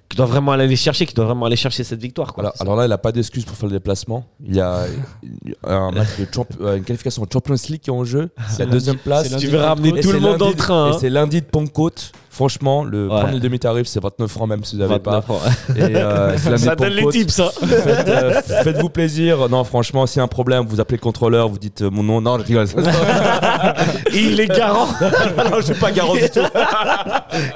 Qui 0.10 0.18
doit 0.18 0.26
vraiment 0.26 0.54
aller 0.54 0.68
les 0.68 0.76
chercher, 0.76 1.06
qui 1.06 1.14
doit 1.14 1.26
vraiment 1.26 1.46
aller 1.46 1.56
chercher 1.56 1.84
cette 1.84 2.02
victoire. 2.02 2.34
Quoi. 2.34 2.44
Alors, 2.44 2.54
alors 2.60 2.76
là, 2.78 2.86
il 2.86 2.90
n'a 2.90 2.98
pas 2.98 3.12
d'excuse 3.12 3.46
pour 3.46 3.56
faire 3.56 3.68
le 3.70 3.74
déplacement. 3.76 4.26
Il 4.44 4.56
y 4.56 4.60
a 4.60 4.86
un 5.64 5.92
match 5.92 6.08
de 6.20 6.26
champ- 6.34 6.48
euh, 6.62 6.78
une 6.78 6.84
qualification 6.84 7.24
de 7.24 7.32
Champions 7.32 7.56
League 7.70 7.82
qui 7.82 7.90
est 7.92 7.94
en 7.94 8.04
jeu. 8.04 8.30
C'est 8.50 8.66
la 8.66 8.72
deuxième 8.72 8.98
place. 8.98 9.36
tu 9.38 9.48
veux 9.48 9.60
ramener 9.60 10.00
tout 10.02 10.12
le 10.12 10.20
monde 10.20 10.38
dans 10.38 10.46
le 10.48 10.52
lundi- 10.52 10.58
train. 10.58 10.88
Et 10.88 10.96
hein. 10.96 10.98
c'est 11.00 11.10
lundi 11.12 11.42
de 11.42 11.46
Pentecôte. 11.46 12.12
Franchement, 12.40 12.86
le 12.86 13.10
Ouais. 13.10 13.20
premier 13.20 13.40
demi-tarif, 13.42 13.86
c'est 13.86 14.02
29 14.02 14.32
francs 14.32 14.48
même 14.48 14.64
si 14.64 14.78
vous 14.78 14.82
n'avez 14.82 14.94
29 15.04 15.26
pas. 15.28 15.36
Et 15.76 15.82
euh, 15.98 16.38
Ça 16.58 16.74
donne 16.74 16.94
les 16.94 17.06
tips. 17.10 17.38
hein. 17.42 17.50
Faites, 17.68 18.08
euh, 18.08 18.42
Faites-vous 18.64 18.88
plaisir. 18.88 19.50
Non, 19.50 19.66
franchement, 19.66 20.08
s'il 20.08 20.20
y 20.20 20.22
a 20.22 20.24
un 20.24 20.28
problème, 20.30 20.64
vous 20.66 20.80
appelez 20.80 20.96
le 20.96 21.02
contrôleur, 21.02 21.50
vous 21.50 21.58
dites 21.60 21.82
euh, 21.82 21.90
mon 21.92 22.02
nom. 22.02 22.22
Non, 22.22 22.40
je 22.40 22.46
rigole. 22.46 22.68
Il 24.14 24.40
est 24.40 24.48
garant. 24.48 24.88
non, 25.02 25.58
je 25.58 25.62
suis 25.66 25.74
pas 25.76 25.92
garant 25.92 26.14
du 26.14 26.30
tout. 26.30 26.40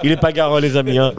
Il 0.04 0.12
est 0.12 0.18
pas 0.18 0.34
garant, 0.34 0.60
les 0.60 0.76
amis. 0.76 0.98
hein. 0.98 1.14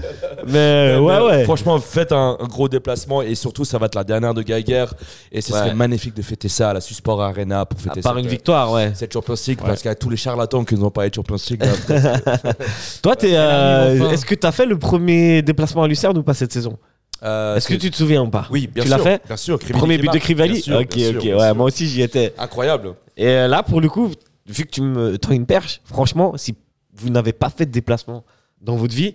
Mais 0.47 0.97
ouais, 0.99 1.19
Mais, 1.21 1.25
ouais. 1.27 1.45
Franchement, 1.45 1.79
faites 1.79 2.12
un, 2.12 2.37
un 2.39 2.47
gros 2.47 2.69
déplacement 2.69 3.23
et 3.23 3.35
surtout, 3.35 3.65
ça 3.65 3.79
va 3.79 3.87
être 3.87 3.95
la 3.95 4.05
dernière 4.05 4.35
de 4.35 4.43
Geiger. 4.43 4.85
Et 5.33 5.41
ce 5.41 5.53
Ouais. 5.55 5.59
serait 5.61 5.75
magnifique 5.75 6.15
de 6.15 6.23
fêter 6.23 6.49
ça 6.51 6.71
à 6.71 6.75
la 6.75 6.81
Susport 6.83 7.23
Arena 7.23 7.65
pour 7.65 7.81
fêter 7.81 8.03
part 8.03 8.12
cette, 8.12 8.21
une 8.21 8.27
euh, 8.27 8.31
victoire, 8.31 8.73
ouais. 8.73 8.93
cette 8.95 9.12
Champions 9.12 9.35
League 9.47 9.61
parce 9.65 9.81
qu'il 9.81 9.89
y 9.89 9.93
a 9.93 9.95
tous 9.95 10.11
les 10.11 10.17
charlatans 10.19 10.65
qui 10.65 10.75
nous 10.75 10.85
ont 10.85 10.91
parlé 10.91 11.09
de 11.11 11.15
Champions 11.15 11.37
League. 11.49 11.62
là, 11.65 11.73
peut-être. 11.87 12.57
Toi, 13.03 13.17
t'es, 13.17 13.35
euh, 13.55 13.96
enfin. 14.00 14.11
est-ce 14.12 14.24
que 14.26 14.34
tu 14.34 14.46
as 14.46 14.52
fait 14.52 14.66
le 14.66 14.78
premier 14.78 15.42
déplacement 15.42 15.82
à 15.82 15.88
Lucerne 15.88 16.16
ou 16.18 16.22
pas 16.22 16.34
cette 16.34 16.52
saison 16.52 16.78
Euh, 17.22 17.57
Est-ce 17.57 17.68
que 17.68 17.74
tu 17.74 17.90
te 17.90 17.96
souviens 17.96 18.22
ou 18.22 18.28
pas 18.30 18.46
Oui, 18.50 18.66
bien 18.66 18.82
tu 18.84 18.88
sûr. 18.88 18.98
l'as 18.98 19.02
fait 19.02 19.22
Bien 19.26 19.36
sûr. 19.36 19.59
Krivali 19.59 19.78
Premier 19.78 19.98
but 19.98 20.12
de 20.12 20.18
sûr, 20.61 20.76
Ok, 20.78 20.94
bien 20.96 21.09
sûr, 21.11 21.16
ok. 21.18 21.22
bien 21.22 21.36
Ouais, 21.36 21.46
sûr. 21.46 21.55
moi 21.55 21.66
aussi 21.66 21.86
j'y 21.88 22.02
étais. 22.02 22.34
Incroyable. 22.38 22.94
Et 23.16 23.26
euh, 23.28 23.48
là, 23.48 23.62
pour 23.62 23.80
le 23.80 23.88
coup, 23.88 24.11
vu 24.46 24.64
que 24.64 24.70
tu 24.70 24.82
me 24.82 25.16
tends 25.18 25.32
une 25.32 25.46
perche, 25.46 25.80
franchement, 25.84 26.32
si 26.36 26.55
vous 26.96 27.09
n'avez 27.11 27.32
pas 27.32 27.50
fait 27.50 27.66
de 27.66 27.70
déplacement 27.72 28.24
dans 28.61 28.76
votre 28.76 28.94
vie, 28.94 29.14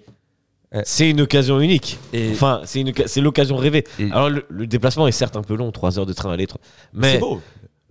Ouais. 0.71 0.83
c'est 0.85 1.09
une 1.09 1.21
occasion 1.21 1.59
unique. 1.59 1.97
Et 2.13 2.29
Enfin, 2.31 2.61
c'est 2.63 2.81
une, 2.81 2.93
c'est 3.07 3.21
l'occasion 3.21 3.55
rêvée. 3.57 3.85
Et- 3.97 4.11
Alors, 4.11 4.29
le, 4.29 4.45
le 4.49 4.67
déplacement 4.67 5.07
est 5.07 5.11
certes 5.11 5.35
un 5.35 5.41
peu 5.41 5.55
long, 5.55 5.71
3 5.71 5.97
heures 5.97 6.05
de 6.05 6.13
train 6.13 6.31
aller, 6.31 6.45
trois- 6.45 6.61
c'est 6.93 6.99
mais 6.99 7.17
beau. 7.17 7.41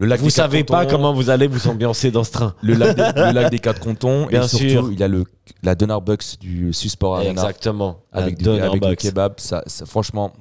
Le 0.01 0.07
lac 0.07 0.21
vous 0.21 0.31
savez 0.31 0.63
pas 0.63 0.87
comment 0.87 1.13
vous 1.13 1.29
allez 1.29 1.49
vous 1.49 1.67
ambiancer 1.69 2.13
dans 2.13 2.23
ce 2.23 2.31
train. 2.31 2.55
Le 2.63 2.75
lac, 2.75 2.97
des, 2.97 3.03
le 3.21 3.33
lac 3.33 3.51
des 3.51 3.59
quatre 3.59 3.81
cantons. 3.85 4.27
Bien 4.27 4.45
et 4.45 4.49
surtout, 4.49 4.69
sûr. 4.69 4.93
il 4.93 5.01
y 5.01 5.03
a 5.03 5.09
le, 5.09 5.25
la 5.65 5.75
Donner 5.75 5.99
Box 6.01 6.39
du 6.39 6.73
Susport 6.73 7.17
Arena. 7.17 7.31
Exactement. 7.33 7.99
Avec, 8.13 8.39
du, 8.39 8.49
avec 8.49 8.85
le 8.85 8.95
kebab. 8.95 9.35
Ça, 9.39 9.65
ça- 9.67 9.87
franchement, 9.87 10.33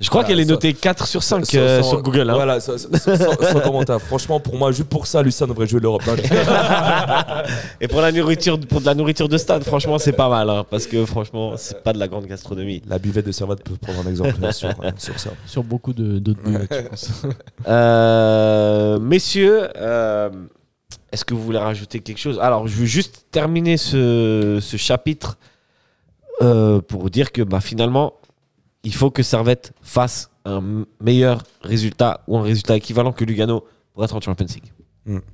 Je 0.00 0.08
crois 0.10 0.22
Voilà, 0.22 0.28
qu'elle 0.34 0.40
est 0.40 0.46
ça- 0.46 0.50
notée 0.52 0.74
4 0.74 1.06
sur 1.06 1.22
5 1.22 1.46
sans- 1.46 1.56
euh, 1.56 1.80
sans- 1.82 1.88
sur 1.90 2.02
Google. 2.02 2.28
hein. 2.28 2.34
Voilà, 2.34 2.60
sans, 2.60 2.76
sans- 2.76 2.98
sans- 2.98 3.16
sans 3.52 3.60
commentaire. 3.60 4.00
Franchement, 4.00 4.40
pour 4.40 4.56
moi, 4.56 4.72
juste 4.72 4.88
pour 4.88 5.06
ça, 5.06 5.22
Lucien 5.22 5.46
devrait 5.46 5.66
jouer 5.66 5.80
l'Europe. 5.80 6.02
Et 7.80 7.88
pour 7.88 8.00
la 8.00 8.10
nourriture, 8.12 8.58
pour 8.60 8.80
de 8.80 8.86
la 8.86 8.94
nourriture 8.94 9.28
de 9.28 9.38
stade, 9.38 9.62
franchement, 9.64 9.98
c'est 9.98 10.12
pas 10.12 10.28
mal, 10.28 10.50
hein, 10.50 10.64
parce 10.68 10.86
que 10.86 11.04
franchement, 11.06 11.52
c'est 11.56 11.82
pas 11.82 11.92
de 11.92 11.98
la 11.98 12.08
grande 12.08 12.26
gastronomie. 12.26 12.82
La 12.88 12.98
buvette 12.98 13.26
de 13.26 13.32
Servette 13.32 13.62
peut 13.62 13.76
prendre 13.80 14.00
un 14.06 14.10
exemple 14.10 14.34
sur, 14.52 14.68
euh, 14.68 14.90
sur 14.98 15.18
ça. 15.18 15.30
Sur 15.46 15.62
beaucoup 15.62 15.92
de- 15.92 16.18
d'autres 16.18 16.42
buvettes, 16.42 16.74
je 16.74 16.88
pense. 16.88 17.10
Euh, 17.68 18.98
messieurs, 18.98 19.68
euh, 19.76 20.28
est-ce 21.12 21.24
que 21.24 21.34
vous 21.34 21.42
voulez 21.42 21.58
rajouter 21.58 22.00
quelque 22.00 22.18
chose? 22.18 22.38
Alors, 22.40 22.66
je 22.68 22.74
veux 22.76 22.84
juste 22.86 23.26
terminer 23.30 23.76
ce, 23.76 24.58
ce 24.60 24.76
chapitre 24.76 25.38
euh, 26.42 26.80
pour 26.80 27.08
dire 27.10 27.32
que 27.32 27.42
bah, 27.42 27.60
finalement, 27.60 28.14
il 28.84 28.94
faut 28.94 29.10
que 29.10 29.22
Servette 29.22 29.72
fasse 29.82 30.30
un 30.44 30.84
meilleur 31.00 31.42
résultat 31.62 32.20
ou 32.28 32.36
un 32.38 32.42
résultat 32.42 32.76
équivalent 32.76 33.12
que 33.12 33.24
Lugano 33.24 33.64
pour 33.94 34.04
être 34.04 34.14
en 34.14 34.20
Champions 34.20 34.46
League. 34.46 34.72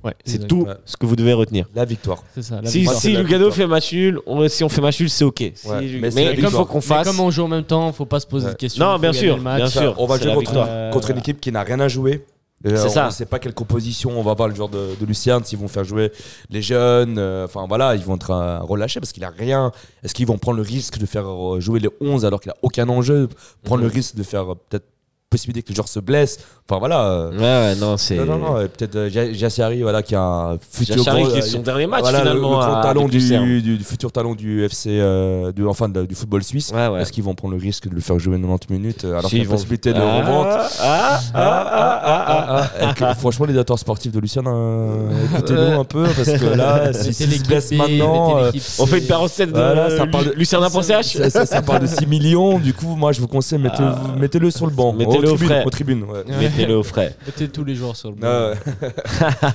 Ouais, 0.03 0.13
C'est 0.25 0.47
tout 0.49 0.63
Ouais. 0.63 0.73
ce 0.83 0.97
que 0.97 1.05
vous 1.05 1.15
devez 1.15 1.31
retenir. 1.31 1.65
La 1.73 1.85
victoire. 1.85 2.23
C'est 2.35 2.41
ça. 2.41 2.59
la 2.61 2.69
Si, 2.69 2.79
victoire. 2.79 2.99
Lugano 3.05 3.23
victoire. 3.45 3.53
fait 3.53 3.67
match 3.67 3.93
nul, 3.93 4.19
on- 4.25 4.45
si 4.49 4.63
on 4.65 4.69
fait 4.69 4.81
match 4.81 4.99
nul, 4.99 5.09
c'est 5.09 5.23
ok. 5.23 5.37
Si- 5.55 5.67
mais 5.69 5.85
il 5.87 6.45
faut 6.49 6.67
Mais 6.75 6.81
fasse. 6.81 7.07
comme 7.07 7.19
on 7.21 7.31
joue 7.31 7.43
en 7.43 7.47
même 7.47 7.63
temps, 7.63 7.89
faut 7.93 8.05
pas 8.05 8.19
se 8.19 8.27
poser 8.27 8.47
Ouais. 8.47 8.51
de 8.51 8.57
questions. 8.57 8.83
Non, 8.85 8.99
bien 8.99 9.13
sûr, 9.13 9.37
bien 9.37 9.67
sûr. 9.67 9.95
on 9.97 10.05
va 10.07 10.17
jouer 10.19 10.43
contre 10.91 11.11
une 11.11 11.19
équipe 11.19 11.39
qui 11.39 11.53
n'a 11.53 11.63
rien 11.63 11.79
à 11.79 11.87
jouer. 11.87 12.25
C'est 12.63 12.85
on 12.85 12.89
ça. 12.89 13.05
ne 13.07 13.11
sait 13.11 13.25
pas 13.25 13.39
quelle 13.39 13.53
composition 13.53 14.11
on 14.19 14.21
va 14.23 14.33
voir 14.33 14.47
le 14.47 14.55
joueur 14.55 14.69
de, 14.69 14.89
de 14.99 15.05
Lucien, 15.05 15.41
s'ils 15.43 15.57
vont 15.59 15.67
faire 15.67 15.83
jouer 15.83 16.11
les 16.49 16.61
jeunes. 16.61 17.17
euh, 17.17 17.45
Enfin 17.45 17.65
voilà, 17.67 17.95
ils 17.95 18.03
vont 18.03 18.15
être 18.15 18.31
euh, 18.31 18.59
relâchés 18.59 18.99
parce 18.99 19.11
qu'il 19.11 19.23
a 19.23 19.29
rien. 19.29 19.71
Est-ce 20.03 20.13
qu'ils 20.13 20.27
vont 20.27 20.37
prendre 20.37 20.57
le 20.57 20.63
risque 20.63 20.97
de 20.99 21.05
faire 21.05 21.25
euh, 21.27 21.59
jouer 21.59 21.79
les 21.79 21.89
11 22.01 22.25
alors 22.25 22.39
qu'il 22.39 22.49
n'a 22.49 22.57
aucun 22.61 22.87
enjeu? 22.89 23.29
Prendre 23.63 23.81
Mhm. 23.83 23.87
le 23.89 23.93
risque 23.93 24.15
de 24.15 24.23
faire 24.23 24.45
peut-être 24.69 24.85
possibilité 25.31 25.63
que 25.63 25.69
le 25.69 25.75
joueur 25.75 25.87
se 25.87 25.99
blesse. 25.99 26.37
Enfin 26.69 26.77
voilà. 26.79 27.03
euh, 27.05 27.31
Ouais, 27.31 27.39
ouais, 27.73 27.75
non, 27.79 27.97
c'est. 27.97 28.15
non, 28.17 28.25
non, 28.25 28.37
non, 28.37 28.53
peut-être 28.67 28.95
euh, 28.95 29.09
Ja- 29.09 29.31
Jassari, 29.33 29.81
voilà, 29.81 30.03
qui 30.03 30.13
a 30.13 30.21
un 30.21 30.57
futur 30.71 30.97
gros- 31.03 31.27
qui 31.31 31.37
est 31.37 31.41
euh, 31.41 31.41
son 31.41 31.59
dernier 31.61 31.87
match 31.87 32.01
voilà, 32.01 32.19
finalement. 32.19 32.59
le, 32.59 32.65
avec 32.87 33.07
du, 33.09 33.17
Lucerne. 33.17 33.45
du- 33.45 33.61
du 33.61 33.83
futur 33.83 34.11
talent 34.11 34.35
du 34.35 34.63
FC, 34.65 34.89
euh, 34.91 35.51
du, 35.51 35.65
enfin 35.65 35.89
de- 35.89 36.05
du 36.05 36.13
football 36.15 36.43
suisse. 36.43 36.71
Ouais, 36.73 36.87
ouais. 36.87 37.01
Est-ce 37.01 37.11
qu'ils 37.11 37.23
vont 37.23 37.33
prendre 37.33 37.55
le 37.55 37.59
risque 37.61 37.87
de 37.87 37.95
le 37.95 38.01
faire 38.01 38.19
jouer 38.19 38.37
90 38.37 38.69
minutes 38.69 39.05
alors 39.05 39.23
Si, 39.23 39.29
qu'il 39.29 39.37
y 39.39 39.41
a 39.41 39.45
vont- 39.45 39.51
possibilité 39.55 39.93
de 39.93 39.99
Ah, 39.99 40.17
revendre 40.19 40.49
ah, 40.81 41.19
ah, 41.33 41.71
ah, 41.73 42.61
ah, 42.83 42.95
ah. 43.01 43.15
Franchement, 43.15 43.45
les 43.45 43.53
directeurs 43.53 43.79
sportifs 43.79 44.11
de 44.11 44.19
Lucien, 44.19 44.43
euh, 44.45 45.09
écoutez-nous 45.33 45.79
un 45.79 45.85
peu 45.85 46.03
parce 46.03 46.31
que 46.37 46.45
là, 46.57 46.91
si 46.93 47.13
se 47.13 47.47
blesse 47.47 47.71
maintenant, 47.71 48.37
euh, 48.37 48.51
On 48.79 48.85
fait 48.85 48.99
une 48.99 49.05
paire 49.05 49.21
en 49.21 49.27
7 49.27 49.49
de 49.49 49.53
Voilà, 49.57 49.89
ça 49.97 50.05
parle 50.07 50.25
de- 50.25 50.31
Lucerna.ch 50.33 51.17
ça, 51.17 51.29
ça, 51.29 51.45
ça 51.45 51.61
parle 51.61 51.81
de 51.81 51.87
6 51.87 52.05
millions. 52.05 52.59
Du 52.59 52.73
coup, 52.73 52.95
moi, 52.95 53.11
je 53.11 53.21
vous 53.21 53.27
conseille, 53.27 53.59
mettez, 53.59 53.83
mettez-le 54.19 54.51
sur 54.51 54.65
le 54.65 54.71
banc, 54.73 54.93
Mettez-le 55.21 55.31
aux 55.33 55.37
frais. 55.47 55.63
aux 55.65 55.69
tribunes, 55.69 56.03
ouais. 56.03 56.23
Mettez-le 56.39 56.75
au 56.75 56.83
frais. 56.83 57.15
Mettez 57.25 57.47
tous 57.49 57.63
les 57.63 57.75
joueurs 57.75 57.95
sur 57.95 58.09
le 58.09 58.15
banc. 58.15 58.27
Ah, 58.27 58.51
ouais. 58.51 58.89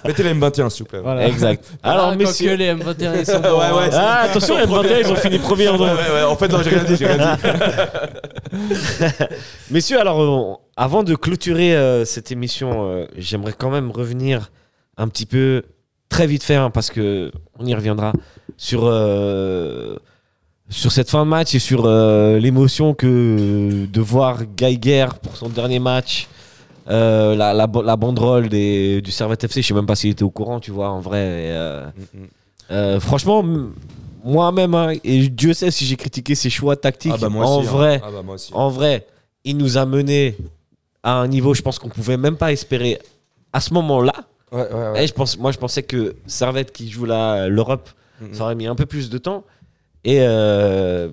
mettez 0.07 0.23
les 0.23 0.35
M21, 0.35 0.71
s'il 0.71 0.85
vous 0.85 0.89
plaît. 0.91 1.01
Voilà. 1.01 1.27
Exact. 1.29 1.65
Alors, 1.83 2.07
Alors, 2.07 2.17
messieurs. 2.17 2.51
que 2.53 2.57
les 2.57 2.73
M21 2.75 3.19
ils 3.21 3.27
sont 3.27 3.41
bons, 3.41 3.61
hein. 3.61 3.75
ouais, 3.77 3.89
Ah, 3.93 4.21
attention, 4.25 4.57
les 4.59 4.65
M21, 4.65 5.01
ils 5.05 5.13
ont 5.13 5.17
fini 5.17 5.39
premier 5.39 5.69
en 5.69 5.77
Ouais, 5.79 5.89
ouais, 5.91 5.95
ouais, 6.15 6.23
En 6.25 6.37
fait, 6.37 6.49
non, 6.49 6.63
j'ai 6.63 6.71
rien 6.71 6.85
dit, 6.85 6.97
j'ai 6.97 7.07
rien 7.07 7.37
dit. 7.37 8.57
Messieurs, 9.71 10.01
alors, 10.01 10.23
euh, 10.23 10.55
avant 10.77 11.03
de 11.03 11.15
clôturer 11.15 11.77
euh, 11.77 12.05
cette 12.05 12.31
émission, 12.33 12.89
euh, 12.91 13.07
j'aimerais 13.17 13.53
quand 13.57 13.71
même 13.71 13.91
revenir 13.91 14.51
un 14.97 15.09
petit 15.09 15.27
peu, 15.27 15.63
très 16.09 16.27
vite 16.27 16.43
fait, 16.43 16.55
hein, 16.55 16.71
parce 16.71 16.91
que 16.91 17.31
on 17.59 17.67
y 17.67 17.75
reviendra, 17.75 18.13
sur, 18.57 18.83
euh, 18.85 19.97
sur 20.69 20.91
cette 20.93 21.09
fin 21.11 21.25
de 21.25 21.31
match 21.31 21.55
et 21.55 21.59
sur 21.59 21.85
euh, 21.87 22.39
l'émotion 22.39 22.93
que 22.95 23.87
de 23.87 24.01
voir 24.01 24.41
Geiger 24.57 25.07
pour 25.23 25.37
son 25.37 25.49
dernier 25.49 25.79
match. 25.79 26.29
euh, 26.89 27.35
la, 27.35 27.53
la, 27.55 27.69
la 27.85 27.97
banderole 27.97 28.49
des, 28.49 29.01
du 29.03 29.11
Servette 29.11 29.45
FC, 29.45 29.63
je 29.63 29.69
sais 29.69 29.75
même 29.75 29.87
pas 29.87 29.97
s'il 29.97 30.11
était 30.11 30.23
au 30.23 30.31
courant, 30.31 30.61
tu 30.61 30.71
vois, 30.71 30.89
en 30.91 31.01
vrai. 31.01 31.19
et, 31.19 31.93
euh, 32.71 33.01
franchement, 33.01 33.45
moi-même, 34.25 34.75
hein, 34.75 34.93
et 35.05 35.29
Dieu 35.29 35.53
sait 35.55 35.71
si 35.71 35.85
j'ai 35.85 35.97
critiqué 35.97 36.35
ses 36.35 36.51
choix 36.51 36.77
tactiques, 36.77 37.13
Ah 37.15 37.19
bah 37.21 37.29
moi 37.29 37.47
en 37.47 37.59
aussi, 37.61 37.69
hein. 37.69 37.73
vrai, 37.73 38.01
Ah 38.05 38.11
bah 38.13 38.23
moi 38.25 38.35
aussi. 38.35 38.51
en 38.55 38.69
vrai, 38.71 39.07
il 39.45 39.57
nous 39.57 39.79
a 39.79 39.87
mené 39.87 40.37
à 41.03 41.15
un 41.21 41.29
niveau, 41.29 41.55
je 41.55 41.63
pense 41.63 41.79
qu'on 41.79 41.89
pouvait 41.89 42.17
même 42.17 42.37
pas 42.37 42.51
espérer 42.53 42.99
à 43.53 43.61
ce 43.61 43.73
moment-là. 43.75 44.15
Ouais, 44.53 44.63
ouais, 44.73 44.91
ouais. 44.93 45.05
Et 45.05 45.07
je 45.07 45.13
pense, 45.13 45.39
moi, 45.39 45.53
je 45.53 45.59
pensais 45.59 45.83
que 45.85 46.17
Servette 46.27 46.73
qui 46.73 46.89
joue 46.91 47.05
l'Europe, 47.05 47.89
ça 48.33 48.45
aurait 48.45 48.55
mis 48.55 48.67
un 48.67 48.75
peu 48.75 48.87
plus 48.87 49.11
de 49.11 49.19
temps. 49.19 49.45
Et 50.07 50.21
euh, 50.21 51.09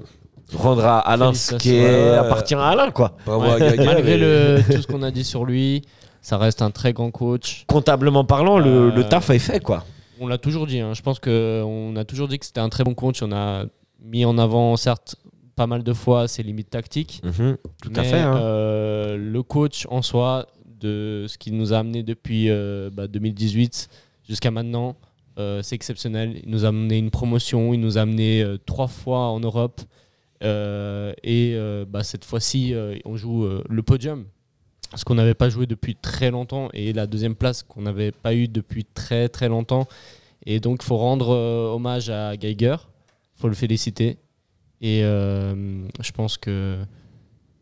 rendre 0.54 0.86
à 0.86 1.00
Alain 1.00 1.34
ce 1.34 1.56
qui 1.56 1.76
est- 1.76 2.14
appartient 2.16 2.54
à 2.54 2.64
Alain, 2.68 2.92
quoi. 2.92 3.18
Bravo 3.26 3.44
à 3.44 3.58
Malgré 3.60 4.18
le, 4.18 4.60
tout 4.66 4.82
ce 4.82 4.88
qu'on 4.88 5.02
a 5.02 5.10
dit 5.12 5.24
sur 5.24 5.46
lui, 5.46 5.82
ça 6.22 6.38
reste 6.38 6.62
un 6.62 6.70
très 6.72 6.94
grand 6.94 7.10
coach. 7.12 7.66
Comptablement 7.68 8.24
parlant, 8.24 8.60
le, 8.60 8.70
Euh, 8.70 8.92
le 8.92 9.04
taf 9.04 9.30
est 9.32 9.40
fait, 9.40 9.60
quoi. 9.60 9.84
On 10.20 10.28
l'a 10.28 10.38
toujours 10.38 10.68
dit. 10.68 10.80
hein. 10.80 10.94
Je 10.94 11.02
pense 11.02 11.20
qu'on 11.20 11.96
a 11.96 12.06
toujours 12.06 12.28
dit 12.28 12.38
que 12.40 12.46
c'était 12.46 12.62
un 12.62 12.70
très 12.70 12.84
bon 12.84 12.94
coach. 12.94 13.22
On 13.24 13.32
a 13.32 13.66
mis 14.06 14.26
en 14.26 14.38
avant, 14.38 14.78
certes, 14.78 15.16
pas 15.56 15.66
mal 15.68 15.82
de 15.84 15.92
fois 15.94 16.28
ses 16.28 16.44
limites 16.44 16.70
tactiques. 16.70 17.22
Mhm, 17.24 17.58
tout 17.82 17.92
à 17.96 18.02
mais, 18.02 18.08
fait. 18.08 18.20
hein. 18.20 18.38
euh, 18.38 19.18
le 19.18 19.44
coach 19.44 19.88
en 19.90 20.02
soi, 20.04 20.46
de 20.80 21.26
ce 21.28 21.38
qu'il 21.38 21.56
nous 21.58 21.74
a 21.74 21.78
amené 21.80 22.04
depuis 22.04 22.50
euh, 22.50 22.90
bah, 22.94 23.08
2018 23.08 23.90
jusqu'à 24.30 24.52
maintenant, 24.52 24.96
euh, 25.38 25.62
c'est 25.62 25.76
exceptionnel. 25.76 26.40
Il 26.44 26.50
nous 26.50 26.66
a 26.66 26.70
amené 26.70 26.98
une 26.98 27.12
promotion, 27.12 27.74
il 27.74 27.80
nous 27.80 27.98
a 27.98 28.02
amené 28.02 28.42
euh, 28.42 28.58
trois 28.66 28.88
fois 28.88 29.28
en 29.28 29.40
Europe. 29.40 29.82
Euh, 30.44 31.14
et 31.24 31.56
bah, 31.88 32.04
cette 32.04 32.26
fois-ci, 32.26 32.74
on 33.06 33.16
joue 33.16 33.48
le 33.68 33.84
podium. 33.84 34.26
Ce 34.96 35.06
qu'on 35.06 35.16
n'avait 35.16 35.34
pas 35.34 35.50
joué 35.50 35.66
depuis 35.66 35.96
très 35.96 36.32
longtemps 36.32 36.70
et 36.74 36.94
la 36.94 37.08
deuxième 37.08 37.36
place 37.36 37.64
qu'on 37.64 37.82
n'avait 37.82 38.12
pas 38.12 38.36
eu 38.36 38.48
depuis 38.48 38.86
très 38.86 39.30
très 39.30 39.48
longtemps. 39.48 39.88
Et 40.46 40.60
donc, 40.60 40.84
il 40.84 40.86
faut 40.86 40.98
rendre 40.98 41.30
hommage 41.30 42.10
à 42.10 42.36
Geiger, 42.36 42.76
il 43.38 43.42
faut 43.42 43.48
le 43.48 43.56
féliciter. 43.56 44.18
Et 44.82 45.00
je 45.02 46.12
pense 46.14 46.38
que 46.38 46.78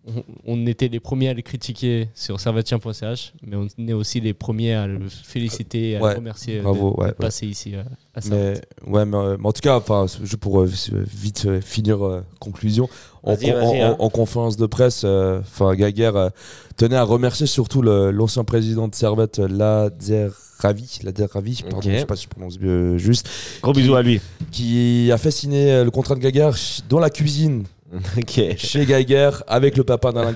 on, 0.08 0.24
on 0.46 0.66
était 0.66 0.88
les 0.88 1.00
premiers 1.00 1.30
à 1.30 1.34
le 1.34 1.42
critiquer 1.44 2.08
sur 2.16 2.40
servetien.ch, 2.40 3.34
mais 3.46 3.56
on 3.56 3.68
est 3.88 3.94
aussi 3.94 4.20
les 4.20 4.34
premiers 4.34 4.74
à 4.74 4.88
le 4.88 5.00
féliciter 5.10 5.92
et 5.92 5.98
à 5.98 6.02
Ouais, 6.02 6.12
le 6.12 6.18
remercier 6.18 6.60
bravo, 6.62 6.92
de, 6.92 6.96
de 6.96 7.00
ouais, 7.02 7.06
ouais. 7.08 7.14
passer 7.14 7.46
ici 7.46 7.76
euh, 7.76 7.84
à 8.16 8.20
Mais, 8.30 8.60
ouais, 8.88 9.06
mais, 9.06 9.18
euh, 9.18 9.38
mais 9.40 9.48
en 9.48 9.52
tout 9.52 9.62
cas, 9.62 9.78
enfin, 9.78 10.06
juste 10.08 10.38
pour 10.38 10.64
vite 10.64 11.62
finir 11.62 12.24
conclusion, 12.40 12.90
en, 13.24 13.36
Vas-y, 13.36 13.52
en- 13.52 13.56
vas-y, 13.56 13.84
en- 13.84 13.92
hein. 13.92 13.96
en 14.00 14.10
conférence 14.10 14.58
de 14.58 14.66
presse, 14.66 15.04
euh, 15.06 15.40
enfin, 15.42 15.76
Gaguerre 15.76 16.32
tenait 16.78 16.96
à 16.96 17.04
remercier 17.04 17.46
surtout 17.46 17.82
l'ancien 17.84 18.44
président 18.44 18.88
de 18.88 18.96
Servette, 18.96 19.38
Lazer 19.38 20.32
Ravi, 20.60 21.00
Ravi, 21.32 21.62
pardon, 21.64 21.78
Ok. 21.78 21.84
je 21.94 21.98
sais 22.00 22.06
pas 22.06 22.16
si 22.16 22.24
je 22.26 22.30
prononce 22.30 22.58
euh, 22.64 22.98
juste, 22.98 23.28
Gros 23.64 23.74
bisous 23.74 23.96
à 23.96 24.02
lui. 24.04 24.22
qui 24.52 25.12
a 25.12 25.18
fait 25.18 25.32
signer 25.32 25.84
le 25.84 25.90
contrat 25.92 26.14
de 26.16 26.20
Gaguerre 26.20 26.56
dans 26.90 27.00
la 27.00 27.10
cuisine 27.10 27.64
chez 28.58 28.86
Gaguerre 28.86 29.44
avec 29.48 29.78
le 29.78 29.84
papa 29.84 30.12
d'Alain. 30.12 30.34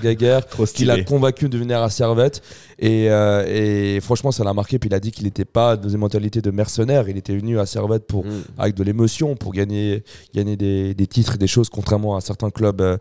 Trop 0.50 0.64
qui 0.66 0.84
l'a 0.84 1.02
convaincu 1.02 1.48
de 1.48 1.58
venir 1.58 1.82
à 1.82 1.90
Servette. 1.90 2.42
Et, 2.78 3.10
euh, 3.10 3.44
et 3.96 4.00
franchement, 4.00 4.32
ça 4.32 4.44
l'a 4.44 4.52
marqué. 4.52 4.78
Puis 4.78 4.88
il 4.90 4.94
a 4.94 5.00
dit 5.00 5.10
qu'il 5.10 5.24
n'était 5.24 5.44
pas 5.46 5.76
dans 5.76 5.88
une 5.88 5.98
mentalité 5.98 6.42
de 6.42 6.50
mercenaire. 6.50 7.08
Il 7.08 7.16
était 7.16 7.36
venu 7.36 7.58
à 7.58 7.66
Servette 7.66 8.06
pour, 8.06 8.24
Mm. 8.26 8.42
avec 8.58 8.74
de 8.74 8.82
l'émotion 8.82 9.34
pour 9.36 9.52
gagner, 9.52 10.04
gagner 10.34 10.56
des, 10.56 10.94
des 10.94 11.06
titres 11.06 11.36
et 11.36 11.38
des 11.38 11.46
choses, 11.46 11.68
contrairement 11.70 12.16
à 12.16 12.20
certains 12.20 12.50
clubs 12.50 12.80
euh, 12.80 12.96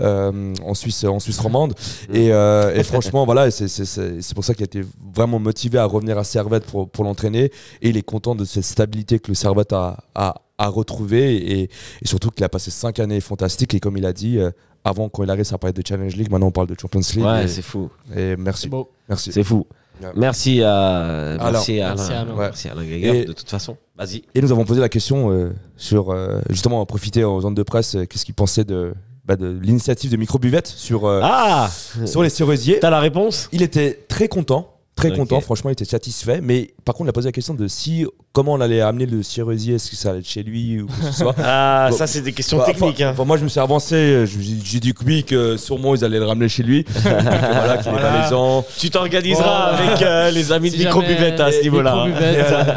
euh, 0.00 0.54
en, 0.64 0.74
Suisse, 0.74 1.04
en 1.04 1.18
Suisse 1.18 1.38
romande. 1.40 1.74
Et, 2.12 2.32
euh, 2.32 2.74
et 2.74 2.82
franchement, 2.84 3.24
voilà, 3.24 3.50
c'est- 3.50 4.34
pour 4.34 4.44
ça 4.44 4.54
qu'il 4.54 4.62
a 4.64 4.66
été 4.66 4.82
vraiment 5.14 5.38
motivé 5.38 5.78
à 5.78 5.84
revenir 5.86 6.18
à 6.18 6.24
Servette 6.24 6.64
pour, 6.66 6.88
pour 6.88 7.04
l'entraîner. 7.04 7.50
Et 7.82 7.88
il 7.88 7.96
est 7.96 8.02
content 8.02 8.34
de 8.34 8.44
cette 8.44 8.64
stabilité 8.64 9.18
que 9.18 9.28
le 9.28 9.34
Servette 9.34 9.72
a, 9.72 10.04
a, 10.14 10.42
a 10.58 10.68
retrouvée. 10.68 11.36
Et, 11.36 11.62
et 11.62 11.68
surtout 12.06 12.30
qu'il 12.30 12.44
a 12.44 12.48
passé 12.48 12.70
cinq 12.70 12.98
années 13.00 13.20
fantastiques. 13.20 13.74
Et 13.74 13.80
comme 13.80 13.96
il 13.96 14.06
a 14.06 14.12
dit, 14.12 14.38
euh, 14.38 14.50
avant, 14.86 15.08
quand 15.08 15.22
il 15.24 15.30
arrive, 15.30 15.44
ça 15.44 15.58
parlait 15.58 15.72
de 15.72 15.82
Challenge 15.86 16.14
League. 16.16 16.30
Maintenant, 16.30 16.46
on 16.46 16.52
parle 16.52 16.68
de 16.68 16.76
Champions 16.80 17.00
League. 17.14 17.24
Ouais, 17.24 17.48
c'est 17.48 17.62
fou. 17.62 17.90
et 18.14 18.36
merci. 18.36 18.62
C'est 18.62 18.68
beau. 18.68 18.90
Merci. 19.08 19.32
C'est 19.32 19.44
fou. 19.44 19.66
Ouais. 20.02 20.08
Merci 20.14 20.62
à, 20.62 21.36
merci 21.40 21.80
à 21.80 21.88
Merci 21.94 22.12
Alain. 22.12 22.20
Alain. 22.22 22.32
Ouais. 22.34 22.44
Merci 22.46 22.68
à 22.68 22.72
Alain 22.72 22.82
Et- 22.82 23.24
de 23.24 23.32
toute 23.32 23.48
façon. 23.48 23.76
Vas-y. 23.96 24.22
Et 24.34 24.42
nous 24.42 24.52
avons 24.52 24.64
posé 24.64 24.80
la 24.80 24.88
question 24.90 25.30
euh, 25.30 25.52
sur, 25.76 26.10
euh, 26.10 26.40
justement, 26.50 26.84
profiter 26.84 27.24
aux 27.24 27.44
ondes 27.46 27.56
de 27.56 27.62
presse, 27.62 27.94
euh, 27.96 28.04
qu'est-ce 28.04 28.24
qu'il 28.26 28.34
pensait 28.34 28.64
de, 28.64 28.92
bah, 29.24 29.36
de 29.36 29.58
l'initiative 29.62 30.10
de 30.10 30.16
Microbuvette 30.18 30.66
sur, 30.66 31.06
euh, 31.06 31.20
Ah 31.22 31.70
sur 32.04 32.22
les 32.22 32.28
cerisiers. 32.28 32.78
T'as 32.78 32.90
la 32.90 33.00
réponse? 33.00 33.48
Il 33.52 33.62
était 33.62 34.04
très 34.08 34.28
content. 34.28 34.72
Très 34.96 35.14
content, 35.14 35.40
franchement, 35.42 35.68
il 35.68 35.74
était 35.74 35.84
satisfait. 35.84 36.40
Mais 36.42 36.74
par 36.84 36.94
contre, 36.94 37.06
il 37.06 37.10
a 37.10 37.12
posé 37.12 37.28
la 37.28 37.32
question 37.32 37.52
de 37.54 37.68
si, 37.68 38.06
comment 38.36 38.52
on 38.52 38.60
allait 38.60 38.82
amener 38.82 39.06
le 39.06 39.22
cerisier, 39.22 39.76
est-ce 39.76 39.88
que 39.90 39.96
ça 39.96 40.10
allait 40.10 40.18
être 40.18 40.28
chez 40.28 40.42
lui 40.42 40.82
ou 40.82 40.86
quoi 40.88 40.96
que 41.00 41.04
ce 41.06 41.18
soit. 41.22 41.34
Ah, 41.42 41.88
Bon. 41.90 41.96
ça, 41.96 42.06
c'est 42.06 42.20
des 42.20 42.32
questions 42.32 42.58
Bah, 42.58 42.64
techniques. 42.66 42.96
enfin, 42.96 43.04
hein. 43.06 43.10
enfin, 43.12 43.24
moi, 43.24 43.38
je 43.38 43.44
me 43.44 43.48
suis 43.48 43.60
avancé. 43.60 44.24
J'ai 44.26 44.78
dit 44.78 44.92
que 44.92 45.02
oui, 45.06 45.24
que 45.24 45.56
sûrement 45.56 45.94
ils 45.94 46.04
allaient 46.04 46.18
le 46.18 46.26
ramener 46.26 46.48
chez 46.50 46.62
lui. 46.62 46.84
Voilà, 47.02 47.78
qu'il 47.78 47.92
est 47.92 48.28
Voilà. 48.28 48.62
Tu 48.76 48.90
t'organiseras 48.90 49.72
avec 49.76 50.02
euh, 50.02 50.30
les 50.38 50.52
amis 50.52 50.70
de 50.70 50.76
si 50.76 50.84
Microbuvette 50.84 51.40
à 51.40 51.50
ce 51.50 51.62
niveau-là. 51.62 52.06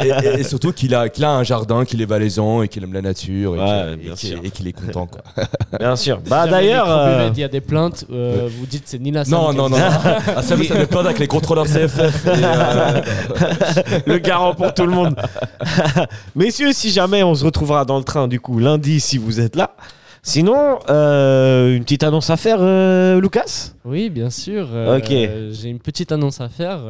Et. 0.02 0.06
Et- 0.06 0.28
et- 0.36 0.40
et 0.40 0.44
surtout 0.44 0.72
qu'il 0.72 0.94
a, 0.94 1.08
qu'il 1.10 1.24
a 1.24 1.30
un 1.30 1.42
jardin, 1.42 1.84
qu'il 1.84 2.00
est 2.00 2.06
valaisan 2.06 2.62
et 2.62 2.68
qu'il 2.68 2.82
aime 2.82 2.94
la 2.94 3.02
nature 3.02 3.54
et 3.56 3.58
Ouais, 3.58 4.14
qu'il- 4.16 4.66
et 4.66 4.70
est 4.70 4.72
content. 4.72 5.06
Quoi. 5.06 5.20
Bien 5.78 5.94
sûr. 5.96 6.20
Bah 6.26 6.46
d'ailleurs, 6.46 6.86
euh, 6.88 7.28
il 7.34 7.38
y 7.40 7.44
a 7.44 7.48
des 7.48 7.60
plaintes, 7.60 8.06
euh, 8.10 8.48
vous 8.58 8.64
dites 8.66 8.84
c'est 8.86 8.98
Nina 8.98 9.24
Non, 9.28 9.52
non, 9.52 9.68
non. 9.68 9.76
ça. 9.76 10.00
Ah, 10.36 10.42
ça, 10.42 10.42
ça 10.42 10.56
me 10.56 10.86
plaint 10.86 11.04
avec 11.04 11.18
les 11.18 11.26
contrôleurs 11.26 11.66
CFF. 11.66 12.26
et, 12.26 12.28
euh, 12.30 13.00
le 14.06 14.18
garant 14.18 14.54
pour 14.54 14.72
tout 14.72 14.86
le 14.86 14.92
monde. 14.92 15.14
Messieurs, 16.36 16.72
si 16.72 16.90
jamais 16.90 17.22
on 17.22 17.34
se 17.34 17.44
retrouvera 17.44 17.84
dans 17.84 17.98
le 17.98 18.04
train, 18.04 18.28
du 18.28 18.40
coup, 18.40 18.58
lundi, 18.58 19.00
si 19.00 19.18
vous 19.18 19.40
êtes 19.40 19.56
là. 19.56 19.74
Sinon, 20.22 20.78
euh, 20.90 21.74
une 21.74 21.82
petite 21.84 22.02
annonce 22.02 22.28
à 22.30 22.36
faire, 22.36 22.58
euh, 22.60 23.20
Lucas? 23.20 23.72
Oui, 23.84 24.10
bien 24.10 24.28
sûr. 24.30 24.68
euh, 24.72 24.98
Ok. 24.98 25.08
J'ai 25.08 25.68
une 25.70 25.78
petite 25.80 26.12
annonce 26.12 26.40
à 26.40 26.48
faire. 26.48 26.80